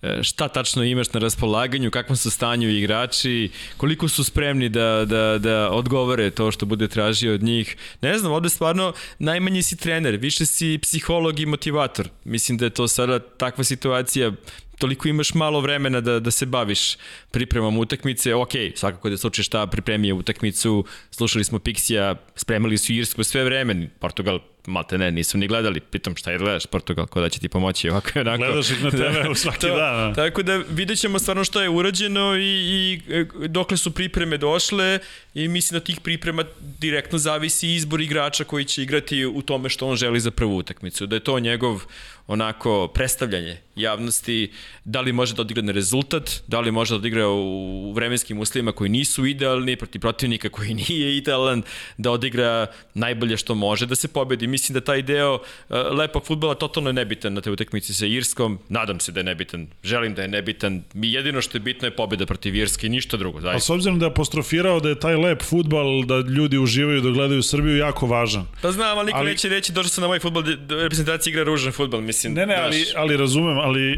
E, 0.05 0.23
šta 0.23 0.47
tačno 0.47 0.83
imaš 0.83 1.13
na 1.13 1.19
raspolaganju, 1.19 1.91
kakvom 1.91 2.17
su 2.17 2.31
stanju 2.31 2.69
igrači, 2.69 3.51
koliko 3.77 4.07
su 4.07 4.23
spremni 4.23 4.69
da, 4.69 5.05
da, 5.05 5.37
da 5.37 5.69
odgovore 5.71 6.29
to 6.29 6.51
što 6.51 6.65
bude 6.65 6.87
tražio 6.87 7.33
od 7.33 7.43
njih. 7.43 7.77
Ne 8.01 8.17
znam, 8.17 8.31
ovde 8.31 8.49
stvarno 8.49 8.93
najmanji 9.19 9.61
si 9.63 9.77
trener, 9.77 10.15
više 10.15 10.45
si 10.45 10.79
psiholog 10.81 11.39
i 11.39 11.45
motivator. 11.45 12.09
Mislim 12.23 12.57
da 12.57 12.65
je 12.65 12.69
to 12.69 12.87
sada 12.87 13.19
takva 13.19 13.63
situacija 13.63 14.31
toliko 14.77 15.07
imaš 15.07 15.33
malo 15.33 15.61
vremena 15.61 16.01
da, 16.01 16.19
da 16.19 16.31
se 16.31 16.45
baviš 16.45 16.97
pripremom 17.31 17.77
utakmice, 17.77 18.35
ok, 18.35 18.51
svakako 18.75 19.09
da 19.09 19.17
slučaj 19.17 19.43
šta 19.43 19.67
pripremije 19.67 20.13
utakmicu, 20.13 20.85
slušali 21.11 21.43
smo 21.43 21.59
Pixija, 21.59 22.15
spremali 22.35 22.77
su 22.77 22.93
Irsku 22.93 23.23
sve 23.23 23.43
vreme, 23.43 23.89
Portugal 23.99 24.39
malte 24.67 24.97
ne, 24.97 25.11
nisam 25.11 25.39
ni 25.39 25.47
gledali, 25.47 25.79
pitam 25.79 26.15
šta 26.15 26.31
je 26.31 26.37
gledaš 26.37 26.65
Portugal, 26.65 27.07
ko 27.07 27.21
da 27.21 27.29
će 27.29 27.39
ti 27.39 27.49
pomoći 27.49 27.89
ovako 27.89 28.09
i 28.15 28.19
onako. 28.19 28.37
Gledaš 28.37 28.71
ih 28.71 28.83
na 28.83 28.91
TV 28.97 28.97
da, 28.97 29.35
svaki 29.35 29.59
to, 29.59 29.75
dan. 29.75 30.15
Tako 30.15 30.43
da 30.43 30.61
vidjet 30.69 30.99
ćemo 30.99 31.19
stvarno 31.19 31.43
šta 31.43 31.61
je 31.63 31.69
urađeno 31.69 32.35
i, 32.35 32.41
i 32.41 33.01
e, 33.09 33.25
dokle 33.47 33.77
su 33.77 33.91
pripreme 33.91 34.37
došle 34.37 34.99
i 35.35 35.47
mislim 35.47 35.79
da 35.79 35.85
tih 35.85 35.99
priprema 35.99 36.43
direktno 36.79 37.17
zavisi 37.17 37.69
izbor 37.73 38.01
igrača 38.01 38.43
koji 38.43 38.65
će 38.65 38.83
igrati 38.83 39.25
u 39.25 39.41
tome 39.41 39.69
što 39.69 39.87
on 39.87 39.95
želi 39.95 40.19
za 40.19 40.31
prvu 40.31 40.57
utakmicu, 40.57 41.05
da 41.05 41.15
je 41.15 41.19
to 41.19 41.39
njegov 41.39 41.81
onako 42.27 42.87
predstavljanje 42.87 43.57
javnosti, 43.75 44.51
da 44.85 45.01
li 45.01 45.13
može 45.13 45.33
da 45.35 45.41
odigra 45.41 45.63
na 45.63 45.71
rezultat, 45.71 46.41
da 46.47 46.59
li 46.59 46.71
može 46.71 46.93
da 46.93 46.95
odigra 46.95 47.27
u 47.27 47.91
vremenskim 47.93 48.39
uslovima 48.39 48.71
koji 48.71 48.89
nisu 48.89 49.25
idealni, 49.25 49.75
protiv 49.75 50.01
protivnika 50.01 50.49
koji 50.49 50.73
nije 50.89 51.17
idealan, 51.17 51.61
da 51.97 52.11
odigra 52.11 52.67
najbolje 52.93 53.37
što 53.37 53.55
može 53.55 53.85
da 53.85 53.95
se 53.95 54.07
pobedi. 54.07 54.47
Mislim 54.47 54.73
da 54.73 54.81
taj 54.81 55.01
deo 55.01 55.33
uh, 55.33 55.75
lepog 55.91 56.25
futbola 56.25 56.55
totalno 56.55 56.89
je 56.89 56.93
nebitan 56.93 57.33
na 57.33 57.41
te 57.41 57.51
utakmici 57.51 57.93
sa 57.93 58.05
Irskom, 58.05 58.59
nadam 58.69 58.99
se 58.99 59.11
da 59.11 59.19
je 59.19 59.23
nebitan, 59.23 59.67
želim 59.83 60.13
da 60.13 60.21
je 60.21 60.27
nebitan, 60.27 60.83
mi 60.93 61.11
jedino 61.11 61.41
što 61.41 61.57
je 61.57 61.61
bitno 61.61 61.87
je 61.87 61.95
pobeda 61.95 62.25
protiv 62.25 62.55
Irske 62.55 62.87
i 62.87 62.89
ništa 62.89 63.17
drugo. 63.17 63.41
Zaista. 63.41 63.57
A 63.57 63.59
s 63.59 63.69
obzirom 63.69 63.99
da 63.99 64.05
je 64.05 64.11
apostrofirao 64.11 64.79
da 64.79 64.89
je 64.89 64.99
taj 64.99 65.15
lep 65.25 65.43
futbal, 65.43 66.03
da 66.03 66.15
ljudi 66.15 66.57
uživaju 66.57 67.01
da 67.01 67.09
gledaju 67.09 67.43
Srbiju, 67.43 67.77
jako 67.77 68.07
važan. 68.07 68.45
Pa 68.61 68.71
znam, 68.71 68.97
ali 68.97 69.05
niko 69.05 69.17
ali... 69.17 69.29
neće 69.31 69.49
reći 69.49 69.71
došao 69.71 69.89
sam 69.89 70.01
na 70.01 70.07
moj 70.07 70.19
futbol, 70.19 70.43
reprezentacija 70.69 71.31
igra 71.31 71.43
ružan 71.43 71.71
futbal, 71.71 72.01
mislim. 72.01 72.33
Ne, 72.33 72.45
ne, 72.45 72.55
ali, 72.55 72.85
ali 72.95 73.17
razumem, 73.17 73.57
ali 73.57 73.91
e, 73.91 73.97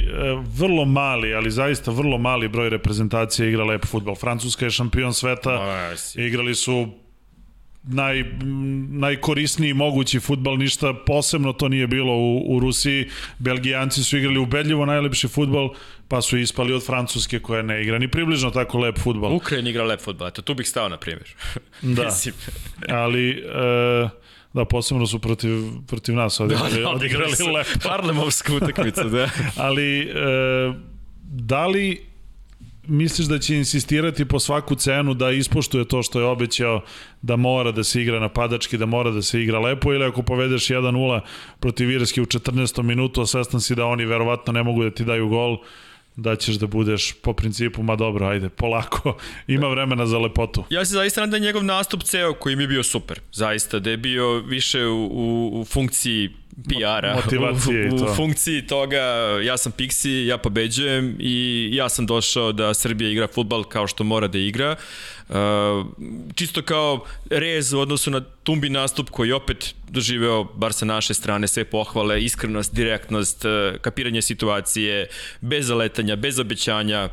vrlo 0.58 0.86
mali, 0.86 1.34
ali 1.34 1.52
zaista 1.52 1.92
vrlo 1.92 2.18
mali 2.18 2.48
broj 2.48 2.70
reprezentacija 2.70 3.50
igra 3.50 3.64
lep 3.64 3.86
futbal. 3.86 4.16
Francuska 4.16 4.66
je 4.66 4.72
šampion 4.72 5.14
sveta, 5.14 5.80
igrali 6.16 6.56
su 6.56 6.88
naj, 7.88 8.24
najkorisniji 8.90 9.74
mogući 9.74 10.20
futbal, 10.20 10.58
ništa 10.58 10.94
posebno 10.94 11.54
to 11.54 11.70
nije 11.70 11.88
bilo 11.88 12.14
u, 12.14 12.56
u 12.56 12.60
Rusiji. 12.60 13.10
Belgijanci 13.40 14.04
su 14.04 14.18
igrali 14.18 14.40
ubedljivo 14.40 14.86
najlepši 14.86 15.28
futbal, 15.28 15.70
pa 16.08 16.22
su 16.22 16.38
ispali 16.38 16.74
od 16.74 16.86
Francuske 16.86 17.40
koja 17.40 17.62
ne 17.62 17.82
igra 17.82 18.00
ni 18.00 18.12
približno 18.12 18.52
tako 18.52 18.78
lep 18.78 18.98
futbal. 19.00 19.36
Ukrajina 19.36 19.70
igra 19.70 19.84
lep 19.84 20.02
futbal, 20.02 20.28
eto 20.28 20.42
tu 20.42 20.54
bih 20.54 20.68
stao 20.68 20.90
na 20.90 20.98
primjer. 20.98 21.36
da, 21.82 22.10
ali... 23.04 23.30
E, 23.30 24.28
Da, 24.54 24.66
posebno 24.66 25.08
su 25.08 25.20
protiv, 25.20 25.52
protiv 25.88 26.16
nas 26.16 26.40
odigrali, 26.40 26.74
da, 26.74 26.82
da, 26.82 26.90
odigrali 26.90 27.32
lepo. 27.56 27.70
Parlemovsku 27.84 28.56
utakmicu, 28.56 29.10
da. 29.10 29.30
Ali, 29.68 30.00
e, 30.02 30.74
da 31.24 31.68
li 31.68 32.07
misliš 32.88 33.28
da 33.28 33.40
će 33.40 33.56
insistirati 33.56 34.26
po 34.26 34.40
svaku 34.40 34.76
cenu 34.76 35.14
da 35.14 35.32
ispoštuje 35.32 35.86
to 35.86 36.04
što 36.04 36.20
je 36.20 36.26
obećao 36.26 36.82
da 37.22 37.36
mora 37.36 37.72
da 37.72 37.84
se 37.84 38.02
igra 38.02 38.20
napadački, 38.20 38.78
da 38.78 38.86
mora 38.86 39.12
da 39.12 39.22
se 39.22 39.42
igra 39.42 39.60
lepo 39.60 39.94
ili 39.94 40.06
ako 40.06 40.22
povedeš 40.22 40.68
1-0 40.68 41.22
protiv 41.60 41.92
Irske 41.92 42.22
u 42.22 42.26
14. 42.26 42.84
minutu, 42.84 43.22
osvestan 43.22 43.62
si 43.62 43.76
da 43.76 43.86
oni 43.86 44.06
verovatno 44.06 44.54
ne 44.54 44.64
mogu 44.64 44.84
da 44.84 44.92
ti 44.92 45.06
daju 45.06 45.30
gol, 45.30 45.58
da 46.16 46.36
ćeš 46.36 46.56
da 46.56 46.68
budeš 46.68 47.14
po 47.22 47.34
principu, 47.34 47.84
ma 47.84 47.96
dobro, 47.96 48.28
ajde, 48.28 48.50
polako, 48.50 49.18
ima 49.48 49.68
vremena 49.68 50.06
za 50.06 50.18
lepotu. 50.18 50.64
Ja 50.70 50.86
se 50.86 50.94
zaista 50.94 51.22
nadam 51.22 51.32
da 51.32 51.46
njegov 51.46 51.64
nastup 51.64 52.04
ceo 52.04 52.34
koji 52.34 52.56
mi 52.56 52.64
je 52.64 52.68
bio 52.68 52.84
super, 52.84 53.20
zaista, 53.32 53.80
da 53.80 53.90
je 53.90 53.98
bio 53.98 54.40
više 54.40 54.86
u, 54.86 55.06
u, 55.06 55.62
u 55.62 55.66
funkciji 55.66 56.30
PR-a, 56.64 57.16
u, 57.16 57.96
u, 57.96 58.12
u 58.12 58.16
funkciji 58.16 58.68
toga 58.68 58.98
ja 59.44 59.58
sam 59.58 59.72
Pixi, 59.72 60.26
ja 60.26 60.38
pobeđujem 60.38 61.16
i 61.20 61.70
ja 61.74 61.90
sam 61.90 62.06
došao 62.06 62.52
da 62.52 62.74
Srbija 62.74 63.12
igra 63.12 63.28
futbal 63.28 63.64
kao 63.64 63.88
što 63.88 64.04
mora 64.04 64.28
da 64.28 64.38
igra. 64.38 64.76
Uh, 65.30 65.36
čisto 66.36 66.62
kao 66.62 67.06
rez 67.30 67.74
u 67.74 67.80
odnosu 67.80 68.12
na 68.12 68.22
Tumbi 68.44 68.70
nastup 68.70 69.10
koji 69.10 69.32
opet 69.32 69.76
doživeo, 69.90 70.44
bar 70.44 70.74
sa 70.74 70.86
naše 70.86 71.14
strane, 71.14 71.48
sve 71.48 71.66
pohvale, 71.66 72.22
iskrenost, 72.24 72.76
direktnost, 72.76 73.46
uh, 73.46 73.82
kapiranje 73.82 74.22
situacije, 74.22 75.08
bez 75.42 75.68
zaletanja, 75.68 76.16
bez 76.16 76.40
obećanja, 76.40 77.10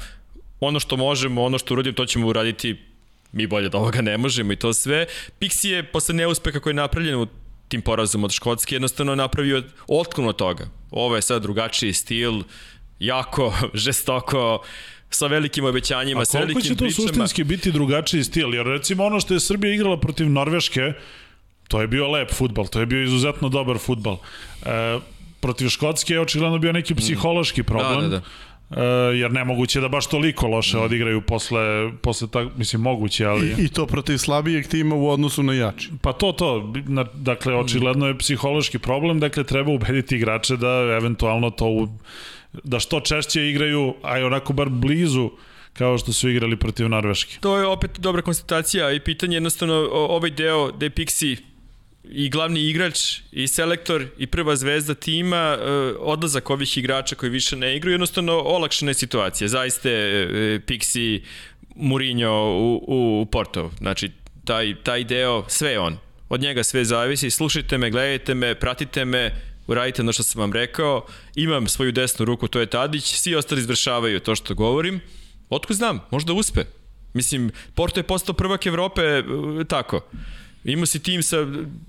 ono 0.61 0.81
što 0.81 0.97
možemo, 0.97 1.45
ono 1.45 1.59
što 1.59 1.75
uradim, 1.75 1.95
to 1.95 2.07
ćemo 2.07 2.27
uraditi 2.27 2.77
mi 3.33 3.47
bolje 3.47 3.69
da 3.69 3.79
ovoga 3.79 4.01
ne 4.01 4.19
možemo 4.19 4.53
i 4.53 4.57
to 4.57 4.73
sve. 4.73 5.07
Pixi 5.41 5.69
je 5.69 5.83
posle 5.83 6.15
neuspeha 6.15 6.61
koji 6.61 6.71
je 6.71 6.75
napravljen 6.75 7.15
u 7.15 7.27
tim 7.69 7.83
porazom 7.83 8.25
od 8.25 8.33
Škotske 8.33 8.75
jednostavno 8.75 9.15
napravio 9.15 9.63
otklon 9.89 10.29
od 10.29 10.37
toga. 10.37 10.69
Ovo 10.91 11.17
je 11.17 11.23
sad 11.23 11.43
drugačiji 11.43 11.93
stil, 11.93 12.43
jako 12.99 13.55
žestoko, 13.85 14.63
sa 15.11 15.27
velikim 15.27 15.65
obećanjima, 15.65 16.25
sa 16.25 16.39
velikim 16.39 16.61
pričama. 16.61 16.75
A 16.75 16.79
koliko 16.79 16.95
će 16.95 17.03
to 17.03 17.03
suštinski 17.03 17.45
biti 17.45 17.73
drugačiji 17.73 18.25
stil? 18.25 18.55
Jer 18.55 18.67
recimo 18.67 19.05
ono 19.05 19.21
što 19.21 19.35
je 19.35 19.41
Srbija 19.41 19.75
igrala 19.75 20.01
protiv 20.01 20.31
Norveške, 20.31 20.93
to 21.69 21.81
je 21.81 21.89
bio 21.89 22.11
lep 22.11 22.33
futbal, 22.35 22.67
to 22.67 22.81
je 22.81 22.87
bio 22.87 23.03
izuzetno 23.03 23.49
dobar 23.49 23.79
futbal. 23.79 24.17
E, 24.63 24.99
protiv 25.41 25.69
Škotske 25.69 26.15
je 26.15 26.21
očigledno 26.21 26.59
bio 26.59 26.73
neki 26.73 26.95
psihološki 26.95 27.63
problem. 27.63 28.01
Da, 28.01 28.09
da, 28.09 28.19
da. 28.19 28.23
Uh, 28.71 28.79
jer 29.15 29.33
nemoguće 29.33 29.81
da 29.81 29.89
baš 29.89 30.07
toliko 30.07 30.47
loše 30.47 30.79
odigraju 30.79 31.21
posle, 31.21 31.93
posle 32.03 32.29
tak, 32.29 32.49
mislim 32.57 32.83
moguće, 32.83 33.27
ali... 33.27 33.47
I, 33.59 33.65
I 33.65 33.69
to 33.69 33.87
protiv 33.87 34.17
slabijeg 34.17 34.67
tima 34.67 34.95
u 34.95 35.09
odnosu 35.09 35.43
na 35.43 35.53
jači. 35.53 35.91
Pa 36.03 36.13
to, 36.13 36.33
to, 36.33 36.73
na, 36.87 37.05
dakle, 37.15 37.55
očigledno 37.55 38.07
je 38.07 38.19
psihološki 38.19 38.79
problem, 38.79 39.21
dakle, 39.21 39.45
treba 39.45 39.73
ubediti 39.73 40.17
igrače 40.17 40.57
da 40.57 40.97
eventualno 40.99 41.51
to, 41.51 41.67
u, 41.67 41.89
da 42.65 42.81
što 42.81 43.01
češće 43.01 43.49
igraju, 43.51 43.95
a 44.03 44.19
i 44.19 44.23
onako 44.23 44.53
bar 44.53 44.69
blizu 44.69 45.31
kao 45.73 45.99
što 45.99 46.13
su 46.13 46.29
igrali 46.29 46.57
protiv 46.57 46.89
Norveške. 46.89 47.37
To 47.41 47.59
je 47.59 47.67
opet 47.67 47.91
dobra 47.99 48.23
konstatacija 48.23 48.93
i 48.93 49.01
pitanje 49.01 49.37
jednostavno 49.37 49.75
ovaj 49.93 50.31
deo 50.31 50.73
da 50.73 50.87
je 50.87 50.91
Pixi 50.91 51.37
i 52.11 52.31
glavni 52.31 52.69
igrač 52.69 53.21
i 53.33 53.49
selektor 53.49 54.07
i 54.19 54.27
prva 54.27 54.57
zvezda 54.57 54.95
tima 54.95 55.37
e, 55.37 55.67
odlazak 55.99 56.51
ovih 56.51 56.79
igrača 56.79 57.15
koji 57.15 57.31
više 57.31 57.57
ne 57.57 57.77
igraju 57.77 57.95
jednostavno 57.95 58.33
olakšane 58.33 58.95
situacije 58.95 59.49
zaista 59.49 59.89
je 59.89 60.23
e, 60.23 60.61
Pixi 60.61 61.23
Mourinho 61.77 62.31
u, 62.31 62.85
u 62.89 63.27
Porto. 63.27 63.71
Znači 63.79 64.11
taj, 64.45 64.75
taj 64.83 65.05
deo 65.05 65.45
sve 65.49 65.71
je 65.71 65.81
on. 65.81 65.99
Od 66.29 66.41
njega 66.41 66.63
sve 66.63 66.85
zavisi. 66.85 67.31
Slušajte 67.31 67.79
me, 67.79 67.91
gledajte 67.91 68.35
me, 68.35 68.55
pratite 68.55 69.05
me 69.05 69.31
uradite 69.67 70.03
ono 70.03 70.13
što 70.13 70.23
sam 70.23 70.41
vam 70.41 70.53
rekao. 70.53 71.07
Imam 71.35 71.69
svoju 71.69 71.93
desnu 71.93 72.25
ruku, 72.25 72.49
to 72.49 72.61
je 72.61 72.67
Tadić. 72.67 73.05
Svi 73.05 73.35
ostali 73.35 73.61
izvršavaju 73.61 74.21
to 74.21 74.35
što 74.35 74.55
govorim. 74.55 75.01
Otko 75.51 75.75
znam, 75.75 76.01
možda 76.11 76.33
uspe. 76.33 76.61
Mislim, 77.13 77.51
Porto 77.75 78.01
je 78.01 78.05
postao 78.05 78.35
prvak 78.35 78.67
Evrope 78.67 79.03
e, 79.03 79.23
tako 79.69 80.01
Imao 80.65 80.87
si 80.87 81.03
tim 81.03 81.23
sa 81.23 81.37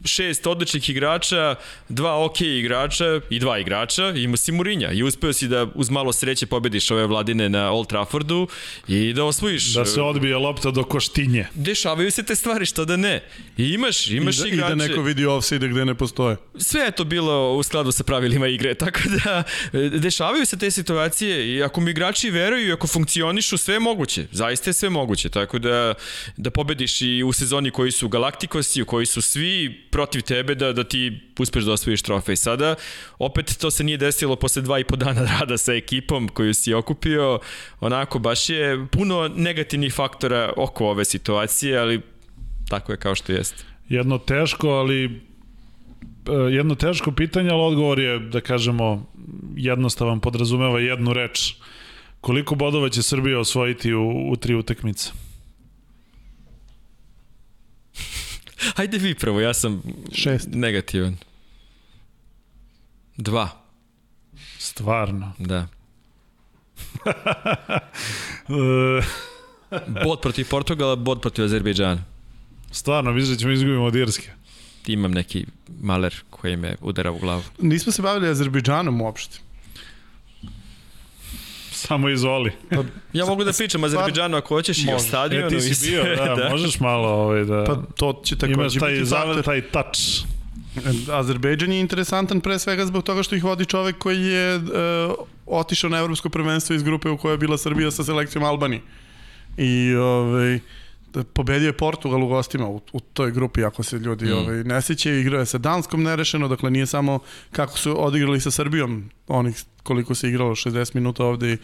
šest 0.06 0.48
odličnih 0.48 0.90
igrača, 0.90 1.56
dva 1.90 2.26
ok 2.26 2.42
igrača 2.42 3.22
i 3.30 3.40
dva 3.40 3.60
igrača, 3.60 4.10
imao 4.10 4.38
si 4.38 4.52
Murinja 4.52 4.92
i 4.92 5.04
uspeo 5.04 5.34
si 5.34 5.48
da 5.48 5.68
uz 5.76 5.90
malo 5.90 6.14
sreće 6.14 6.46
pobediš 6.46 6.92
ove 6.92 7.08
vladine 7.08 7.50
na 7.50 7.72
Old 7.72 7.88
Traffordu 7.88 8.48
i 8.88 9.14
da 9.14 9.24
osvojiš. 9.24 9.74
Da 9.74 9.86
se 9.86 10.02
odbije 10.02 10.38
lopta 10.38 10.72
do 10.72 10.84
koštinje. 10.84 11.48
Dešavaju 11.54 12.12
se 12.12 12.24
te 12.24 12.36
stvari, 12.36 12.66
što 12.66 12.86
da 12.86 12.98
ne. 12.98 13.24
I 13.58 13.70
imaš, 13.70 14.08
imaš 14.08 14.38
I 14.38 14.42
da, 14.42 14.48
igrače. 14.48 14.74
I 14.74 14.76
da 14.76 14.88
neko 14.88 15.02
vidi 15.02 15.26
offside 15.26 15.68
gde 15.68 15.86
ne 15.86 15.96
postoje. 15.96 16.38
Sve 16.58 16.82
je 16.82 16.92
to 16.92 17.04
bilo 17.04 17.54
u 17.54 17.64
skladu 17.64 17.92
sa 17.92 18.04
pravilima 18.04 18.48
igre, 18.48 18.74
tako 18.84 19.00
da 19.24 19.44
dešavaju 20.00 20.46
se 20.46 20.58
te 20.58 20.72
situacije 20.72 21.56
i 21.56 21.64
ako 21.64 21.82
mi 21.82 21.92
igrači 21.92 22.30
veruju 22.30 22.68
i 22.68 22.72
ako 22.72 22.88
funkcionišu, 22.88 23.58
sve 23.58 23.76
je 23.76 23.80
moguće. 23.80 24.28
Zaista 24.32 24.70
je 24.70 24.74
sve 24.74 24.90
moguće, 24.90 25.30
tako 25.30 25.60
da 25.60 25.94
da 26.38 26.52
pobediš 26.52 27.02
i 27.02 27.24
u 27.24 27.34
sezoni 27.34 27.72
koji 27.72 27.92
su 27.92 28.08
Galacticos 28.08 28.65
u 28.82 28.86
kojoj 28.86 29.06
su 29.06 29.22
svi 29.22 29.82
protiv 29.92 30.22
tebe 30.22 30.56
da, 30.56 30.74
da 30.74 30.84
ti 30.84 31.20
uspeš 31.40 31.64
da 31.64 31.72
osvojiš 31.72 32.02
trofej. 32.02 32.36
Sada, 32.36 32.76
opet 33.20 33.58
to 33.58 33.72
se 33.72 33.84
nije 33.84 33.98
desilo 33.98 34.36
posle 34.36 34.62
dva 34.62 34.80
i 34.80 34.84
po 34.84 34.96
dana 34.96 35.28
rada 35.40 35.58
sa 35.58 35.74
ekipom 35.74 36.28
koju 36.28 36.54
si 36.54 36.74
okupio, 36.74 37.40
onako 37.80 38.20
baš 38.20 38.50
je 38.50 38.88
puno 38.92 39.28
negativnih 39.36 39.94
faktora 39.94 40.54
oko 40.58 40.86
ove 40.86 41.06
situacije, 41.06 41.78
ali 41.78 42.02
tako 42.70 42.92
je 42.92 42.98
kao 42.98 43.16
što 43.16 43.32
jeste. 43.32 43.64
Jedno 43.90 44.18
teško, 44.18 44.70
ali 44.70 45.06
e, 45.06 45.10
jedno 46.52 46.76
teško 46.76 47.12
pitanje, 47.12 47.50
ali 47.50 47.62
odgovor 47.62 48.00
je, 48.00 48.20
da 48.20 48.42
kažemo, 48.42 49.06
jednostavan, 49.56 50.20
podrazumeva 50.20 50.80
jednu 50.80 51.14
reč. 51.14 51.54
Koliko 52.22 52.56
bodova 52.56 52.90
će 52.90 53.04
Srbija 53.04 53.40
osvojiti 53.40 53.94
u, 53.94 54.32
u 54.32 54.36
tri 54.36 54.56
utakmice? 54.56 55.12
Hajde 58.78 58.98
vi 58.98 59.16
prvo, 59.16 59.42
ja 59.42 59.54
sam 59.54 59.82
Šest. 60.12 60.48
negativan. 60.52 61.18
Dva. 63.18 63.50
Stvarno. 64.58 65.32
Da. 65.40 65.68
Bod 70.04 70.22
protiv 70.22 70.50
Portugala, 70.50 70.96
bod 70.96 71.22
protiv 71.22 71.46
Azerbejdžana. 71.46 72.04
Stvarno, 72.72 73.14
misliš 73.14 73.38
da 73.38 73.40
ćemo 73.40 73.52
izgubiti 73.54 73.78
od 73.78 73.96
Irske? 73.96 74.32
Imam 74.88 75.12
neki 75.12 75.46
maler 75.82 76.16
koji 76.30 76.58
me 76.58 76.76
udara 76.82 77.12
u 77.12 77.20
glavu. 77.20 77.44
Nismo 77.60 77.92
se 77.92 78.02
bavili 78.02 78.30
Azerbejdžanom 78.30 79.02
uopšte. 79.02 79.40
Samo 81.88 82.10
izvoli. 82.10 82.52
Ja 83.14 83.26
mogu 83.26 83.44
da 83.44 83.54
pričam 83.54 83.84
o 83.84 83.86
Azerbejdžanu 83.86 84.38
ako 84.38 84.56
hoćeš 84.56 84.78
i 84.78 84.90
o 84.90 84.92
Može. 84.92 85.06
stadionu. 85.06 85.48
E, 85.48 85.50
ti 85.50 85.62
si 85.62 85.90
bio, 85.90 86.04
da, 86.04 86.36
da. 86.42 86.50
možeš 86.50 86.80
malo 86.80 87.08
ovaj, 87.08 87.44
da... 87.44 87.64
Pa 87.64 87.76
to 87.98 88.22
će 88.26 88.36
takođe 88.36 88.80
taj, 88.80 88.92
biti 88.92 89.06
zavel, 89.06 89.36
faktor. 89.36 89.44
taj 89.44 89.62
touch. 89.62 90.26
Azerbejdžan 91.12 91.72
je 91.72 91.80
interesantan 91.80 92.42
pre 92.42 92.60
svega 92.60 92.86
zbog 92.86 93.04
toga 93.04 93.24
što 93.24 93.36
ih 93.36 93.44
vodi 93.44 93.66
čovek 93.66 93.98
koji 93.98 94.22
je 94.22 94.56
uh, 94.58 94.64
otišao 95.46 95.90
na 95.90 95.98
evropsko 95.98 96.30
prvenstvo 96.30 96.76
iz 96.76 96.84
grupe 96.84 97.10
u 97.10 97.18
kojoj 97.18 97.34
je 97.34 97.38
bila 97.38 97.58
Srbija 97.58 97.92
sa 97.92 98.04
selekcijom 98.04 98.44
Albanije. 98.44 98.82
I 99.58 99.96
ovaj, 99.96 100.60
pobedio 101.24 101.68
je 101.68 101.78
Portugal 101.78 102.24
u 102.24 102.28
gostima 102.28 102.68
u, 102.68 102.82
u 102.94 103.00
toj 103.00 103.32
grupi, 103.32 103.64
ako 103.64 103.84
se 103.84 103.98
ljudi 103.98 104.26
mm. 104.26 104.38
ovaj, 104.38 104.64
ne 104.64 104.82
sećaju. 104.82 105.20
Igrao 105.20 105.40
je 105.40 105.46
sa 105.46 105.58
Danskom 105.58 106.04
nerešeno, 106.04 106.48
dakle 106.48 106.72
nije 106.72 106.86
samo 106.86 107.20
kako 107.52 107.78
su 107.78 108.06
odigrali 108.06 108.42
sa 108.42 108.52
Srbijom, 108.52 109.10
onih 109.28 109.64
koliko 109.86 110.16
se 110.16 110.30
igralo, 110.30 110.56
60 110.56 110.96
minuta 110.96 111.26
ovde 111.26 111.54
i 111.54 111.58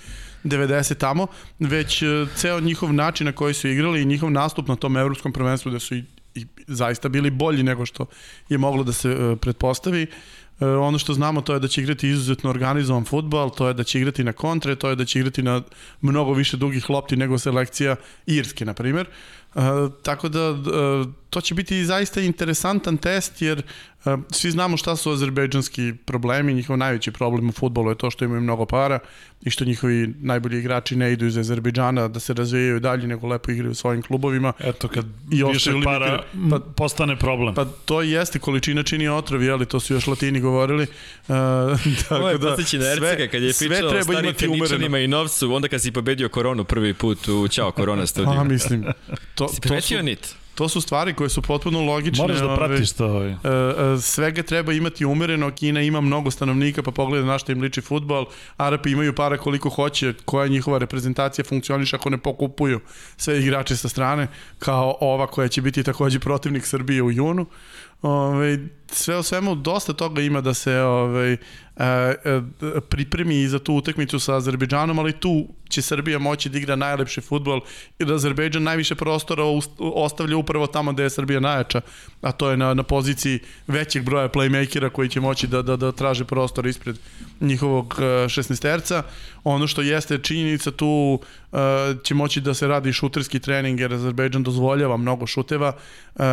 90 0.44 0.98
tamo, 0.98 1.28
već 1.60 2.02
uh, 2.02 2.30
ceo 2.36 2.60
njihov 2.60 2.94
način 2.94 3.26
na 3.26 3.32
koji 3.32 3.54
su 3.54 3.68
igrali 3.68 4.02
i 4.02 4.06
njihov 4.06 4.32
nastup 4.32 4.68
na 4.68 4.76
tom 4.76 4.98
evropskom 4.98 5.34
prvenstvu 5.34 5.72
da 5.72 5.80
su 5.80 5.96
i, 5.96 6.04
i 6.36 6.46
zaista 6.68 7.10
bili 7.10 7.30
bolji 7.30 7.64
nego 7.64 7.86
što 7.86 8.06
je 8.50 8.58
moglo 8.58 8.84
da 8.84 8.94
se 8.94 9.10
uh, 9.10 9.40
pretpostavi. 9.40 10.08
Uh, 10.60 10.68
ono 10.68 11.00
što 11.00 11.14
znamo 11.14 11.42
to 11.42 11.54
je 11.54 11.60
da 11.60 11.68
će 11.68 11.82
igrati 11.82 12.10
izuzetno 12.10 12.50
organizovan 12.50 13.06
futbal, 13.06 13.50
to 13.50 13.68
je 13.68 13.74
da 13.74 13.84
će 13.84 14.00
igrati 14.00 14.24
na 14.24 14.34
kontre, 14.34 14.76
to 14.76 14.90
je 14.90 14.96
da 14.96 15.06
će 15.06 15.20
igrati 15.20 15.44
na 15.44 15.62
mnogo 16.02 16.34
više 16.34 16.58
dugih 16.58 16.90
lopti 16.90 17.18
nego 17.18 17.38
selekcija 17.38 17.96
Irske, 18.26 18.66
na 18.66 18.74
primjer. 18.74 19.08
Uh, 19.08 19.41
tako 20.04 20.30
da 20.30 20.52
uh, 20.52 20.58
to 21.30 21.42
će 21.42 21.56
biti 21.56 21.86
zaista 21.86 22.22
interesantan 22.22 22.98
test 22.98 23.42
jer 23.42 23.62
uh, 24.06 24.20
svi 24.32 24.52
znamo 24.52 24.78
šta 24.78 24.96
su 24.96 25.12
azerbejdžanski 25.12 25.94
problemi, 26.06 26.54
njihov 26.54 26.78
najveći 26.78 27.12
problem 27.12 27.50
u 27.50 27.52
futbolu 27.52 27.90
je 27.90 27.98
to 27.98 28.12
što 28.12 28.26
imaju 28.26 28.42
mnogo 28.42 28.66
para 28.66 29.00
i 29.44 29.50
što 29.50 29.66
njihovi 29.66 30.14
najbolji 30.20 30.60
igrači 30.60 30.96
ne 30.96 31.12
idu 31.14 31.26
iz 31.26 31.38
Azerbejdžana 31.38 32.08
da 32.08 32.20
se 32.20 32.34
razvijaju 32.34 32.80
dalje 32.80 33.08
nego 33.08 33.28
lepo 33.28 33.52
igraju 33.52 33.72
u 33.72 33.76
svojim 33.76 34.02
klubovima. 34.02 34.54
Eto, 34.60 34.88
kad 34.88 35.06
I 35.32 35.44
više 35.44 35.72
para 35.84 36.24
pa, 36.50 36.60
Pa- 36.60 36.66
postane 36.76 37.16
problem. 37.16 37.56
Pa 37.56 37.66
to 37.66 38.04
i 38.04 38.12
jeste, 38.12 38.40
količina 38.40 38.84
čini 38.84 39.08
otrov, 39.08 39.44
jeli, 39.44 39.66
to 39.66 39.80
su 39.80 39.94
još 39.94 40.08
latini 40.08 40.40
govorili. 40.40 40.88
Uh, 41.28 41.36
Ovo 41.38 42.30
je 42.30 42.40
tako 42.40 42.46
da, 42.46 42.56
na 42.80 42.86
Ercega 42.92 43.28
kad 43.32 43.44
je 43.44 43.54
sve 43.54 43.68
pričao 43.68 43.88
o 43.88 43.92
treba 43.92 44.04
starim 44.04 44.26
imati 44.26 44.48
umereno. 44.48 44.98
I 44.98 45.08
novcu, 45.08 45.54
onda 45.54 45.68
kad 45.68 45.82
si 45.82 45.92
pobedio 45.92 46.30
koronu 46.30 46.64
prvi 46.64 46.94
put 46.94 47.28
u 47.28 47.48
Ćao 47.48 47.72
korona 47.72 48.02
Pa 48.02 48.06
studiju. 48.14 48.44
mislim, 48.44 48.86
to, 49.36 49.48
Si 49.48 49.62
to, 49.62 49.68
su, 49.82 50.04
nit? 50.04 50.36
To 50.56 50.70
su 50.70 50.82
stvari 50.82 51.14
koje 51.14 51.30
su 51.30 51.42
potpuno 51.42 51.82
logične. 51.82 52.24
Moraš 52.24 52.40
da 52.40 52.46
ovaj, 52.46 52.58
pratiš 52.58 52.92
to. 52.92 53.06
Ovaj. 53.06 53.30
E, 53.30 53.34
e, 53.34 54.02
svega 54.02 54.44
treba 54.44 54.74
imati 54.74 55.06
umereno, 55.06 55.52
Kina 55.52 55.82
ima 55.82 56.02
mnogo 56.02 56.32
stanovnika, 56.32 56.84
pa 56.84 56.92
pogledaj 56.92 57.28
na 57.28 57.40
što 57.40 57.52
im 57.52 57.62
liči 57.62 57.82
futbal, 57.82 58.26
Arapi 58.58 58.92
imaju 58.92 59.16
para 59.16 59.38
koliko 59.38 59.70
hoće, 59.70 60.14
koja 60.26 60.48
njihova 60.48 60.78
reprezentacija 60.78 61.46
funkcioniše 61.46 61.96
ako 61.96 62.10
ne 62.10 62.18
pokupuju 62.18 62.80
sve 63.18 63.40
igrače 63.40 63.76
sa 63.76 63.90
strane, 63.90 64.28
kao 64.60 64.98
ova 65.00 65.28
koja 65.28 65.48
će 65.48 65.62
biti 65.62 65.84
takođe 65.84 66.20
protivnik 66.20 66.66
Srbije 66.66 67.04
u 67.04 67.12
junu. 67.12 67.46
Ove, 68.02 68.58
sve 68.88 69.18
o 69.18 69.24
svemu 69.24 69.56
dosta 69.56 69.94
toga 69.94 70.22
ima 70.22 70.42
da 70.42 70.54
se 70.54 70.80
ove, 70.80 71.38
e, 71.78 71.86
e, 71.86 72.42
pripremi 72.90 73.48
za 73.48 73.60
tu 73.60 73.74
utakmicu 73.74 74.20
sa 74.20 74.36
Azerbejdžanom, 74.36 75.00
ali 75.00 75.12
tu 75.14 75.48
će 75.70 75.82
Srbija 75.82 76.20
moći 76.20 76.50
da 76.50 76.58
igra 76.58 76.76
najlepši 76.76 77.22
futbol 77.22 77.62
i 78.00 78.06
da 78.06 78.16
Azerbejdžan 78.16 78.64
najviše 78.64 78.96
prostora 78.96 79.44
ostavlja 79.80 80.38
upravo 80.38 80.68
tamo 80.68 80.94
gde 80.94 81.04
je 81.04 81.10
Srbija 81.10 81.40
najjača, 81.40 81.82
a 82.22 82.32
to 82.32 82.50
je 82.50 82.58
na, 82.58 82.74
na 82.74 82.84
poziciji 82.84 83.40
većeg 83.68 84.04
broja 84.04 84.30
playmakera 84.30 84.90
koji 84.90 85.10
će 85.10 85.22
moći 85.22 85.48
da, 85.48 85.62
da, 85.62 85.76
da 85.76 85.92
traže 85.92 86.26
prostor 86.26 86.68
ispred 86.68 87.00
njihovog 87.42 87.86
uh, 87.86 88.04
16-terca. 88.04 89.04
Ono 89.44 89.68
što 89.68 89.82
jeste 89.82 90.18
činjenica 90.18 90.72
tu 90.72 91.20
uh, 91.52 91.60
će 92.04 92.14
moći 92.14 92.42
da 92.42 92.54
se 92.54 92.68
radi 92.68 92.94
šuterski 92.94 93.40
trening 93.40 93.80
jer 93.80 93.94
Azerbejdžan 93.94 94.44
dozvoljava 94.44 94.98
mnogo 94.98 95.28
šuteva 95.28 95.74
uh, 96.16 96.24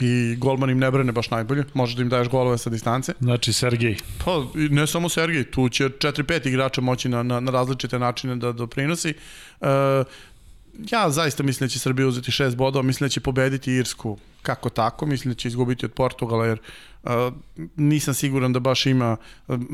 i 0.00 0.36
golman 0.36 0.70
im 0.70 0.78
ne 0.78 0.90
brane 0.90 1.12
baš 1.12 1.30
najbolje, 1.30 1.64
možeš 1.74 1.96
da 1.96 2.02
im 2.02 2.08
daješ 2.08 2.28
golove 2.28 2.58
sa 2.58 2.70
distance. 2.70 3.12
Znači, 3.20 3.52
Sergej. 3.52 3.96
Pa, 4.24 4.44
ne 4.54 4.86
samo 4.86 5.08
Sergej, 5.08 5.50
tu 5.50 5.68
će 5.68 5.88
4-5 5.88 6.48
igrača 6.48 6.80
moći 6.80 7.08
na, 7.08 7.22
na, 7.22 7.40
na 7.40 7.50
različite 7.50 7.98
načine 7.98 8.36
da 8.36 8.52
doprinosi. 8.52 9.14
Uh, 9.60 9.68
ja 10.90 11.10
zaista 11.10 11.42
mislim 11.42 11.66
da 11.66 11.70
će 11.70 11.78
Srbija 11.78 12.08
uzeti 12.08 12.30
6 12.30 12.56
bodova, 12.56 12.82
mislim 12.82 13.04
da 13.04 13.08
će 13.08 13.20
pobediti 13.20 13.72
Irsku 13.72 14.18
kako 14.42 14.68
tako, 14.68 15.06
mislim 15.06 15.34
da 15.34 15.38
će 15.38 15.48
izgubiti 15.48 15.86
od 15.86 15.92
Portugala 15.92 16.46
jer 16.46 16.58
uh, 17.02 17.10
nisam 17.76 18.14
siguran 18.14 18.52
da 18.52 18.60
baš 18.60 18.86
ima 18.86 19.16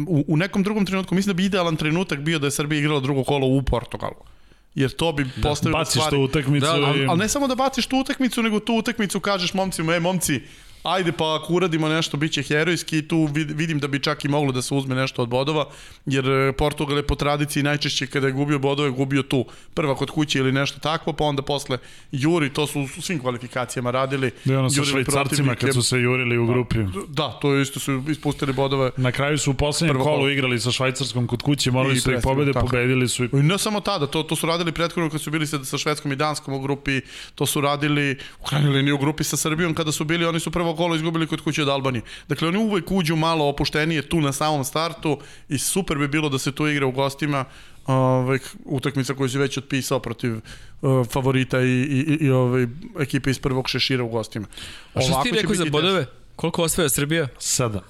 u, 0.06 0.24
u 0.28 0.36
nekom 0.36 0.62
drugom 0.62 0.86
trenutku, 0.86 1.14
mislim 1.14 1.32
da 1.32 1.36
bi 1.36 1.44
idealan 1.44 1.76
trenutak 1.76 2.20
bio 2.20 2.38
da 2.38 2.46
je 2.46 2.50
Srbija 2.50 2.78
igrala 2.78 3.00
drugo 3.00 3.24
kolo 3.24 3.46
u 3.46 3.62
Portugalu 3.62 4.35
jer 4.76 4.90
to 4.90 5.12
bi 5.12 5.26
postavilo 5.42 5.78
Baciš 5.78 5.92
stvari 5.92 6.16
tu 6.16 6.22
utakmicu 6.22 6.66
Da, 6.66 6.72
Ali, 6.72 7.02
i... 7.02 7.06
ali 7.06 7.18
ne 7.18 7.28
samo 7.28 7.48
da 7.48 7.54
baciš 7.54 7.86
tu 7.86 7.98
utakmicu, 7.98 8.42
nego 8.42 8.60
tu 8.60 8.74
utakmicu 8.74 9.20
kažeš 9.20 9.54
momcima, 9.54 9.94
e 9.94 10.00
momci, 10.00 10.40
ajde 10.82 11.12
pa 11.12 11.34
ako 11.34 11.52
uradimo 11.52 11.88
nešto, 11.88 12.16
bit 12.16 12.32
će 12.32 12.42
herojski 12.42 12.98
i 12.98 13.08
tu 13.08 13.16
vid- 13.16 13.54
vidim 13.56 13.78
da 13.78 13.88
bi 13.88 14.00
čak 14.00 14.24
i 14.24 14.28
moglo 14.28 14.52
da 14.52 14.62
se 14.62 14.74
uzme 14.74 14.94
nešto 14.94 15.22
od 15.22 15.28
bodova, 15.28 15.66
jer 16.06 16.30
e, 16.30 16.52
Portugal 16.52 16.96
je 16.96 17.06
po 17.06 17.14
tradiciji 17.14 17.62
najčešće 17.62 18.06
kada 18.06 18.26
je 18.26 18.32
gubio 18.32 18.58
bodove, 18.58 18.90
gubio 18.90 19.22
tu 19.22 19.44
prva 19.74 19.94
kod 19.94 20.10
kuće 20.10 20.38
ili 20.38 20.52
nešto 20.52 20.78
takvo, 20.80 21.12
pa 21.12 21.24
onda 21.24 21.42
posle 21.42 21.78
juri, 22.12 22.52
to 22.52 22.66
su 22.66 22.80
u 22.80 23.02
svim 23.02 23.18
kvalifikacijama 23.18 23.90
radili. 23.90 24.30
Da 24.44 24.52
je 24.52 24.58
ono 24.58 24.70
sa 24.70 24.84
švajcarcima 24.84 25.54
kad 25.54 25.74
su 25.74 25.82
se 25.82 25.98
jurili 25.98 26.38
u 26.38 26.46
grupi. 26.46 26.78
Da, 27.08 27.38
to 27.42 27.52
je 27.52 27.62
isto 27.62 27.80
su 27.80 28.02
ispustili 28.10 28.52
bodove. 28.52 28.90
Na 28.96 29.12
kraju 29.12 29.38
su 29.38 29.50
u 29.50 29.54
poslednjem 29.54 29.98
kolu 30.02 30.30
igrali 30.30 30.60
sa 30.60 30.70
Švajcarskom 30.70 31.26
kod 31.26 31.42
kuće, 31.42 31.70
morali 31.70 31.96
I 31.96 32.00
su 32.00 32.10
ih 32.10 32.14
prestigli, 32.14 32.34
pobede, 32.34 32.52
tako. 32.52 32.66
pobedili 32.66 33.08
su 33.08 33.24
i 33.24 33.28
I 33.32 33.42
ne 33.42 33.58
samo 33.58 33.80
tada, 33.80 34.06
to, 34.06 34.22
to 34.22 34.36
su 34.36 34.46
radili 34.46 34.72
prethodno 34.72 35.10
kad 35.10 35.20
su 35.20 35.30
bili 35.30 35.46
sa, 35.46 35.64
sa 35.64 35.78
Švedskom 35.78 36.12
i 36.12 36.16
Danskom 36.16 36.54
u 36.54 36.60
grupi, 36.60 37.00
to 37.34 37.46
su 37.46 37.60
radili 37.60 38.16
u 38.40 38.44
krajnjoj 38.44 38.72
liniji 38.72 38.92
u 38.92 38.98
grupi 38.98 39.24
sa 39.24 39.36
Srbijom 39.36 39.74
kada 39.74 39.92
su 39.92 40.04
bili, 40.04 40.24
oni 40.24 40.40
su 40.40 40.50
prvo 40.50 40.75
kolo 40.76 40.96
izgubili 40.96 41.26
kod 41.26 41.40
kuće 41.40 41.62
od 41.62 41.68
Albanije. 41.68 42.02
Dakle, 42.28 42.48
oni 42.48 42.58
uvek 42.58 42.90
uđu 42.90 43.16
malo 43.16 43.48
opuštenije 43.48 44.08
tu 44.08 44.20
na 44.20 44.32
samom 44.32 44.64
startu 44.64 45.18
i 45.48 45.58
super 45.58 45.98
bi 45.98 46.08
bilo 46.08 46.28
da 46.28 46.38
se 46.38 46.52
tu 46.52 46.66
igra 46.68 46.86
u 46.86 46.92
gostima 46.92 47.44
ovaj, 47.86 48.38
utakmica 48.64 49.14
koju 49.14 49.28
si 49.28 49.38
već 49.38 49.58
otpisao 49.58 50.00
protiv 50.00 50.34
uh, 50.34 51.06
favorita 51.06 51.60
i, 51.60 51.64
i, 51.64 52.16
i, 52.20 52.26
i 52.26 52.30
ovaj, 52.30 52.66
ekipe 53.00 53.30
iz 53.30 53.38
prvog 53.38 53.68
šešira 53.68 54.04
u 54.04 54.08
gostima. 54.08 54.46
A 54.94 55.00
što 55.00 55.12
Ovako 55.12 55.28
ti 55.28 55.34
rekao 55.34 55.54
za 55.54 55.64
bodove? 55.64 56.06
Koliko 56.36 56.62
osvaja 56.62 56.88
Srbija? 56.88 57.28
sedam. 57.38 57.82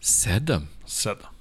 Sedam. 0.00 0.68
Sedam. 0.86 1.34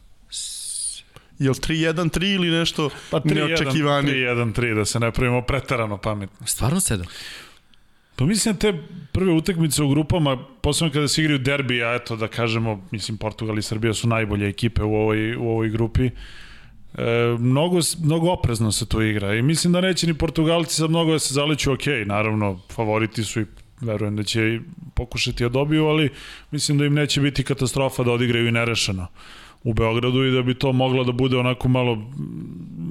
teško. 1.03 1.23
Jel 1.39 1.53
3-1-3 1.53 2.35
ili 2.35 2.47
nešto 2.47 2.89
Pa 3.11 3.19
3-1, 3.19 3.33
neočekivani? 3.33 4.11
3-1-3, 4.11 4.75
da 4.75 4.85
se 4.85 4.99
ne 4.99 5.11
pravimo 5.11 5.41
pretarano 5.41 5.97
pametno. 5.97 6.47
Stvarno 6.47 6.79
sedam? 6.79 7.05
Pa 8.15 8.25
mislim 8.25 8.55
te 8.55 8.73
prve 9.11 9.31
utakmice 9.31 9.83
u 9.83 9.89
grupama, 9.89 10.37
posebno 10.61 10.93
kada 10.93 11.07
se 11.07 11.21
igraju 11.21 11.39
derbi, 11.39 11.83
a 11.83 11.95
eto 11.95 12.15
da 12.15 12.27
kažemo, 12.27 12.87
mislim 12.91 13.17
Portugal 13.17 13.57
i 13.57 13.61
Srbija 13.61 13.93
su 13.93 14.07
najbolje 14.07 14.47
ekipe 14.47 14.83
u 14.83 14.95
ovoj, 14.95 15.35
u 15.35 15.49
ovoj 15.49 15.69
grupi, 15.69 16.09
E, 16.97 17.37
mnogo, 17.39 17.79
mnogo 18.03 18.31
oprezno 18.31 18.71
se 18.71 18.85
to 18.85 19.01
igra 19.01 19.35
i 19.35 19.41
mislim 19.41 19.73
da 19.73 19.81
neće 19.81 20.07
ni 20.07 20.13
Portugalci 20.13 20.75
sad 20.75 20.89
mnogo 20.89 21.11
da 21.11 21.19
se 21.19 21.33
zaleću 21.33 21.71
ok, 21.71 21.85
naravno 22.05 22.59
favoriti 22.71 23.23
su 23.23 23.41
i 23.41 23.45
verujem 23.81 24.15
da 24.15 24.23
će 24.23 24.59
pokušati 24.95 25.43
da 25.43 25.49
dobiju, 25.49 25.85
ali 25.85 26.09
mislim 26.51 26.77
da 26.77 26.85
im 26.85 26.93
neće 26.93 27.21
biti 27.21 27.43
katastrofa 27.43 28.03
da 28.03 28.11
odigraju 28.11 28.47
i 28.47 28.51
nerešeno 28.51 29.07
u 29.63 29.73
Beogradu 29.73 30.25
i 30.25 30.31
da 30.31 30.41
bi 30.41 30.53
to 30.53 30.71
mogla 30.71 31.03
da 31.03 31.11
bude 31.11 31.37
onako 31.37 31.67
malo 31.67 31.97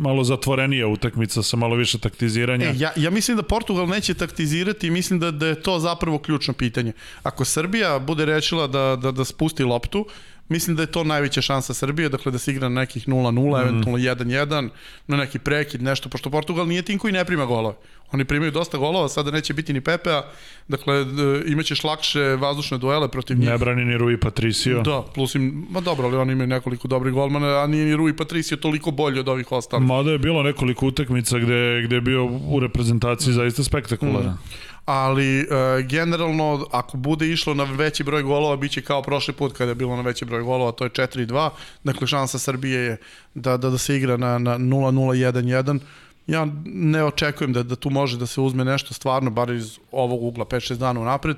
malo 0.03 0.25
zatvorenija 0.25 0.87
utakmica 0.87 1.43
sa 1.43 1.57
malo 1.57 1.77
više 1.77 1.99
taktiziranja. 1.99 2.67
E, 2.67 2.75
ja, 2.79 2.93
ja 2.97 3.11
mislim 3.11 3.37
da 3.37 3.43
Portugal 3.43 3.89
neće 3.89 4.15
taktizirati 4.15 4.87
i 4.87 4.91
mislim 4.91 5.21
da, 5.21 5.31
da 5.31 5.47
je 5.47 5.63
to 5.63 5.79
zapravo 5.79 6.19
ključno 6.19 6.55
pitanje. 6.55 6.93
Ako 7.23 7.45
Srbija 7.45 7.99
bude 7.99 8.25
rečila 8.25 8.67
da, 8.67 8.97
da, 9.03 9.13
da 9.13 9.25
spusti 9.25 9.65
loptu, 9.65 10.07
mislim 10.49 10.77
da 10.77 10.83
je 10.83 10.93
to 10.93 11.05
najveća 11.05 11.43
šansa 11.43 11.75
Srbije, 11.75 12.09
dakle 12.09 12.33
da 12.33 12.39
se 12.39 12.51
igra 12.51 12.69
na 12.69 12.81
nekih 12.81 13.09
0-0, 13.09 13.33
mm. 13.33 13.69
eventualno 13.69 13.99
1-1, 13.99 14.69
na 15.07 15.17
neki 15.17 15.39
prekid, 15.39 15.83
nešto, 15.83 16.09
pošto 16.09 16.31
Portugal 16.31 16.67
nije 16.69 16.83
tim 16.83 16.99
koji 16.99 17.13
ne 17.13 17.25
prima 17.25 17.47
golove. 17.47 17.77
Oni 18.13 18.25
primaju 18.25 18.51
dosta 18.53 18.79
golova, 18.79 19.09
sada 19.09 19.31
neće 19.31 19.55
biti 19.55 19.73
ni 19.73 19.81
Pepea, 19.81 20.23
dakle 20.69 21.07
imaćeš 21.47 21.85
lakše 21.85 22.21
vazdušne 22.21 22.79
duele 22.79 23.09
protiv 23.09 23.39
njih. 23.39 23.49
Ne 23.49 23.59
brani 23.59 23.85
ni 23.85 23.99
Rui 23.99 24.21
Patricio. 24.21 24.83
Da, 24.83 25.03
plus 25.15 25.35
im, 25.35 25.67
ma 25.71 25.81
dobro, 25.81 26.07
ali 26.07 26.17
oni 26.17 26.33
imaju 26.33 26.47
nekoliko 26.47 26.89
dobrih 26.89 27.15
golmana, 27.15 27.63
a 27.63 27.67
nije 27.67 27.85
ni 27.85 27.97
Rui 27.97 28.17
Patricio 28.17 28.57
toliko 28.57 28.91
bolji 28.91 29.21
od 29.21 29.29
ovih 29.29 29.53
ostalih. 29.53 29.87
Mada 29.87 30.11
je 30.11 30.19
bilo 30.19 30.43
nekoliko 30.43 30.87
utakmica 30.87 31.39
gde, 31.39 31.83
gde 31.85 31.97
je 31.97 32.01
bio 32.01 32.25
u 32.27 32.61
reprezentaciji 32.61 33.33
zaista 33.33 33.65
spektakularan. 33.65 34.31
Mm 34.31 34.73
ali 34.85 35.41
e, 35.41 35.47
generalno 35.83 36.67
ako 36.71 36.97
bude 36.97 37.29
išlo 37.29 37.55
na 37.55 37.65
veći 37.65 38.05
broj 38.05 38.23
golova 38.23 38.57
biće 38.57 38.83
kao 38.83 39.03
prošli 39.03 39.35
put 39.35 39.53
kada 39.53 39.71
je 39.71 39.75
bilo 39.75 39.97
na 39.97 40.03
veći 40.03 40.25
broj 40.25 40.43
golova, 40.43 40.73
to 40.73 40.85
je 40.85 40.91
4-2, 40.91 41.51
dakle 41.85 42.07
šansa 42.07 42.39
Srbije 42.39 42.81
je 42.81 42.97
da, 43.35 43.57
da, 43.57 43.71
da 43.71 43.79
se 43.79 43.97
igra 43.97 44.17
na, 44.17 44.39
na 44.39 44.59
0-0-1-1, 44.59 45.79
ja 46.27 46.47
ne 46.65 47.05
očekujem 47.05 47.53
da, 47.53 47.63
da 47.63 47.77
tu 47.77 47.91
može 47.91 48.19
da 48.19 48.27
se 48.27 48.41
uzme 48.41 48.65
nešto 48.65 48.95
stvarno, 48.95 49.31
bar 49.31 49.51
iz 49.51 49.79
ovog 49.93 50.23
ugla 50.23 50.45
5-6 50.45 50.77
dana 50.77 51.01
unapred, 51.01 51.37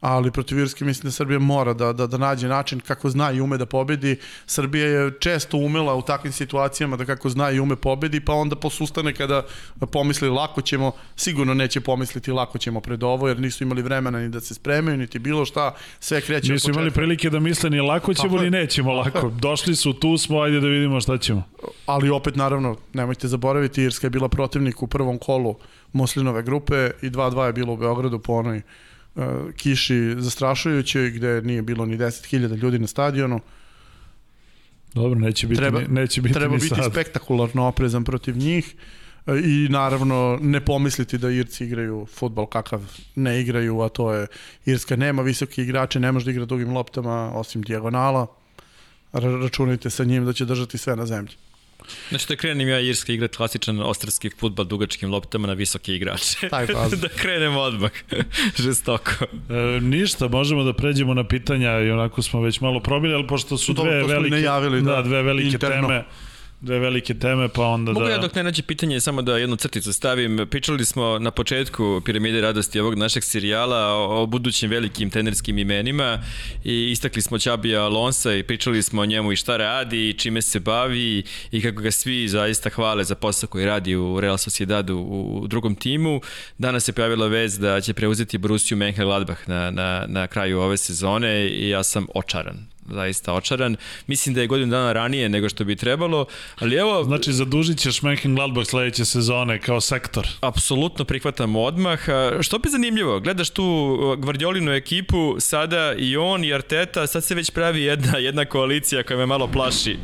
ali 0.00 0.30
protiv 0.30 0.58
Irske 0.58 0.84
mislim 0.84 1.04
da 1.04 1.10
Srbija 1.10 1.38
mora 1.38 1.72
da, 1.72 1.92
da, 1.92 2.06
da 2.06 2.18
nađe 2.18 2.48
način 2.48 2.80
kako 2.80 3.10
zna 3.10 3.32
i 3.32 3.40
ume 3.40 3.58
da 3.58 3.66
pobedi. 3.66 4.16
Srbija 4.46 4.86
je 4.86 5.12
često 5.20 5.56
umela 5.56 5.94
u 5.94 6.02
takvim 6.02 6.32
situacijama 6.32 6.96
da 6.96 7.04
kako 7.04 7.28
zna 7.28 7.50
i 7.50 7.60
ume 7.60 7.76
pobedi, 7.76 8.20
pa 8.20 8.32
onda 8.32 8.56
posustane 8.56 9.14
kada 9.14 9.42
pomisli 9.92 10.28
lako 10.28 10.60
ćemo, 10.62 10.92
sigurno 11.16 11.54
neće 11.54 11.80
pomisliti 11.80 12.32
lako 12.32 12.58
ćemo 12.58 12.80
pred 12.80 13.02
ovo, 13.02 13.28
jer 13.28 13.40
nisu 13.40 13.64
imali 13.64 13.82
vremena 13.82 14.18
ni 14.18 14.28
da 14.28 14.40
se 14.40 14.54
spremaju, 14.54 14.96
niti 14.96 15.18
bilo 15.18 15.44
šta, 15.44 15.74
sve 16.00 16.20
kreće 16.20 16.52
Nisu 16.52 16.70
imali 16.70 16.90
prilike 16.90 17.30
da 17.30 17.40
misle 17.40 17.70
ni 17.70 17.80
lako 17.80 18.14
ćemo, 18.14 18.38
ni 18.38 18.50
nećemo 18.50 18.92
lako. 18.92 19.30
Došli 19.30 19.76
su, 19.76 19.92
tu 19.92 20.18
smo, 20.18 20.40
ajde 20.40 20.60
da 20.60 20.66
vidimo 20.66 21.00
šta 21.00 21.18
ćemo. 21.18 21.42
Ali 21.86 22.10
opet, 22.10 22.36
naravno, 22.36 22.76
nemojte 22.92 23.28
zaboraviti, 23.28 23.82
Irska 23.82 24.06
je 24.06 24.10
bila 24.10 24.28
protivnik 24.28 24.82
u 24.82 24.86
prvom 24.86 25.18
kolu 25.18 25.56
Moslinove 25.92 26.42
grupe 26.42 26.90
i 27.02 27.10
2-2 27.10 27.42
je 27.42 27.52
bilo 27.52 27.72
u 27.72 27.76
Beogradu 27.76 28.18
po 28.18 28.32
onoj 28.32 28.62
kiši 29.56 30.14
zastrašujućoj 30.18 31.10
gde 31.10 31.42
nije 31.42 31.62
bilo 31.62 31.86
ni 31.86 31.98
10.000 31.98 32.56
ljudi 32.56 32.78
na 32.78 32.86
stadionu. 32.86 33.40
Dobro, 34.94 35.18
neće 35.18 35.46
biti, 35.46 35.60
treba, 35.60 35.80
ni, 35.80 35.86
neće 35.88 36.22
biti 36.22 36.34
treba 36.34 36.54
ni 36.54 36.60
biti 36.60 36.74
sad. 36.74 36.92
spektakularno 36.92 37.66
oprezan 37.66 38.04
protiv 38.04 38.36
njih 38.36 38.74
e, 39.26 39.32
i 39.44 39.68
naravno 39.70 40.38
ne 40.42 40.64
pomisliti 40.64 41.18
da 41.18 41.30
Irci 41.30 41.64
igraju 41.64 42.06
futbal 42.14 42.46
kakav 42.46 42.82
ne 43.14 43.40
igraju, 43.40 43.80
a 43.80 43.88
to 43.88 44.12
je 44.12 44.26
Irska 44.64 44.96
nema 44.96 45.22
visoke 45.22 45.62
igrače, 45.62 46.00
ne 46.00 46.12
može 46.12 46.24
da 46.24 46.30
igra 46.30 46.44
dugim 46.44 46.72
loptama 46.72 47.32
osim 47.34 47.62
dijagonala. 47.62 48.26
Računajte 49.12 49.90
sa 49.90 50.04
njim 50.04 50.24
da 50.24 50.32
će 50.32 50.44
držati 50.44 50.78
sve 50.78 50.96
na 50.96 51.06
zemlji. 51.06 51.34
Znači 52.08 52.26
da 52.28 52.36
krenem 52.36 52.68
ja 52.68 52.80
Irska 52.80 53.12
igrati 53.12 53.36
klasičan 53.36 53.80
ostarski 53.80 54.30
futbal 54.30 54.66
dugačkim 54.66 55.10
loptama 55.10 55.46
na 55.46 55.52
visoke 55.52 55.94
igrače. 55.94 56.48
Taj 56.50 56.66
da 56.96 57.08
krenemo 57.08 57.60
odmah. 57.60 57.90
Žestoko. 58.62 59.10
E, 59.24 59.80
ništa, 59.80 60.28
možemo 60.28 60.64
da 60.64 60.72
pređemo 60.72 61.14
na 61.14 61.24
pitanja 61.24 61.80
i 61.80 61.90
onako 61.90 62.22
smo 62.22 62.40
već 62.40 62.60
malo 62.60 62.80
probili, 62.80 63.14
ali 63.14 63.26
pošto 63.26 63.58
su 63.58 63.72
dve 63.72 64.02
velike, 64.04 64.30
najavili, 64.30 64.82
da, 64.82 64.92
da, 64.92 65.02
dve 65.02 65.22
velike 65.22 65.48
interno. 65.48 65.88
teme 65.88 66.04
dve 66.60 66.78
velike 66.78 67.14
teme, 67.14 67.48
pa 67.48 67.66
onda 67.66 67.92
Mogu 67.92 68.06
da... 68.06 68.12
ja 68.12 68.18
dok 68.18 68.34
ne 68.34 68.42
nađe 68.42 68.62
pitanje 68.62 69.00
samo 69.00 69.22
da 69.22 69.38
jednu 69.38 69.56
crticu 69.56 69.92
stavim. 69.92 70.46
Pričali 70.50 70.84
smo 70.84 71.18
na 71.18 71.30
početku 71.30 72.02
Piramide 72.04 72.40
radosti 72.40 72.80
ovog 72.80 72.94
našeg 72.94 73.24
serijala 73.24 73.94
o, 73.94 74.22
o 74.22 74.26
budućim 74.26 74.70
velikim 74.70 75.10
tenerskim 75.10 75.58
imenima 75.58 76.22
i 76.64 76.90
istakli 76.90 77.22
smo 77.22 77.38
Ćabija 77.38 77.84
Alonsa 77.84 78.34
i 78.34 78.42
pričali 78.42 78.82
smo 78.82 79.02
o 79.02 79.06
njemu 79.06 79.32
i 79.32 79.36
šta 79.36 79.56
radi 79.56 80.08
i 80.08 80.12
čime 80.12 80.42
se 80.42 80.60
bavi 80.60 81.22
i 81.50 81.62
kako 81.62 81.82
ga 81.82 81.90
svi 81.90 82.28
zaista 82.28 82.70
hvale 82.70 83.04
za 83.04 83.14
posao 83.14 83.48
koji 83.48 83.66
radi 83.66 83.96
u 83.96 84.20
Real 84.20 84.38
Sociedadu 84.38 84.98
u 84.98 85.46
drugom 85.46 85.74
timu. 85.74 86.20
Danas 86.58 86.88
je 86.88 86.92
pojavila 86.92 87.26
vez 87.26 87.58
da 87.58 87.80
će 87.80 87.94
preuzeti 87.94 88.38
Borussia 88.38 88.76
Mönchengladbach 88.76 89.48
na, 89.48 89.70
na, 89.70 90.04
na 90.08 90.26
kraju 90.26 90.60
ove 90.60 90.76
sezone 90.76 91.48
i 91.48 91.68
ja 91.68 91.82
sam 91.82 92.06
očaran 92.14 92.77
zaista 92.90 93.34
očaran. 93.34 93.76
Mislim 94.06 94.34
da 94.34 94.40
je 94.40 94.46
godinu 94.46 94.70
dana 94.70 94.92
ranije 94.92 95.28
nego 95.28 95.48
što 95.48 95.64
bi 95.64 95.76
trebalo, 95.76 96.26
ali 96.58 96.76
evo... 96.76 97.04
Znači, 97.04 97.32
zadužit 97.32 97.78
ćeš 97.78 98.00
Mönchengladbach 98.00 98.70
sledeće 98.70 99.04
sezone 99.04 99.60
kao 99.60 99.80
sektor. 99.80 100.28
Apsolutno 100.40 101.04
prihvatam 101.04 101.56
odmah. 101.56 102.00
Što 102.40 102.58
bi 102.58 102.68
zanimljivo, 102.68 103.20
gledaš 103.20 103.50
tu 103.50 103.96
Gvardiolinu 104.18 104.72
ekipu, 104.72 105.36
sada 105.40 105.94
i 105.98 106.16
on 106.16 106.44
i 106.44 106.54
Arteta, 106.54 107.06
sad 107.06 107.24
se 107.24 107.34
već 107.34 107.50
pravi 107.50 107.82
jedna, 107.82 108.18
jedna 108.18 108.44
koalicija 108.44 109.02
koja 109.02 109.16
me 109.16 109.26
malo 109.26 109.48
plaši. 109.48 109.96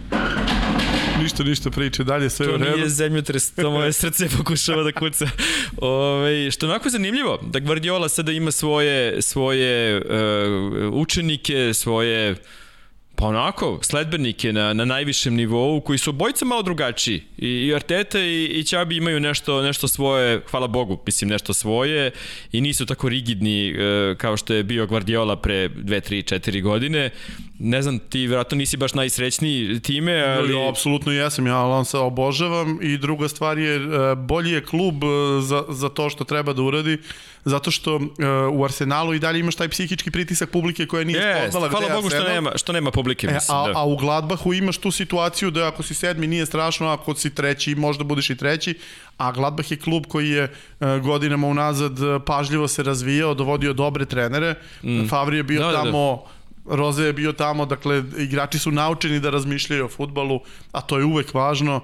Ništa, 1.22 1.42
ništa 1.42 1.70
priče, 1.70 2.04
dalje 2.04 2.30
sve 2.30 2.46
to 2.46 2.52
u 2.52 2.56
redu. 2.56 2.70
To 2.70 2.76
nije 2.76 2.88
zemljotres, 2.88 3.54
to 3.54 3.70
moje 3.70 3.92
srce 4.02 4.28
pokušava 4.38 4.82
da 4.82 4.92
kuca. 4.92 5.28
Ove, 5.76 6.50
što 6.50 6.66
je 6.66 6.70
onako 6.70 6.90
zanimljivo, 6.90 7.38
da 7.42 7.58
Guardiola 7.58 8.08
sada 8.08 8.32
ima 8.32 8.50
svoje, 8.50 9.22
svoje 9.22 9.96
uh, 9.96 10.02
učenike, 10.92 11.74
svoje 11.74 12.34
Pa 13.16 13.26
onako, 13.26 13.78
sledbenike 13.82 14.52
na, 14.52 14.72
na 14.72 14.84
najvišem 14.84 15.34
nivou 15.34 15.80
koji 15.80 15.98
su 15.98 16.10
obojca 16.10 16.44
malo 16.44 16.62
drugačiji. 16.62 17.22
I, 17.38 17.48
i 17.48 17.74
Arteta 17.74 18.20
i, 18.20 18.44
i 18.44 18.64
Ćabi 18.64 18.96
imaju 18.96 19.20
nešto, 19.20 19.62
nešto 19.62 19.88
svoje, 19.88 20.40
hvala 20.50 20.66
Bogu, 20.66 20.98
mislim 21.06 21.30
nešto 21.30 21.54
svoje 21.54 22.10
i 22.52 22.60
nisu 22.60 22.86
tako 22.86 23.08
rigidni 23.08 23.68
e, 23.68 24.14
kao 24.18 24.36
što 24.36 24.54
je 24.54 24.62
bio 24.62 24.86
Guardiola 24.86 25.36
pre 25.36 25.68
2, 25.68 26.10
3, 26.10 26.34
4 26.34 26.62
godine. 26.62 27.10
Ne 27.58 27.82
znam, 27.82 27.98
ti 27.98 28.18
vjerojatno 28.18 28.56
nisi 28.56 28.76
baš 28.76 28.94
najsrećniji 28.94 29.80
time, 29.80 30.22
ali... 30.22 30.54
Ja, 30.54 30.68
apsolutno 30.68 31.12
jesam, 31.12 31.46
ja 31.46 31.56
Alonso 31.56 32.00
obožavam 32.00 32.78
i 32.82 32.98
druga 32.98 33.28
stvar 33.28 33.58
je, 33.58 33.76
e, 33.76 34.14
bolji 34.16 34.50
je 34.50 34.64
klub 34.64 35.04
e, 35.04 35.06
za, 35.42 35.64
za 35.68 35.88
to 35.88 36.10
što 36.10 36.24
treba 36.24 36.52
da 36.52 36.62
uradi 36.62 36.98
zato 37.44 37.70
što 37.70 37.96
uh, 37.96 38.04
u 38.52 38.64
Arsenalu 38.64 39.14
i 39.14 39.18
dalje 39.18 39.40
imaš 39.40 39.54
taj 39.54 39.68
psihički 39.68 40.10
pritisak 40.10 40.50
publike 40.50 40.86
koja 40.86 41.04
nije 41.04 41.20
yes, 41.20 41.42
spoznala 41.42 41.68
gde 41.68 41.76
Hvala 41.76 41.94
Bogu 41.94 42.10
što 42.10 42.28
nema, 42.28 42.50
što 42.56 42.72
nema 42.72 42.90
publike. 42.90 43.26
E, 43.26 43.34
mislim, 43.34 43.58
a, 43.58 43.66
da. 43.66 43.72
a 43.78 43.84
u 43.84 43.96
Gladbachu 43.96 44.54
imaš 44.54 44.78
tu 44.78 44.90
situaciju 44.90 45.50
da 45.50 45.68
ako 45.68 45.82
si 45.82 45.94
sedmi 45.94 46.26
nije 46.26 46.46
strašno, 46.46 46.88
ako 46.88 47.14
si 47.14 47.34
treći 47.34 47.74
možda 47.74 48.04
budeš 48.04 48.30
i 48.30 48.36
treći, 48.36 48.78
a 49.16 49.32
Gladbach 49.32 49.70
je 49.70 49.76
klub 49.76 50.04
koji 50.08 50.30
je 50.30 50.44
uh, 50.44 50.88
godinama 50.88 51.46
unazad 51.46 52.00
uh, 52.00 52.22
pažljivo 52.26 52.68
se 52.68 52.82
razvijao, 52.82 53.34
dovodio 53.34 53.72
dobre 53.72 54.04
trenere. 54.04 54.54
Mm. 54.82 55.06
Favri 55.06 55.36
je 55.36 55.42
bio 55.42 55.60
da, 55.60 55.72
tamo 55.72 56.16
da, 56.16 56.30
da 56.30 56.76
Roze 56.76 57.04
je 57.04 57.12
bio 57.12 57.32
tamo, 57.32 57.66
dakle, 57.66 58.04
igrači 58.18 58.58
su 58.58 58.70
naučeni 58.70 59.20
da 59.20 59.30
razmišljaju 59.30 59.84
o 59.84 59.88
futbalu, 59.88 60.40
a 60.72 60.80
to 60.80 60.98
je 60.98 61.04
uvek 61.04 61.34
važno. 61.34 61.80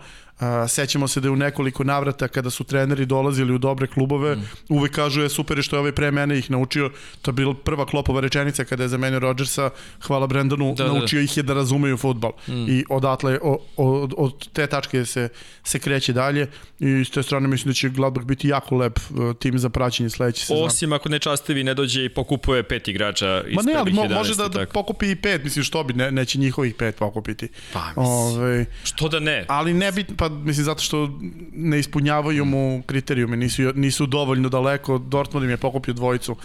Sećamo 0.68 1.08
se 1.08 1.20
da 1.20 1.28
je 1.28 1.32
u 1.32 1.36
nekoliko 1.36 1.84
navrata 1.84 2.28
kada 2.28 2.50
su 2.50 2.64
treneri 2.64 3.06
dolazili 3.06 3.54
u 3.54 3.58
dobre 3.58 3.86
klubove, 3.86 4.36
mm. 4.36 4.42
uvek 4.68 4.92
kažu 4.92 5.22
je 5.22 5.28
super 5.28 5.62
što 5.62 5.76
je 5.76 5.80
ovaj 5.80 5.92
pre 5.92 6.10
mene 6.10 6.38
ih 6.38 6.50
naučio. 6.50 6.90
To 7.22 7.30
je 7.30 7.32
bila 7.32 7.54
prva 7.54 7.86
klopova 7.86 8.20
rečenica 8.20 8.64
kada 8.64 8.82
je 8.82 8.88
zamenio 8.88 9.18
Rodgersa, 9.18 9.70
hvala 10.00 10.26
Brendanu, 10.26 10.74
da, 10.76 10.84
da, 10.84 10.92
naučio 10.92 11.18
da. 11.18 11.24
ih 11.24 11.36
je 11.36 11.42
da 11.42 11.54
razumeju 11.54 11.96
futbal. 11.96 12.32
Mm. 12.48 12.68
I 12.68 12.84
odatle, 12.88 13.38
o, 13.42 13.58
o, 13.76 14.08
od 14.16 14.48
te 14.52 14.66
tačke 14.66 15.04
se, 15.04 15.28
se 15.64 15.78
kreće 15.78 16.12
dalje 16.12 16.48
i 16.80 17.04
s 17.04 17.10
te 17.10 17.22
strane 17.22 17.48
mislim 17.48 17.70
da 17.70 17.74
će 17.74 17.88
Gladbach 17.88 18.26
biti 18.26 18.48
jako 18.48 18.76
lep 18.76 18.98
uh, 18.98 19.36
tim 19.36 19.58
za 19.58 19.68
praćenje 19.68 20.10
sledeće 20.10 20.46
sezone. 20.46 20.66
Osim 20.66 20.92
ako 20.92 21.08
nečastivi 21.08 21.64
ne 21.64 21.74
dođe 21.74 22.04
i 22.04 22.08
pokupuje 22.08 22.62
pet 22.62 22.88
igrača 22.88 23.42
iz 23.46 23.56
Ma 23.56 23.62
ne, 23.62 23.74
ali 23.74 23.92
mo, 23.92 24.02
11, 24.02 24.14
može 24.14 24.34
da, 24.34 24.48
da 24.48 24.66
pokupi 24.66 25.10
i 25.10 25.16
pet, 25.16 25.44
mislim 25.44 25.64
što 25.64 25.84
bi, 25.84 25.92
ne, 25.92 26.10
neće 26.10 26.38
njihovih 26.38 26.74
pet 26.74 26.96
pokupiti. 26.96 27.48
Pa, 27.72 27.86
mislim, 27.86 28.06
Ove, 28.06 28.34
ovaj, 28.34 28.64
što 28.84 29.08
da 29.08 29.20
ne? 29.20 29.44
Ali 29.48 29.74
ne 29.74 29.92
bi, 29.92 30.04
pa 30.04 30.29
mislim 30.30 30.64
zato 30.64 30.80
što 30.80 31.18
ne 31.52 31.78
ispunjavaju 31.78 32.44
mu 32.44 32.82
kriterijume, 32.86 33.36
nisu, 33.36 33.62
nisu 33.74 34.06
dovoljno 34.06 34.48
daleko, 34.48 34.98
Dortmund 34.98 35.44
im 35.44 35.50
je 35.50 35.56
pokupio 35.56 35.94
dvojicu 35.94 36.32
uh, 36.32 36.38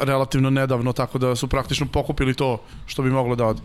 relativno 0.00 0.50
nedavno, 0.50 0.92
tako 0.92 1.18
da 1.18 1.36
su 1.36 1.48
praktično 1.48 1.86
pokupili 1.86 2.34
to 2.34 2.62
što 2.86 3.02
bi 3.02 3.10
moglo 3.10 3.36
da 3.36 3.46
ode. 3.46 3.60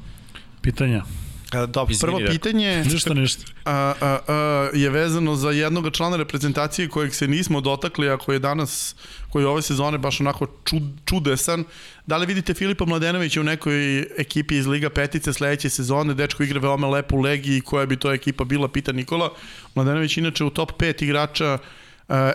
Pitanja? 0.62 1.03
Da, 1.52 1.86
prvo 2.02 2.20
pitanje 2.30 2.84
ništa, 2.84 3.14
ništa. 3.14 3.43
A, 3.66 3.93
a, 4.02 4.20
a, 4.28 4.70
je 4.74 4.89
vezano 4.89 5.36
za 5.36 5.52
jednog 5.52 5.91
člana 5.91 6.18
reprezentacije 6.18 6.89
kojeg 6.89 7.16
se 7.16 7.28
nismo 7.28 7.62
dotakli, 7.62 8.10
a 8.10 8.18
koji 8.18 8.36
je 8.36 8.39
danas, 8.39 8.95
koji 9.30 9.43
je 9.43 9.47
ove 9.47 9.62
sezone 9.62 9.97
baš 9.97 10.22
onako 10.22 10.47
čud, 10.66 10.84
čudesan. 11.06 11.64
Da 12.06 12.18
li 12.18 12.26
vidite 12.26 12.54
Filipa 12.54 12.86
Mladenovića 12.86 13.41
u 13.41 13.43
nekoj 13.43 13.99
ekipi 14.18 14.58
iz 14.58 14.68
Liga 14.68 14.89
Petice 14.89 15.34
sledeće 15.34 15.70
sezone? 15.70 16.14
Dečko 16.14 16.43
igra 16.43 16.60
veoma 16.60 16.88
lepo 16.88 17.16
u 17.16 17.22
Legiji, 17.22 17.62
koja 17.62 17.86
bi 17.86 17.97
to 17.97 18.14
ekipa 18.14 18.43
bila, 18.43 18.68
pita 18.68 18.91
Nikola. 18.91 19.34
Mladenović 19.76 20.18
inače 20.18 20.43
u 20.43 20.49
top 20.49 20.72
5 20.72 21.04
igrača 21.04 21.58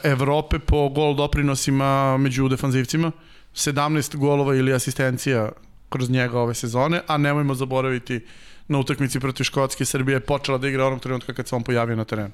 Evrope 0.03 0.59
po 0.59 0.89
gol 0.89 1.15
doprinosima 1.15 2.17
među 2.17 2.49
defanzivcima. 2.49 3.13
17 3.55 4.17
golova 4.17 4.55
ili 4.57 4.73
asistencija 4.73 5.53
kroz 5.89 6.11
njega 6.11 6.41
ove 6.41 6.55
sezone, 6.55 7.01
a 7.07 7.19
nemojmo 7.19 7.55
zaboraviti 7.55 8.21
na 8.69 8.79
utakmici 8.79 9.21
protiv 9.21 9.45
Škotske 9.45 9.85
Srbije 9.85 10.17
je 10.17 10.21
počela 10.21 10.59
da 10.59 10.69
igra 10.69 10.87
onog 10.87 11.01
trenutka 11.01 11.33
kad 11.33 11.49
se 11.49 11.55
on 11.55 11.63
pojavio 11.63 11.97
na 11.97 12.05
terenu. 12.05 12.33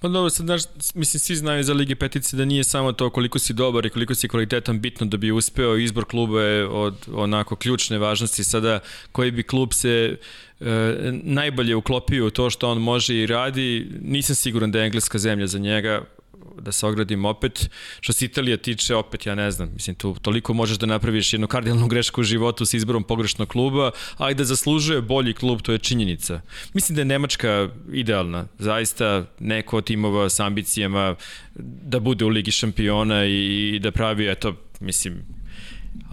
Pa 0.00 0.08
dobro, 0.08 0.30
sad, 0.30 0.46
znaš, 0.46 0.62
mislim, 0.94 1.20
svi 1.20 1.36
znaju 1.36 1.64
za 1.64 1.74
Lige 1.74 1.94
Petice 1.94 2.36
da 2.36 2.44
nije 2.44 2.64
samo 2.64 2.92
to 2.92 3.10
koliko 3.10 3.38
si 3.38 3.52
dobar 3.52 3.86
i 3.86 3.90
koliko 3.90 4.14
si 4.14 4.28
kvalitetan 4.28 4.80
bitno 4.80 5.06
da 5.06 5.16
bi 5.16 5.32
uspeo. 5.32 5.76
Izbor 5.76 6.04
kluba 6.04 6.42
je 6.42 6.66
od 6.68 6.94
onako 7.12 7.56
ključne 7.56 7.98
važnosti. 7.98 8.44
Sada, 8.44 8.80
koji 9.12 9.30
bi 9.30 9.42
klub 9.42 9.72
se 9.72 10.16
e, 10.60 10.66
najbolje 11.22 11.76
uklopio 11.76 12.26
u 12.26 12.30
to 12.30 12.50
što 12.50 12.70
on 12.70 12.78
može 12.78 13.16
i 13.16 13.26
radi, 13.26 13.90
nisam 14.02 14.36
siguran 14.36 14.70
da 14.70 14.78
je 14.78 14.86
engleska 14.86 15.18
zemlja 15.18 15.46
za 15.46 15.58
njega 15.58 16.04
da 16.60 16.72
se 16.72 16.86
ogradim 16.86 17.24
opet. 17.24 17.70
Što 18.00 18.12
se 18.12 18.24
Italija 18.24 18.56
tiče, 18.56 18.94
opet 18.94 19.26
ja 19.26 19.34
ne 19.34 19.50
znam, 19.50 19.70
mislim, 19.74 19.96
tu 19.96 20.16
toliko 20.22 20.54
možeš 20.54 20.78
da 20.78 20.86
napraviš 20.86 21.32
jednu 21.32 21.46
kardinalnu 21.46 21.88
grešku 21.88 22.20
u 22.20 22.24
životu 22.24 22.66
sa 22.66 22.76
izborom 22.76 23.04
pogrešnog 23.04 23.48
kluba, 23.48 23.90
ali 24.16 24.34
da 24.34 24.44
zaslužuje 24.44 25.00
bolji 25.00 25.34
klub, 25.34 25.62
to 25.62 25.72
je 25.72 25.78
činjenica. 25.78 26.40
Mislim 26.74 26.96
da 26.96 27.00
je 27.00 27.04
Nemačka 27.04 27.68
idealna, 27.92 28.46
zaista 28.58 29.26
neko 29.40 29.76
od 29.76 29.84
timova 29.84 30.28
sa 30.28 30.46
ambicijama 30.46 31.14
da 31.82 32.00
bude 32.00 32.24
u 32.24 32.28
Ligi 32.28 32.50
šampiona 32.50 33.24
i 33.24 33.78
da 33.82 33.90
pravi, 33.90 34.30
eto, 34.30 34.54
mislim, 34.80 35.22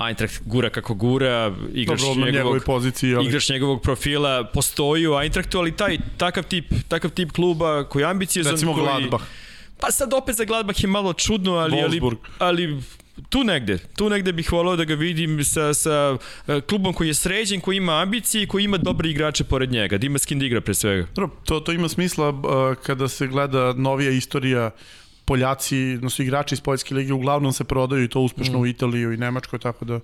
Eintracht 0.07 0.41
gura 0.45 0.69
kako 0.69 0.93
gura, 0.93 1.55
igraš 1.73 2.01
Dobro, 2.01 2.31
njegovog, 2.31 2.63
poziciji, 2.65 3.15
ali... 3.15 3.27
igraš 3.27 3.49
njegovog 3.49 3.81
profila, 3.81 4.43
postoji 4.43 5.07
u 5.07 5.19
Eintrachtu, 5.19 5.57
ali 5.57 5.71
taj, 5.71 5.97
takav 6.17 6.43
tip, 6.43 6.65
takav 6.87 7.11
tip 7.11 7.31
kluba 7.31 7.83
koji 7.83 8.03
je 8.03 8.07
ambiciozan, 8.07 8.53
Recimo 8.53 8.73
koji... 8.73 8.83
Gladbach 8.83 9.23
Pa 9.83 9.91
sad 9.91 10.13
opet 10.13 10.35
za 10.35 10.45
Gladbach 10.45 10.83
je 10.83 10.87
malo 10.87 11.13
čudno, 11.13 11.53
ali, 11.53 11.81
ali, 11.81 12.01
ali 12.39 12.81
tu 13.29 13.43
negde, 13.43 13.77
tu 13.77 14.09
negde 14.09 14.31
bih 14.33 14.51
volao 14.51 14.75
da 14.75 14.83
ga 14.83 14.95
vidim 14.95 15.43
sa, 15.43 15.73
sa 15.73 16.17
e, 16.47 16.61
klubom 16.61 16.93
koji 16.93 17.07
je 17.07 17.13
sređen, 17.13 17.61
koji 17.61 17.77
ima 17.77 18.01
ambicije 18.01 18.43
i 18.43 18.47
koji 18.47 18.63
ima 18.63 18.77
dobre 18.77 19.09
igrače 19.09 19.43
pored 19.43 19.71
njega, 19.71 19.97
da 19.97 20.05
ima 20.05 20.19
skin 20.19 20.39
da 20.39 20.45
igra 20.45 20.61
pre 20.61 20.73
svega. 20.73 21.07
To, 21.45 21.59
to 21.59 21.71
ima 21.71 21.89
smisla 21.89 22.29
uh, 22.29 22.75
kada 22.83 23.07
se 23.07 23.27
gleda 23.27 23.73
novija 23.73 24.11
istorija 24.11 24.71
Poljaci, 25.25 25.93
odnosno 25.95 26.23
igrači 26.23 26.55
iz 26.55 26.61
Poljske 26.61 26.95
lige 26.95 27.13
uglavnom 27.13 27.53
se 27.53 27.63
prodaju 27.63 28.03
i 28.03 28.09
to 28.09 28.21
uspešno 28.21 28.57
mm. 28.57 28.61
u 28.61 28.67
Italiju 28.67 29.13
i 29.13 29.17
Nemačkoj, 29.17 29.59
tako 29.59 29.85
da 29.85 29.99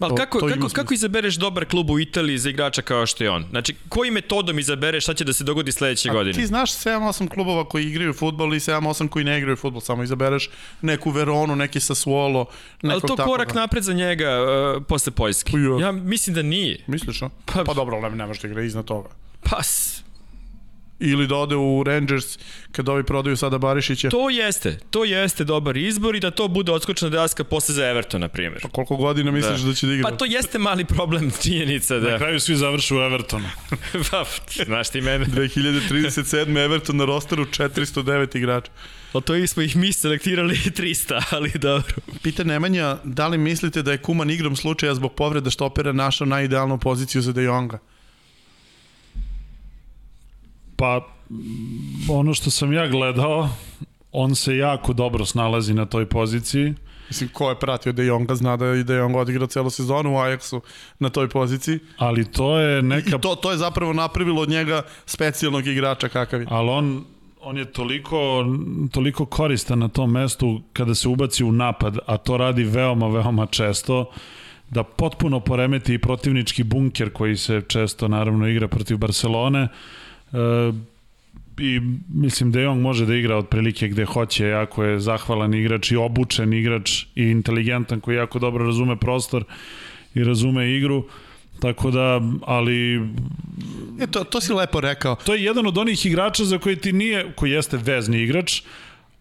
Ali 0.00 0.16
kako, 0.16 0.40
to 0.40 0.48
kako, 0.48 0.68
kako 0.68 0.94
izabereš 0.94 1.34
dobar 1.34 1.64
klub 1.64 1.90
u 1.90 2.00
Italiji 2.00 2.38
za 2.38 2.50
igrača 2.50 2.82
kao 2.82 3.06
što 3.06 3.24
je 3.24 3.30
on? 3.30 3.44
Znači, 3.50 3.74
kojim 3.88 4.14
metodom 4.14 4.58
izabereš 4.58 5.04
šta 5.04 5.14
će 5.14 5.24
da 5.24 5.32
se 5.32 5.44
dogodi 5.44 5.72
sledeće 5.72 6.10
A 6.10 6.12
godine? 6.12 6.34
Ti 6.34 6.46
znaš 6.46 6.72
7-8 6.72 7.28
klubova 7.28 7.68
koji 7.68 7.86
igraju 7.86 8.12
futbol 8.12 8.54
i 8.54 8.58
7-8 8.58 9.08
koji 9.08 9.24
ne 9.24 9.38
igraju 9.38 9.56
futbol, 9.56 9.80
samo 9.80 10.02
izabereš 10.02 10.50
neku 10.82 11.10
Veronu, 11.10 11.56
neki 11.56 11.80
Sassuolo, 11.80 12.46
nekog 12.82 13.10
Ali 13.10 13.16
to 13.16 13.24
korak 13.24 13.52
da. 13.54 13.60
napred 13.60 13.82
za 13.82 13.92
njega 13.92 14.30
uh, 14.76 14.82
posle 14.88 15.12
Poljske? 15.12 15.52
Ja 15.80 15.92
mislim 15.92 16.34
da 16.34 16.42
nije. 16.42 16.84
Misliš, 16.86 17.22
a? 17.22 17.28
Pa, 17.44 17.64
pa 17.64 17.74
dobro, 17.74 18.00
ne, 18.00 18.10
ne 18.10 18.26
može 18.26 18.40
da 18.40 18.48
igra 18.48 18.62
iznad 18.62 18.84
toga. 18.84 19.08
Pa, 19.42 19.62
ili 21.10 21.26
da 21.26 21.36
ode 21.36 21.56
u 21.56 21.82
Rangers 21.86 22.38
kad 22.72 22.88
ovi 22.88 23.04
prodaju 23.04 23.36
sada 23.36 23.58
Barišića. 23.58 24.08
To 24.08 24.30
jeste, 24.30 24.78
to 24.90 25.04
jeste 25.04 25.44
dobar 25.44 25.76
izbor 25.76 26.16
i 26.16 26.20
da 26.20 26.30
to 26.30 26.48
bude 26.48 26.72
odskočna 26.72 27.08
daska 27.08 27.44
posle 27.44 27.74
za 27.74 27.86
Everton, 27.86 28.20
na 28.20 28.28
primjer. 28.28 28.62
Pa 28.62 28.68
koliko 28.68 28.96
godina 28.96 29.30
misliš 29.30 29.60
da, 29.60 29.68
da 29.68 29.74
će 29.74 29.86
da 29.86 29.92
igra? 29.92 30.10
Pa 30.10 30.16
to 30.16 30.24
jeste 30.24 30.58
mali 30.58 30.84
problem, 30.84 31.30
činjenica 31.42 31.98
da... 31.98 32.10
Na 32.10 32.18
kraju 32.18 32.40
svi 32.40 32.56
završu 32.56 32.96
u 32.96 33.00
Evertonu. 33.00 33.48
pa, 34.10 34.24
znaš 34.64 34.90
ti 34.90 35.00
mene. 35.00 35.26
2037. 35.36 36.64
Everton 36.64 36.96
na 36.96 37.04
rosteru 37.04 37.44
409 37.44 38.36
igrača. 38.36 38.70
Pa 39.12 39.20
to 39.20 39.46
smo 39.46 39.62
ih 39.62 39.76
mi 39.76 39.92
selektirali 39.92 40.54
300, 40.54 41.22
ali 41.30 41.50
dobro. 41.54 41.94
Pita 42.22 42.44
Nemanja, 42.44 42.96
da 43.04 43.28
li 43.28 43.38
mislite 43.38 43.82
da 43.82 43.92
je 43.92 43.98
Kuman 43.98 44.30
igrom 44.30 44.56
slučaja 44.56 44.94
zbog 44.94 45.14
povreda 45.14 45.50
štopera 45.50 45.92
našao 45.92 46.26
najidealnu 46.26 46.78
poziciju 46.78 47.22
za 47.22 47.32
De 47.32 47.42
Jonga? 47.42 47.78
Pa, 50.76 51.06
ono 52.10 52.34
što 52.34 52.50
sam 52.50 52.72
ja 52.72 52.88
gledao, 52.88 53.48
on 54.12 54.34
se 54.34 54.56
jako 54.56 54.92
dobro 54.92 55.24
snalazi 55.24 55.74
na 55.74 55.86
toj 55.86 56.06
poziciji. 56.06 56.74
Mislim, 57.08 57.30
ko 57.32 57.48
je 57.50 57.58
pratio 57.58 57.92
De 57.92 58.06
Jonga 58.06 58.34
zna 58.34 58.56
da 58.56 58.66
je 58.66 58.84
De 58.84 58.94
Jong 58.94 59.16
odigrao 59.16 59.46
celu 59.46 59.70
sezonu 59.70 60.14
u 60.14 60.16
Ajaxu 60.16 60.60
na 60.98 61.10
toj 61.10 61.28
poziciji. 61.28 61.78
Ali 61.96 62.24
to 62.24 62.58
je 62.58 62.82
neka... 62.82 63.16
I 63.16 63.20
to, 63.20 63.34
to 63.34 63.50
je 63.50 63.56
zapravo 63.56 63.92
napravilo 63.92 64.42
od 64.42 64.48
njega 64.48 64.82
specijalnog 65.06 65.66
igrača 65.66 66.08
kakav 66.08 66.40
je. 66.40 66.46
Ali 66.50 66.70
on, 66.70 67.04
on 67.40 67.58
je 67.58 67.64
toliko, 67.64 68.46
toliko 68.92 69.26
koristan 69.26 69.78
na 69.78 69.88
tom 69.88 70.12
mestu 70.12 70.60
kada 70.72 70.94
se 70.94 71.08
ubaci 71.08 71.44
u 71.44 71.52
napad, 71.52 71.98
a 72.06 72.16
to 72.16 72.36
radi 72.36 72.64
veoma, 72.64 73.08
veoma 73.08 73.46
često, 73.46 74.10
da 74.70 74.82
potpuno 74.82 75.40
poremeti 75.40 75.94
i 75.94 75.98
protivnički 75.98 76.62
bunker 76.62 77.12
koji 77.12 77.36
se 77.36 77.62
često 77.68 78.08
naravno 78.08 78.48
igra 78.48 78.68
protiv 78.68 78.96
Barcelone. 78.96 79.62
Uh, 79.62 79.68
i 81.58 81.80
mislim 82.08 82.52
da 82.52 82.70
on 82.70 82.80
može 82.80 83.06
da 83.06 83.14
igra 83.14 83.36
otprilike 83.36 83.88
gde 83.88 84.04
hoće, 84.04 84.46
jako 84.46 84.84
je 84.84 85.00
zahvalan 85.00 85.54
igrač 85.54 85.90
i 85.90 85.96
obučen 85.96 86.52
igrač 86.52 87.02
i 87.14 87.22
inteligentan 87.22 88.00
koji 88.00 88.16
jako 88.16 88.38
dobro 88.38 88.66
razume 88.66 88.96
prostor 88.96 89.44
i 90.14 90.24
razume 90.24 90.76
igru. 90.76 91.04
Tako 91.60 91.90
da, 91.90 92.20
ali... 92.46 92.94
E, 94.00 94.06
to, 94.10 94.24
to 94.24 94.40
si 94.40 94.52
lepo 94.52 94.80
rekao. 94.80 95.14
To 95.14 95.34
je 95.34 95.44
jedan 95.44 95.66
od 95.66 95.78
onih 95.78 96.06
igrača 96.06 96.44
za 96.44 96.58
koji 96.58 96.76
ti 96.76 96.92
nije, 96.92 97.32
koji 97.36 97.50
jeste 97.50 97.76
vezni 97.76 98.22
igrač, 98.22 98.62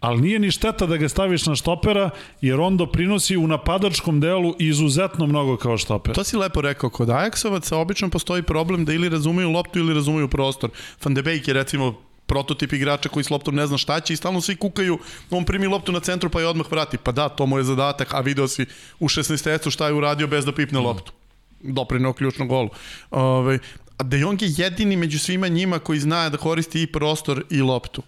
ali 0.03 0.21
nije 0.21 0.39
ni 0.39 0.51
šteta 0.51 0.85
da 0.85 0.97
ga 0.97 1.07
staviš 1.09 1.45
na 1.45 1.55
štopera, 1.55 2.09
jer 2.41 2.59
on 2.59 2.77
doprinosi 2.77 3.37
u 3.37 3.47
napadačkom 3.47 4.19
delu 4.19 4.55
izuzetno 4.59 5.27
mnogo 5.27 5.57
kao 5.57 5.77
štoper. 5.77 6.15
To 6.15 6.23
si 6.23 6.37
lepo 6.37 6.61
rekao, 6.61 6.89
kod 6.89 7.07
Ajaxovaca 7.07 7.75
obično 7.75 8.09
postoji 8.09 8.43
problem 8.43 8.85
da 8.85 8.93
ili 8.93 9.09
razumeju 9.09 9.51
loptu 9.51 9.79
ili 9.79 9.93
razumeju 9.93 10.27
prostor. 10.27 10.69
Van 11.03 11.13
de 11.13 11.21
Beek 11.21 11.47
je 11.47 11.53
recimo 11.53 11.93
prototip 12.25 12.73
igrača 12.73 13.09
koji 13.09 13.23
s 13.23 13.29
loptom 13.29 13.55
ne 13.55 13.67
zna 13.67 13.77
šta 13.77 13.99
će 13.99 14.13
i 14.13 14.17
stalno 14.17 14.41
svi 14.41 14.55
kukaju, 14.55 14.99
on 15.29 15.45
primi 15.45 15.67
loptu 15.67 15.91
na 15.91 15.99
centru 15.99 16.29
pa 16.29 16.41
je 16.41 16.47
odmah 16.47 16.71
vrati. 16.71 16.97
Pa 16.97 17.11
da, 17.11 17.29
to 17.29 17.45
mu 17.45 17.57
je 17.57 17.63
zadatak, 17.63 18.13
a 18.13 18.19
video 18.19 18.47
si 18.47 18.65
u 18.99 19.07
16. 19.07 19.69
šta 19.69 19.87
je 19.87 19.93
uradio 19.93 20.27
bez 20.27 20.45
da 20.45 20.51
pipne 20.51 20.79
mm. 20.79 20.83
loptu. 20.83 21.11
Doprinao 21.61 22.13
ključnu 22.13 22.47
golu. 22.47 22.69
Ove, 23.11 23.23
ovaj, 23.23 23.59
a 23.97 24.03
De 24.03 24.19
Jong 24.19 24.41
je 24.41 24.51
jedini 24.57 24.97
među 24.97 25.19
svima 25.19 25.47
njima 25.47 25.79
koji 25.79 25.99
zna 25.99 26.29
da 26.29 26.37
koristi 26.37 26.83
i 26.83 26.91
prostor 26.91 27.43
i 27.49 27.61
loptu 27.61 28.03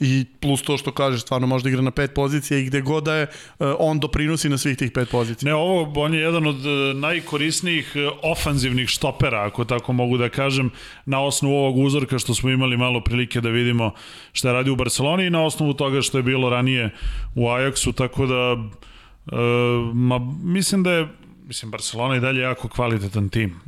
i 0.00 0.24
plus 0.40 0.62
to 0.62 0.78
što 0.78 0.92
kažeš, 0.92 1.20
stvarno 1.20 1.46
može 1.46 1.62
da 1.62 1.68
igra 1.68 1.82
na 1.82 1.90
pet 1.90 2.14
pozicija 2.14 2.58
i 2.58 2.64
gde 2.64 2.80
god 2.80 3.04
da 3.04 3.14
je, 3.14 3.22
eh, 3.22 3.64
on 3.78 4.00
doprinosi 4.00 4.48
na 4.48 4.58
svih 4.58 4.76
tih 4.76 4.90
pet 4.92 5.10
pozicija. 5.10 5.46
Ne, 5.50 5.54
ovo, 5.54 5.92
on 6.04 6.14
je 6.14 6.20
jedan 6.20 6.46
od 6.46 6.66
eh, 6.66 6.94
najkorisnijih 6.94 7.92
eh, 7.94 8.08
ofanzivnih 8.22 8.88
štopera, 8.88 9.46
ako 9.46 9.64
tako 9.64 9.92
mogu 9.92 10.16
da 10.16 10.28
kažem, 10.28 10.70
na 11.06 11.20
osnovu 11.20 11.54
ovog 11.54 11.76
uzorka 11.78 12.18
što 12.18 12.34
smo 12.34 12.50
imali 12.50 12.76
malo 12.76 13.00
prilike 13.00 13.40
da 13.40 13.48
vidimo 13.48 13.92
šta 14.32 14.52
radi 14.52 14.70
u 14.70 14.76
Barceloni 14.76 15.26
i 15.26 15.30
na 15.30 15.44
osnovu 15.44 15.74
toga 15.74 16.02
što 16.02 16.18
je 16.18 16.22
bilo 16.22 16.50
ranije 16.50 16.90
u 17.34 17.46
Ajaxu, 17.46 17.94
tako 17.94 18.26
da 18.26 18.56
ma, 19.94 20.18
mislim 20.42 20.82
da 20.82 20.92
je 20.92 21.08
mislim, 21.50 21.70
Barcelona 21.70 22.16
i 22.16 22.20
dalje 22.20 22.40
jako 22.40 22.68
kvalitetan 22.68 23.28
tim 23.28 23.60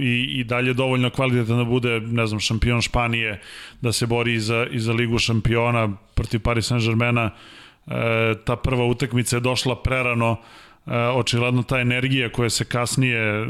i, 0.00 0.40
i 0.40 0.44
dalje 0.44 0.72
dovoljno 0.74 1.10
kvalitetan 1.10 1.58
da 1.58 1.64
bude, 1.64 2.00
ne 2.00 2.26
znam, 2.26 2.40
šampion 2.40 2.82
Španije, 2.82 3.40
da 3.80 3.92
se 3.92 4.06
bori 4.06 4.34
i 4.34 4.40
za, 4.40 4.66
i 4.70 4.80
za 4.80 4.92
ligu 4.92 5.18
šampiona 5.18 5.92
protiv 6.14 6.40
Paris 6.40 6.70
Saint-Germaina. 6.70 7.30
E, 7.30 8.34
ta 8.44 8.56
prva 8.56 8.84
utakmica 8.84 9.36
je 9.36 9.40
došla 9.40 9.76
prerano, 9.82 10.36
e, 10.86 10.96
očigledno 10.96 11.62
ta 11.62 11.80
energija 11.80 12.32
koja 12.32 12.50
se 12.50 12.64
kasnije 12.64 13.46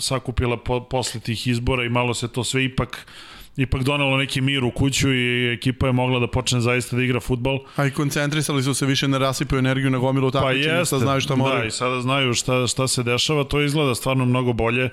sakupila 0.00 0.56
po, 0.56 0.80
posle 0.80 1.20
tih 1.20 1.46
izbora 1.46 1.84
i 1.84 1.88
malo 1.88 2.14
se 2.14 2.28
to 2.28 2.44
sve 2.44 2.64
ipak 2.64 3.06
ipak 3.56 3.82
donelo 3.82 4.16
neki 4.16 4.40
mir 4.40 4.64
u 4.64 4.70
kuću 4.70 5.14
i 5.14 5.52
ekipa 5.52 5.86
je 5.86 5.92
mogla 5.92 6.18
da 6.18 6.26
počne 6.26 6.60
zaista 6.60 6.96
da 6.96 7.02
igra 7.02 7.20
futbol. 7.20 7.58
A 7.76 7.86
i 7.86 7.90
koncentrisali 7.90 8.62
su 8.62 8.74
se 8.74 8.86
više 8.86 9.08
na 9.08 9.18
rasipu 9.18 9.56
energiju 9.56 9.90
na 9.90 9.98
gomilu 9.98 10.30
pa 10.30 10.40
takmičenja, 10.40 10.78
pa 10.78 10.84
sad 10.84 11.00
znaju 11.00 11.20
šta 11.20 11.36
moraju. 11.36 11.60
Da, 11.60 11.66
i 11.66 11.70
sada 11.70 12.00
znaju 12.00 12.34
šta, 12.34 12.66
šta 12.66 12.88
se 12.88 13.02
dešava, 13.02 13.44
to 13.44 13.60
izgleda 13.60 13.94
stvarno 13.94 14.24
mnogo 14.24 14.52
bolje. 14.52 14.90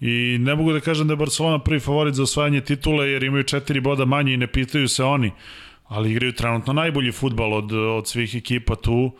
I 0.00 0.36
ne 0.40 0.54
mogu 0.54 0.72
da 0.72 0.80
kažem 0.80 1.06
da 1.06 1.12
je 1.12 1.16
Barcelona 1.16 1.58
prvi 1.58 1.80
favorit 1.80 2.14
za 2.14 2.22
osvajanje 2.22 2.60
titule 2.60 3.08
jer 3.10 3.22
imaju 3.22 3.44
četiri 3.44 3.80
boda 3.80 4.04
manje 4.04 4.34
i 4.34 4.36
ne 4.36 4.46
pitaju 4.46 4.88
se 4.88 5.04
oni, 5.04 5.32
ali 5.84 6.10
igraju 6.10 6.32
trenutno 6.32 6.72
najbolji 6.72 7.12
futbal 7.12 7.52
od, 7.52 7.72
od 7.72 8.08
svih 8.08 8.34
ekipa 8.34 8.74
tu. 8.74 8.92
Uh, 8.94 9.12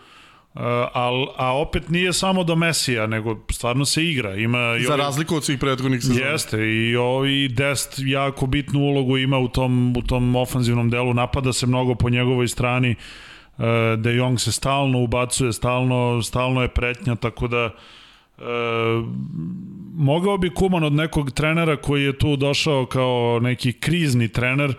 al, 0.93 1.27
a 1.37 1.57
opet 1.57 1.89
nije 1.89 2.13
samo 2.13 2.45
do 2.45 2.57
Mesija, 2.57 3.07
nego 3.07 3.41
stvarno 3.51 3.85
se 3.85 4.05
igra. 4.05 4.35
Ima 4.35 4.77
i 4.81 4.85
Za 4.85 4.97
razliku 4.97 5.37
od 5.37 5.45
svih 5.45 5.59
prethodnih 5.59 6.03
sezona. 6.03 6.27
Jeste, 6.27 6.59
i 6.59 6.97
ovi 6.97 7.49
Dest 7.49 7.95
jako 7.99 8.47
bitnu 8.47 8.81
ulogu 8.81 9.19
ima 9.19 9.39
u 9.39 9.49
tom, 9.49 9.95
u 9.97 10.03
tom 10.03 10.37
ofanzivnom 10.37 10.91
delu, 10.91 11.15
napada 11.15 11.53
se 11.53 11.67
mnogo 11.67 11.95
po 11.95 12.11
njegovoj 12.11 12.49
strani, 12.49 12.95
uh, 13.57 13.65
De 13.99 14.15
Jong 14.15 14.41
se 14.41 14.53
stalno 14.53 15.03
ubacuje, 15.03 15.53
stalno, 15.53 16.23
stalno 16.23 16.63
je 16.63 16.69
pretnja, 16.69 17.15
tako 17.15 17.49
da 17.49 17.71
uh, 18.39 18.45
mogao 19.95 20.39
bi 20.39 20.55
Kuman 20.55 20.85
od 20.85 20.93
nekog 20.93 21.31
trenera 21.31 21.77
koji 21.77 22.05
je 22.05 22.19
tu 22.19 22.37
došao 22.37 22.87
kao 22.87 23.39
neki 23.43 23.73
krizni 23.73 24.29
trener, 24.29 24.75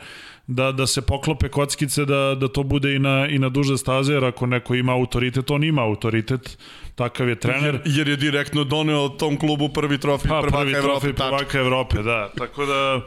da, 0.48 0.72
da 0.72 0.88
se 0.88 1.02
poklope 1.02 1.50
kockice 1.50 2.06
da, 2.06 2.36
da 2.40 2.48
to 2.48 2.64
bude 2.64 2.96
i 2.96 3.00
na, 3.00 3.28
i 3.28 3.40
na 3.40 3.50
duže 3.50 3.78
staze, 3.78 4.14
jer 4.14 4.26
ako 4.26 4.46
neko 4.46 4.76
ima 4.76 4.94
autoritet, 4.94 5.52
on 5.52 5.64
ima 5.64 5.82
autoritet, 5.82 6.58
takav 6.96 7.30
je 7.30 7.36
trener. 7.36 7.82
Jer, 7.86 7.98
jer 7.98 8.08
je 8.08 8.16
direktno 8.16 8.64
doneo 8.64 9.10
tom 9.10 9.38
klubu 9.38 9.70
prvi 9.70 9.98
trofej 9.98 10.30
pa, 10.30 10.42
prvaka 10.42 10.58
prvi 10.58 10.72
Evrope. 10.72 10.92
trofej 10.92 11.14
prvaka 11.14 11.60
Evrope, 11.60 12.02
da. 12.04 12.30
Tako 12.38 12.66
da 12.66 13.02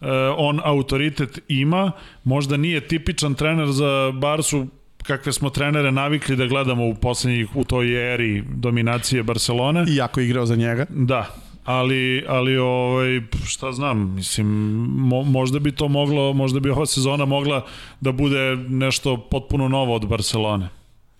e, 0.00 0.10
on 0.36 0.60
autoritet 0.64 1.38
ima, 1.48 1.92
možda 2.24 2.56
nije 2.56 2.80
tipičan 2.80 3.34
trener 3.34 3.68
za 3.68 4.12
Barsu 4.14 4.66
kakve 5.02 5.32
smo 5.32 5.50
trenere 5.50 5.92
navikli 5.92 6.36
da 6.36 6.46
gledamo 6.46 6.86
u 6.86 6.94
poslednjih, 6.94 7.56
u 7.56 7.64
toj 7.64 8.14
eri 8.14 8.42
dominacije 8.54 9.22
Barcelone. 9.22 9.84
Iako 9.88 10.20
je 10.20 10.26
igrao 10.26 10.46
za 10.46 10.56
njega. 10.56 10.86
Da, 10.88 11.34
ali, 11.64 12.24
ali 12.28 12.56
ovaj, 12.56 13.20
šta 13.46 13.72
znam, 13.72 14.14
mislim, 14.14 14.46
mo, 14.86 15.22
možda 15.22 15.58
bi 15.58 15.72
to 15.72 15.88
moglo, 15.88 16.32
možda 16.32 16.60
bi 16.60 16.70
ova 16.70 16.86
sezona 16.86 17.24
mogla 17.24 17.66
da 18.00 18.12
bude 18.12 18.56
nešto 18.68 19.16
potpuno 19.30 19.68
novo 19.68 19.94
od 19.94 20.08
Barcelone. 20.08 20.68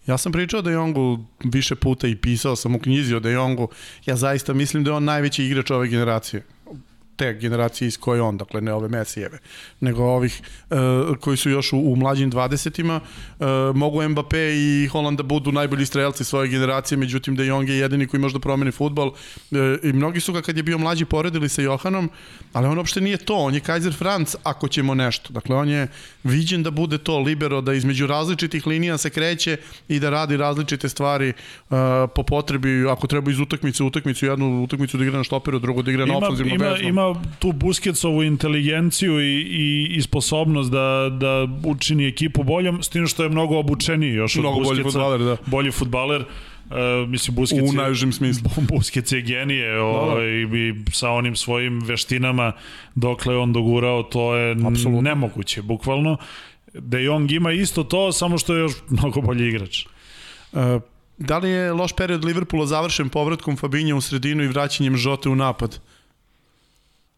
Ja 0.07 0.19
sam 0.19 0.33
pričao 0.33 0.63
da 0.63 0.71
Jongu 0.71 1.25
više 1.45 1.75
puta 1.75 2.07
i 2.07 2.17
pisao 2.17 2.57
sam 2.57 2.75
u 2.75 2.79
knjizi 2.79 3.15
o 3.15 3.21
De 3.21 3.33
Jongu. 3.33 3.69
Ja 4.07 4.17
zaista 4.17 4.53
mislim 4.53 4.85
da 4.85 4.91
je 4.91 4.97
on 4.97 5.05
najveći 5.05 5.45
igrač 5.45 5.71
ove 5.71 5.89
generacije 5.89 6.43
te 7.17 7.35
generacije 7.35 7.89
iz 7.89 7.99
koje 7.99 8.23
on, 8.23 8.37
dakle 8.37 8.61
ne 8.61 8.73
ove 8.73 8.89
Mesijeve, 8.89 9.39
nego 9.81 10.03
ovih 10.03 10.43
uh, 10.71 10.79
koji 11.21 11.37
su 11.37 11.51
još 11.51 11.73
u, 11.73 11.79
u 11.79 11.97
mlađim 11.97 12.33
20-ima, 12.33 13.01
uh, 13.39 13.47
mogu 13.75 14.03
Mbappé 14.03 14.53
i 14.55 14.89
Holanda 14.89 15.23
budu 15.23 15.53
najbolji 15.53 15.87
strelci 15.87 16.25
svoje 16.25 16.49
generacije, 16.49 16.99
međutim 16.99 17.37
De 17.37 17.47
Jong 17.47 17.69
je 17.69 17.79
jedini 17.79 18.07
koji 18.07 18.21
može 18.21 18.33
da 18.33 18.41
promeni 18.41 18.73
futbol 18.73 19.09
uh, 19.09 19.59
i 19.83 19.93
mnogi 19.93 20.21
su 20.21 20.33
ga 20.33 20.43
kad 20.43 20.57
je 20.57 20.63
bio 20.63 20.79
mlađi 20.79 21.05
poredili 21.05 21.49
sa 21.49 21.63
Johanom, 21.63 22.11
ali 22.53 22.67
on 22.67 22.79
uopšte 22.79 23.01
nije 23.01 23.17
to, 23.17 23.35
on 23.35 23.55
je 23.55 23.61
Kaiser 23.61 23.93
Franz 23.93 24.37
ako 24.43 24.69
ćemo 24.69 24.95
nešto, 24.95 25.33
dakle 25.33 25.57
on 25.57 25.69
je 25.69 25.89
viđen 26.25 26.63
da 26.63 26.71
bude 26.71 26.99
to 26.99 27.19
libero, 27.19 27.61
da 27.61 27.75
između 27.75 28.07
različitih 28.07 28.67
linija 28.67 28.99
se 28.99 29.11
kreće 29.11 29.57
i 29.89 30.01
da 30.01 30.11
radi 30.11 30.37
različite 30.37 30.89
stvari 30.89 31.29
uh, 31.29 31.77
po 32.15 32.23
potrebi, 32.23 32.87
ako 32.89 33.07
treba 33.07 33.31
iz 33.31 33.41
utakmice 33.41 33.83
u 33.83 33.87
utakmicu, 33.87 34.27
jednu 34.27 34.63
utakmicu 34.63 34.97
da 34.99 35.05
igra 35.05 35.19
na 35.19 35.25
štoperu, 35.25 35.59
drugu 35.59 35.83
da 35.83 35.91
igra 35.91 36.07
na 36.07 36.17
ofenzivnu 36.17 36.55
ima, 36.55 36.77
ima 36.79 37.04
tu 37.39 37.53
Busquetsovu 37.53 38.27
inteligenciju 38.27 39.21
i, 39.21 39.41
i, 39.41 39.97
i 39.97 40.03
sposobnost 40.03 40.71
da, 40.71 41.09
da 41.21 41.47
učini 41.65 42.07
ekipu 42.07 42.43
boljom, 42.43 42.83
s 42.83 42.89
tim 42.89 43.07
što 43.07 43.23
je 43.23 43.29
mnogo 43.29 43.59
obučeniji 43.59 44.13
još 44.13 44.35
mnogo 44.35 44.59
od 44.59 44.67
Busquetsa. 44.67 44.69
bolji 44.69 44.83
futbaler, 44.83 45.21
da. 45.21 45.37
Bolji 45.47 45.71
futbaler. 45.71 46.25
Uh, 46.71 47.09
mislim 47.09 47.37
Busquets 47.37 47.71
u 47.71 47.73
najžem 47.73 48.13
smislu. 48.13 48.51
Busquets 48.71 49.15
je 49.15 49.23
genije 49.23 49.81
ovaj, 49.81 50.27
i 50.43 50.75
sa 50.93 51.11
onim 51.11 51.37
svojim 51.37 51.81
veštinama 51.81 52.53
dokle 52.95 53.37
on 53.37 53.53
dogurao 53.53 54.03
to 54.03 54.35
je 54.37 54.57
Absolutno. 54.67 55.01
nemoguće 55.01 55.63
bukvalno 55.63 56.17
De 56.75 57.03
Jong 57.03 57.33
ima 57.33 57.53
isto 57.53 57.85
to 57.85 58.13
samo 58.13 58.39
što 58.39 58.55
je 58.55 58.61
još 58.61 58.73
mnogo 58.97 59.21
bolji 59.21 59.49
igrač 59.49 59.87
uh, 60.53 60.61
da 61.19 61.39
li 61.39 61.51
je 61.51 61.73
loš 61.73 61.93
period 61.93 62.25
Liverpoola 62.25 62.67
završen 62.67 63.09
povratkom 63.09 63.57
Fabinja 63.57 63.97
u 63.97 64.01
sredinu 64.01 64.43
i 64.43 64.49
vraćanjem 64.49 64.97
Žote 64.97 65.29
u 65.29 65.37
napad? 65.37 65.81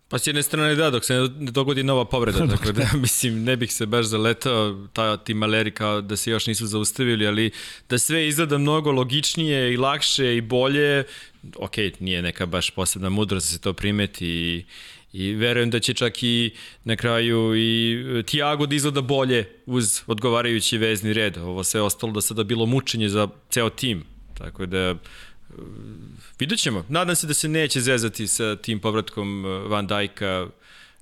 Pa 0.08 0.18
s 0.18 0.26
jedne 0.26 0.42
strane 0.42 0.74
da, 0.74 0.90
dok 0.90 1.04
se 1.04 1.14
ne 1.14 1.50
dogodi 1.50 1.82
nova 1.82 2.04
povreda, 2.04 2.46
dakle 2.56 2.72
da, 2.72 2.90
mislim, 2.94 3.44
ne 3.44 3.56
bih 3.56 3.72
se 3.72 3.86
baš 3.86 4.06
zaletao, 4.06 4.86
ta, 4.92 5.16
ti 5.16 5.34
maleri 5.34 5.70
kao 5.70 6.00
da 6.00 6.16
se 6.16 6.30
još 6.30 6.46
nisu 6.46 6.66
zaustavili, 6.66 7.26
ali 7.26 7.50
da 7.88 7.98
sve 7.98 8.28
izgleda 8.28 8.58
mnogo 8.58 8.92
logičnije 8.92 9.72
i 9.72 9.76
lakše 9.76 10.36
i 10.36 10.40
bolje, 10.40 11.04
ok, 11.56 11.76
nije 12.00 12.22
neka 12.22 12.46
baš 12.46 12.70
posebna 12.70 13.08
mudrost 13.08 13.46
da 13.46 13.52
se 13.52 13.60
to 13.60 13.72
primeti 13.72 14.26
i, 14.26 14.64
i 15.12 15.32
verujem 15.32 15.70
da 15.70 15.80
će 15.80 15.94
čak 15.94 16.22
i 16.22 16.50
na 16.84 16.96
kraju 16.96 17.56
i 17.56 18.22
Tiago 18.26 18.66
da 18.66 18.74
izgleda 18.74 19.00
bolje 19.00 19.48
uz 19.66 20.02
odgovarajući 20.06 20.78
vezni 20.78 21.12
red. 21.12 21.36
Ovo 21.36 21.64
sve 21.64 21.80
ostalo 21.80 22.12
da 22.12 22.20
sada 22.20 22.44
bilo 22.44 22.66
mučenje 22.66 23.08
za 23.08 23.28
ceo 23.50 23.70
tim, 23.70 24.04
tako 24.38 24.66
da 24.66 24.94
vidjet 26.38 26.60
ćemo. 26.60 26.84
Nadam 26.88 27.16
se 27.16 27.26
da 27.26 27.34
se 27.34 27.48
neće 27.48 27.80
zezati 27.80 28.26
sa 28.26 28.56
tim 28.56 28.80
povratkom 28.80 29.44
uh, 29.44 29.70
Van 29.70 29.86
Dijka 29.86 30.46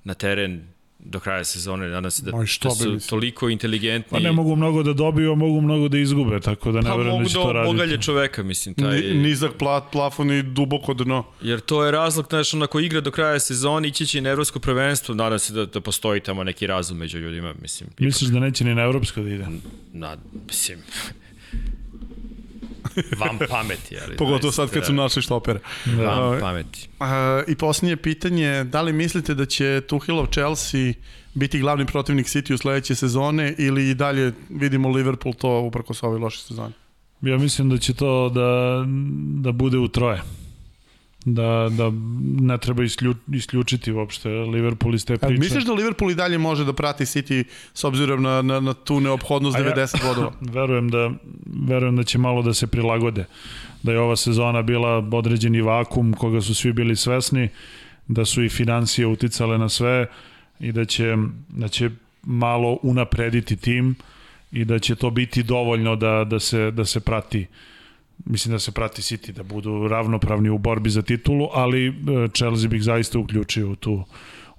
na 0.03 0.13
teren 0.13 0.61
do 1.05 1.19
kraja 1.19 1.43
sezone. 1.43 1.87
Nadam 1.87 2.11
se 2.11 2.21
da, 2.23 2.31
da 2.31 2.45
su 2.47 2.69
mislim. 2.69 2.99
toliko 2.99 3.49
inteligentni. 3.49 4.09
Pa 4.11 4.19
ne 4.19 4.31
mogu 4.31 4.55
mnogo 4.55 4.83
da 4.83 4.93
dobiju, 4.93 5.31
a 5.31 5.35
mogu 5.35 5.61
mnogo 5.61 5.87
da 5.87 5.97
izgube, 5.97 6.39
tako 6.39 6.71
da 6.71 6.81
ne 6.81 6.89
pa 6.89 6.95
verujem 6.95 7.23
da 7.23 7.29
će 7.29 7.35
to 7.35 7.53
raditi. 7.53 7.75
mogu 7.75 7.87
da 7.87 7.97
čoveka, 7.97 8.43
mislim. 8.43 8.75
Taj... 8.75 9.01
Ni, 9.01 9.13
nizak 9.13 9.51
plat, 9.59 9.83
plafon 9.91 10.31
i 10.31 10.43
duboko 10.43 10.93
dno. 10.93 11.23
Jer 11.41 11.59
to 11.59 11.85
je 11.85 11.91
razlog, 11.91 12.25
znaš, 12.29 12.53
onako 12.53 12.79
igra 12.79 13.01
do 13.01 13.11
kraja 13.11 13.39
sezone, 13.39 13.87
ići 13.87 14.05
će 14.05 14.17
i 14.17 14.21
na 14.21 14.29
evropsko 14.29 14.59
prvenstvo, 14.59 15.15
nadam 15.15 15.39
se 15.39 15.53
da, 15.53 15.65
da 15.65 15.81
postoji 15.81 16.19
tamo 16.19 16.43
neki 16.43 16.67
razum 16.67 16.97
među 16.97 17.17
ljudima, 17.17 17.53
mislim. 17.61 17.89
Misliš 17.99 18.29
da 18.29 18.39
neće 18.39 18.63
ni 18.63 18.75
na 18.75 18.81
evropsko 18.81 19.21
da 19.21 19.29
ide? 19.29 19.45
Na, 19.93 20.17
mislim, 20.47 20.79
Vam 23.21 23.39
pameti, 23.49 23.97
ali... 24.05 24.17
Pogotovo 24.23 24.51
sad 24.51 24.69
kad 24.69 24.85
su 24.85 24.93
našli 24.93 25.21
štopere. 25.21 25.59
Da. 25.85 26.03
Vam 26.03 26.39
pameti. 26.39 26.89
Uh, 26.99 27.05
I 27.47 27.55
posljednje 27.55 27.97
pitanje, 27.97 28.63
da 28.63 28.81
li 28.81 28.93
mislite 28.93 29.33
da 29.33 29.45
će 29.45 29.81
Tuhilov 29.87 30.25
Chelsea 30.25 30.93
biti 31.33 31.59
glavni 31.59 31.85
protivnik 31.85 32.27
City 32.27 32.53
u 32.53 32.57
sledeće 32.57 32.95
sezone 32.95 33.55
ili 33.57 33.89
i 33.89 33.93
dalje 33.93 34.33
vidimo 34.49 34.89
Liverpool 34.89 35.33
to 35.35 35.59
uprko 35.59 35.93
sa 35.93 36.07
ovoj 36.07 36.19
loše 36.19 36.39
sezone? 36.39 36.71
Ja 37.21 37.37
mislim 37.37 37.69
da 37.69 37.77
će 37.77 37.93
to 37.93 38.29
da, 38.29 38.83
da 39.41 39.51
bude 39.51 39.77
u 39.77 39.87
troje 39.87 40.21
da, 41.25 41.69
da 41.71 41.91
ne 42.41 42.57
treba 42.57 42.83
isklju, 42.83 43.15
isključiti 43.31 43.91
uopšte 43.91 44.29
Liverpool 44.29 44.95
iz 44.95 45.05
te 45.05 45.17
priče. 45.17 45.33
A 45.33 45.39
misliš 45.39 45.65
da 45.65 45.73
Liverpool 45.73 46.11
i 46.11 46.15
dalje 46.15 46.37
može 46.37 46.65
da 46.65 46.73
prati 46.73 47.05
City 47.05 47.43
s 47.73 47.83
obzirom 47.83 48.23
na, 48.23 48.41
na, 48.41 48.59
na 48.59 48.73
tu 48.73 48.99
neophodnost 48.99 49.57
90 49.57 50.03
ja, 50.03 50.07
bodova? 50.07 50.31
verujem, 50.59 50.89
da, 50.89 51.11
verujem 51.67 51.95
da 51.95 52.03
će 52.03 52.17
malo 52.17 52.41
da 52.41 52.53
se 52.53 52.67
prilagode. 52.67 53.25
Da 53.83 53.91
je 53.91 53.99
ova 53.99 54.15
sezona 54.15 54.61
bila 54.61 55.09
određeni 55.11 55.61
vakum 55.61 56.13
koga 56.13 56.41
su 56.41 56.55
svi 56.55 56.73
bili 56.73 56.95
svesni, 56.95 57.49
da 58.07 58.25
su 58.25 58.43
i 58.43 58.49
financije 58.49 59.07
uticale 59.07 59.57
na 59.57 59.69
sve 59.69 60.07
i 60.59 60.71
da 60.71 60.85
će, 60.85 61.15
da 61.49 61.67
će 61.67 61.89
malo 62.23 62.79
unaprediti 62.83 63.55
tim 63.55 63.95
i 64.51 64.65
da 64.65 64.79
će 64.79 64.95
to 64.95 65.09
biti 65.09 65.43
dovoljno 65.43 65.95
da, 65.95 66.23
da, 66.23 66.39
se, 66.39 66.71
da 66.71 66.85
se 66.85 66.99
prati 66.99 67.39
uh, 67.39 67.74
mislim 68.25 68.51
da 68.51 68.59
se 68.59 68.71
prati 68.71 69.01
City 69.01 69.31
da 69.31 69.43
budu 69.43 69.87
ravnopravni 69.87 70.49
u 70.49 70.57
borbi 70.57 70.89
za 70.89 71.01
titulu, 71.01 71.49
ali 71.53 71.87
e, 71.87 71.93
Chelsea 72.35 72.69
bih 72.69 72.83
zaista 72.83 73.19
uključio 73.19 73.71
u 73.71 73.75
tu 73.75 74.03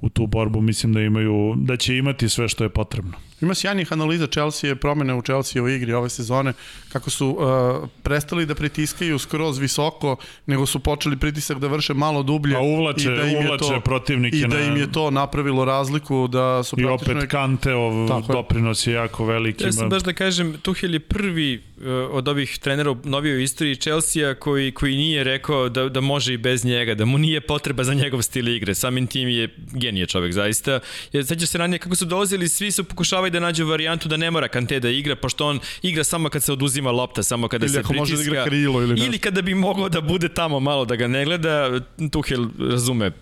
u 0.00 0.08
tu 0.08 0.26
borbu, 0.26 0.60
mislim 0.60 0.92
da 0.92 1.00
imaju 1.00 1.54
da 1.56 1.76
će 1.76 1.96
imati 1.96 2.28
sve 2.28 2.48
što 2.48 2.64
je 2.64 2.70
potrebno. 2.70 3.12
Ima 3.40 3.54
sjajnih 3.54 3.92
analiza 3.92 4.26
Chelsea, 4.26 4.74
promene 4.74 5.14
u 5.14 5.22
Chelsea 5.22 5.62
u 5.62 5.68
igri 5.68 5.92
ove 5.92 6.08
sezone, 6.08 6.52
kako 6.88 7.10
su 7.10 7.28
uh, 7.28 7.88
prestali 8.02 8.46
da 8.46 8.54
pritiskaju 8.54 9.18
skroz 9.18 9.58
visoko, 9.58 10.16
nego 10.46 10.66
su 10.66 10.78
počeli 10.78 11.16
pritisak 11.16 11.58
da 11.58 11.66
vrše 11.66 11.94
malo 11.94 12.22
dublje. 12.22 12.56
A 12.56 12.60
uvlače, 12.60 13.12
i 13.12 13.16
da 13.16 13.22
im 13.22 13.36
uvlače 13.36 13.64
to, 13.64 13.80
protivnike. 13.80 14.36
I 14.36 14.46
da 14.46 14.60
im 14.60 14.76
je 14.76 14.92
to 14.92 15.10
napravilo 15.10 15.64
razliku, 15.64 16.28
da 16.28 16.62
su 16.62 16.76
I 16.80 16.84
opet 16.84 17.16
Kanteov 17.30 18.08
doprinos 18.28 18.86
je 18.86 18.92
jako 18.92 19.24
veliki. 19.24 19.64
Ja 19.64 19.72
sam 19.72 19.88
baš 19.88 20.02
da 20.02 20.12
kažem, 20.12 20.56
Tuhel 20.62 20.94
je 20.94 21.00
prvi 21.00 21.62
uh, 21.76 21.84
od 22.10 22.28
ovih 22.28 22.58
trenera 22.58 22.90
u 22.90 22.96
novijoj 23.04 23.42
istoriji 23.42 23.76
Chelsea 23.76 24.34
koji, 24.34 24.72
koji 24.72 24.96
nije 24.96 25.24
rekao 25.24 25.68
da, 25.68 25.88
da 25.88 26.00
može 26.00 26.34
i 26.34 26.36
bez 26.36 26.64
njega, 26.64 26.94
da 26.94 27.04
mu 27.04 27.18
nije 27.18 27.40
potreba 27.40 27.84
za 27.84 27.94
njegov 27.94 28.22
stil 28.22 28.48
igre. 28.48 28.74
Samim 28.74 29.06
tim 29.06 29.28
je 29.28 29.48
genije 29.72 30.06
čovek, 30.06 30.32
zaista. 30.32 30.80
Jer 31.12 31.26
sećaš 31.26 31.48
se 31.48 31.58
ranije 31.58 31.78
kako 31.78 31.96
su 31.96 32.04
dolazili, 32.04 32.48
svi 32.48 32.70
su 32.70 32.84
pokušavali 32.84 33.25
da 33.30 33.40
nađu 33.40 33.66
varijantu 33.66 34.08
da 34.08 34.16
ne 34.16 34.30
mora 34.30 34.48
Kante 34.48 34.80
da 34.80 34.88
igra, 34.88 35.16
pošto 35.16 35.46
on 35.46 35.60
igra 35.82 36.04
samo 36.04 36.28
kad 36.28 36.42
se 36.42 36.52
oduzima 36.52 36.90
lopta, 36.90 37.22
samo 37.22 37.48
kada 37.48 37.66
ili 37.66 37.72
se 37.72 37.82
pritiska. 37.82 37.98
Može 37.98 38.16
da 38.16 38.22
igra 38.22 38.44
krilo 38.44 38.82
ili 38.82 38.94
ne. 38.94 39.06
Ili 39.06 39.18
kada 39.18 39.42
bi 39.42 39.54
mogao 39.54 39.88
da 39.88 40.00
bude 40.00 40.28
tamo 40.28 40.60
malo 40.60 40.84
da 40.84 40.96
ga 40.96 41.06
ne 41.06 41.24
gleda, 41.24 41.80
Tuhel 42.10 42.46
razume 42.58 43.12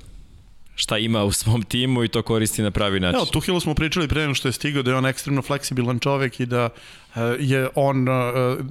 šta 0.76 0.98
ima 0.98 1.24
u 1.24 1.32
svom 1.32 1.62
timu 1.62 2.04
i 2.04 2.08
to 2.08 2.22
koristi 2.22 2.62
na 2.62 2.70
pravi 2.70 3.00
način. 3.00 3.16
Evo, 3.16 3.26
Tuhilu 3.26 3.60
smo 3.60 3.74
pričali 3.74 4.08
pre 4.08 4.20
nego 4.20 4.34
što 4.34 4.48
je 4.48 4.52
stigao 4.52 4.82
da 4.82 4.90
je 4.90 4.96
on 4.96 5.06
ekstremno 5.06 5.42
fleksibilan 5.42 5.98
čovek 5.98 6.40
i 6.40 6.46
da 6.46 6.68
uh, 6.68 7.22
je 7.38 7.68
on 7.74 8.08
uh, 8.08 8.14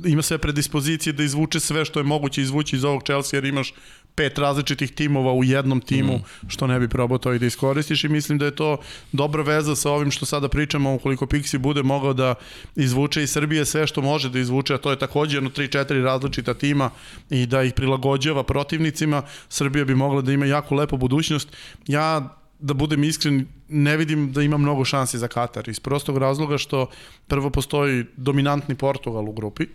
ima 0.05 0.21
sve 0.21 0.37
predispozicije 0.37 1.13
da 1.13 1.23
izvuče 1.23 1.59
sve 1.59 1.85
što 1.85 1.99
je 1.99 2.03
moguće 2.03 2.41
izvući 2.41 2.75
iz 2.75 2.83
ovog 2.83 3.03
Chelsea 3.03 3.37
jer 3.37 3.45
imaš 3.45 3.73
pet 4.15 4.37
različitih 4.37 4.91
timova 4.91 5.33
u 5.33 5.43
jednom 5.43 5.81
timu, 5.81 6.13
mm. 6.13 6.49
što 6.49 6.67
ne 6.67 6.79
bi 6.79 6.87
probao 6.87 7.17
to 7.17 7.33
i 7.33 7.39
da 7.39 7.45
iskoristiš 7.45 8.03
i 8.03 8.09
mislim 8.09 8.37
da 8.37 8.45
je 8.45 8.55
to 8.55 8.77
dobra 9.11 9.43
veza 9.43 9.75
sa 9.75 9.91
ovim 9.91 10.11
što 10.11 10.25
sada 10.25 10.47
pričamo, 10.47 10.93
ukoliko 10.93 11.25
Pixi 11.25 11.57
bude 11.57 11.83
mogao 11.83 12.13
da 12.13 12.35
izvuče 12.75 13.23
iz 13.23 13.31
Srbije 13.31 13.65
sve 13.65 13.87
što 13.87 14.01
može 14.01 14.29
da 14.29 14.39
izvuče, 14.39 14.73
a 14.73 14.77
to 14.77 14.91
je 14.91 14.99
takođe 14.99 15.37
jedno 15.37 15.49
3-4 15.49 16.03
različita 16.03 16.53
tima 16.53 16.89
i 17.29 17.45
da 17.45 17.63
ih 17.63 17.73
prilagođava 17.73 18.43
protivnicima, 18.43 19.23
Srbija 19.49 19.85
bi 19.85 19.95
mogla 19.95 20.21
da 20.21 20.31
ima 20.31 20.45
jako 20.45 20.75
lepu 20.75 20.97
budućnost. 20.97 21.47
Ja 21.87 22.37
da 22.59 22.73
budem 22.73 23.03
iskren, 23.03 23.45
ne 23.67 23.97
vidim 23.97 24.31
da 24.31 24.41
ima 24.41 24.57
mnogo 24.57 24.85
šansi 24.85 25.17
za 25.17 25.27
Katar 25.27 25.69
iz 25.69 25.79
prostog 25.79 26.17
razloga 26.17 26.57
što 26.57 26.87
prvo 27.27 27.49
postoji 27.49 28.05
dominantni 28.17 28.75
Portugal 28.75 29.29
u 29.29 29.31
grupi, 29.31 29.65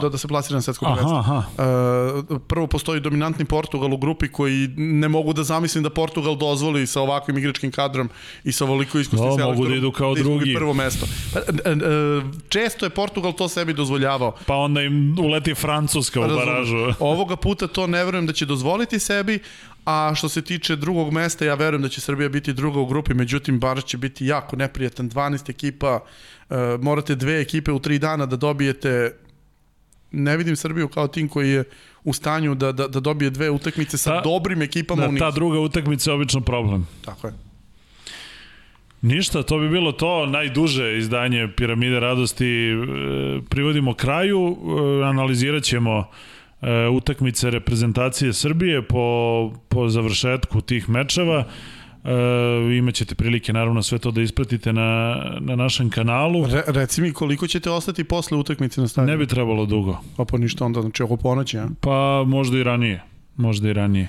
da, 0.00 0.08
da 0.08 0.18
se 0.18 0.28
plasira 0.28 0.54
na 0.54 0.62
svetsko 0.62 0.84
prvenstvo. 0.84 1.18
Uh, 1.18 2.40
prvo 2.46 2.66
postoji 2.66 3.00
dominantni 3.00 3.44
Portugal 3.44 3.94
u 3.94 3.96
grupi 3.96 4.28
koji 4.28 4.68
ne 4.76 5.08
mogu 5.08 5.32
da 5.32 5.44
zamislim 5.44 5.84
da 5.84 5.90
Portugal 5.90 6.36
dozvoli 6.36 6.86
sa 6.86 7.00
ovakvim 7.00 7.38
igračkim 7.38 7.72
kadrom 7.72 8.08
i 8.44 8.52
sa 8.52 8.64
ovoliko 8.64 8.98
iskusnim 8.98 9.28
Da, 9.28 9.34
selektorom 9.34 9.56
mogu 9.56 9.68
da 9.68 9.74
idu 9.74 9.92
kao 9.92 10.14
da 10.14 10.22
drugi. 10.22 10.54
prvo 10.54 10.74
mesto. 10.74 11.06
Pa, 11.32 11.38
e, 11.38 11.72
e, 11.72 11.76
često 12.48 12.86
je 12.86 12.90
Portugal 12.90 13.32
to 13.32 13.48
sebi 13.48 13.72
dozvoljavao. 13.72 14.32
Pa 14.46 14.54
onda 14.54 14.82
im 14.82 15.16
uleti 15.18 15.54
Francuska 15.54 16.20
u 16.20 16.28
baražu. 16.28 16.76
Ovoga 17.00 17.36
puta 17.36 17.66
to 17.66 17.86
ne 17.86 18.04
verujem 18.04 18.26
da 18.26 18.32
će 18.32 18.46
dozvoliti 18.46 18.98
sebi, 18.98 19.38
a 19.84 20.12
što 20.16 20.28
se 20.28 20.42
tiče 20.42 20.76
drugog 20.76 21.12
mesta, 21.12 21.44
ja 21.44 21.54
verujem 21.54 21.82
da 21.82 21.88
će 21.88 22.00
Srbija 22.00 22.28
biti 22.28 22.52
druga 22.52 22.80
u 22.80 22.86
grupi, 22.86 23.14
međutim, 23.14 23.60
bar 23.60 23.84
će 23.84 23.98
biti 23.98 24.26
jako 24.26 24.56
neprijatan, 24.56 25.10
12 25.10 25.50
ekipa, 25.50 26.00
uh, 26.50 26.56
morate 26.80 27.14
dve 27.14 27.40
ekipe 27.40 27.72
u 27.72 27.78
tri 27.78 27.98
dana 27.98 28.26
da 28.26 28.36
dobijete, 28.36 29.12
ne 30.12 30.36
vidim 30.36 30.56
Srbiju 30.56 30.88
kao 30.88 31.08
tim 31.08 31.28
koji 31.28 31.50
je 31.50 31.64
u 32.04 32.12
stanju 32.12 32.54
da, 32.54 32.72
da, 32.72 32.88
da 32.88 33.00
dobije 33.00 33.30
dve 33.30 33.50
utakmice 33.50 33.98
sa 33.98 34.10
Ta- 34.10 34.20
dobrim 34.20 34.62
ekipama 34.62 35.02
u 35.02 35.06
Da, 35.06 35.12
nizu. 35.12 35.18
ta 35.18 35.30
druga 35.30 35.58
utakmica 35.60 36.10
je 36.10 36.14
obično 36.14 36.40
problem. 36.40 36.86
Tako 37.04 37.26
je. 37.26 37.32
Ništa, 39.02 39.42
to 39.42 39.58
bi 39.58 39.68
bilo 39.68 39.92
to, 39.92 40.26
najduže 40.26 40.98
izdanje 40.98 41.48
Piramide 41.48 42.00
radosti 42.00 42.46
e, 42.46 42.76
privodimo 43.48 43.94
kraju, 43.94 44.56
e, 45.00 45.04
analizirat 45.04 45.62
ćemo 45.62 46.04
e, 46.62 46.88
utakmice 46.88 47.50
reprezentacije 47.50 48.32
Srbije 48.32 48.82
po, 48.82 49.04
po 49.68 49.88
završetku 49.88 50.60
tih 50.60 50.88
mečeva. 50.88 51.38
E, 51.38 51.44
imaćete 52.78 53.14
prilike 53.14 53.52
naravno 53.52 53.82
sve 53.82 53.98
to 53.98 54.10
da 54.10 54.20
ispratite 54.20 54.72
na, 54.72 55.16
na 55.40 55.56
našem 55.56 55.90
kanalu. 55.90 56.46
Re, 56.46 56.62
reci 56.66 57.00
mi 57.00 57.12
koliko 57.12 57.46
ćete 57.46 57.70
ostati 57.70 58.04
posle 58.04 58.36
utakmice 58.36 58.80
na 58.80 58.88
stadionu? 58.88 59.12
Ne 59.12 59.18
bi 59.18 59.26
trebalo 59.26 59.66
dugo. 59.66 59.98
Pa 60.16 60.24
pa 60.24 60.38
ništa 60.38 60.64
onda, 60.64 60.80
znači 60.80 61.02
oko 61.02 61.16
ponoći, 61.16 61.58
a? 61.58 61.68
Pa 61.80 62.24
možda 62.26 62.58
i 62.58 62.62
ranije. 62.62 63.02
Možda 63.36 63.68
i 63.68 63.72
ranije. 63.72 64.08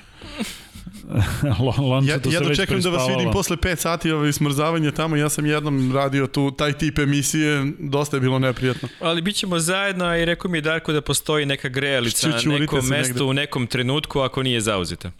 Lonča 1.89 2.11
Ja, 2.11 2.13
ja 2.13 2.55
se 2.55 2.65
da 2.65 2.79
da 2.79 2.89
vas 2.89 3.09
vidim 3.09 3.31
posle 3.31 3.57
5 3.57 3.75
sati 3.75 4.11
ovaj, 4.11 4.33
smrzavanja 4.33 4.91
tamo, 4.91 5.15
ja 5.15 5.29
sam 5.29 5.45
jednom 5.45 5.91
radio 5.95 6.27
tu 6.27 6.51
taj 6.51 6.73
tip 6.73 6.99
emisije, 6.99 7.71
dosta 7.79 8.17
je 8.17 8.21
bilo 8.21 8.39
neprijatno. 8.39 8.89
Ali 9.01 9.21
bit 9.21 9.35
ćemo 9.35 9.59
zajedno 9.59 10.05
a 10.05 10.17
i 10.17 10.25
rekao 10.25 10.51
mi 10.51 10.57
je 10.57 10.61
Darko 10.61 10.93
da 10.93 11.01
postoji 11.01 11.45
neka 11.45 11.69
grejalica 11.69 12.27
na 12.27 12.57
nekom 12.59 12.87
mestu 12.89 13.13
negde. 13.13 13.23
u 13.23 13.33
nekom 13.33 13.67
trenutku 13.67 14.19
ako 14.19 14.43
nije 14.43 14.61
zauzeta. 14.61 15.11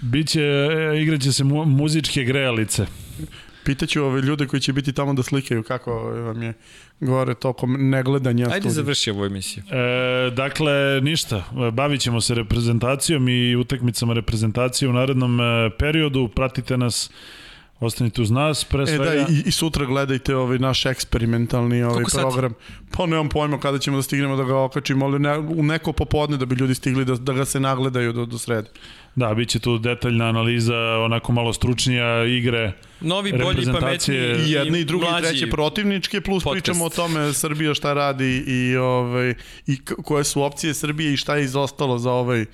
Biće, 0.00 0.40
e, 0.42 1.02
igraće 1.02 1.32
se 1.32 1.44
mu, 1.44 1.64
muzičke 1.64 2.24
grejalice. 2.24 2.86
Pitaću 3.64 4.04
ove 4.04 4.20
ljude 4.20 4.46
koji 4.46 4.60
će 4.60 4.72
biti 4.72 4.92
tamo 4.92 5.14
da 5.14 5.22
slikaju 5.22 5.62
kako 5.62 5.92
vam 6.10 6.42
je 6.42 6.52
gore 7.00 7.34
tokom 7.34 7.90
negledanja 7.90 8.44
Ajde 8.44 8.56
studija. 8.56 8.72
završi 8.72 9.10
ovu 9.10 9.24
emisiju. 9.24 9.62
E, 9.70 10.30
dakle, 10.30 11.00
ništa. 11.00 11.44
Bavit 11.72 12.00
ćemo 12.00 12.20
se 12.20 12.34
reprezentacijom 12.34 13.28
i 13.28 13.56
utakmicama 13.56 14.12
reprezentacije 14.12 14.88
u 14.88 14.92
narednom 14.92 15.40
e, 15.40 15.70
periodu. 15.78 16.28
Pratite 16.28 16.76
nas, 16.76 17.10
ostanite 17.80 18.22
uz 18.22 18.30
nas. 18.30 18.64
Pre 18.64 18.82
E 18.82 18.86
svega, 18.86 19.04
da, 19.04 19.14
i, 19.14 19.42
i 19.46 19.50
sutra 19.50 19.84
gledajte 19.84 20.36
ovaj 20.36 20.58
naš 20.58 20.86
eksperimentalni 20.86 21.82
ovaj 21.82 21.92
Koliko 21.94 22.10
sati? 22.10 22.22
program. 22.22 22.54
Pa 22.96 23.06
nemam 23.06 23.28
pojma 23.28 23.60
kada 23.60 23.78
ćemo 23.78 23.96
da 23.96 24.02
stignemo 24.02 24.36
da 24.36 24.44
ga 24.44 24.56
okačimo, 24.56 25.06
ali 25.06 25.18
ne, 25.18 25.38
u 25.38 25.62
neko 25.62 25.92
popodne 25.92 26.36
da 26.36 26.46
bi 26.46 26.54
ljudi 26.54 26.74
stigli 26.74 27.04
da, 27.04 27.14
da 27.14 27.32
ga 27.32 27.44
se 27.44 27.60
nagledaju 27.60 28.12
do, 28.12 28.26
do 28.26 28.38
srede. 28.38 28.68
da, 29.14 29.34
bit 29.34 29.48
će 29.48 29.58
tu 29.58 29.78
detaljna 29.78 30.24
analiza, 30.24 30.76
onako 31.04 31.32
malo 31.32 31.52
stručnija 31.52 32.24
igre. 32.24 32.72
Novi, 33.00 33.32
bolji, 33.32 33.66
pametniji 33.80 34.18
I 34.18 34.52
jedne 34.52 34.80
i 34.80 34.84
druge 34.84 35.06
i 35.06 35.22
treće 35.22 35.50
protivničke, 35.50 36.20
plus 36.20 36.44
podcast. 36.44 36.64
pričamo 36.64 36.84
o 36.84 36.88
tome 36.88 37.32
Srbija 37.32 37.74
šta 37.74 37.92
radi 37.92 38.44
i, 38.46 38.76
ovaj, 38.76 39.34
i 39.66 39.78
koje 39.84 40.24
su 40.24 40.42
opcije 40.42 40.74
Srbije 40.74 41.12
i 41.12 41.16
šta 41.16 41.36
je 41.36 41.44
izostalo 41.44 41.98
za 41.98 42.12
ovaj 42.12 42.44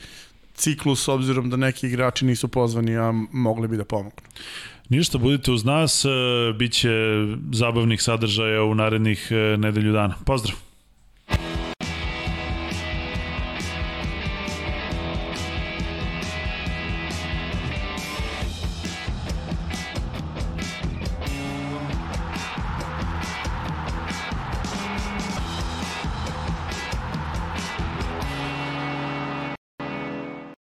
ciklus 0.54 1.04
s 1.04 1.08
obzirom 1.08 1.50
da 1.50 1.56
neki 1.56 1.86
igrači 1.86 2.24
nisu 2.24 2.48
pozvani, 2.48 2.96
a 2.96 3.12
mogli 3.32 3.68
bi 3.68 3.76
da 3.76 3.84
pomognu. 3.84 4.28
Ništa, 4.88 5.18
budite 5.18 5.52
uz 5.52 5.64
nas, 5.64 6.04
e, 6.04 6.08
bit 6.52 6.72
će 6.72 6.90
zabavnih 7.52 8.02
sadržaja 8.02 8.62
u 8.62 8.74
narednih 8.74 9.28
e, 9.30 9.56
nedelju 9.56 9.92
dana. 9.92 10.14
Pozdrav! 10.24 10.65